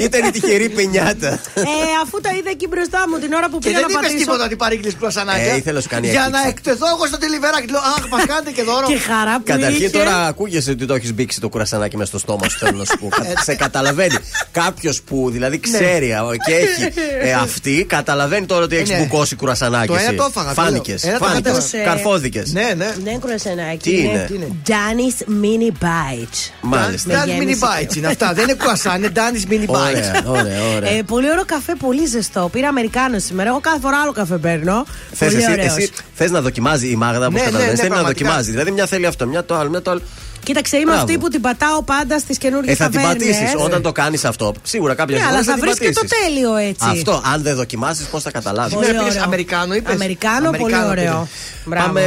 Ήταν 0.00 0.24
η 0.24 0.30
τυχερή 0.30 0.68
πενιάτα. 0.68 1.28
Ε, 1.54 1.62
αφού 2.02 2.20
τα 2.20 2.30
είδα 2.38 2.50
εκεί 2.50 2.66
μπροστά 2.68 3.00
μου 3.08 3.18
την 3.18 3.32
ώρα 3.32 3.48
που 3.50 3.58
και 3.58 3.68
πήγα 3.68 3.78
δεν 3.80 3.86
να 3.86 3.92
είπες 3.92 4.02
πατήσω. 4.06 4.24
τίποτα 4.24 4.44
ότι 4.44 4.56
παρήγγειλες 4.56 4.94
κουρασανάκια. 4.98 5.52
Ε, 5.52 5.56
ήθελες 5.56 5.74
να 5.74 5.80
σου 5.80 5.88
κάνει 5.88 6.06
Για 6.08 6.20
έκπληξη. 6.20 6.42
να 6.42 6.48
εκτεθώ 6.52 6.86
εγώ 6.94 7.06
στο 7.06 7.18
τελειβεράκι. 7.18 7.66
Του 7.66 7.72
λέω, 7.72 7.80
Αχ, 7.96 8.02
μας 8.12 8.24
κάνετε 8.30 8.50
και 8.50 8.62
δώρο. 8.62 8.86
Και 8.86 8.98
χαρά 8.98 9.34
που 9.36 9.42
Καταρχήν 9.44 9.76
είχε. 9.86 9.90
τώρα 9.98 10.26
ακούγεσαι 10.26 10.70
ότι 10.70 10.86
το 10.86 10.94
έχεις 10.94 11.12
μπήξει 11.14 11.40
το 11.40 11.48
κουρασανάκι 11.48 11.96
μες 11.96 12.08
στο 12.08 12.18
στόμα 12.18 12.48
σου, 12.48 12.58
θέλω 12.58 12.76
να 12.78 12.84
σου 12.84 12.98
πω. 13.00 13.07
Σε 13.42 13.54
καταλαβαίνει. 13.54 14.16
Κάποιος 14.52 15.02
που 15.02 15.30
δηλαδή 15.30 15.58
ξέρει 15.60 16.12
α, 16.12 16.22
και 16.46 16.54
έχει 16.54 16.92
ε, 17.22 17.32
αυτή, 17.32 17.84
καταλαβαίνει 17.88 18.46
τώρα 18.46 18.64
ότι 18.64 18.76
έχεις 18.76 18.90
ναι. 18.90 18.98
μπουκώσει 18.98 19.36
κουρασανάκι. 19.36 19.86
Το 19.86 19.94
ένα 19.94 20.02
εσύ. 20.06 20.14
το 20.14 20.26
έφαγα, 20.28 20.54
το 20.54 20.60
Φάνηκες. 20.62 21.04
λέω. 21.04 21.10
Ένα 21.14 21.18
το 21.20 21.24
Φάνηκες. 21.26 21.52
κατέβασα. 21.52 21.78
Καρφώθηκες. 21.78 22.52
Ναι, 22.52 22.72
ναι. 22.76 22.94
Δεν 23.04 23.20
κουρασανάκι. 23.20 23.90
Τι 23.90 23.98
είναι; 23.98 24.28
Danny's 24.66 25.22
Mini 25.42 25.84
Bite. 25.84 26.50
Μάλιστα. 26.60 27.10
Ντάνις 27.12 27.34
γέμισε. 27.34 27.58
mini 27.60 27.64
bites 27.90 27.96
είναι 27.96 28.06
αυτά. 28.06 28.32
Δεν 28.32 28.44
είναι 28.44 28.54
κουασά, 28.54 28.94
είναι 28.96 29.08
Ντάνις 29.08 29.44
mini 29.50 29.52
bites. 29.54 29.66
Ωραία, 29.66 30.22
ωραία, 30.26 30.62
ωραία. 30.76 30.90
Ε, 30.90 31.02
πολύ 31.02 31.30
ωραίο 31.30 31.44
καφέ, 31.44 31.74
πολύ 31.74 32.06
ζεστό. 32.06 32.48
Πήρα 32.52 32.68
Αμερικάνο 32.68 33.18
σήμερα. 33.18 33.48
Εγώ 33.48 33.60
κάθε 33.60 33.78
φορά 33.80 33.96
άλλο 34.02 34.12
καφέ 34.12 34.36
παίρνω. 34.38 34.84
Θες 35.12 35.28
πολύ 35.32 35.42
εσύ, 35.42 35.52
ωραίος. 35.52 35.76
εσύ 35.76 35.90
θες 36.14 36.30
να 36.30 36.40
δοκιμάζει 36.40 36.88
η 36.88 36.96
Μάγδα, 36.96 37.26
όπως 37.26 37.32
Ναι, 37.32 37.38
ναι, 37.38 37.44
καταλαβαίνεις. 37.44 37.70
ναι, 37.70 37.76
Θέλει 37.82 37.88
να 37.88 37.94
πραγματικά. 37.94 38.24
δοκιμάζει. 38.26 38.50
Δηλαδή, 38.50 38.70
μια 38.70 38.86
θέλει 38.86 39.06
αυτό, 39.06 39.26
μια 39.26 39.44
το 39.44 39.54
άλλο, 39.56 39.70
μια 39.70 39.82
το 39.82 39.90
άλλο. 39.90 40.02
Κοίταξε, 40.44 40.76
είμαι 40.76 40.84
Μπράβο. 40.84 41.00
αυτή 41.00 41.18
που 41.18 41.28
την 41.28 41.40
πατάω 41.40 41.82
πάντα 41.82 42.18
στις 42.18 42.38
καινούργιες 42.38 42.74
Ε, 42.80 42.82
θα 42.84 42.88
την 42.88 43.00
ταβέρνες. 43.00 43.26
πατήσεις. 43.36 43.54
Όταν 43.64 43.82
το 43.82 43.92
κάνεις 43.92 44.24
αυτό, 44.24 44.54
σίγουρα 44.62 44.94
κάποια 44.94 45.14
Ναι, 45.16 45.20
στιγμή 45.22 45.36
αλλά 45.36 45.46
θα 45.46 45.52
την 45.54 45.62
βρει 45.62 45.86
και 45.86 45.92
το 45.92 46.00
πατήσεις. 46.00 46.26
τέλειο 46.26 46.56
έτσι. 46.56 46.86
Αυτό, 46.90 47.22
αν 47.34 47.42
δεν 47.42 47.54
δοκιμάσεις, 47.56 48.06
πώς 48.06 48.22
θα 48.22 48.30
καταλάβεις; 48.30 48.72
Πολύ 48.74 48.84
Σήμερα 48.84 49.00
ωραίο. 49.02 49.12
πήγες 49.12 49.26
Αμερικάνο, 49.26 49.74
είπες; 49.74 49.94
Αμερικάνο, 49.94 50.50
πολύ 50.50 50.74
Αμερικάνο 50.74 50.88
ωραίο. 50.90 51.04
πήρες. 51.28 51.28
Μπράβο. 51.64 51.86
Πάμε. 51.86 52.00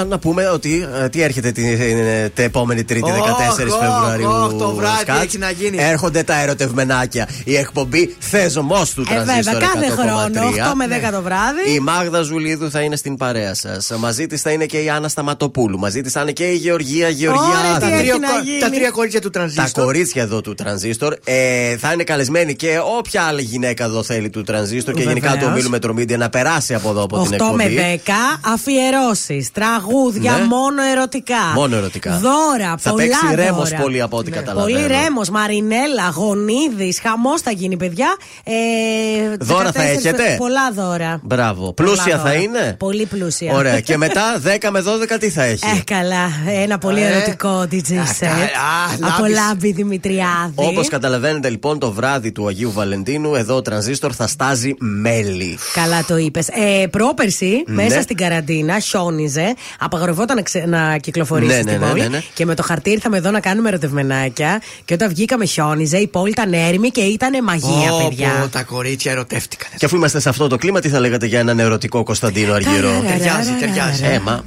Α, 0.00 0.04
να 0.04 0.18
πούμε 0.18 0.48
ότι 0.48 0.88
ε, 1.02 1.08
τι 1.08 1.22
έρχεται 1.22 1.52
την, 1.52 1.64
ε, 1.66 2.28
την 2.34 2.44
επόμενη 2.44 2.84
Τρίτη 2.84 3.10
14 3.10 3.72
Ωχ, 3.72 3.78
Φεβρουαρίου. 3.78 4.28
ωχ, 4.30 4.52
το 4.52 4.74
βράδυ 4.74 5.00
Σκάτς. 5.00 5.22
έχει 5.22 5.38
να 5.38 5.50
γίνει. 5.50 5.76
Έρχονται 5.80 6.22
τα 6.22 6.40
ερωτευμενάκια. 6.40 7.28
Η 7.44 7.56
εκπομπή 7.56 8.16
Θέζωμό 8.18 8.82
του 8.94 9.00
Ε, 9.00 9.04
βέβαια, 9.14 9.24
Τρανζίστορ 9.24 9.60
κάθε 9.60 9.86
100,3. 9.86 9.90
χρόνο, 9.90 10.48
8 10.48 10.74
με 10.74 10.86
10 10.86 11.10
το 11.12 11.22
βράδυ. 11.22 11.74
Η 11.74 11.80
Μάγδα 11.80 12.22
Ζουλίδου 12.22 12.70
θα 12.70 12.80
είναι 12.80 12.96
στην 12.96 13.16
παρέα 13.16 13.54
σας. 13.54 13.90
Μαζί 13.98 14.26
της 14.26 14.40
θα 14.42 14.50
είναι 14.50 14.64
και 14.66 14.78
η 14.78 14.88
Άννα 14.90 15.08
Σταματοπούλου. 15.08 15.78
Μαζί 15.78 16.00
της 16.00 16.12
θα 16.12 16.20
είναι 16.20 16.32
και 16.32 16.44
η 16.44 16.54
Γεωργία 16.56 17.08
Ωραία, 17.74 17.78
τι 17.78 18.04
Γεωργιάδη. 18.04 18.08
έχει 18.08 18.18
Τρία- 18.18 18.32
να 18.36 18.40
γίνει. 18.44 18.58
Τα 18.60 18.70
τρία 18.70 18.90
κορίτσια 18.90 19.20
του 19.20 19.30
Τα 19.30 19.38
τρανζίστορ. 19.38 19.84
κορίτσια 19.84 20.22
εδώ 20.22 20.40
του 20.40 20.54
Τρανζίστορ 20.54 21.14
ε, 21.24 21.76
θα 21.76 21.92
είναι 21.92 22.04
καλεσμένοι 22.04 22.54
και 22.56 22.78
όποια 22.98 23.22
άλλη 23.22 23.42
γυναίκα 23.42 23.84
εδώ 23.84 24.02
θέλει 24.02 24.30
του 24.30 24.42
Τρανζίστορ 24.42 24.94
και 24.94 25.02
γενικά 25.02 25.28
Βεβαίως. 25.30 25.44
του 25.44 25.50
ομίλου 25.52 25.70
Μετρομίδια 25.70 26.16
να 26.16 26.28
περάσει 26.28 26.74
από 26.74 26.88
εδώ 26.90 27.02
από 27.02 27.22
την 27.22 27.32
8 27.40 27.50
με 27.54 27.64
εκπομπή. 27.64 28.00
10 28.06 28.12
αφιερώσεις, 28.52 29.50
τραγούδια 29.52 30.32
Ναι. 30.32 30.44
μόνο 30.44 30.82
ερωτικά. 30.92 31.34
Μόνο 31.54 31.76
ερωτικά. 31.76 32.10
Δώρα, 32.22 32.74
Θα 32.78 32.90
πολλά 32.90 33.02
παίξει 33.02 33.26
δώρα. 33.30 33.44
Ρέμος 33.44 33.72
πολύ 33.82 34.00
από 34.02 34.16
ό,τι 34.16 34.30
καταλαβαίνω. 34.30 34.76
Πολύ 34.78 34.86
ρέμος, 34.86 35.28
Μαρινέλα, 35.30 36.08
Γονίδης, 36.14 37.00
χαμός 37.02 37.40
θα 37.40 37.50
γίνει, 37.50 37.76
παιδιά. 37.76 38.16
Ε, 38.44 38.52
Δώρα 39.40 39.72
θα 39.72 39.82
14 39.82 39.98
έχετε; 39.98 40.34
Πολλά 40.38 40.72
δώρα. 40.72 41.20
Μπράβο. 41.22 41.72
Πολλά 41.72 41.74
Πλούσια 41.90 42.16
θα 42.16 42.22
δώρα. 42.22 42.34
είναι; 42.34 42.76
Πολύ 42.78 43.06
πλούσια. 43.06 43.54
Ωραία. 43.54 43.80
Και 43.80 43.96
μετά 43.96 44.40
10 44.44 44.70
με 44.70 44.80
12 44.80 45.18
τι 45.20 45.30
θα 45.30 45.42
έχει; 45.42 45.64
Ε, 45.76 45.80
καλά. 45.84 46.30
Ένα 46.62 46.78
πολύ 46.78 47.00
Ε. 47.02 47.06
ερωτικό 47.06 47.55
DJ 47.62 47.90
set. 47.90 48.26
α, 48.26 49.08
Από 49.08 49.22
λάμπεις. 49.22 49.34
Λάμπη 49.36 49.72
Δημητριάδη. 49.72 50.52
Όπως 50.54 50.88
καταλαβαίνετε 50.88 51.48
λοιπόν 51.50 51.78
το 51.78 51.92
βράδυ 51.92 52.32
του 52.32 52.46
Αγίου 52.46 52.72
Βαλεντίνου 52.72 53.34
εδώ 53.34 53.54
ο 53.56 53.62
Τρανζίστορ 53.62 54.12
θα 54.16 54.26
στάζει 54.26 54.74
μέλι. 54.78 55.58
Καλά 55.74 56.04
το 56.04 56.16
είπες. 56.16 56.48
Ε, 56.48 56.86
πρόπερση, 56.86 57.62
Ναι. 57.66 57.74
μέσα 57.82 58.00
στην 58.02 58.16
καραντίνα, 58.16 58.78
χιόνιζε. 58.78 59.54
Απαγορευόταν 59.78 60.36
να, 60.36 60.42
ξε... 60.42 60.64
να 60.66 60.96
κυκλοφορήσει 60.98 61.50
Ναι, 61.56 61.62
ναι, 61.62 61.70
στην 61.70 61.80
ναι, 61.80 61.86
πόλη. 61.88 62.00
ναι, 62.00 62.08
ναι. 62.08 62.22
Και 62.34 62.44
με 62.46 62.54
το 62.54 62.62
χαρτί 62.62 62.90
ήρθαμε 62.90 63.16
εδώ 63.16 63.30
να 63.30 63.40
κάνουμε 63.40 63.68
ερωτευμενάκια. 63.68 64.62
Και 64.84 64.94
όταν 64.94 65.08
βγήκαμε, 65.08 65.44
χιόνιζε. 65.44 65.96
Η 65.98 66.06
πόλη 66.06 66.30
ήταν 66.30 66.52
έρημη 66.52 66.90
και 66.90 67.00
ήταν 67.00 67.44
μαγεία, 67.44 67.92
Ω, 67.92 68.08
παιδιά. 68.08 68.28
πω, 68.40 68.48
τα 68.48 68.62
κορίτσια 68.62 69.12
ερωτεύτηκαν. 69.12 69.68
Και 69.76 69.84
αφού 69.84 69.96
είμαστε 69.96 70.20
σε 70.20 70.28
αυτό 70.28 70.46
το 70.48 70.56
κλίμα, 70.56 70.80
τι 70.80 70.88
θα 70.88 71.00
λέγατε 71.00 71.26
για 71.26 71.38
έναν 71.38 71.58
ερωτικό 71.58 72.02
Κωνσταντίνο 72.02 72.52
Αργυρό; 72.54 72.90
Ταιριάζει, 73.06 73.50
ταιριάζει. 73.60 74.04
Έμα. 74.04 74.44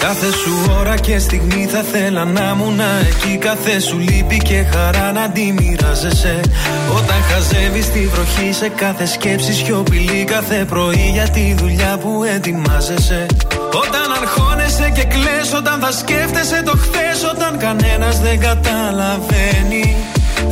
Κάθε 0.00 0.30
σου 0.30 0.76
ώρα 0.78 0.96
και 0.96 1.18
στιγμή 1.18 1.66
θα 1.66 1.82
θέλα 1.82 2.24
να 2.24 2.52
ήμουν 2.54 2.80
εκεί. 2.80 3.36
Κάθε 3.36 3.80
σου 3.80 3.98
λύπη 3.98 4.36
και 4.36 4.64
χαρά 4.72 5.12
να 5.12 5.30
τη 5.30 5.52
μοιράζεσαι. 5.52 6.40
Όταν 6.96 7.22
χαζεύεις 7.30 7.90
τη 7.90 8.06
βροχή 8.06 8.52
σε 8.52 8.68
κάθε 8.68 9.06
σκέψη 9.06 9.52
σιωπηλή. 9.52 10.24
Κάθε 10.24 10.64
πρωί 10.64 11.10
για 11.12 11.28
τη 11.28 11.54
δουλειά 11.58 11.98
που 11.98 12.24
ετοιμάζεσαι. 12.34 13.26
Όταν 13.82 14.12
αγχώνεσαι 14.20 14.90
και 14.94 15.04
κλαις 15.04 15.52
Όταν 15.56 15.80
θα 15.80 15.92
σκέφτεσαι 15.92 16.62
το 16.64 16.72
χθες 16.76 17.18
Όταν 17.32 17.58
κανένας 17.58 18.20
δεν 18.20 18.40
καταλαβαίνει. 18.40 19.96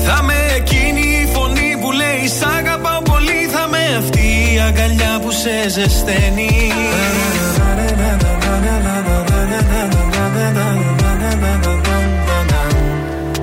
Θα 0.06 0.22
με 0.22 0.34
εκείνη 0.56 1.00
η 1.00 1.28
φωνή 1.34 1.76
που 1.80 1.92
λέει 1.92 2.26
Σ' 2.38 2.46
αγαπάω 2.58 3.02
πολύ 3.02 3.48
Θα 3.52 3.68
με 3.68 3.96
αυτή 3.98 4.26
η 4.54 4.60
αγκαλιά 4.66 5.18
που 5.22 5.30
σε 5.30 5.68
ζεσταίνει. 5.68 6.72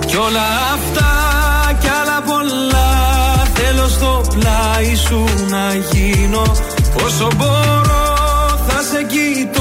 Κι 0.06 0.18
όλα 0.18 0.48
αυτά 0.74 1.10
κι 1.80 1.88
άλλα 2.02 2.22
πολλά 2.22 2.90
Θέλω 3.54 3.88
στο 3.88 4.22
πλάι 4.34 4.96
σου 4.96 5.24
να 5.50 5.76
γίνω. 5.92 6.42
Όσο 7.06 7.28
μπορώ 7.38 8.02
θα 8.68 8.82
σε 8.82 9.04
κοιτώ. 9.04 9.22
Σου 9.42 9.58
το 9.58 9.61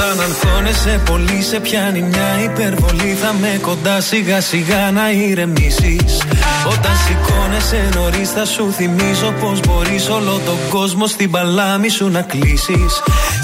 Όταν 0.00 0.20
αγχώνεσαι 0.20 1.00
πολύ 1.04 1.42
σε 1.42 1.60
πιάνει 1.60 2.02
μια 2.02 2.42
υπερβολή. 2.44 3.16
Θα 3.22 3.32
με 3.40 3.58
κοντά 3.62 4.00
σιγά 4.00 4.40
σιγά 4.40 4.90
να 4.90 5.10
ηρεμήσεις. 5.10 6.22
Όταν 6.66 6.94
σηκώνεσαι 7.04 7.88
νωρίς 7.94 8.30
θα 8.30 8.44
σου 8.44 8.72
θυμίζω 8.72 9.34
Πως 9.40 9.60
μπορείς 9.60 10.08
όλο 10.08 10.40
τον 10.44 10.58
κόσμο 10.68 11.06
στην 11.06 11.30
παλάμη 11.30 11.88
σου 11.88 12.08
να 12.08 12.22
κλείσεις. 12.22 12.92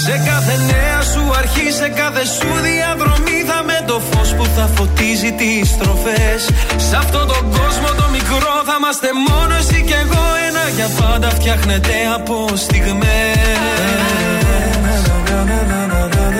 Σε 0.05 0.23
κάθε 0.27 0.57
νέα 0.66 1.01
σου 1.12 1.33
αρχή, 1.39 1.70
σε 1.73 1.89
κάθε 1.89 2.24
σου 2.24 2.49
διαδρομή 2.62 3.39
Θα 3.47 3.62
με 3.65 3.85
το 3.87 4.01
φως 4.11 4.35
που 4.35 4.45
θα 4.57 4.69
φωτίζει 4.74 5.33
τις 5.33 5.69
στροφές. 5.69 6.41
Σε 6.89 6.97
αυτόν 6.97 7.27
τον 7.27 7.43
κόσμο 7.59 7.89
το 7.97 8.07
μικρό 8.12 8.55
θα 8.66 8.74
είμαστε 8.78 9.09
μόνος 9.28 9.59
εσύ 9.59 9.83
και 9.83 9.95
εγώ. 9.95 10.24
Ένα 10.49 10.65
για 10.77 10.89
πάντα 11.01 11.31
φτιάχνεται 11.31 11.93
από 12.15 12.49
στιγμές 12.55 14.36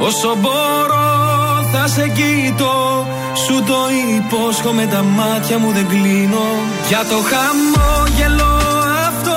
Όσο 0.00 0.36
μπορώ 0.40 1.08
θα 1.72 1.88
σε 1.88 2.08
κοιτώ. 2.08 3.06
Σου 3.46 3.62
το 3.66 3.76
υπόσχομαι 4.16 4.86
τα 4.86 5.02
μάτια 5.02 5.58
μου 5.58 5.72
δεν 5.72 5.88
κλείνω. 5.88 6.46
Για 6.88 6.98
το 6.98 7.16
χαμόγελο 7.30 8.56
αυτό 9.08 9.36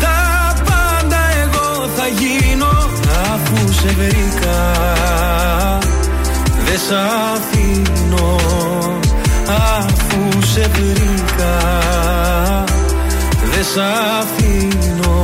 Τα 0.00 0.54
πάντα 0.64 1.20
εγώ 1.42 1.88
θα 1.96 2.06
γίνω. 2.06 2.66
Αφού 3.32 3.72
σε 3.72 3.88
βρήκα 3.88 4.58
Δεν 6.64 6.78
σ' 6.78 6.92
αφήνω. 7.34 8.36
Αφού 9.76 10.46
σε 10.46 10.70
βρήκα 10.72 11.54
Δεν 13.52 13.64
σ' 13.64 13.78
αφήνω 14.20 15.22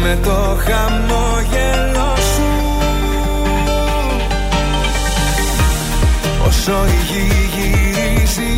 Σκέφτομαι 0.00 0.18
το 0.22 0.62
χαμόγελο 0.64 2.14
σου. 2.32 2.48
Όσο 6.46 6.72
η 6.86 6.98
γη 7.08 7.26
γυρίζει 7.54 8.56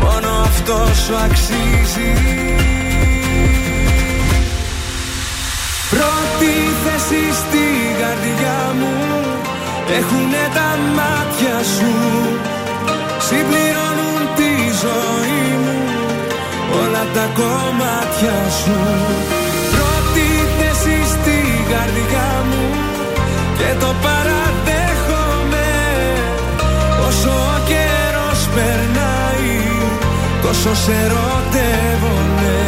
Μόνο 0.00 0.28
αυτό 0.44 0.76
σου 1.04 1.14
αξίζει. 1.24 2.12
Πρώτη 5.90 6.52
θέση 6.84 7.22
στη 7.40 7.66
καρδιά 8.00 8.74
μου 8.78 8.94
Έχουνε 9.98 10.44
τα 10.54 10.78
μάτια 10.96 11.56
σου. 11.76 11.92
Συμπληρώνουν 13.18 14.22
τη 14.36 14.52
ζωή 14.82 15.58
μου 15.64 15.78
Όλα 16.82 17.04
τα 17.14 17.28
κομμάτια 17.34 18.50
σου 18.62 19.43
Και 23.74 23.80
το 23.80 23.94
παραδέχομαι. 24.02 25.68
Όσο 27.06 27.30
ο 27.30 27.58
καιρός 27.66 28.48
περνάει 28.54 29.58
Τόσο 30.42 30.74
σε 30.74 30.92
ερωτεύομαι 30.92 32.63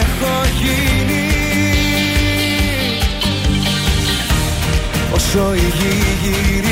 έχω 0.00 0.34
γίνει. 0.62 1.26
Όσο 5.14 5.54
η 5.54 5.72
γη 5.78 5.94
γυρίζει 6.22 6.71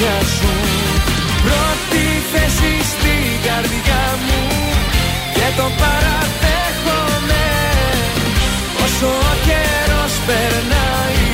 κομμάτια 0.00 0.26
σου. 0.36 0.52
Πρώτη 1.44 2.04
θέση 2.32 2.72
στη 2.92 3.16
καρδιά 3.46 4.04
μου 4.26 4.40
Και 5.34 5.46
το 5.56 5.66
παραδέχομαι. 5.80 7.46
Όσο 8.84 9.06
ο 9.06 9.34
καιρός 9.46 10.12
περνάει 10.26 11.24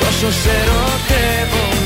Τόσο 0.00 0.32
σε 0.42 0.50
ερωτεύομαι 0.50 1.79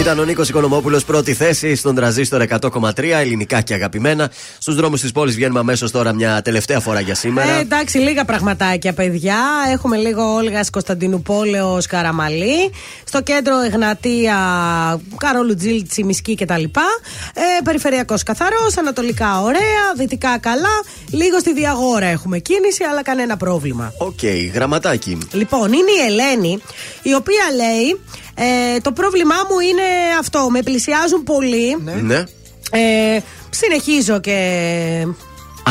Ήταν 0.00 0.18
ο 0.18 0.24
Νίκος 0.24 0.48
Οικονομόπουλος 0.48 1.04
πρώτη 1.04 1.34
θέση 1.34 1.74
στον 1.74 1.94
τραζίστορ 1.94 2.44
100,3 2.60 2.98
ελληνικά 2.98 3.60
και 3.60 3.74
αγαπημένα. 3.74 4.30
Στους 4.58 4.74
δρόμους 4.74 5.00
της 5.00 5.12
πόλης 5.12 5.34
βγαίνουμε 5.34 5.58
αμέσως 5.58 5.90
τώρα 5.90 6.12
μια 6.12 6.42
τελευταία 6.42 6.80
φορά 6.80 7.00
για 7.00 7.14
σήμερα. 7.14 7.50
Ε, 7.50 7.60
εντάξει, 7.60 7.98
λίγα 7.98 8.24
πραγματάκια, 8.24 8.92
παιδιά. 8.92 9.38
Έχουμε 9.72 9.96
λίγο 9.96 10.34
Όλγας 10.34 10.70
Κωνσταντινουπόλεως 10.70 11.78
Καραμανλή. 11.88 12.72
Στο 13.04 13.22
κέντρο 13.22 13.60
Εγνατία 13.60 14.36
Καρόλου 15.16 15.54
Ντηλ, 15.54 15.88
Τσιμισκή 15.88 16.34
κτλ. 16.34 16.62
Ε, 16.62 17.62
Περιφερειακός 17.64 18.22
καθαρός, 18.22 18.76
ανατολικά 18.78 19.40
ωραία, 19.40 19.92
δυτικά 19.96 20.38
καλά. 20.38 20.82
Λίγο 21.10 21.38
στη 21.38 21.52
Διαγόρα 21.52 22.06
έχουμε 22.06 22.38
κίνηση, 22.38 22.84
αλλά 22.90 23.02
κανένα 23.02 23.36
πρόβλημα. 23.36 23.92
Οκ, 23.98 24.20
γραμματάκι. 24.54 25.18
Λοιπόν, 25.32 25.72
είναι 25.72 25.90
η 25.90 26.06
Ελένη, 26.06 26.62
η 27.02 27.14
οποία 27.14 27.44
λέει: 27.56 27.98
ε, 28.42 28.80
Το 28.80 28.92
πρόβλημά 28.92 29.34
μου 29.50 29.58
είναι 29.60 29.82
αυτό. 30.18 30.50
Με 30.50 30.62
πλησιάζουν 30.62 31.22
πολύ. 31.22 31.76
Ναι. 32.02 32.24
Ε, 32.70 33.20
συνεχίζω 33.50 34.20
και 34.20 34.36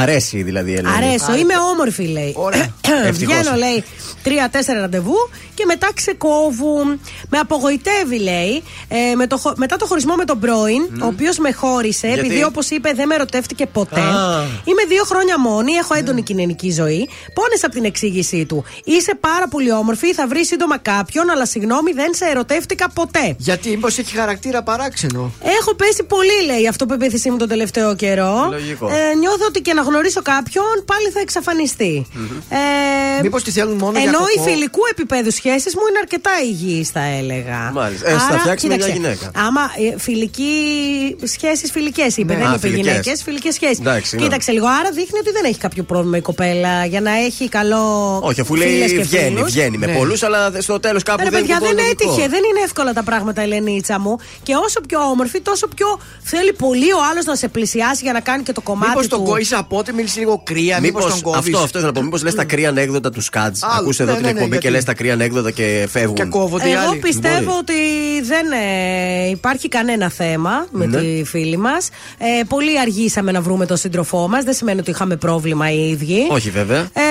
Αρέσει 0.02 0.44
δηλαδή 0.44 0.72
η 0.72 0.76
Ελένη. 0.76 0.96
Αρέσω, 0.96 1.36
είμαι 1.36 1.54
όμορφη 1.74 2.04
λέει. 2.04 2.36
Ευτυχώς. 3.08 3.36
Βγαίνω 3.38 3.56
λέει 3.58 3.84
τρία-τέσσερα 4.24 4.80
ραντεβού 4.80 5.30
και 5.54 5.66
μετά 5.66 5.90
ξεκόβουν. 5.94 7.00
Με 7.30 7.38
απογοητεύει 7.38 8.20
λέει 8.20 8.64
ε, 8.88 9.16
με 9.16 9.28
το, 9.28 9.38
χω- 9.38 9.58
μετά 9.58 9.76
το 9.76 9.86
χωρισμό 9.86 10.16
με 10.16 10.26
τον 10.26 10.40
πρώην, 10.40 10.82
ο 11.02 11.06
οποίος 11.06 11.38
με 11.38 11.52
χώρισε 11.52 12.08
Γιατί; 12.08 12.20
επειδή 12.26 12.44
όπως 12.44 12.70
είπε 12.70 12.92
δεν 12.96 13.08
με 13.08 13.16
ερωτεύτηκε 13.16 13.66
ποτέ. 13.66 14.00
Α. 14.00 14.44
Είμαι 14.64 14.84
δύο 14.88 15.04
χρόνια 15.04 15.40
μόνη, 15.40 15.72
έχω 15.72 15.94
έντονη 15.94 16.22
κοινωνική 16.22 16.72
ζωή. 16.72 17.10
Πόνεσα 17.34 17.66
από 17.66 17.76
την 17.76 17.86
εξήγησή 17.86 18.46
του. 18.46 18.64
Είσαι 18.84 19.16
πάρα 19.20 19.48
πολύ 19.48 19.72
όμορφη, 19.72 20.14
θα 20.14 20.28
βρεις 20.28 20.48
σύντομα 20.48 20.78
κάποιον, 20.78 21.30
αλλά 21.30 21.46
συγγνώμη 21.46 21.92
δεν 21.92 22.14
σε 22.14 22.26
ερωτεύτηκα 22.26 22.90
ποτέ. 22.90 23.36
Γιατί, 23.38 23.70
μήπως 23.70 23.98
έχει 23.98 24.16
χαρακτήρα 24.16 24.64
παράξενο; 24.64 25.32
Έχω 25.60 25.76
πέσει 25.76 26.04
πολύ, 26.04 26.46
λέει, 26.46 26.68
αυτοπεποίθησή 26.68 27.30
μου 27.30 27.38
τον 27.38 27.48
τελευταίο 27.48 27.96
καιρό. 27.96 28.48
Λογικό. 28.52 28.88
Ε, 28.88 29.16
νιώθω 29.16 29.46
ότι 29.48 29.62
και 29.62 29.74
να 29.74 29.84
γνωρίσω 29.90 30.22
κάποιον 30.22 30.74
πάλι 30.86 31.07
θα 31.16 31.20
εξαφανιστεί. 31.20 32.07
Ε, 32.49 33.22
Μήπως 33.22 33.44
τη 33.44 33.52
θέλουν 33.52 33.78
μόνο 33.78 33.91
για 33.99 34.07
ενώ 34.10 34.20
οι 34.34 34.38
κακό. 34.38 34.49
φιλικού 34.49 34.80
επίπεδου 34.91 35.32
σχέσεις 35.32 35.76
μου 35.76 35.82
είναι 35.90 35.99
αρκετά 36.02 36.32
υγιείς, 36.49 36.90
θα 36.90 37.03
έλεγα. 37.20 37.72
Μάλιστα. 37.74 38.10
Ε, 38.10 38.14
θα 38.14 38.40
φτιάξουμε 38.40 38.76
μια 38.76 38.88
γυναίκα. 38.88 39.32
Άμα 39.36 39.61
ε, 39.61 39.99
φιλική 39.99 40.53
σχέσεις 41.24 41.72
φιλικές 41.72 42.18
είπε, 42.18 42.34
Ναι. 42.34 42.40
δεν 42.40 42.48
Α, 42.48 42.53
είπε 42.53 42.60
φιλικές. 42.68 42.86
γυναίκες, 42.86 43.24
φιλικές 43.24 43.53
σχέσεις. 43.53 43.80
Εντάξει, 43.80 44.16
ναι. 44.16 44.22
Κοίταξε 44.22 44.52
λίγο, 44.52 44.68
άρα 44.68 44.91
δείχνει 44.91 45.20
ότι 45.20 45.32
δεν 45.32 45.44
έχει 45.45 45.57
κάποιο 45.60 45.84
πρόβλημα 45.84 46.18
η 46.18 46.22
κοπέλα 46.22 46.86
για 46.86 47.02
να 47.02 47.11
έχει 47.18 47.49
καλό. 47.49 47.84
Όχι, 48.24 48.41
αφού 48.41 48.53
φίλες 48.56 48.78
λέει 48.78 48.98
και 48.98 49.02
βγαίνει, 49.02 49.36
φίλους. 49.36 49.52
βγαίνει 49.52 49.78
με 49.78 49.86
Ναι. 49.86 49.94
πολλούς, 49.98 50.24
αλλά 50.24 50.52
στο 50.60 50.80
τέλος 50.80 51.03
κάπου 51.03 51.24
Ρε 51.24 51.30
δεν 51.30 51.40
παιδιά, 51.40 51.56
είναι 51.56 51.66
δεν 51.68 51.76
λογικό. 51.76 52.10
έτυχε. 52.11 52.28
Δεν 52.28 52.40
είναι 52.49 52.60
εύκολα 52.64 52.94
τα 52.94 53.03
πράγματα, 53.03 53.41
Ελενίτσα 53.41 53.99
μου. 53.99 54.18
Και 54.44 54.56
όσο 54.56 54.82
πιο 54.82 54.99
όμορφη, 54.99 55.41
τόσο 55.41 55.68
πιο 55.68 55.99
θέλει 56.24 56.53
πολύ 56.53 56.91
ο 56.91 56.99
άλλος 57.11 57.26
να 57.26 57.36
σε 57.36 57.48
πλησιάσει 57.48 58.03
για 58.03 58.14
να 58.14 58.20
κάνει 58.20 58.44
και 58.44 58.52
το 58.52 58.61
κομμάτι 58.61 58.90
Μήπως 58.90 59.07
του. 59.07 59.16
τον 59.16 59.26
κόησε 59.26 59.56
πότε 59.70 59.91
μίλησε 59.94 60.20
λίγο 60.20 60.41
κρύα, 60.46 60.80
μήπως 60.80 61.04
Μήπως, 61.04 61.22
τον 61.22 61.32
κόβεις. 61.32 61.46
αυτό, 61.54 61.58
αυτό 61.58 61.78
ήθελα 61.78 61.86
να 61.94 62.00
πω. 62.00 62.02
Μήπως 62.06 62.24
λες 62.24 62.36
τα 62.36 62.44
κρύα 62.44 62.70
ανέκδοτα 62.70 63.10
τους 63.10 63.26
Σκάτ. 63.26 63.56
Άλλο, 63.62 63.74
Ακούσε 63.80 64.04
εδώ 64.04 64.12
ναι, 64.12 64.18
την 64.18 64.26
ναι, 64.26 64.32
ναι, 64.34 64.38
εκπομπή 64.40 64.56
και 64.56 64.62
γιατί- 64.62 64.76
λες 64.76 64.84
τα 64.84 64.94
κρύα 64.94 65.14
ανέκδοτα 65.14 65.52
και 65.52 65.88
φεύγουν. 65.91 66.16
Και 66.16 66.24
κόβονται 66.24 66.68
οι 66.68 66.72
Εγώ 66.72 66.90
άλλοι. 66.90 67.00
πιστεύω 67.00 67.44
Μπορεί. 67.44 67.58
ότι 67.60 67.74
δεν 68.24 68.46
ε, 68.52 69.30
υπάρχει 69.30 69.68
κανένα 69.68 70.10
θέμα 70.10 70.68
με 70.72 70.86
Ναι. 70.86 70.98
τη 71.02 71.24
φίλη 71.24 71.58
μας. 71.58 71.90
Ε, 72.18 72.44
πολύ 72.48 72.80
αργήσαμε 72.80 73.32
να 73.32 73.41
βρούμε 73.41 73.66
τον 73.66 73.78
σύντροφό 73.78 74.28
μας. 74.28 74.44
Δεν 74.44 74.54
σημαίνει 74.54 74.80
ότι 74.80 74.90
είχαμε 74.90 75.16
πρόβλημα 75.16 75.72
οι 75.72 75.90
ίδιοι. 75.90 76.28
Όχι 76.30 76.50
βέβαια. 76.50 76.80
Ε, 76.80 77.02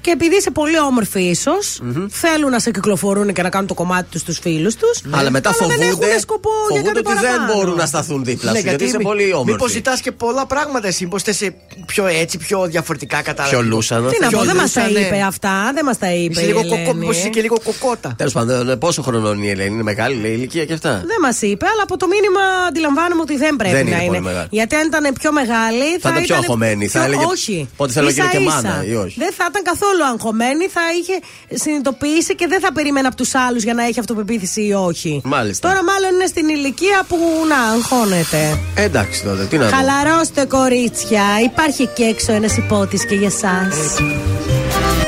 και 0.00 0.10
επειδή 0.10 0.36
είσαι 0.36 0.50
πολύ 0.50 0.78
όμορφη, 0.80 1.20
ίσως, 1.22 1.80
θέλουν 2.10 2.50
να 2.50 2.58
σε 2.58 2.70
κυκλοφορούν 2.70 3.32
και 3.32 3.42
να 3.42 3.48
κάνουν 3.50 3.66
το 3.66 3.74
κομμάτι 3.74 4.10
τους 4.10 4.20
στους 4.20 4.38
φίλους 4.38 4.74
τους. 4.74 5.00
Αλλά 5.10 5.30
μετά 5.30 5.50
δεν 5.58 5.68
φοβούνται, 5.68 6.06
έχουν 6.06 6.20
σκοπό 6.20 6.50
για 6.70 6.76
φοβούνται 6.80 7.00
κάτι 7.02 7.12
ότι 7.18 7.20
δεν 7.26 7.30
παραπάνω. 7.36 7.54
μπορούν 7.54 7.76
να 7.76 7.86
σταθούν 7.86 8.24
δίπλα 8.24 8.54
σου. 8.54 8.60
γιατί 8.60 8.84
είσαι 8.84 8.98
πολύ 8.98 9.24
Μήπως 9.24 9.40
όμορφη. 9.40 9.72
ζητάς 9.72 10.00
και 10.00 10.12
πολλά 10.12 10.46
πράγματα 10.46 10.86
εσύ. 10.88 11.04
Μήπως 11.04 11.22
σε 11.28 11.54
πιο 11.92 12.06
έτσι, 12.06 12.38
πιο 12.38 12.66
διαφορετικά 12.66 13.22
κατάλαβα. 13.22 13.56
Πιο 13.56 13.62
λούσανο. 13.66 14.08
Τι 14.08 14.16
να 14.20 14.28
Πιο 14.28 14.38
πω, 14.38 14.44
δεν 14.44 14.56
μας 14.56 14.72
τα 14.72 14.80
λούσανε. 14.88 15.06
είπε 15.06 15.20
αυτά, 15.32 15.70
δεν 15.74 15.84
μας 15.84 15.98
τα 15.98 16.10
είπε. 16.14 16.32
Είσαι 16.32 16.42
η 16.42 16.46
λίγο 16.46 16.60
Ελένη. 16.64 16.84
κοκό, 16.84 16.96
μήπως 16.98 17.16
είσαι 17.18 17.28
και 17.28 17.40
λίγο 17.40 17.56
κοκότα. 17.64 18.14
Τέλος 18.16 18.32
πάντων, 18.32 18.78
πόσο 18.78 19.02
χρονών 19.02 19.36
είναι 19.36 19.46
η 19.46 19.50
Ελένη, 19.50 19.74
είναι 19.74 19.82
μεγάλη 19.82 20.14
λέει, 20.20 20.32
ηλικία 20.32 20.64
και 20.64 20.72
αυτά. 20.72 20.90
Δεν 21.06 21.18
μας 21.22 21.42
είπε, 21.42 21.66
αλλά 21.72 21.82
από 21.82 21.96
το 21.96 22.06
μήνυμα 22.06 22.40
αντιλαμβάνομαι 22.68 23.20
ότι 23.20 23.36
δεν 23.36 23.56
πρέπει 23.56 23.74
Δεν 23.76 23.84
να 23.84 23.90
είναι 23.90 23.98
είναι. 24.04 24.06
πολύ 24.06 24.20
μεγάλη. 24.20 24.46
Γιατί 24.50 24.74
αν 24.74 24.86
ήταν 24.86 25.04
πιο 25.20 25.32
μεγάλη, 25.32 25.86
θα, 25.92 25.98
Θα 26.00 26.08
ήταν 26.10 26.22
πιο 26.22 26.34
αγχωμένη, 26.36 26.86
θα 26.86 26.98
πιο- 26.98 27.06
έλεγε, 27.08 27.24
Όχι. 27.34 27.68
«Πότε 27.76 27.92
θέλω 27.92 28.06
να 28.06 28.12
γίνω 28.12 28.28
και 28.28 28.36
Ίσα-ίσα. 28.36 28.54
μάνα», 28.68 28.84
ή 28.84 28.94
όχι. 28.94 29.14
Δεν 29.18 29.32
θα 29.38 29.44
ήταν 29.50 29.62
καθόλου 29.62 30.02
αγχωμένη, 30.12 30.64
θα 30.76 30.80
είχε 30.98 31.16
συνειδητοποιήσει 31.62 32.34
και 32.34 32.46
δεν 32.52 32.60
θα 32.60 32.72
περίμενε 32.72 33.06
από 33.06 33.16
τους 33.16 33.34
άλλους 33.34 33.62
για 33.62 33.74
να 33.74 33.82
έχει 33.88 33.98
αυτοπεποίθηση 34.00 34.60
ή 34.66 34.72
όχι. 34.72 35.20
Μάλιστα. 35.24 35.68
Τώρα, 35.68 35.80
μάλλον 35.84 36.10
είναι 36.14 36.26
στην 36.26 36.48
ηλικία 36.48 36.98
που 37.08 37.16
να 37.48 37.58
αγχώνεται. 37.74 38.58
Ε, 38.74 38.82
εντάξει 38.82 39.22
τότε, 39.24 39.44
τι 39.44 39.56
να 39.58 39.64
δω. 39.68 39.76
Χαλαρώστε, 39.76 40.44
κορίτσια. 40.44 41.22
Υπάρχει 41.44 41.79
και 41.86 42.02
έξω 42.02 42.32
ένας 42.32 42.56
υπότης 42.56 43.04
και 43.04 43.14
για 43.14 43.26
εσά. 43.26 43.68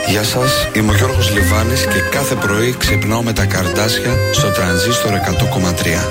Γεια 0.09 0.25
σας, 0.25 0.69
είμαι 0.73 0.93
ο 0.93 0.95
Γιώργος 0.95 1.33
Λιβάνης 1.33 1.81
και 1.81 2.01
κάθε 2.11 2.35
πρωί 2.35 2.75
ξυπνάω 2.79 3.23
με 3.23 3.33
τα 3.33 3.45
καρδάσια 3.45 4.11
στο 4.33 4.51
τρανζίστορ 4.51 5.15
100,3. 5.15 6.09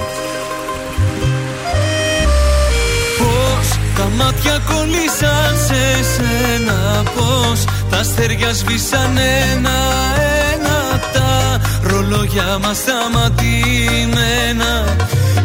Πώς 3.17 3.67
τα 3.95 4.09
μάτια 4.17 4.61
κολλήσαν 4.69 5.57
σε 5.65 6.03
σένα 6.13 7.03
Πώς 7.15 7.63
τα 7.89 7.97
αστέρια 7.97 8.53
σβήσαν 8.53 9.17
ένα-ένα 9.17 10.99
Τα 11.13 11.61
ρολόγια 11.83 12.57
μας 12.61 12.77
σταματημένα 12.77 14.95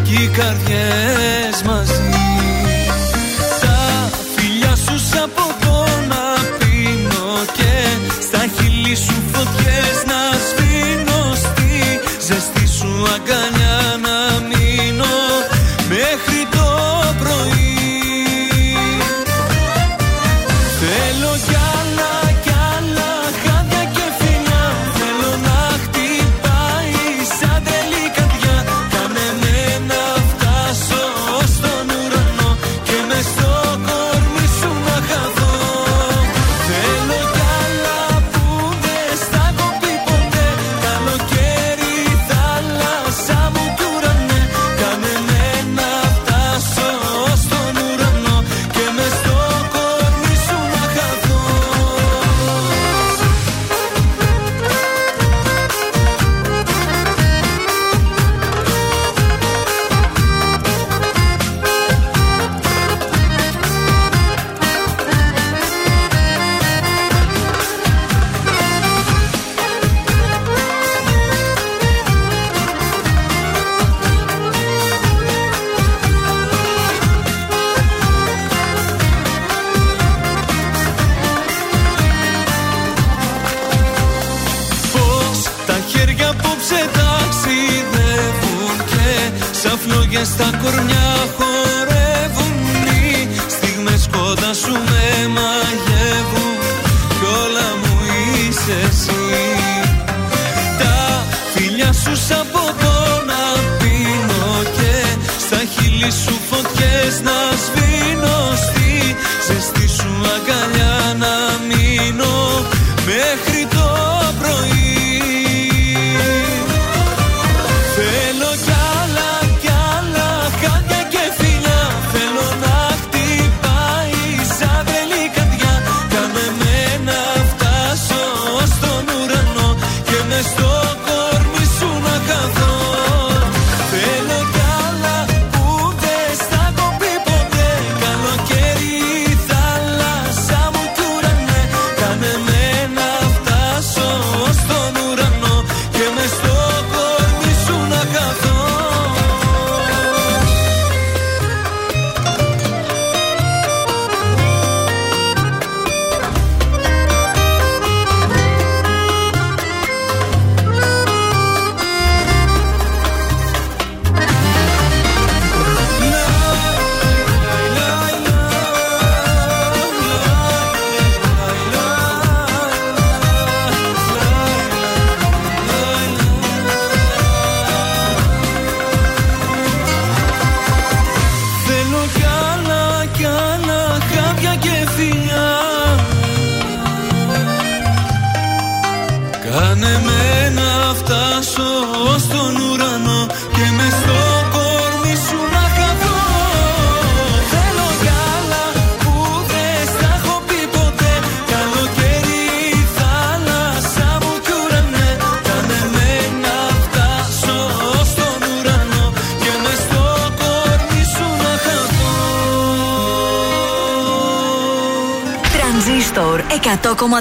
Κι 0.05 0.23
οι 0.23 0.29
καρδιές 0.29 1.63
μαζί 1.67 2.36
χείλη 9.45 9.86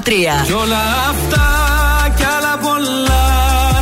100,3. 0.06 0.46
Κι 0.46 0.52
όλα 0.52 0.82
αυτά 1.10 1.48
κι 2.16 2.24
άλλα 2.24 2.58
πολλά 2.58 3.24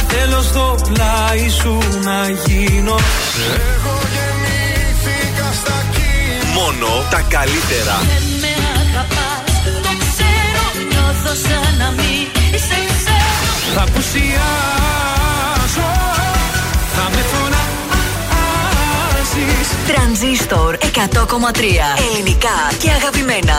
Θέλω 0.07 0.41
στο 0.41 0.75
πλάι 0.87 1.49
σου 1.49 1.77
να 2.03 2.29
γίνω 2.29 2.95
Εγώ 3.69 3.95
γεννήθηκα 4.13 5.51
στα 5.61 5.77
κύματα 5.93 6.53
Μόνο 6.53 6.87
τα 7.09 7.21
καλύτερα. 7.29 7.95
Δεν 8.11 8.23
με 8.41 8.53
αγαπάς, 8.81 9.51
το 9.83 9.91
ξέρω, 10.03 10.65
νιώθω 10.89 11.33
σαν 11.45 11.71
να 11.77 11.89
μην 11.97 12.23
σε 12.67 12.79
ξέρω 12.95 13.51
Θα 13.75 13.81
απουσιάζω 13.81 15.91
Θα 16.95 17.05
με 17.13 17.21
φωνάζεις 17.31 17.71
Τρανζίστορ 19.87 20.71
100,3. 20.79 20.83
Ελληνικά 22.07 22.55
και 22.79 22.89
αγαπημένα. 22.89 23.57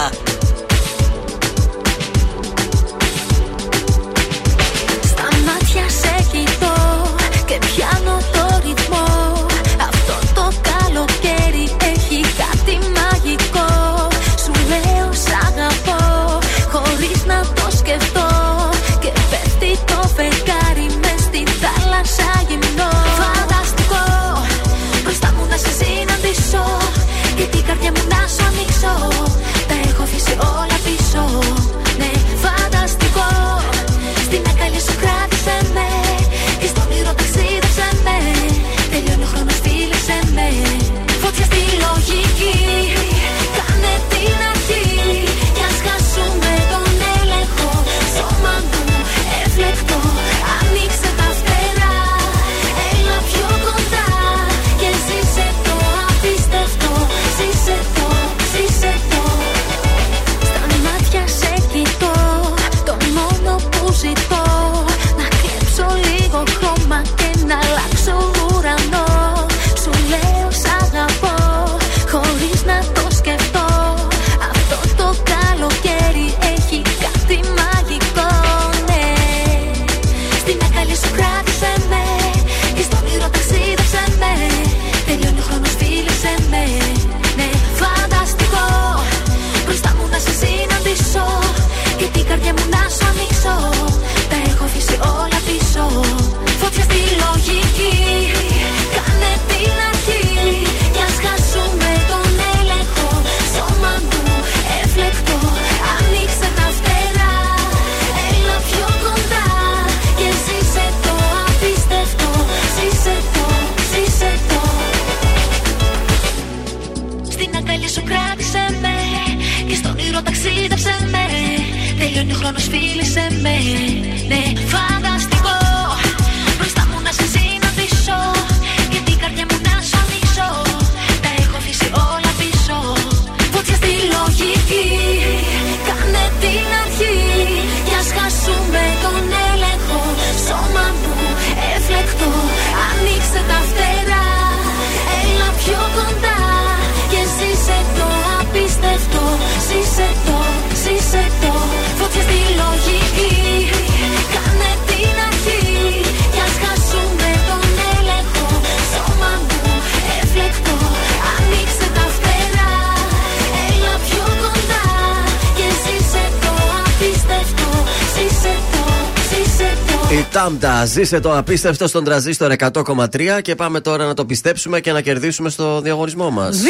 Ζήσε 170.94 171.20
το 171.20 171.36
απίστευτο 171.36 171.86
στον 171.86 172.04
τραζίστορ 172.04 172.52
100,3 172.58 173.42
και 173.42 173.54
πάμε 173.54 173.80
τώρα 173.80 174.06
να 174.06 174.14
το 174.14 174.24
πιστέψουμε 174.24 174.80
και 174.80 174.92
να 174.92 175.00
κερδίσουμε 175.00 175.50
στο 175.50 175.80
διαγωνισμό 175.80 176.30
μας. 176.30 176.60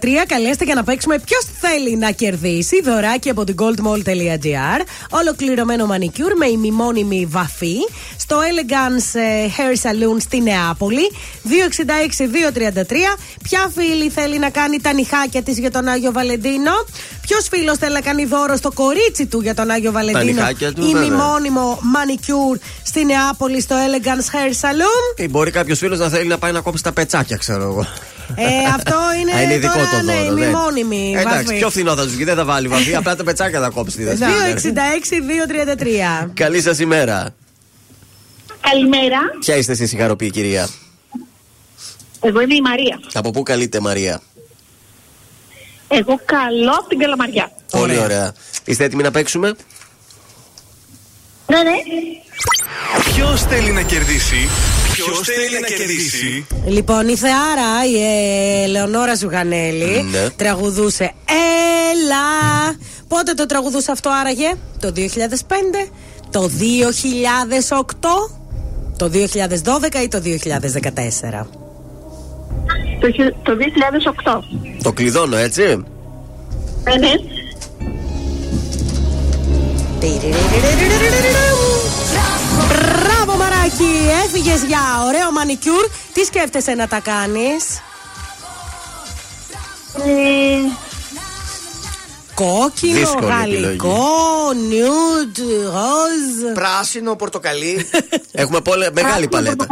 266-233, 0.00 0.06
καλέστε 0.26 0.64
για 0.64 0.74
να 0.74 0.84
παίξουμε 0.84 1.18
ποιος 1.18 1.44
θέλει 1.60 1.96
να 1.96 2.10
κερδίσει 2.10 2.82
δωράκι 2.82 3.30
από 3.30 3.44
την 3.44 3.54
goldmall.gr. 3.58 4.80
Ολοκληρωμένο 5.10 5.86
μανικιούρ 5.86 6.36
με 6.36 6.46
ημιμόνιμη 6.46 7.26
βαφή 7.30 7.76
στο 8.18 8.36
Elegance 8.38 9.20
ε, 9.20 9.46
Hair 9.56 9.88
Saloon 9.88 10.16
στη 10.20 10.40
Νεάπολη. 10.40 11.10
266-233. 12.78 12.82
Ποια 13.42 13.70
φίλη 13.74 14.10
θέλει 14.10 14.38
να 14.38 14.50
κάνει 14.50 14.80
τα 14.80 14.92
νυχάκια 14.92 15.42
της 15.42 15.58
για 15.58 15.70
τον 15.70 15.88
Άγιο 15.88 16.12
Βαλεντίνο; 16.12 16.72
Ποιος 17.28 17.48
φίλος 17.50 17.78
θέλει 17.78 17.92
να 17.92 18.00
κάνει 18.00 18.24
δώρο 18.24 18.56
στο 18.56 18.72
κορίτσι 18.72 19.26
του 19.26 19.40
για 19.40 19.54
τον 19.54 19.70
Άγιο 19.70 19.92
Βαλεντίνο; 19.92 20.24
νυχάκια 20.24 20.72
του, 20.72 20.82
βέβαια. 20.82 21.02
ημιμόνιμο 21.04 21.78
μανικιούρ 21.82 22.58
στη 22.82 23.04
Νεάπολη 23.04 23.60
στο 23.60 23.76
Elegance 23.76 24.34
Hair 24.34 24.50
Saloon. 24.68 25.20
Ή 25.20 25.28
μπορεί 25.28 25.50
κάποιος 25.50 25.78
φίλος 25.78 25.98
να 25.98 26.08
θέλει 26.08 26.28
να 26.28 26.38
πάει 26.38 26.52
να 26.52 26.60
κόψει 26.60 26.82
τα 26.82 26.92
πετσάκια, 26.92 27.36
ξέρω 27.36 27.62
εγώ. 27.62 27.86
Ε, 28.34 28.44
αυτό 28.74 28.96
είναι, 29.20 29.32
Α, 29.38 29.42
είναι 29.42 29.54
ειδικό 29.54 29.72
τώρα, 29.72 29.90
το 29.90 30.02
ναι, 30.02 30.12
δώρο. 30.12 30.34
δεν. 30.34 30.42
ημιμόνιμη 30.42 31.12
Ε, 31.16 31.20
Εντάξει, 31.20 31.44
βαφή. 31.44 31.58
πιο 31.58 31.70
φθηνό 31.70 31.94
θα 31.96 32.02
τους 32.02 32.14
βγει, 32.14 32.24
δεν 32.24 32.36
θα 32.36 32.44
βάλει 32.44 32.68
βαφή, 32.68 32.94
απλά 32.94 33.16
τα 33.16 33.24
πετσάκια 33.24 33.60
θα 33.60 33.68
κόψει. 33.68 33.96
τι 33.96 34.04
θα 34.04 34.14
κάνει. 34.14 34.54
266-233. 36.26 36.30
Καλή 36.34 36.60
σας 36.62 36.78
ημέρα. 36.78 37.34
Καλημέρα. 38.60 39.18
Ποια 39.40 39.56
είστε 39.56 39.72
εσείς, 39.72 39.92
η 39.92 39.96
χαροπή, 39.96 40.30
κυρία; 40.30 40.68
Εγώ 42.20 42.40
είμαι 42.40 42.54
η 42.54 42.60
Μαρία. 42.60 43.00
Από 43.12 43.30
πού 43.30 43.42
καλείτε, 43.42 43.80
Μαρία; 43.80 44.20
Εγώ 45.88 46.20
καλώ 46.24 46.70
από 46.78 46.88
την 46.88 46.98
Καλαμαριά. 46.98 47.50
Πολύ 47.70 47.98
ωραία. 47.98 48.32
Είστε 48.64 48.84
έτοιμοι 48.84 49.02
να 49.02 49.10
παίξουμε; 49.10 49.54
Ναι, 51.46 51.56
ναι. 51.62 51.70
Ποιος 53.14 53.42
θέλει 53.42 53.70
να 53.70 53.82
κερδίσει; 53.82 54.48
Ποιος 54.92 55.20
θέλει 55.20 55.60
να 55.60 55.66
κερδίσει; 55.66 56.46
Λοιπόν, 56.66 57.08
η 57.08 57.16
Θεάρα, 57.16 57.84
η 57.90 58.02
ε, 58.62 58.66
Λεωνόρα 58.66 59.14
Ζουγανέλη, 59.14 60.02
Ναι. 60.02 60.30
τραγουδούσε 60.30 61.12
Έλα. 61.24 62.76
Πότε 63.08 63.34
το 63.34 63.46
τραγουδούσε 63.46 63.90
αυτό 63.90 64.10
άραγε, 64.20 64.54
το 64.80 64.92
2005, 64.96 65.02
το 66.30 66.50
2008, 67.70 67.84
το 68.96 69.10
2012 69.14 70.02
ή 70.02 70.08
το 70.08 70.22
2014. 70.24 71.67
Το, 73.00 73.12
χι- 73.12 73.34
το 73.42 73.52
2008. 74.26 74.38
Το 74.82 74.92
κλειδώνω, 74.92 75.36
έτσι. 75.36 75.62
Ναι, 76.84 76.94
ναι. 76.94 77.12
Μπράβο, 82.68 83.36
μαράκι! 83.38 83.90
Έφυγες 84.24 84.62
για 84.62 84.78
ωραίο 85.06 85.32
μανικιούρ. 85.32 85.86
Τι 86.12 86.24
σκέφτεσαι 86.24 86.74
να 86.74 86.86
τα 86.88 87.00
κάνεις, 87.00 87.64
Ε, 89.94 90.72
Κόκκινο, 92.34 92.98
Δύσκολη 92.98 93.26
γαλλικό, 93.26 93.98
νιούτ, 94.68 95.38
ροζ. 95.64 96.52
Πράσινο, 96.54 97.14
πορτοκαλί. 97.16 97.86
Έχουμε 98.32 98.60
πολλα... 98.60 98.88
μεγάλη 98.92 99.28
παλέτα. 99.28 99.66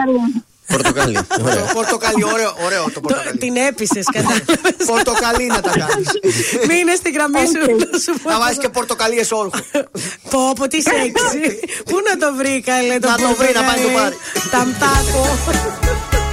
Πορτοκαλί. 0.67 1.19
Ωραία. 1.47 1.63
Πορτοκαλί, 1.73 2.25
ωραίο, 2.25 2.55
ωραίο 2.65 2.91
το 2.95 3.01
πορτοκαλί. 3.01 3.39
Την 3.39 3.57
έπεισες, 3.57 4.05
κατάλαβε. 4.13 4.45
Πορτοκαλί 4.87 5.47
να 5.47 5.61
τα 5.61 5.71
κάνεις. 5.71 6.09
Μείνε 6.69 6.95
στη 6.95 7.11
γραμμή 7.11 7.39
σου 7.39 7.77
να 7.93 7.99
σου 7.99 8.21
πω. 8.23 8.31
Να 8.31 8.39
βάζεις 8.39 8.59
και 8.59 8.69
πορτοκαλί 8.69 9.19
εσόρουχο. 9.19 9.59
Πω, 10.31 10.53
πω, 10.57 10.69
τι 10.69 10.81
σεξι. 10.83 11.61
Πού 11.85 11.97
να 12.09 12.27
το 12.27 12.35
βρει, 12.35 12.61
καλέ 12.61 12.99
το 12.99 13.09
Να 13.09 13.17
το 13.17 13.35
βρει, 13.39 13.53
να 13.55 13.63
πάει 13.63 13.83
το 13.83 13.89
πάρει. 13.89 14.17
Ταμτάκο. 14.51 16.26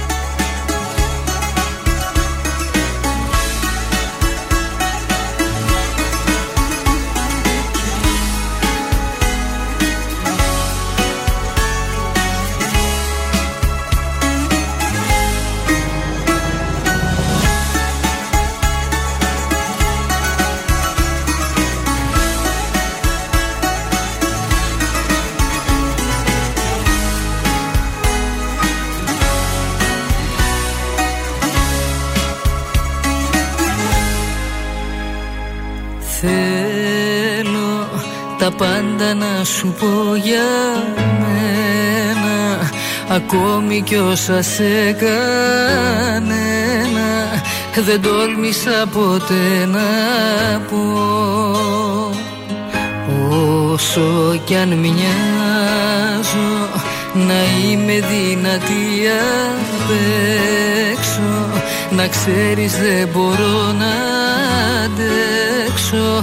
Τα 38.44 38.50
πάντα 38.50 39.14
να 39.14 39.44
σου 39.44 39.74
πω 39.80 40.14
για 40.14 40.42
μένα. 41.20 42.70
Ακόμη 43.08 43.82
κι 43.82 43.96
όσα 43.96 44.42
σε 44.42 44.92
κανένα 44.92 46.32
Δεν 47.84 48.02
τόλμησα 48.02 48.86
ποτέ 48.92 49.66
να 49.66 49.80
πω. 50.70 50.82
Όσο 53.72 54.40
κι 54.44 54.56
αν 54.56 54.68
μοιάζω 54.68 56.68
να 57.12 57.68
είμαι 57.70 57.92
δυνατή 57.92 59.08
απ' 59.60 59.90
έξω. 60.92 61.60
Να 61.90 62.08
ξέρεις 62.08 62.78
δεν 62.78 63.08
μπορώ 63.12 63.72
να 63.78 63.92
αντέξω 64.84 66.22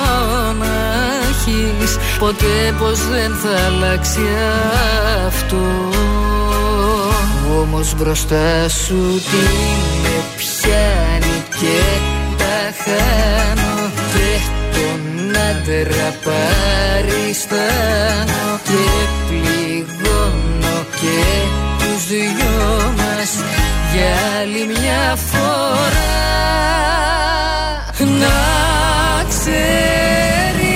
έχεις 1.47 1.97
Ποτέ 2.19 2.75
πως 2.79 3.07
δεν 3.07 3.35
θα 3.35 3.65
αλλάξει 3.65 4.21
αυτό. 5.27 5.63
Όμως 7.59 7.95
μπροστά 7.95 8.69
σου 8.69 9.21
τι 9.31 9.43
με 10.01 10.23
πιάνει 10.37 11.43
και 11.59 11.79
τα 12.37 12.59
χάνω 12.83 13.91
Και 14.13 14.31
τον 14.73 15.01
άντρα 15.49 16.09
παριστάνω 16.23 17.39
Και 18.63 18.83
πληγώνω 19.27 20.77
και 20.91 21.21
τους 21.77 22.03
δυο 22.07 22.93
μας 22.97 23.31
Για 23.93 24.13
άλλη 24.39 24.63
μια 24.67 25.15
φορά. 25.15 26.19
Να 28.19 28.39
ξέρεις 29.29 29.91
αν 30.61 30.70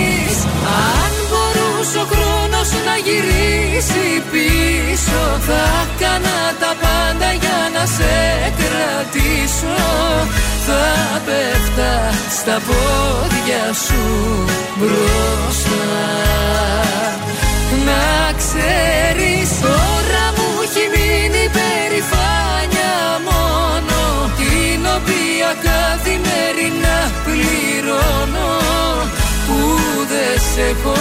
μπορούσε 1.86 2.00
ο 2.00 2.06
χρόνος 2.14 2.70
να 2.88 2.96
γυρίσει 3.06 4.06
πίσω 4.32 5.22
Θα 5.48 5.88
κάνα 6.00 6.40
τα 6.62 6.72
πάντα 6.82 7.30
για 7.42 7.60
να 7.76 7.86
σε 7.86 8.16
κρατήσω. 8.60 9.78
Θα 10.66 10.86
πέφτα 11.26 11.94
στα 12.40 12.62
πόδια 12.68 13.64
σου 13.86 14.04
μπροστά. 14.78 15.86
Να 17.88 18.34
ξέρεις 18.42 19.50
τώρα 19.62 20.26
μου 20.36 20.50
έχει 20.66 20.86
μείνει 20.94 21.46
περηφάνια 21.58 22.94
μόνο. 23.30 24.00
Την 24.38 24.82
οποία 24.98 25.50
καθημερινά 25.68 26.98
πληρώνω 27.26 28.52
Που 29.48 29.60
δεν 30.12 30.40
σε 30.54 30.62
έχω 30.62 30.96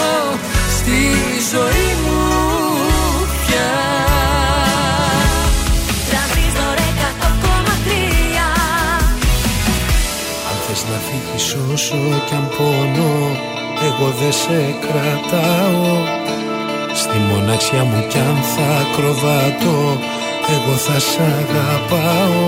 στη 0.85 1.03
ζωή 1.51 1.89
μου 2.03 2.21
πια. 3.41 3.71
Τρανζίστορ 6.09 6.77
100,3 7.01 7.91
Αν 10.49 10.57
θες 10.65 10.81
να 10.89 10.97
φύγεις 11.05 11.47
όσο 11.73 11.99
κι 12.27 12.35
αν 12.39 12.47
πονώ 12.57 13.17
Εγώ 13.87 14.07
δεν 14.19 14.33
σε 14.41 14.59
κρατάω. 14.83 15.93
Στη 17.01 17.17
μοναξιά 17.29 17.83
μου 17.89 17.99
κι 18.09 18.19
αν 18.29 18.37
θα 18.53 18.71
κροβατώ 18.95 19.79
Εγώ 20.55 20.75
θα 20.85 20.97
σ' 21.07 21.19
αγαπάω. 21.37 22.47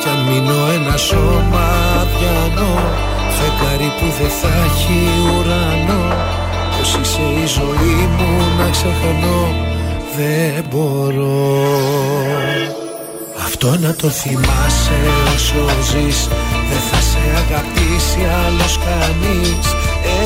Κι 0.00 0.08
αν 0.12 0.20
μείνω 0.26 0.58
ένα 0.76 0.96
σώμα 0.96 1.66
πιανό 2.12 2.74
Φεγγάρι 3.36 3.90
που 3.98 4.06
δεν 4.18 4.32
θα 4.40 4.50
έχει 4.66 4.98
ουρανό 5.26 6.04
Πως 6.84 6.98
είσαι 7.02 7.22
η 7.44 7.46
ζωή 7.46 8.08
μου 8.16 8.30
να 8.58 8.70
ξεχνώ. 8.70 9.40
Δεν 10.16 10.64
μπορώ. 10.70 11.62
Αυτό 13.46 13.68
να 13.78 13.94
το 13.94 14.08
θυμάσαι 14.08 14.98
όσο 15.34 15.64
ζεις. 15.90 16.28
Δεν 16.68 16.82
θα 16.90 17.00
σε 17.10 17.22
αγαπήσει 17.42 18.20
άλλος 18.44 18.78
κανείς. 18.88 19.66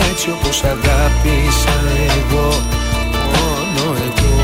Έτσι 0.00 0.26
όπως 0.36 0.64
αγάπησα 0.64 1.76
εγώ 2.18 2.48
Μόνο 3.32 3.84
εγώ. 4.08 4.36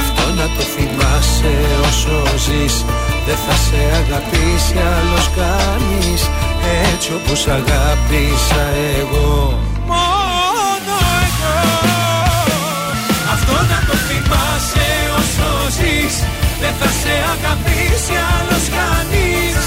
Αυτό 0.00 0.24
να 0.40 0.46
το 0.56 0.62
θυμάσαι 0.74 1.54
όσο 1.88 2.36
ζεις. 2.44 2.84
Δεν 3.26 3.36
θα 3.46 3.54
σε 3.66 3.80
αγαπήσει 4.00 4.76
άλλος 4.96 5.26
κανείς. 5.40 6.22
Έτσι 6.92 7.08
όπως 7.18 7.46
αγάπησα 7.46 8.62
εγώ 9.00 9.08
Μόνο 9.08 9.68
εγώ 9.68 9.76
Αυτό 13.34 13.56
να 13.72 13.78
το 13.88 13.94
θυμάσαι 14.06 14.88
όσο 15.20 15.48
ζεις. 15.76 16.14
Δεν 16.60 16.74
θα 16.80 16.90
σε 17.00 17.14
αγαπήσει 17.34 18.14
άλλος 18.36 18.64
κανείς. 18.78 19.58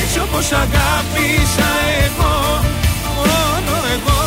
Έτσι 0.00 0.18
όπως 0.26 0.46
αγάπησα 0.64 1.70
εγώ 2.04 2.34
Μόνο 3.16 3.74
εγώ. 3.94 4.20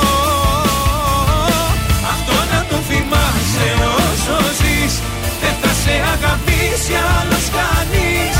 Αυτό 2.13 2.35
να 2.51 2.59
το 2.69 2.77
θυμάσαι 2.89 3.69
όσο 4.07 4.37
ζεις. 4.59 4.93
Δεν 5.41 5.55
θα 5.61 5.71
σε 5.81 5.93
αγαπήσει 6.13 6.93
άλλος 7.17 7.45
κανείς. 7.57 8.37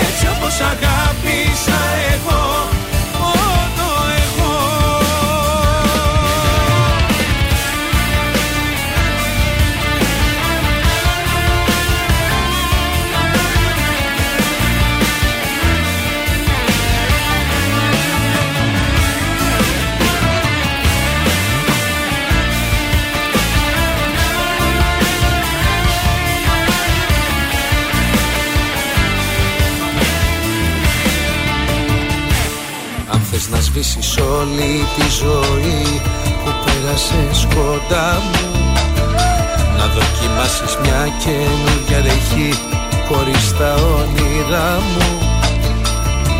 Έτσι 0.00 0.24
όπως 0.34 0.56
αγάπησα 0.72 1.78
εγώ 2.12 2.47
θες 33.82 33.96
να 33.96 34.02
σβήσεις 34.02 34.16
όλη 34.16 34.84
τη 34.96 35.06
ζωή 35.22 36.00
που 36.44 36.50
πέρασες 36.64 37.46
κοντά 37.54 38.22
μου. 38.30 38.72
Να 39.78 39.86
δοκιμάσεις 39.86 40.76
μια 40.82 41.02
καινούργια 41.24 42.00
ρεχή 42.02 42.52
χωρίς 43.08 43.56
τα 43.58 43.74
όνειρά 43.74 44.70
μου. 44.92 45.08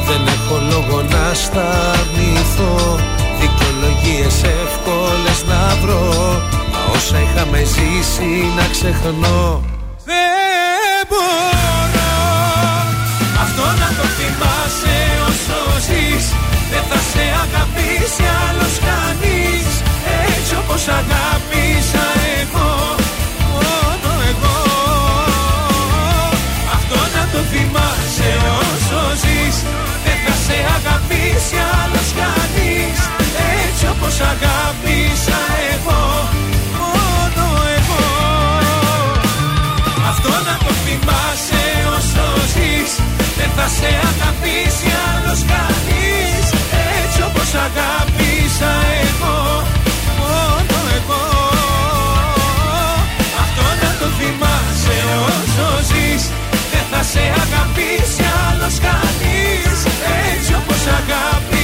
Δεν 0.07 0.23
έχω 0.35 0.57
λόγο 0.71 1.03
να 1.03 1.35
στα 1.35 1.67
αρνηθώ 1.93 2.99
Δικαιολογίες 3.41 4.43
εύκολες 4.43 5.45
να 5.49 5.77
βρω. 5.83 6.43
Μα 6.73 6.81
όσα 6.95 7.19
είχαμε 7.21 7.59
ζήσει 7.59 8.53
να 8.57 8.65
ξεχνώ. 8.71 9.63
Δεν 10.05 11.07
μπορώ 11.09 11.48
Έτσι 34.21 34.31
όπως 34.31 34.43
αγάπησα 34.43 35.41
εγώ 35.73 36.03
Μόνο 36.79 37.47
εγώ. 37.77 38.05
Αυτό 40.11 40.29
να 40.49 40.55
το 40.65 40.73
θυμάσαι 40.85 41.65
όσο 41.97 42.27
ζεις 42.53 42.93
Δεν 43.39 43.51
θα 43.57 43.67
σε 43.77 43.89
αγαπήσει 44.11 44.89
άλλος 45.11 45.41
κανείς. 45.53 46.47
Έτσι 47.01 47.21
όπως 47.29 47.51
αγάπησα 47.67 48.73
εγώ 49.07 49.37
Μόνο 50.21 50.79
εγώ. 50.99 51.25
Αυτό 53.43 53.65
να 53.83 53.91
το 54.01 54.07
θυμάσαι 54.19 54.97
όσο 55.29 55.69
ζεις 55.89 56.23
Δεν 56.73 56.85
θα 56.91 57.03
σε 57.13 57.23
αγαπήσει 57.45 58.25
άλλος 58.47 58.77
κανείς. 58.87 59.79
Έτσι 60.27 60.53
όπως 60.61 60.83
αγάπησα 60.99 61.58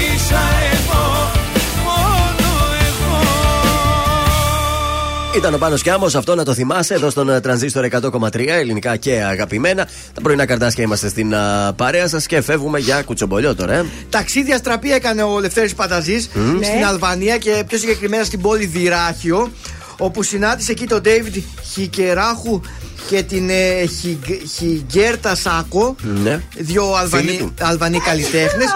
Ήταν 5.36 5.54
ο 5.54 5.58
Πάνος 5.58 5.82
Κιάμος, 5.82 6.14
αυτό 6.14 6.34
να 6.34 6.44
το 6.44 6.54
θυμάσαι 6.54 6.94
εδώ 6.94 7.10
στον 7.10 7.28
ε, 7.30 7.40
τρανζίστορ 7.40 7.86
100,3 7.90 8.46
ελληνικά 8.46 8.96
και 8.96 9.22
αγαπημένα. 9.22 9.88
Τα 10.14 10.20
πρωινά 10.20 10.46
καρτάσια 10.46 10.84
είμαστε 10.84 11.08
στην 11.08 11.34
α, 11.34 11.72
παρέα 11.76 12.08
σας 12.08 12.26
και 12.26 12.40
φεύγουμε 12.40 12.78
για 12.78 13.02
κουτσομπολιό 13.02 13.54
τώρα. 13.54 13.72
Ε. 13.74 13.84
Ταξίδια 14.10 14.56
στραπή 14.56 14.92
έκανε 14.92 15.22
ο 15.22 15.40
Λευτέρης 15.40 15.74
Παταζής 15.74 16.28
Ναι. 16.58 16.64
στην 16.66 16.84
Αλβανία 16.86 17.36
και 17.38 17.64
πιο 17.68 17.78
συγκεκριμένα 17.78 18.24
στην 18.24 18.40
πόλη 18.40 18.66
Δυράχιο 18.66 19.50
όπου 19.98 20.22
συνάντησε 20.22 20.72
εκεί 20.72 20.86
τον 20.86 21.00
David 21.04 21.42
Χικεράχου 21.72 22.60
και 23.08 23.22
την 23.22 23.48
ε, 23.50 23.86
Χιγκ- 24.00 24.46
Χιγκέρτα 24.56 25.34
Σάκο 25.34 25.96
Ναι. 26.22 26.42
δύο 26.56 26.92
Αλβανοί, 26.94 27.26
Φίλοι 27.26 27.38
του. 27.38 27.54
Αλβανοί 27.60 27.98
καλλιτέχνες. 28.00 28.68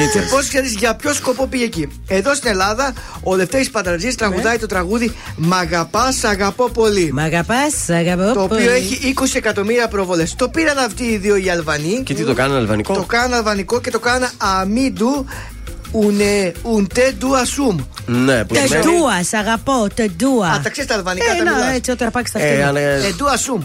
Γίτσες. 0.00 0.22
και 0.22 0.28
πώς 0.34 0.48
ξέρεις 0.48 0.72
για 0.74 0.94
ποιο 0.96 1.12
σκοπό 1.12 1.46
πήγε 1.46 1.64
εκεί. 1.64 1.88
Εδώ 2.08 2.34
στην 2.34 2.50
Ελλάδα 2.50 2.92
ο 3.22 3.36
Λευτέρης 3.36 3.70
Παταζής 3.70 4.14
τραγουδάει 4.14 4.58
το 4.58 4.66
τραγούδι 4.66 5.12
Μ' 5.36 5.52
αγαπάς, 5.52 6.14
σ' 6.16 6.24
αγαπώ 6.24 6.70
πολύ. 6.70 7.12
Μ' 7.12 7.18
αγαπάς, 7.18 7.88
αγαπώ. 7.88 8.32
Το 8.32 8.42
οποίο 8.42 8.56
πολύ. 8.56 8.68
έχει 8.68 9.14
20 9.20 9.34
εκατομμύρια 9.34 9.88
προβολές. 9.88 10.34
Το 10.34 10.48
πήραν 10.48 10.78
αυτοί 10.78 11.04
οι 11.04 11.16
δύο 11.16 11.36
οι 11.36 11.50
Αλβανοί. 11.50 12.02
Και 12.04 12.14
τι 12.14 12.24
το 12.24 12.34
κάνανε 12.34 12.58
αλβανικό; 12.58 12.94
Το 12.94 13.02
κάναν 13.04 13.34
αλβανικό 13.34 13.80
και 13.80 13.90
το 13.90 13.98
κάναν 13.98 14.30
αμίντου 14.36 15.26
ουνε 15.94 16.52
ουντέ 16.62 17.14
ντου 17.18 17.36
ασούμ. 17.36 17.76
Ναι, 18.06 18.44
που 18.44 18.54
Τε 18.54 18.60
σημαίνει. 18.66 18.84
ντούας, 18.84 19.26
σ' 19.28 19.34
αγαπώ, 19.34 19.86
τε 19.94 20.06
ντούα. 20.16 20.48
Α, 20.48 20.60
τα 20.60 20.70
ξέρεις 20.70 20.90
τα 20.90 20.96
αλβανικά, 20.96 21.32
Ε, 21.32 21.36
τα 21.38 21.44
να, 21.44 21.52
μιλάς. 21.54 21.74
έτσι 21.74 21.90
όταν 21.90 22.10
πάει 22.10 22.24
στα 22.26 22.38
Ε, 22.40 22.50
αυτιά. 22.50 22.68
αλλά, 22.68 22.80
ε, 22.80 23.06
Ε, 23.06 23.12
ντου 23.16 23.28
ασούμ. 23.30 23.62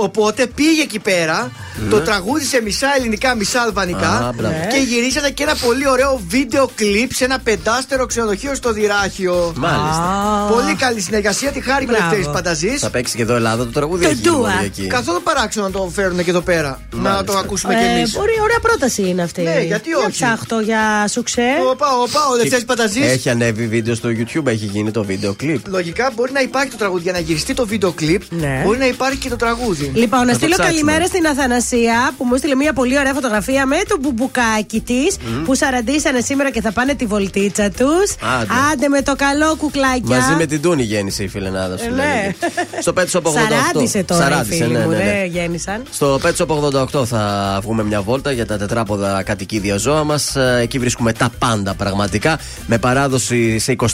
Οπότε 0.00 0.46
πήγε 0.46 0.82
εκεί 0.82 0.98
πέρα, 0.98 1.50
Ναι. 1.82 1.88
το 1.90 2.00
τραγούδισε 2.00 2.60
μισά 2.64 2.88
ελληνικά, 2.98 3.34
μισά 3.34 3.60
αλβανικά 3.60 4.08
Α, 4.08 4.32
μπράβο. 4.36 4.54
και 4.70 4.76
γυρίσανε 4.88 5.30
και 5.30 5.42
ένα 5.42 5.54
πολύ 5.66 5.88
ωραίο 5.88 6.20
βίντεο 6.28 6.70
κλιπ 6.74 7.12
σε 7.12 7.24
ένα 7.24 7.38
πεντάστερο 7.38 8.06
ξενοδοχείο 8.06 8.54
στο 8.54 8.72
Δυράχιο. 8.72 9.52
Μάλιστα. 9.56 10.46
Πολύ 10.52 10.74
καλή 10.74 11.00
συνεργασία, 11.00 11.50
τη 11.50 11.60
χάρη 11.60 11.84
Μπράβο. 11.84 12.00
Λευτέρης 12.02 12.26
Πανταζής 12.28 12.80
Θα 12.80 12.90
παίξει 12.90 13.16
και 13.16 13.22
εδώ 13.22 13.34
Ελλάδα 13.34 13.64
το 13.64 13.70
τραγούδι. 13.72 14.02
Το 14.04 14.08
έχει 14.10 14.20
γίνει 14.20 14.34
ντουα. 14.36 14.48
μόνο 14.48 14.62
εκεί. 14.64 14.86
Καθόλου 14.86 15.22
παράξενο 15.22 15.64
να 15.66 15.70
το 15.72 15.90
φέρουν 15.94 16.24
και 16.24 16.30
εδώ 16.30 16.40
πέρα. 16.40 16.80
Να 16.90 16.98
Μάλιστα. 17.00 17.24
το 17.24 17.38
ακούσουμε 17.38 17.74
κι 17.74 17.80
Ε, 17.84 17.98
εμείς 17.98 18.12
μπορεί, 18.12 18.32
ωραία 18.42 18.58
πρόταση 18.62 19.02
είναι 19.08 19.22
αυτή. 19.22 19.42
Ναι, 19.42 19.60
γιατί 19.60 19.88
Για 19.88 19.98
όχι. 19.98 20.10
ψάχτω 20.10 20.60
για 20.60 21.08
σουξέ. 21.10 21.42
Οπα, 21.70 21.86
οπα, 22.02 22.20
ο 22.32 22.36
Λευτέρης 22.36 22.64
Πανταζής 22.64 23.06
Έχει 23.10 23.30
ανέβει 23.30 23.66
βίντεο 23.66 23.94
στο 23.94 24.08
YouTube, 24.08 24.46
έχει 24.46 24.64
γίνει 24.64 24.90
το 24.90 25.04
βίντεο 25.04 25.34
κλιπ. 25.34 25.66
Λογικά 25.68 26.10
μπορεί 26.14 26.32
να 26.32 26.40
υπάρχει 26.40 26.70
το 26.70 26.76
τραγούδι 26.76 27.02
για 27.02 27.12
να 27.12 27.18
γυριστεί 27.18 27.54
το 27.54 27.66
βίντεο 27.66 27.92
κλιπ. 27.92 28.22
Ναι. 28.30 28.60
Μπορεί 28.64 28.78
να 28.78 28.86
υπάρχει 28.86 29.18
και 29.18 29.28
το 29.28 29.36
τραγούδι. 29.36 29.87
Λοιπόν, 29.94 30.20
να 30.26 30.32
το 30.32 30.34
στείλω 30.34 30.54
ψάξουμε. 30.54 30.80
καλημέρα 30.80 31.06
στην 31.06 31.26
Αθανασία 31.26 32.14
που 32.16 32.24
μου 32.24 32.34
έστειλε 32.34 32.54
μια 32.54 32.72
πολύ 32.72 32.98
ωραία 32.98 33.14
φωτογραφία 33.14 33.66
με 33.66 33.76
το 33.88 33.96
μπουμπουκάκι 34.00 34.80
της 34.80 35.16
που 35.44 35.54
σαραντίσανε 35.54 36.20
σήμερα 36.20 36.50
και 36.50 36.60
θα 36.60 36.72
πάνε 36.72 36.94
τη 36.94 37.06
βολτίτσα 37.06 37.70
τους. 37.70 38.14
Άντε. 38.40 38.52
Άντε 38.72 38.88
με 38.88 39.02
το 39.02 39.14
καλό 39.16 39.56
κουκλάκια. 39.56 40.16
Μαζί 40.16 40.34
με 40.38 40.46
την 40.46 40.62
Τούνη 40.62 40.82
γέννησε 40.82 41.22
η 41.22 41.28
φιλενάδα 41.28 41.76
σου. 41.76 41.84
Ε, 41.84 41.88
λέει. 41.90 41.96
ναι. 42.06 42.32
Στο 42.80 42.92
Pet 42.96 43.06
Shop 43.12 43.22
88. 43.22 43.32
Σαράντισε 43.32 44.02
τώρα 44.02 44.22
Σαράντισε, 44.22 44.54
οι 44.54 44.58
φίλοι 44.58 44.72
ναι, 44.72 44.78
μου, 44.84 44.90
ναι, 44.90 44.96
ναι. 44.96 45.04
δεν 45.04 45.24
γέννησαν. 45.24 45.82
Στο 45.90 46.20
Pet 46.22 46.32
Shop 46.36 46.86
88 47.00 47.06
θα 47.06 47.58
βγούμε 47.62 47.82
μια 47.84 48.02
βόλτα 48.02 48.32
για 48.32 48.46
τα 48.46 48.56
τετράποδα 48.58 49.22
κατοικίδια 49.22 49.76
ζώα 49.76 50.04
μας. 50.04 50.36
Εκεί 50.60 50.78
βρίσκουμε 50.78 51.12
τα 51.12 51.30
πάντα 51.38 51.74
πραγματικά. 51.74 52.38
Με 52.66 52.78
παράδοση 52.78 53.58
σε 53.58 53.76
24 53.78 53.86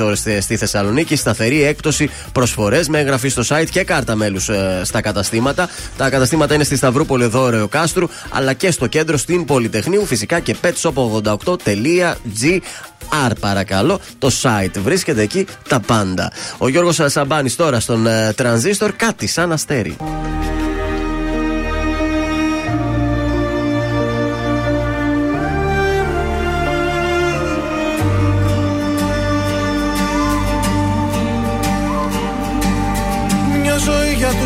ώρες 0.00 0.26
στη 0.40 0.56
Θεσσαλονίκη. 0.56 1.16
Σταθερή 1.16 1.62
έκπτωση, 1.62 2.10
προσφορές 2.32 2.88
με 2.88 2.98
εγγραφή 2.98 3.28
στο 3.28 3.42
site 3.48 3.68
και 3.70 3.84
κάρτα 3.84 4.14
μέλους 4.14 4.50
στα 4.82 5.00
καταστήματα. 5.00 5.39
Τα 5.96 6.10
καταστήματα 6.10 6.54
είναι 6.54 6.64
στη 6.64 6.76
Σταυρούπολη 6.76 7.24
εδώ, 7.24 7.48
Ρεο 7.48 7.68
Κάστρου, 7.68 8.08
αλλά 8.30 8.52
και 8.52 8.70
στο 8.70 8.86
κέντρο 8.86 9.16
στην 9.16 9.44
Πολυτεχνείου. 9.44 10.06
Φυσικά 10.06 10.40
και 10.40 10.56
petshop88.gr 10.62 13.30
παρακαλώ. 13.40 14.00
Το 14.18 14.30
site 14.42 14.78
βρίσκεται 14.82 15.22
εκεί 15.22 15.46
τα 15.68 15.80
πάντα. 15.80 16.32
Ο 16.58 16.68
Γιώργος 16.68 17.00
Σαμπάνης 17.06 17.56
τώρα 17.56 17.80
στον 17.80 18.06
ε, 18.06 18.32
τρανζίστορ 18.32 18.92
κάτι 18.92 19.26
σαν 19.26 19.52
αστέρι. 19.52 19.96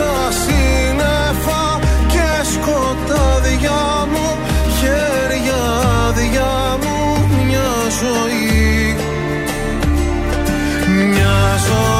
Τόσα 0.00 0.30
σύννεφα 0.30 1.78
και 2.08 2.46
σκοτάδια 2.52 4.06
μου 4.12 4.38
Χέρια 4.78 5.62
άδεια 6.06 6.78
μου 6.82 7.26
μια 7.46 7.70
ζωή. 8.00 8.96
Μια 10.88 11.58
ζωή 11.66 11.99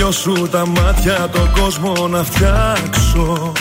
δυο 0.00 0.12
σου 0.12 0.48
τα 0.50 0.66
μάτια 0.66 1.28
το 1.32 1.42
κόσμο 1.58 2.08
να 2.08 2.22
φτιάξω. 2.24 3.52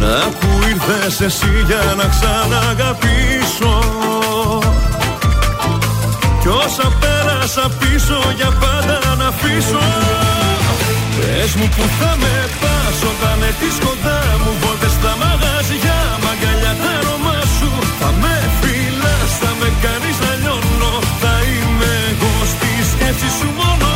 Να 0.00 0.16
που 0.38 0.48
ήρθες 0.70 1.20
εσύ 1.20 1.52
για 1.66 1.82
να 1.98 2.06
ξαναγαπήσω. 2.14 3.74
Κι 6.40 6.48
όσα 6.48 6.88
πέρασα 7.00 7.70
πίσω 7.78 8.18
για 8.36 8.50
πάντα 8.62 8.98
να 9.20 9.26
αφήσω. 9.26 9.84
Πες 11.16 11.50
μου 11.58 11.68
που 11.76 11.84
θα 11.98 12.12
με 12.22 12.34
πας 12.60 12.98
όταν 13.10 13.38
έρθεις 13.48 13.76
κοντά 13.84 14.20
μου. 14.42 14.52
Βόλτες 14.60 14.92
στα 14.98 15.12
μαγαζιά, 15.22 16.00
μαγκαλιά 16.24 16.72
τα 16.82 16.90
αρώμα 16.98 17.38
σου. 17.56 17.70
Θα 17.98 18.10
με 18.22 18.36
φυλάς, 18.60 19.30
θα 19.40 19.50
με 19.60 19.68
κάνεις 19.82 20.16
να 20.24 20.32
λιώνω. 20.40 20.92
Θα 21.22 21.34
είμαι 21.50 21.90
εγώ 22.10 22.32
στη 22.52 22.70
σκέψη 22.90 23.30
σου 23.38 23.50
μόνο 23.60 23.95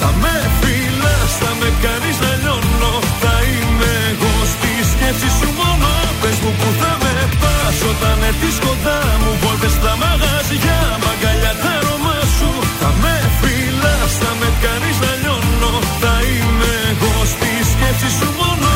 Θα 0.00 0.10
με 0.22 0.34
φυλάς, 0.58 1.30
θα 1.40 1.50
με 1.60 1.68
κάνεις 1.84 2.16
να 2.24 2.32
λιώνω 2.42 2.94
Θα 3.22 3.34
είμαι 3.50 3.92
εγώ 4.10 4.32
στη 4.52 4.72
σκέψη 4.90 5.28
σου 5.38 5.48
μόνο. 5.60 5.90
Πες 6.20 6.36
μου 6.42 6.52
που 6.58 6.68
θα 6.80 6.92
με 7.02 7.14
πας 7.42 7.78
όταν 7.90 8.16
έρθεις 8.30 8.56
κοντά 8.64 9.00
μου. 9.20 9.30
Βόλτες 9.42 9.74
στα 9.78 9.92
μαγαζιά, 10.02 10.80
μαγκαλιά 11.04 11.52
τα 11.62 11.72
αρώμα 11.78 12.16
σου. 12.36 12.50
Θα 12.80 12.90
με 13.02 13.16
φυλάς, 13.38 14.12
θα 14.20 14.30
με 14.40 14.48
κάνεις 14.64 14.96
να 15.04 15.12
λιώνω 15.22 15.72
Θα 16.02 16.14
είμαι 16.30 16.72
εγώ 16.92 17.12
στη 17.32 17.50
σκέψη 17.70 18.08
σου 18.18 18.28
μόνο. 18.38 18.70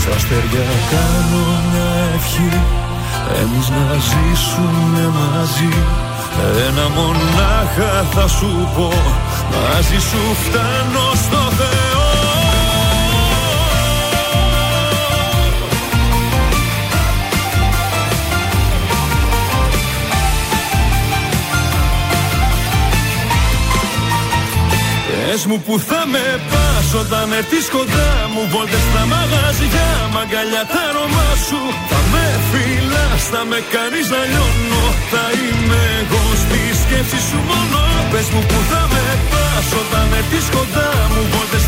Στα 0.00 0.12
αστέρια 0.18 0.66
κάνω 0.92 1.44
μια 1.68 1.90
ευχή. 2.16 2.50
Εμείς 3.40 3.66
να 3.76 3.86
ζήσουμε 4.08 5.04
μαζί. 5.18 5.74
Ένα 6.68 6.88
μονάχα 6.96 7.92
θα 8.14 8.28
σου 8.28 8.68
πω 8.76 8.92
Μαζί 9.62 9.98
σου 9.98 10.34
φτάνω 10.44 11.12
στο 11.14 11.52
Θεό. 11.56 12.04
Πες 25.30 25.46
μου 25.46 25.60
που 25.60 25.78
θα 25.78 26.06
με 26.06 26.40
πας 26.50 26.65
όταν 26.94 27.32
έρθεις 27.40 27.66
κοντά 27.76 28.10
μου 28.32 28.42
Βόλτες 28.52 28.84
στα 28.88 29.02
μαγαζιά, 29.12 29.90
μαγκαλιά 30.14 30.64
τα 30.72 30.80
αρώμα 30.88 31.28
σου. 31.46 31.60
Θα 31.90 32.00
με 32.12 32.26
φυλάς, 32.50 33.22
θα 33.32 33.42
με 33.50 33.58
κάνεις 33.74 34.06
να 34.14 34.22
λιώνω. 34.30 34.84
Θα 35.12 35.24
είμαι 35.42 35.82
εγώ 36.00 36.22
στη 36.42 36.60
σκέψη 36.82 37.20
σου 37.28 37.38
μόνο. 37.50 37.80
Πες 38.12 38.28
μου 38.32 38.42
που 38.50 38.58
θα 38.70 38.82
με 38.92 39.04
πας 39.30 39.68
όταν 39.80 40.06
έρθεις 40.20 40.46
κοντά 40.56 40.90
μου 41.12 41.22
Βόλτες 41.32 41.65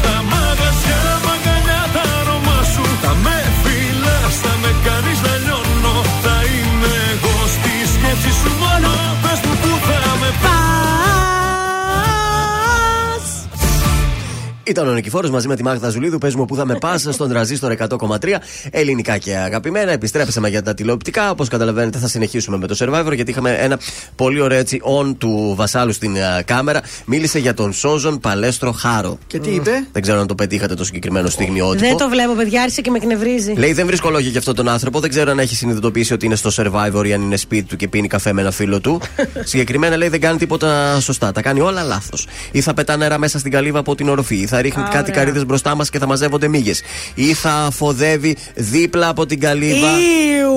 Ήταν 14.78 14.90
ο 14.90 14.94
Νικηφόρος 14.94 15.30
μαζί 15.30 15.48
με 15.48 15.56
τη 15.56 15.62
Μάγδα 15.62 15.88
Ζουλίδου. 15.88 16.18
Παίζουμε 16.18 16.44
που 16.44 16.56
θα 16.56 16.66
με 16.66 16.74
πάσα 16.74 17.12
στον 17.16 17.28
τραζίστορ 17.28 17.74
100,3 17.78 18.34
ελληνικά 18.70 19.18
και 19.18 19.36
αγαπημένα. 19.36 19.92
Επιστρέψαμε 19.92 20.48
για 20.48 20.62
τα 20.62 20.74
τηλεοπτικά. 20.74 21.30
Όπως 21.30 21.48
καταλαβαίνετε, 21.48 21.98
θα 21.98 22.08
συνεχίσουμε 22.08 22.56
με 22.56 22.66
το 22.66 22.76
survivor 22.78 23.14
γιατί 23.14 23.30
είχαμε 23.30 23.50
ένα 23.50 23.78
πολύ 24.16 24.40
ωραίο 24.40 24.58
έτσι 24.58 24.80
on 24.84 25.14
του 25.18 25.54
Βασάλου 25.56 25.92
στην 25.92 26.16
α, 26.16 26.42
κάμερα. 26.42 26.80
Μίλησε 27.04 27.38
για 27.38 27.54
τον 27.54 27.72
Σόζον 27.72 28.20
Παλέστρο 28.20 28.72
Χάρο. 28.72 29.18
Και 29.26 29.38
τι 29.38 29.50
είπε; 29.50 29.70
Δεν 29.92 30.02
ξέρω 30.02 30.20
αν 30.20 30.26
το 30.26 30.34
πετύχατε 30.34 30.74
το 30.74 30.84
συγκεκριμένο 30.84 31.28
στιγμιότυπο. 31.28 31.86
Δεν 31.86 31.96
το 31.96 32.08
βλέπω, 32.08 32.34
παιδιά, 32.34 32.60
άρχισε 32.60 32.80
και 32.80 32.90
με 32.90 32.96
εκνευρίζει. 32.96 33.52
Λέει 33.52 33.72
δεν 33.72 33.86
βρίσκω 33.86 34.10
λόγια 34.10 34.30
για 34.30 34.38
αυτόν 34.38 34.54
τον 34.54 34.68
άνθρωπο. 34.68 35.00
Δεν 35.00 35.10
ξέρω 35.10 35.30
αν 35.30 35.38
έχει 35.38 35.54
συνειδητοποιήσει 35.54 36.12
ότι 36.12 36.26
είναι 36.26 36.36
στο 36.36 36.50
survivor 36.52 37.06
ή 37.06 37.12
αν 37.12 37.22
είναι 37.22 37.36
σπίτι 37.36 37.68
του 37.68 37.76
και 37.76 37.88
πίνει 37.88 38.08
καφέ 38.08 38.32
με 38.32 38.40
ένα 38.40 38.50
φίλο 38.50 38.80
του. 38.80 39.00
Συγκεκριμένα 39.50 39.96
λέει 39.96 40.08
δεν 40.08 40.20
κάνει 40.20 40.38
τίποτα 40.38 41.00
σωστά. 41.00 41.32
Τα 41.32 41.42
κάνει 41.42 41.60
όλα 41.60 41.82
λάθος. 41.82 42.26
Ή 42.52 42.60
θα 42.60 42.74
πετά 42.74 42.96
νερά 42.96 43.18
μέσα 43.18 43.38
στην 43.38 43.50
καλύβα 43.50 43.78
από 43.78 43.94
την 43.94 44.08
οροφή. 44.08 44.36
Ή 44.36 44.46
θα 44.46 44.58
ρίχνει 44.68 44.82
Α, 44.82 44.88
κάτι 44.92 45.10
ωραία. 45.10 45.14
καρύδες 45.24 45.46
μπροστά 45.46 45.74
μας 45.74 45.90
και 45.90 45.98
θα 45.98 46.06
μαζεύονται 46.06 46.48
μύγες. 46.48 46.82
Ή 47.14 47.34
θα 47.34 47.68
φοδεύει 47.72 48.36
δίπλα 48.54 49.08
από 49.08 49.26
την 49.26 49.40
καλύβα. 49.40 49.88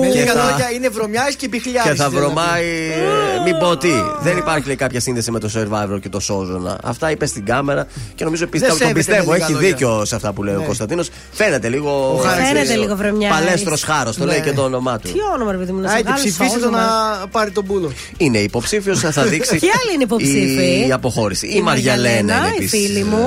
Με 0.00 0.06
και 0.08 0.18
λίγα 0.20 0.32
θα- 0.32 0.50
λόγια 0.50 0.70
είναι 0.74 0.88
βρωμιάρης 0.88 1.34
και 1.36 1.48
μπιχλιάρης 1.48 1.90
και 1.90 1.96
θα 1.96 2.08
θέλω 2.08 2.20
να 2.20 2.26
πει. 2.26 2.32
βρωμάει. 2.34 2.64
ε, 2.66 3.42
Μην 3.44 3.58
πω 3.58 3.76
τι. 3.76 3.90
Δεν 4.22 4.36
υπάρχει 4.36 4.66
λέει, 4.66 4.76
κάποια 4.76 5.00
σύνδεση 5.00 5.30
με 5.30 5.38
το 5.38 5.48
survivor 5.54 6.00
και 6.00 6.08
το 6.08 6.20
σόζωνα. 6.20 6.78
Αυτά 6.84 7.10
είπε 7.10 7.26
στην 7.26 7.44
κάμερα 7.44 7.86
και 8.14 8.24
νομίζω 8.24 8.46
πιστεύω, 8.46 8.70
τον 8.72 8.80
σέβεται 8.86 8.98
πιστεύω. 8.98 9.30
με 9.30 9.32
λίγα 9.34 9.44
Έχει 9.44 9.52
λόγια. 9.54 9.68
δίκιο 9.68 10.04
σε 10.04 10.14
αυτά 10.14 10.32
που 10.32 10.42
λέει 10.42 10.54
ο 10.54 10.58
Ναι. 10.58 10.64
Κωνσταντίνος. 10.64 11.08
Φαίνεται 11.32 11.68
λίγο. 11.68 12.20
Φαίνεται 12.46 12.74
λίγο 12.74 12.96
βρωμιάρης. 12.96 13.38
Παλέστρος 13.38 13.82
χάρος, 13.82 14.16
το 14.16 14.24
Ναι. 14.24 14.30
λέει 14.30 14.40
και 14.40 14.52
το 14.52 14.62
όνομά 14.62 14.98
του. 14.98 15.12
Τι 15.12 15.18
όνομα, 15.34 15.52
ρε 15.52 15.56
παιδί 15.58 15.72
μου, 15.72 15.80
να 15.80 15.88
σε 15.88 15.94
Άιντε, 15.94 16.08
βγάλει 16.10 16.24
ψηφίστε 16.28 16.54
το 16.58 16.60
σώζωμα. 16.60 16.78
να 17.20 17.26
πάρει 17.28 17.50
τον 17.50 17.64
πούλο. 17.66 17.92
Είναι 18.16 18.38
υποψήφιος, 18.38 18.98
θα 19.00 19.22
δείξει. 19.32 19.58
Ποιοι 19.58 19.68
άλλοι 19.82 19.94
είναι 19.94 20.02
υποψήφοι; 20.02 20.84
Η 20.88 20.92
αποχώρηση. 20.92 21.46
Η, 21.46 21.52
Η 21.56 21.60
Μαριαλένα 21.60 22.10
είναι 22.10 22.22
Μαριαλένα, 22.32 22.52
η 22.52 22.56
επίσης, 22.64 22.86
φίλη 22.86 23.04
μου. 23.04 23.26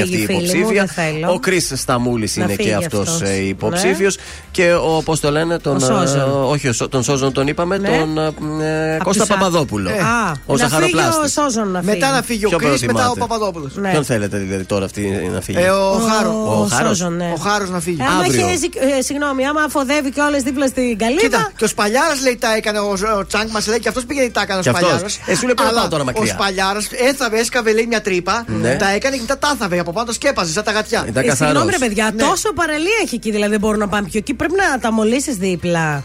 Ε, 0.00 0.04
Μη 0.04 0.10
και 0.10 0.16
αυτή 0.16 0.26
φύγει, 0.26 0.26
φίλη 0.26 0.38
μου, 0.38 0.58
υποψήφια. 0.70 0.84
δεν 0.84 1.04
θέλω. 1.12 1.32
Ο 1.32 1.38
Κρι 1.38 1.60
Σταμούλης 1.60 2.36
Να 2.36 2.44
είναι 2.44 2.54
φύγει 2.54 2.68
και 2.68 2.74
αυτός 2.74 3.08
αυτός. 3.08 3.28
υποψήφιος. 3.38 4.16
Και 4.50 4.72
ο, 4.74 5.02
πώς 5.04 5.20
το 5.20 5.30
λένε, 5.30 5.58
τον. 5.58 5.76
Ο 5.76 5.78
Σόζον. 5.78 6.18
ε, 6.20 6.22
όχι, 6.22 6.68
ο 6.68 6.72
Σο- 6.72 6.88
τον 6.88 7.02
Σόζον 7.02 7.32
τον 7.32 7.46
είπαμε, 7.46 7.78
Ναι. 7.78 7.88
τον 7.88 8.18
ε, 8.60 8.94
Απ' 8.96 9.02
Κώστα 9.02 9.22
τους 9.24 9.30
α- 9.30 9.36
Παπαδόπουλο. 9.38 9.90
Ε, 9.90 9.92
Α, 9.92 9.96
ο 9.96 10.02
να 10.02 10.34
φύγει 10.46 10.58
ζαχαροπλάστης. 10.58 11.36
ο 11.36 11.42
Σόζον 11.42 11.68
να 11.70 11.80
φύγει. 11.80 11.92
Μετά 11.92 12.10
να 12.10 12.22
φύγει 12.22 12.44
ο 12.44 12.48
Ποιο 12.48 12.58
Κρι, 12.58 12.66
μετά 12.68 12.80
ο 12.82 12.86
προτιμάτε; 12.92 13.20
Παπαδόπουλος. 13.20 13.74
Ναι. 13.76 13.90
Ποιον 13.90 14.04
θέλετε 14.04 14.36
δηλαδή 14.38 14.64
τώρα 14.64 14.84
αυτή 14.84 15.30
να 15.34 15.40
φύγει; 15.40 15.58
Ε, 15.58 15.68
ο 15.70 15.92
Χάρος. 16.10 16.34
Ο 16.34 16.66
Χάρος. 16.70 16.96
Σόζον, 16.98 17.16
ναι. 17.16 17.32
Ο 17.36 17.40
Χάρος 17.40 17.70
να 17.70 17.80
φύγει. 17.80 18.02
Άμα 18.02 18.20
Αύριο. 18.20 18.46
έχει, 18.48 18.70
ε, 18.98 19.02
συγγνώμη, 19.02 19.46
άμα 19.46 19.62
αφοδεύει 19.62 20.10
και 20.10 20.20
όλες 20.20 20.42
δίπλα 20.42 20.66
στην 20.66 20.98
καλύβα. 20.98 21.20
Κοίτα, 21.20 21.52
και 21.56 21.64
ο 21.64 21.68
Σπαλιάρας 21.68 22.22
λέει 22.22 22.36
τα 22.40 22.54
έκανε 22.56 22.78
ο, 22.78 22.92
ο 23.18 23.26
Τσάνκ 23.26 23.50
μας 23.50 23.66
λέει 23.66 23.78
και 23.80 23.88
αυτός 23.88 24.04
πήγε 24.04 24.30
τα 24.30 24.40
έκανε 24.40 24.58
ο 24.58 24.62
Και 24.62 24.68
αυτός. 24.68 24.88
Σπαλιάρας. 24.88 25.18
Ε, 25.26 25.34
σου 25.34 25.44
λέει 25.46 25.54
πρέπει 25.54 25.74
να 25.74 25.80
πάω 25.80 25.88
τώρα 25.88 26.04
μακριά. 26.04 26.22
Ο 26.22 26.26
Σπαλιάρας 26.26 26.86
έθαβε, 27.08 27.38
έσκαβε 27.38 27.72
λέει 27.72 27.86
μια 27.86 28.00
τρύπα, 28.00 28.44
Ναι. 28.60 28.76
τα 28.76 28.88
έκανε 28.90 29.14
και 29.16 29.20
μετά 29.20 29.38
τα 29.38 29.48
άθαβε 29.48 29.78
από 29.86 29.94
πάνω, 29.94 30.06
το 30.06 30.12
σκέπαζε 30.12 30.52
σαν 30.52 30.64
τα 30.64 30.72
γατιά. 30.72 31.04
Ήταν 31.08 31.24
Ε, 31.24 31.30
Συγγνώμη, 31.30 31.52
καθαρός. 31.54 31.70
ρε 31.80 31.86
παιδιά, 31.86 32.10
Ναι. 32.14 32.22
τόσο 32.22 32.52
παραλία 32.52 32.98
έχει 33.02 33.14
εκεί, 33.14 33.30
δηλαδή 33.30 33.50
δεν 33.50 33.60
μπορούν 33.60 33.78
να 33.78 33.88
πάνε 33.88 34.06
πιο 34.08 34.18
εκεί. 34.18 34.34
Πρέπει 34.34 34.54
να 34.70 34.78
τα 34.78 34.92
μολύσεις 34.92 35.36
δίπλα. 35.36 36.04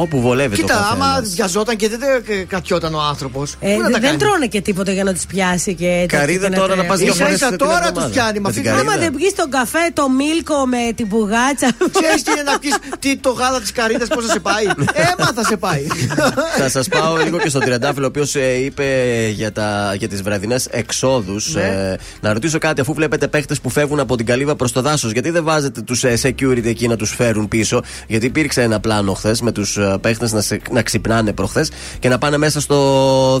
Όπου 0.00 0.20
βολεύει 0.20 0.56
το 0.56 0.62
Κοίτα, 0.62 0.88
άμα 0.92 1.06
καθένας. 1.06 1.34
βιαζόταν 1.34 1.76
και 1.76 1.88
δεν 1.88 1.98
τε- 2.00 2.46
κρατιόταν 2.46 2.94
ο 2.94 3.00
άνθρωπος. 3.00 3.56
Ε, 3.60 3.76
δεν 4.00 4.18
τρώνε 4.18 4.46
και 4.46 4.60
τίποτα 4.60 4.92
για 4.92 5.04
να 5.04 5.12
του 5.14 5.20
πιάσει 5.28 5.74
και 5.74 5.86
έτσι. 5.88 6.06
Καρύδα 6.16 6.48
και 6.48 6.56
τώρα 6.56 6.74
να 6.74 6.82
τα- 6.82 6.88
πας 6.88 6.98
δύο 6.98 7.06
Ίσα 7.12 7.16
φορές 7.24 7.34
ίσα 7.34 7.48
την 7.48 7.58
τώρα 7.58 7.72
εβδομάδα. 7.74 8.06
του 8.06 8.12
πιάνει 8.12 8.32
με 8.32 8.40
Με 8.40 8.48
αυτή 8.48 8.60
την 8.60 8.70
την 8.70 8.76
καρύδα. 8.78 8.92
Άμα 8.94 9.02
δεν 9.04 9.12
βγεις 9.16 9.30
στον 9.30 9.50
καφέ 9.50 9.84
το 9.92 10.08
μίλκο 10.10 10.66
με 10.66 10.92
την 10.96 11.08
πουγάτσα. 11.08 11.68
Ξέρεις 12.00 12.22
τι 12.22 12.30
είναι 12.32 12.42
να 12.42 12.58
πεις 12.58 12.76
τι 12.98 13.16
το 13.16 13.30
γάλα 13.30 13.60
της 13.60 13.72
καρύδα, 13.72 14.06
πώς 14.14 14.26
θα 14.26 14.32
σε 14.32 14.38
πάει; 14.40 14.64
Έμα 15.10 15.30
θα 15.34 15.44
σε 15.44 15.56
πάει. 15.56 15.86
Θα 16.58 16.68
σας 16.68 16.88
πάω 16.88 17.16
λίγο 17.16 17.38
και 17.38 17.48
στον 17.48 17.60
Τριαντάφυλλο, 17.60 18.04
ο 18.04 18.08
οποίος 18.08 18.34
είπε 18.64 18.84
για, 19.34 19.52
τα, 19.52 19.94
για 19.98 20.08
τις 20.08 20.22
βραδινές 20.22 20.66
εξόδους. 20.70 21.54
Ναι. 21.54 21.94
να 22.20 22.32
ρωτήσω 22.32 22.58
κάτι, 22.58 22.80
αφού 22.80 22.94
βλέπετε 22.94 23.28
παίχτες 23.28 23.60
που 23.60 23.70
φεύγουν 23.70 24.00
από 24.00 24.16
την 24.16 24.26
καλύβα 24.26 24.56
προς 24.56 24.72
το 24.72 24.80
δάσος, 24.82 25.12
γιατί 25.12 25.30
δεν 25.30 25.44
βάζετε 25.44 25.80
τους 25.80 26.04
security 26.22 26.64
εκεί 26.66 26.88
να 26.88 26.96
τους 26.96 27.14
φέρουν 27.14 27.48
πίσω; 27.48 27.82
Γιατί 28.06 28.26
υπήρξε 28.26 28.62
ένα 28.62 28.80
πλάνο 28.80 29.12
χθες 29.12 29.40
με 29.40 29.52
τους 29.52 29.78
παίχτες 30.00 30.32
να, 30.32 30.40
σε- 30.40 30.60
να 30.70 30.82
ξυπνάνε 30.82 31.32
προχθές 31.32 31.70
και 31.98 32.08
να 32.08 32.18
πάνε 32.18 32.36
μέσα 32.36 32.60
στο 32.60 32.76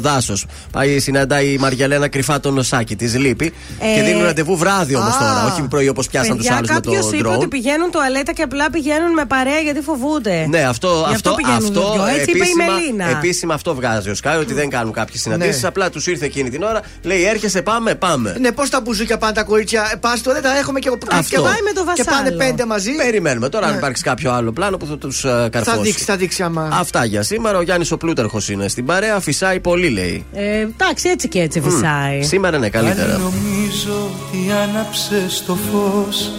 δάσος. 0.02 0.46
Πάει, 0.72 0.98
συναντάει 0.98 1.46
η 1.52 1.58
Μαριαλένα 1.58 2.08
κρυφά 2.08 2.40
τον 2.40 2.62
Σάκη, 2.62 2.96
της 2.96 3.16
λείπει 3.18 3.52
Ε, 3.78 3.94
και 3.94 4.02
δίνουν 4.02 4.22
ραντεβού 4.22 4.56
βράδυ 4.56 4.94
όμως 4.94 5.14
α. 5.14 5.18
τώρα. 5.18 5.52
Όχι 5.52 5.62
πρωί 5.62 5.88
όπως 5.88 6.06
πιάσαν 6.08 6.36
τους 6.36 6.46
Παιδιά, 6.46 6.56
άλλους 6.56 6.70
με 6.70 6.80
το 6.80 6.90
κάποιος 6.90 7.12
είπε 7.12 7.28
drone. 7.28 7.36
ότι 7.36 7.46
πηγαίνουν 7.46 7.90
τουαλέτα 7.90 8.32
και 8.32 8.42
απλά 8.42 8.70
πηγαίνουν 8.70 9.12
με 9.12 9.24
παρέα 9.24 9.58
γιατί 9.58 9.80
φοβούνται. 9.80 10.46
Ναι, 10.48 10.60
αυτό, 10.62 10.88
Γι' 11.08 11.14
αυτό, 11.14 11.30
αυτό 11.30 11.34
πηγαίνουν 11.34 11.66
αυτό 11.78 11.92
δυο. 11.92 12.04
Έτσι 12.06 12.20
είπε 12.30 12.38
η 12.38 12.40
επίσημα, 12.40 12.64
Μελίνα. 12.74 13.08
επίσημα 13.18 13.54
αυτό 13.54 13.74
βγάζει 13.74 14.10
ο 14.10 14.14
Σκάι, 14.14 14.36
ότι 14.38 14.54
δεν 14.54 14.68
κάνουν 14.70 14.92
κάποιες 14.92 15.20
συναντήσεις. 15.20 15.62
Ναι. 15.62 15.68
Απλά 15.68 15.90
τους 15.90 16.06
ήρθε 16.06 16.24
εκείνη 16.24 16.50
την 16.50 16.62
ώρα, 16.62 16.80
λέει 17.02 17.24
έρχεσαι, 17.24 17.62
πάμε, 17.62 17.94
πάμε. 17.94 18.36
Ναι, 18.40 18.52
πώς 18.52 18.68
τα 18.70 18.80
μπουζούκια 18.80 19.18
πάνε 19.18 19.32
τα 19.32 19.42
κορίτσια. 19.42 19.92
Πας 20.00 20.18
στο 20.18 20.32
δεν 20.32 20.42
τα 20.42 20.58
έχουμε 20.58 20.78
και, 20.78 20.90
Αυτό. 21.12 21.36
και, 21.36 21.40
πάει 21.42 21.60
με 21.64 21.72
το 21.74 21.84
και 21.94 22.04
πάνε 22.04 22.18
βασάλο. 22.22 22.36
πέντε 22.36 22.66
μαζί. 22.66 22.92
Περιμένουμε 22.92 23.48
τώρα 23.48 23.66
αν 23.66 23.72
Ναι. 23.72 23.78
υπάρξει 23.78 24.02
κάποιο 24.02 24.32
άλλο 24.32 24.52
πλάνο 24.52 24.76
που 24.76 24.86
θα 24.86 24.98
τους 24.98 25.20
καρφώσει. 25.50 25.76
Θα 25.76 25.82
δείξει, 25.82 26.04
θα 26.04 26.16
δείξει 26.16 26.37
άμα. 26.42 26.68
Αυτά 26.72 27.04
για 27.04 27.22
σήμερα. 27.22 27.58
Ο 27.58 27.62
Γιάννης 27.62 27.90
ο 27.90 27.96
Πλούταρχος 27.96 28.48
είναι 28.48 28.68
στην 28.68 28.84
παρέα. 28.84 29.20
Φυσάει 29.20 29.60
πολύ, 29.60 29.88
λέει. 29.88 30.24
Ε, 30.32 30.58
εντάξει, 30.60 31.08
έτσι 31.08 31.28
και 31.28 31.40
έτσι 31.40 31.60
φυσάει. 31.60 32.22
Σήμερα 32.22 32.56
είναι 32.56 32.68
καλύτερα. 32.68 33.06
Πάλι 33.12 33.22
νομίζω 33.22 33.94
ότι 34.10 34.52
άναψε 34.52 35.26
το 35.46 35.54
φως 35.54 36.30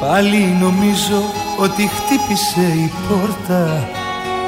Πάλι 0.00 0.56
νομίζω 0.60 1.22
ότι 1.58 1.90
χτύπησε 1.96 2.60
η 2.60 2.90
πόρτα 3.08 3.88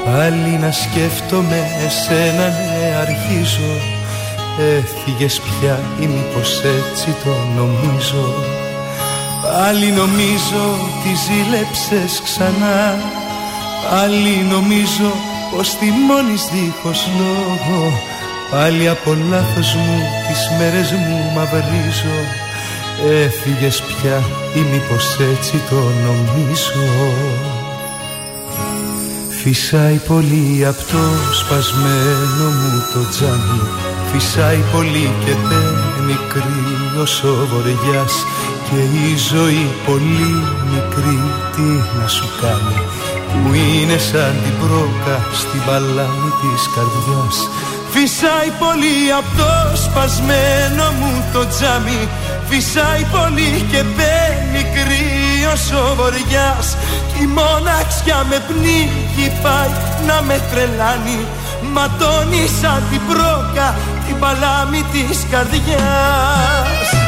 Πάλι 0.04 0.58
να 0.60 0.70
σκέφτομαι 0.72 1.60
εσένα 1.86 2.46
ναι 2.48 2.96
αρχίζω 3.00 3.72
Έφυγες 4.76 5.40
πια 5.40 5.80
ή 6.00 6.06
μήπως 6.06 6.60
έτσι 6.64 7.14
το 7.24 7.34
νομίζω 7.56 8.34
Πάλι 9.42 9.86
νομίζω 9.86 10.62
ότι 10.84 11.10
ζήλεψες 11.24 12.20
ξανά 12.24 12.98
Πάλι 13.90 14.46
νομίζω 14.50 15.10
πως 15.50 15.68
θυμώνεις 15.68 16.48
δίχως 16.52 17.08
λόγο. 17.18 17.92
Πάλι 18.50 18.88
από 18.88 19.16
λάθος 19.30 19.74
μου 19.74 19.98
τις 20.28 20.50
μέρες 20.58 20.90
μου 20.92 21.32
μαυρίζω. 21.34 22.18
Έφυγες 23.24 23.82
πια 23.82 24.22
ή 24.54 24.60
μήπως 24.70 25.16
έτσι 25.32 25.62
το 25.70 25.80
νομίζω. 26.06 26.86
Φυσάει 29.42 30.00
πολύ 30.08 30.66
απ' 30.66 30.82
το 30.92 31.04
σπασμένο 31.40 32.46
μου 32.58 32.82
το 32.92 33.08
τζάμι. 33.10 33.60
Φυσάει 34.12 34.62
πολύ 34.72 35.10
και 35.24 35.34
παίρνει 35.48 36.18
κρύος 36.28 37.22
ο 37.24 37.46
βοριάς 37.50 38.14
Και 38.70 38.80
η 39.08 39.16
ζωή 39.30 39.66
πολύ 39.86 40.34
μικρή 40.70 41.20
τι 41.54 41.98
να 41.98 42.08
σου 42.08 42.28
κάνει 42.40 42.93
Που 43.42 43.54
είναι 43.54 43.98
σαν 43.98 44.34
την 44.44 44.54
πρόκα 44.62 45.16
στην 45.40 45.60
παλάμη 45.66 46.30
της 46.40 46.62
καρδιάς. 46.74 47.36
Φυσάει 47.94 48.50
πολύ 48.62 48.96
απ' 49.18 49.32
το 49.38 49.52
σπασμένο 49.84 50.86
μου 50.98 51.12
το 51.32 51.42
τζάμι. 51.46 52.08
Φυσάει 52.48 53.04
πολύ 53.16 53.52
και 53.70 53.82
μπαίνει 53.92 54.62
κρύος 54.74 55.64
ο 55.82 55.94
βοριάς 55.94 56.76
Κι 57.12 57.22
η 57.22 57.26
μοναξιά 57.26 58.26
με 58.30 58.38
πνίγει 58.48 59.28
πάει 59.42 59.72
να 60.06 60.22
με 60.22 60.36
τρελάνει. 60.50 61.20
Ματώνει 61.72 62.44
σαν 62.60 62.82
την 62.90 63.00
πρόκα 63.08 63.74
την 64.06 64.18
παλάμη 64.18 64.84
της 64.92 65.26
καρδιάς 65.30 67.03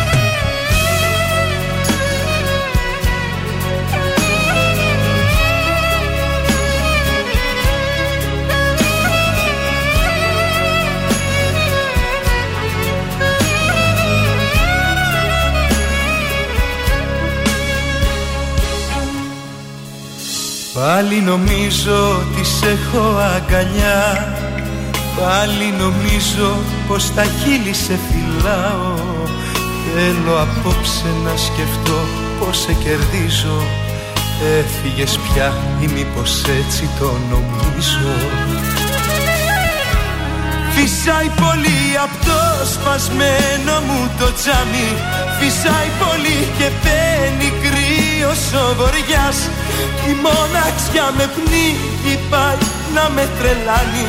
Πάλι 20.76 21.20
νομίζω 21.20 22.16
ότι 22.20 22.44
σε 22.44 22.66
έχω 22.66 23.16
αγκαλιά. 23.34 24.34
Πάλι 25.20 25.74
νομίζω 25.78 26.56
πως 26.88 27.14
τα 27.14 27.22
χείλη 27.24 27.74
σε 27.74 27.98
φυλάω. 28.06 28.94
Θέλω 29.94 30.40
απόψε 30.40 31.10
να 31.24 31.36
σκεφτώ 31.36 32.00
πως 32.38 32.58
σε 32.58 32.72
κερδίζω. 32.72 33.58
Έφυγες 34.58 35.18
πια 35.18 35.52
ή 35.80 35.86
μήπως 35.86 36.42
έτσι 36.44 36.88
το 36.98 37.12
νομίζω. 37.30 38.14
Φυσάει 40.74 41.30
πολύ 41.42 41.80
απ' 42.04 42.24
το 42.24 42.66
σπασμένο 42.72 43.74
μου 43.86 44.10
το 44.18 44.32
τζάμι. 44.32 44.90
Φυσάει 45.38 45.90
πολύ 46.02 46.38
και 46.58 46.68
μπαίνει 46.80 47.50
κρύος 47.62 48.42
ο 48.62 48.74
βοριάς 48.78 49.38
Η 50.96 50.98
μοναξιά 50.98 51.18
με 51.18 51.30
πνίγει 51.36 52.16
πάει 52.30 52.58
να 52.94 53.04
με 53.14 53.24
τρελάνει. 53.38 54.08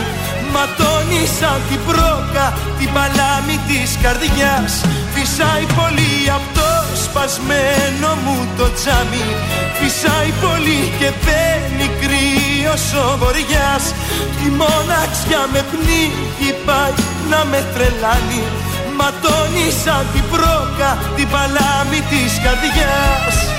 Ματώνει 0.53 1.23
σαν 1.37 1.59
την 1.69 1.79
πρόκα 1.87 2.45
την 2.79 2.89
παλάμη 2.95 3.57
της 3.67 3.89
καρδιάς. 4.03 4.73
Φυσάει 5.13 5.65
πολύ 5.79 6.13
απ' 6.37 6.49
το 6.57 6.71
σπασμένο 7.03 8.09
μου 8.23 8.37
το 8.57 8.65
τζάμι. 8.77 9.27
Φυσάει 9.77 10.31
πολύ 10.43 10.81
και 10.99 11.09
μπαίνει 11.19 11.87
κρύος 12.01 12.85
ο 13.03 13.05
βοριάς 13.21 13.85
Η 14.45 14.47
μοναξιά 14.59 15.43
με 15.53 15.61
πνίγει 15.71 16.51
πάει 16.65 16.95
να 17.31 17.39
με 17.51 17.59
τρελάνει. 17.73 18.43
Ματώνει 18.97 19.67
σαν 19.83 20.03
την 20.13 20.25
πρόκα 20.33 20.89
την 21.15 21.27
παλάμη 21.33 21.99
της 22.11 22.31
καρδιάς 22.43 23.56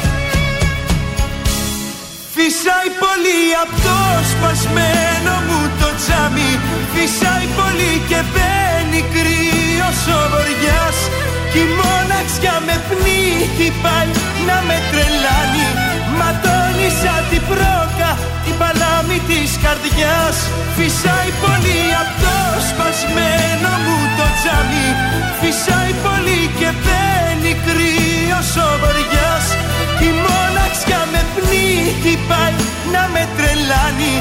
Φυσάει 2.40 2.90
πολύ 3.04 3.40
απ' 3.62 3.76
το 3.86 3.98
σπασμένο 4.30 5.34
μου 5.46 5.60
το 5.80 5.88
τζάμι. 6.00 6.52
Φυσάει 6.94 7.46
πολύ 7.58 7.92
και 8.08 8.20
μπαίνει 8.30 9.00
κρύος 9.14 10.00
ο 10.16 10.20
βοριάς 10.32 10.98
Κι 11.50 11.60
η 11.64 11.68
μοναξιά 11.78 12.56
με 12.66 12.76
πνίγει 12.88 13.70
πάει 13.82 14.10
να 14.48 14.56
με 14.68 14.76
τρελάνει. 14.90 15.68
Ματώνει 16.18 16.88
σαν 17.00 17.22
την 17.30 17.42
πρόκα 17.50 18.10
την 18.44 18.54
παλάμη 18.60 19.18
της 19.28 19.50
καρδιάς. 19.62 20.36
Φυσάει 20.76 21.30
πολύ 21.44 21.80
απ' 22.02 22.14
το 22.22 22.36
σπασμένο 22.68 23.72
μου 23.84 23.98
το 24.18 24.26
τζάμι. 24.36 24.88
Φυσάει 25.40 25.92
πολύ 26.06 26.40
και 26.58 26.68
μπαίνει 26.82 27.52
κρύος 27.66 28.50
ο 28.66 28.68
βοριάς 28.82 29.46
Κι 30.84 30.90
η 30.90 30.96
μοναξιά 30.96 31.08
με 31.12 31.24
πνίγει 31.34 32.18
πάει 32.28 32.52
να 32.92 33.08
με 33.12 33.28
τρελάνει. 33.36 34.14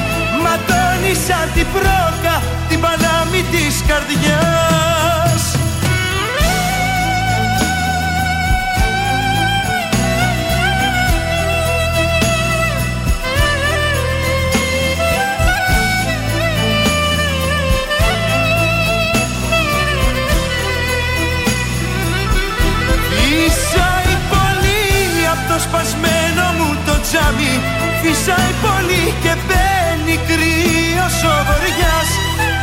Ματώνει 0.44 1.14
σαν 1.28 1.52
την 1.54 1.68
πρόκα 1.74 2.42
την 2.70 2.80
παλάμη 2.80 3.42
της 3.52 3.84
καρδιάς. 3.88 5.44
Φυσάει 23.10 24.16
πολύ 24.30 25.28
απ' 25.32 25.52
το 25.52 25.60
σπασμένο 25.60 25.98
μου 26.00 26.07
το 26.07 26.07
τζάμι. 27.06 27.54
Φυσάει 28.02 28.54
πολύ 28.66 29.04
και 29.24 29.34
μπαίνει 29.46 30.16
κρύος 30.30 31.18
ο 31.34 31.36
βοριάς 31.48 32.10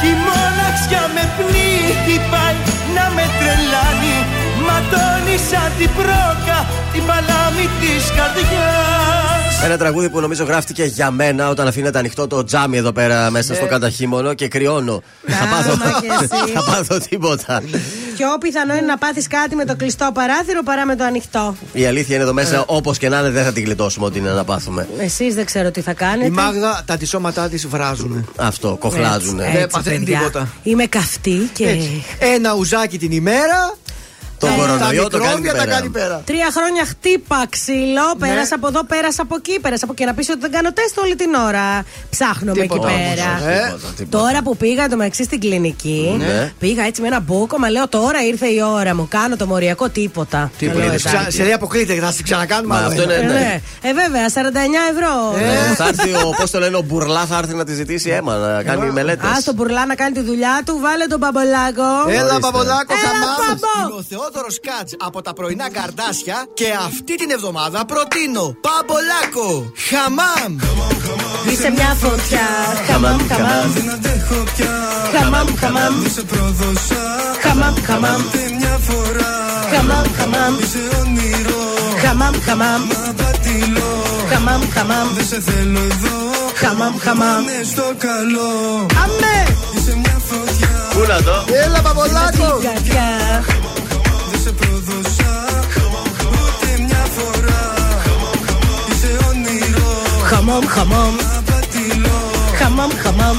Κι 0.00 0.08
η 0.12 0.16
μοναξιά 0.24 1.04
με 1.14 1.24
πνίγει 1.36 2.18
πάει 2.30 2.58
να 2.96 3.04
με 3.14 3.24
τρελάνει 3.38 4.16
Ματώνει 4.66 5.36
σαν 5.50 5.72
την 5.78 5.90
πρόκα 5.96 6.66
την 6.92 7.02
παλάμη 7.06 7.66
της 7.80 8.04
καρδιάς 8.16 9.62
Ένα 9.64 9.76
τραγούδι 9.76 10.08
που 10.10 10.20
νομίζω 10.20 10.44
γράφτηκε 10.44 10.84
για 10.84 11.10
μένα 11.10 11.48
όταν 11.48 11.66
αφήνεται 11.66 11.98
ανοιχτό 11.98 12.26
το 12.26 12.44
τζάμι 12.44 12.76
εδώ 12.76 12.92
πέρα 12.92 13.30
μέσα 13.30 13.52
Ναι. 13.52 13.58
στο 13.58 13.66
καταχύμωνο 13.66 14.34
και 14.34 14.48
κρυώνω. 14.48 15.02
θα, 15.26 15.46
πάθω, 15.46 15.76
μα 15.76 16.00
και 16.00 16.06
εσύ. 16.24 16.52
θα 16.54 16.64
πάθω 16.64 16.98
τίποτα. 17.08 17.62
Πιο 18.16 18.26
πιθανό 18.40 18.74
είναι 18.74 18.86
να 18.86 18.98
πάθεις 18.98 19.26
κάτι 19.26 19.54
με 19.56 19.64
το 19.64 19.76
κλειστό 19.76 20.10
παράθυρο 20.14 20.62
παρά 20.62 20.86
με 20.86 20.96
το 20.96 21.04
ανοιχτό. 21.04 21.56
Η 21.72 21.86
αλήθεια 21.86 22.14
είναι 22.14 22.22
εδώ 22.24 22.32
Ε. 22.32 22.34
μέσα, 22.34 22.64
όπως 22.66 22.98
και 22.98 23.08
να 23.08 23.18
είναι, 23.18 23.30
δεν 23.30 23.44
θα 23.44 23.52
την 23.52 23.64
γλιτώσουμε 23.64 24.06
ό,τι 24.06 24.18
είναι 24.18 24.30
να 24.30 24.44
πάθουμε. 24.44 24.88
Εσείς 24.98 25.34
δεν 25.34 25.44
ξέρω 25.44 25.70
τι 25.70 25.80
θα 25.80 25.92
κάνετε. 25.92 26.26
Η 26.26 26.30
Μάγδα 26.30 26.82
τα 26.86 26.96
τη 26.96 27.06
σώματά 27.06 27.48
της 27.48 27.66
βράζουν. 27.66 28.28
Αυτό, 28.36 28.76
κοχλάζουν. 28.80 29.40
Έτσι, 29.40 29.52
Δεν 29.52 29.60
έτσι, 29.62 29.76
παθαίνει 29.76 29.98
παιδιά. 29.98 30.18
τίποτα. 30.18 30.48
Είμαι 30.62 30.86
καυτή 30.86 31.50
και. 31.52 31.68
Έτσι. 31.68 32.04
Ένα 32.18 32.54
ουζάκι 32.54 32.98
την 32.98 33.10
ημέρα. 33.12 33.74
Το 34.38 34.46
τα- 34.46 34.52
κορονοϊό 34.56 35.02
τα 35.02 35.08
το 35.18 35.24
κάνει 35.24 35.40
μικρόβια 35.40 35.52
τα 35.52 35.58
πέρα. 35.64 35.74
κάνει 35.76 35.88
πέρα. 35.88 36.22
Τρία 36.24 36.48
χρόνια 36.56 36.84
χτύπα 36.86 37.46
ξύλο. 37.50 38.06
Ναι. 38.18 38.26
Πέρασα 38.28 38.54
από 38.54 38.66
εδώ, 38.66 38.84
πέρασα 38.84 39.22
από 39.22 39.34
εκεί, 39.38 39.60
πέρασα 39.60 39.84
από 39.84 39.92
εκεί. 39.92 40.04
Να 40.04 40.14
πεις 40.14 40.28
ότι 40.28 40.38
δεν 40.40 40.50
κάνω 40.50 40.72
τεστ 40.72 40.98
όλη 40.98 41.16
την 41.16 41.34
ώρα. 41.48 41.66
Ψάχνομαι 42.10 42.60
εκεί 42.60 42.68
Τίποτα 42.68 42.88
όμως, 42.88 43.00
πέρα. 43.14 43.52
ε. 43.52 43.64
Τίποτα, 43.64 43.88
τίποτα. 43.96 44.18
Τώρα 44.24 44.42
που 44.42 44.56
πήγα 44.56 44.88
το 44.88 44.96
μεταξύ 44.96 45.24
στην 45.24 45.40
κλινική, 45.40 46.14
Ναι. 46.18 46.52
πήγα 46.58 46.82
έτσι 46.84 47.00
με 47.00 47.06
ένα 47.06 47.20
μπούκο, 47.20 47.58
μα 47.58 47.70
λέω 47.70 47.88
τώρα 47.88 48.18
ήρθε 48.30 48.46
η 48.46 48.60
ώρα 48.74 48.94
μου. 48.94 49.06
Κάνω 49.10 49.36
το 49.36 49.46
μοριακό 49.46 49.88
τίποτα. 49.88 50.50
Τι 50.58 50.64
Λέω, 50.64 50.74
πλήρες, 50.74 51.04
εντάξει. 51.04 51.16
Ξα- 51.16 51.30
Σε 51.30 51.42
λέει 51.42 51.52
αποκλείται, 51.52 51.94
θα 51.94 52.12
την 52.12 52.24
ξανακάνουμε. 52.24 52.74
Μα 52.74 52.80
άλλο 52.80 52.86
αυτό 52.88 53.02
ένα. 53.02 53.14
είναι. 53.14 53.24
Ε, 53.30 53.34
ναι. 53.34 53.38
ναι. 53.40 53.60
Ε, 53.88 53.92
βέβαια, 54.02 54.28
49 54.28 54.80
ευρώ. 54.92 55.12
Ε, 55.70 55.74
θα 55.74 55.86
έρθει 55.88 56.10
ο, 56.12 56.34
πώς 56.40 56.50
το 56.50 56.58
λένε, 56.58 56.76
ο 56.76 56.82
Μπουρλά 56.82 57.24
θα 57.26 57.36
έρθει 57.38 57.54
να 57.54 57.64
τη 57.64 57.72
ζητήσει 57.74 58.10
αίμα, 58.10 58.36
να 58.36 58.62
κάνει 58.62 58.90
μελέτες. 58.90 59.30
Α 59.30 59.42
τον 59.44 59.54
Μπουρλά 59.54 59.86
να 59.86 59.94
κάνει 59.94 60.12
τη 60.14 60.20
δουλειά 60.20 60.62
του, 60.66 60.78
βάλε 60.80 61.06
τον 61.06 61.18
Μπαμπολάκο. 61.18 61.88
Έλα, 62.08 62.20
Ορίστε. 62.22 62.38
Παπολάκο, 62.40 62.94
Έλα, 64.34 64.42
χαμάμ. 64.42 64.42
Παμπο. 64.42 64.42
Είναι 64.42 64.42
ο 64.42 64.42
Θεόδωρο 64.42 64.48
Κάτς 64.62 64.96
από 64.98 65.22
τα 65.22 65.32
πρωινά 65.32 65.70
καρδάσια 65.70 66.46
και 66.54 66.72
αυτή 66.86 67.14
την 67.14 67.30
εβδομάδα 67.30 67.84
προτείνω 67.84 68.56
Παμπολάκο, 68.66 69.72
χαμάμ. 69.88 70.52
Είσαι 71.50 71.70
μια 71.70 71.96
φωτιά. 72.00 72.46
Χαμάμ, 72.86 73.18
χαμάμ. 73.28 73.72
Δεν 73.72 73.90
αντέχω 73.90 74.44
πια 74.56 74.74
Χαμάμ, 75.14 75.46
χαμάμ. 75.56 75.94
Σε 76.14 76.22
πρόδωσα 76.22 77.02
Χαμάμ, 77.42 77.74
χαμάμ. 77.86 78.20
Ούτε 78.26 78.54
μια 78.58 78.78
φορά 78.86 79.32
Χαμάμ, 79.72 80.06
χαμάμ. 80.18 80.54
Είσαι 80.58 80.82
όνειρο 81.00 81.62
Χαμάμ, 82.02 82.34
χαμάμ. 82.46 82.80
Μα 82.90 83.14
πατηλώ 83.20 84.02
Χαμάμ, 84.30 84.62
χαμάμ. 84.74 85.08
Δεν 85.14 85.26
σε 85.26 85.40
θέλω 85.40 85.78
εδώ 85.78 86.16
Χαμάμ, 86.54 86.98
χαμάμ. 86.98 87.42
Είναι 87.42 87.64
στο 87.72 87.86
καλό 87.98 88.52
Αμέ! 89.02 89.38
Είσαι 89.76 89.96
μια 89.96 90.18
φωτιά 90.28 90.72
Πού 90.94 91.00
να 91.08 91.22
το; 91.22 91.44
Έλα, 91.64 91.80
Παπολάκο. 91.82 92.60
Χαμάμ, 100.46 100.66
χαμάμ. 100.66 101.14
Μα 101.14 101.42
πατηλώ 101.46 102.18
Χαμάμ, 102.58 102.90
χαμάμ. 103.02 103.36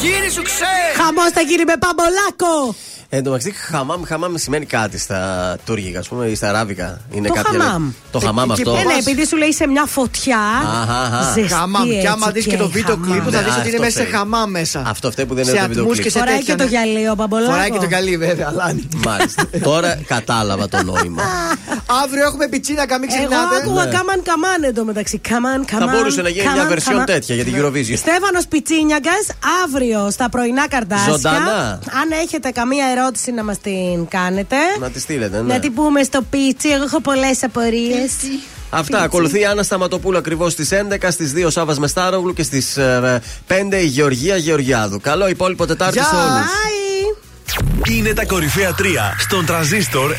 θα 0.00 0.06
γίνει 0.06 0.30
σου 0.30 0.42
ξέρει. 0.42 0.96
Χαμός 0.96 1.30
θα 1.34 1.40
γίνει 1.40 1.64
με 1.64 1.74
παμπολάκο. 1.78 2.74
Εν 3.14 3.22
τω 3.24 3.30
μεταξύ, 3.30 3.52
χαμάμ, 3.58 4.02
χαμάμ 4.04 4.32
σημαίνει 4.36 4.66
κάτι 4.66 4.98
στα 4.98 5.20
τουρκικά, 5.64 5.98
ας 5.98 6.08
πούμε, 6.08 6.26
ή 6.26 6.34
στα 6.34 6.48
αράβικα. 6.48 7.00
Είναι 7.12 7.28
Το 7.28 7.34
κάποια 7.34 7.58
χαμάμ. 7.60 7.82
λέ- 7.84 7.92
Το 8.10 8.18
χαμάμ 8.18 8.50
Εκεί 8.50 8.60
αυτό. 8.60 8.70
Ε, 8.80 8.82
ναι, 8.84 8.94
επειδή 8.98 9.26
σου 9.26 9.36
λέει 9.36 9.52
σε 9.52 9.66
μια 9.66 9.84
φωτιά. 9.86 10.38
Αχα, 10.82 10.98
αχα. 11.02 11.22
Ζεστή 11.32 11.54
Χαμάμ. 11.54 11.88
Και 11.88 12.08
άμα 12.08 12.26
έτσι 12.28 12.32
δεις 12.40 12.46
και 12.46 12.56
το 12.56 12.68
βίντεο 12.68 12.94
χαμάμ. 12.94 13.10
κλιπ, 13.10 13.22
θα 13.22 13.30
Ναι, 13.30 13.44
δει 13.44 13.50
ότι 13.50 13.58
είναι 13.58 13.68
αυτό 13.68 13.80
μέσα 13.82 13.98
σε 13.98 14.04
φταίει. 14.04 14.12
χαμάμ 14.18 14.50
μέσα. 14.50 14.82
Αυτό 14.86 15.10
φταίει 15.10 15.26
που 15.26 15.34
δεν 15.34 15.44
Σε 15.44 15.50
είναι 15.50 15.60
το 15.60 15.66
βίντεο 15.68 15.82
ατμούς 15.82 15.96
και 15.96 16.02
κλιπ. 16.02 16.12
σε 16.12 16.18
Φοράει 16.18 16.36
τέτοια, 16.36 16.54
και 16.54 16.62
το 16.62 16.68
ναι. 16.68 16.70
γυαλί 16.70 17.08
ο 17.08 17.14
Παμπολάκος. 17.14 17.54
Φοράει 17.54 17.70
και 17.70 17.78
το 17.78 17.88
καλή, 17.88 18.16
βέβαια, 18.16 18.46
Αλάνι. 18.48 18.88
Μάλιστα. 19.06 19.42
Τώρα 19.70 19.90
κατάλαβα 20.06 20.68
το 20.68 20.82
νόημα. 20.82 21.22
Αύριο 22.04 22.24
έχουμε 22.26 22.48
πιτσίνακα, 22.48 22.98
μην 22.98 23.08
Εγώ 23.12 23.18
ξεχνάτε. 23.28 23.56
άκουγα 23.56 23.84
Ναι. 23.84 23.90
καμάν 23.96 24.22
καμάν 24.22 24.62
εντωμεταξύ. 24.62 25.18
Καμάν, 25.18 25.64
καμάν. 25.64 25.88
Θα 25.88 25.94
μπορούσε 25.96 26.22
να 26.22 26.28
γίνει 26.28 26.46
μια 26.52 26.62
καμάν, 26.62 26.78
version 26.78 26.88
καμάν. 26.90 27.04
τέτοια 27.06 27.34
για 27.34 27.44
την 27.44 27.54
Eurovision. 27.58 27.96
Στέφανος 28.04 28.44
Πιτσίνιακας, 28.52 29.24
αύριο 29.64 29.81
στα 30.10 30.28
πρωινά 30.28 30.68
καρτάσια. 30.68 31.12
Ζωντανά. 31.12 31.78
Αν 32.02 32.10
έχετε 32.22 32.50
καμία 32.50 32.86
ερώτηση 32.96 33.32
να 33.32 33.44
μας 33.44 33.58
την 33.58 34.08
κάνετε. 34.08 34.56
Να 34.80 34.90
τη 34.90 35.00
στείλετε, 35.00 35.42
ναι. 35.42 35.52
Να 35.54 35.60
την 35.60 35.74
πούμε 35.74 36.02
στο 36.02 36.22
πίτσι. 36.30 36.68
Εγώ 36.68 36.84
έχω 36.84 37.00
πολλές 37.00 37.42
απορίες. 37.42 38.12
Αυτά. 38.70 39.02
Ακολουθεί 39.02 39.40
η 39.40 39.44
Άννα 39.44 39.62
Σταματοπούλου 39.62 40.18
ακριβώς 40.18 40.52
στις 40.52 40.70
11, 40.72 41.10
στις 41.10 41.32
2 41.32 41.50
Σάβα 41.50 41.78
Μεστάρογλου 41.78 42.32
και 42.32 42.42
στις 42.42 42.78
5 43.46 43.80
η 43.82 43.86
Γεωργία 43.86 44.36
Γεωργιάδου. 44.36 45.00
Καλό 45.00 45.28
υπόλοιπο 45.28 45.66
Τετάρτη 45.66 45.98
Γεια. 45.98 46.06
σε 46.06 46.16
όλους. 46.16 46.46
Είναι 47.88 48.12
τα 48.12 48.24
κορυφαία 48.24 48.74
3 48.78 48.82
στον 49.18 49.46
τραζίστορ 49.46 50.10
100,3. 50.10 50.16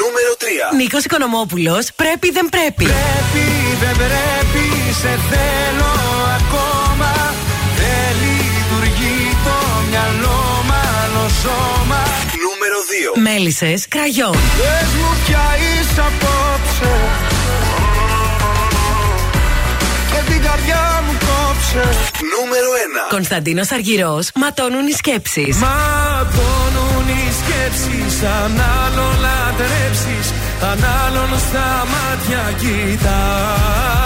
Νούμερο 0.00 0.32
3. 0.38 0.76
Νίκος 0.76 1.04
Οικονομόπουλος, 1.04 1.88
πρέπει 1.96 2.30
δεν 2.30 2.48
πρέπει. 2.50 2.84
Πρέπει, 2.84 3.46
δεν 3.80 3.96
πρέπει, 3.96 4.92
σε 5.00 5.18
θέλω 5.30 6.15
Μέλισσες 13.14 13.88
κραγιόν. 13.88 14.32
Πες 14.32 14.90
μου 14.98 15.10
πια 15.26 15.44
είσαι 15.58 16.00
απόψε 16.00 16.94
Και 20.12 20.32
την 20.32 20.42
καρδιά 20.42 21.02
μου 21.06 21.12
κόψε 21.12 21.88
Νούμερο 22.34 22.70
1. 23.08 23.10
Κωνσταντίνος 23.10 23.70
Αργυρός, 23.70 24.30
ματώνουν 24.34 24.86
οι 24.86 24.92
σκέψεις. 24.92 25.56
Ματώνουν 25.56 27.06
οι 27.08 27.28
σκέψεις 27.40 28.22
Αν 28.22 28.60
άλλον 28.84 29.14
λατρέψεις 29.24 30.32
Αν 30.70 30.84
άλλον 31.04 31.38
στα 31.38 31.86
μάτια 31.92 32.44
κοιτάς 32.60 34.05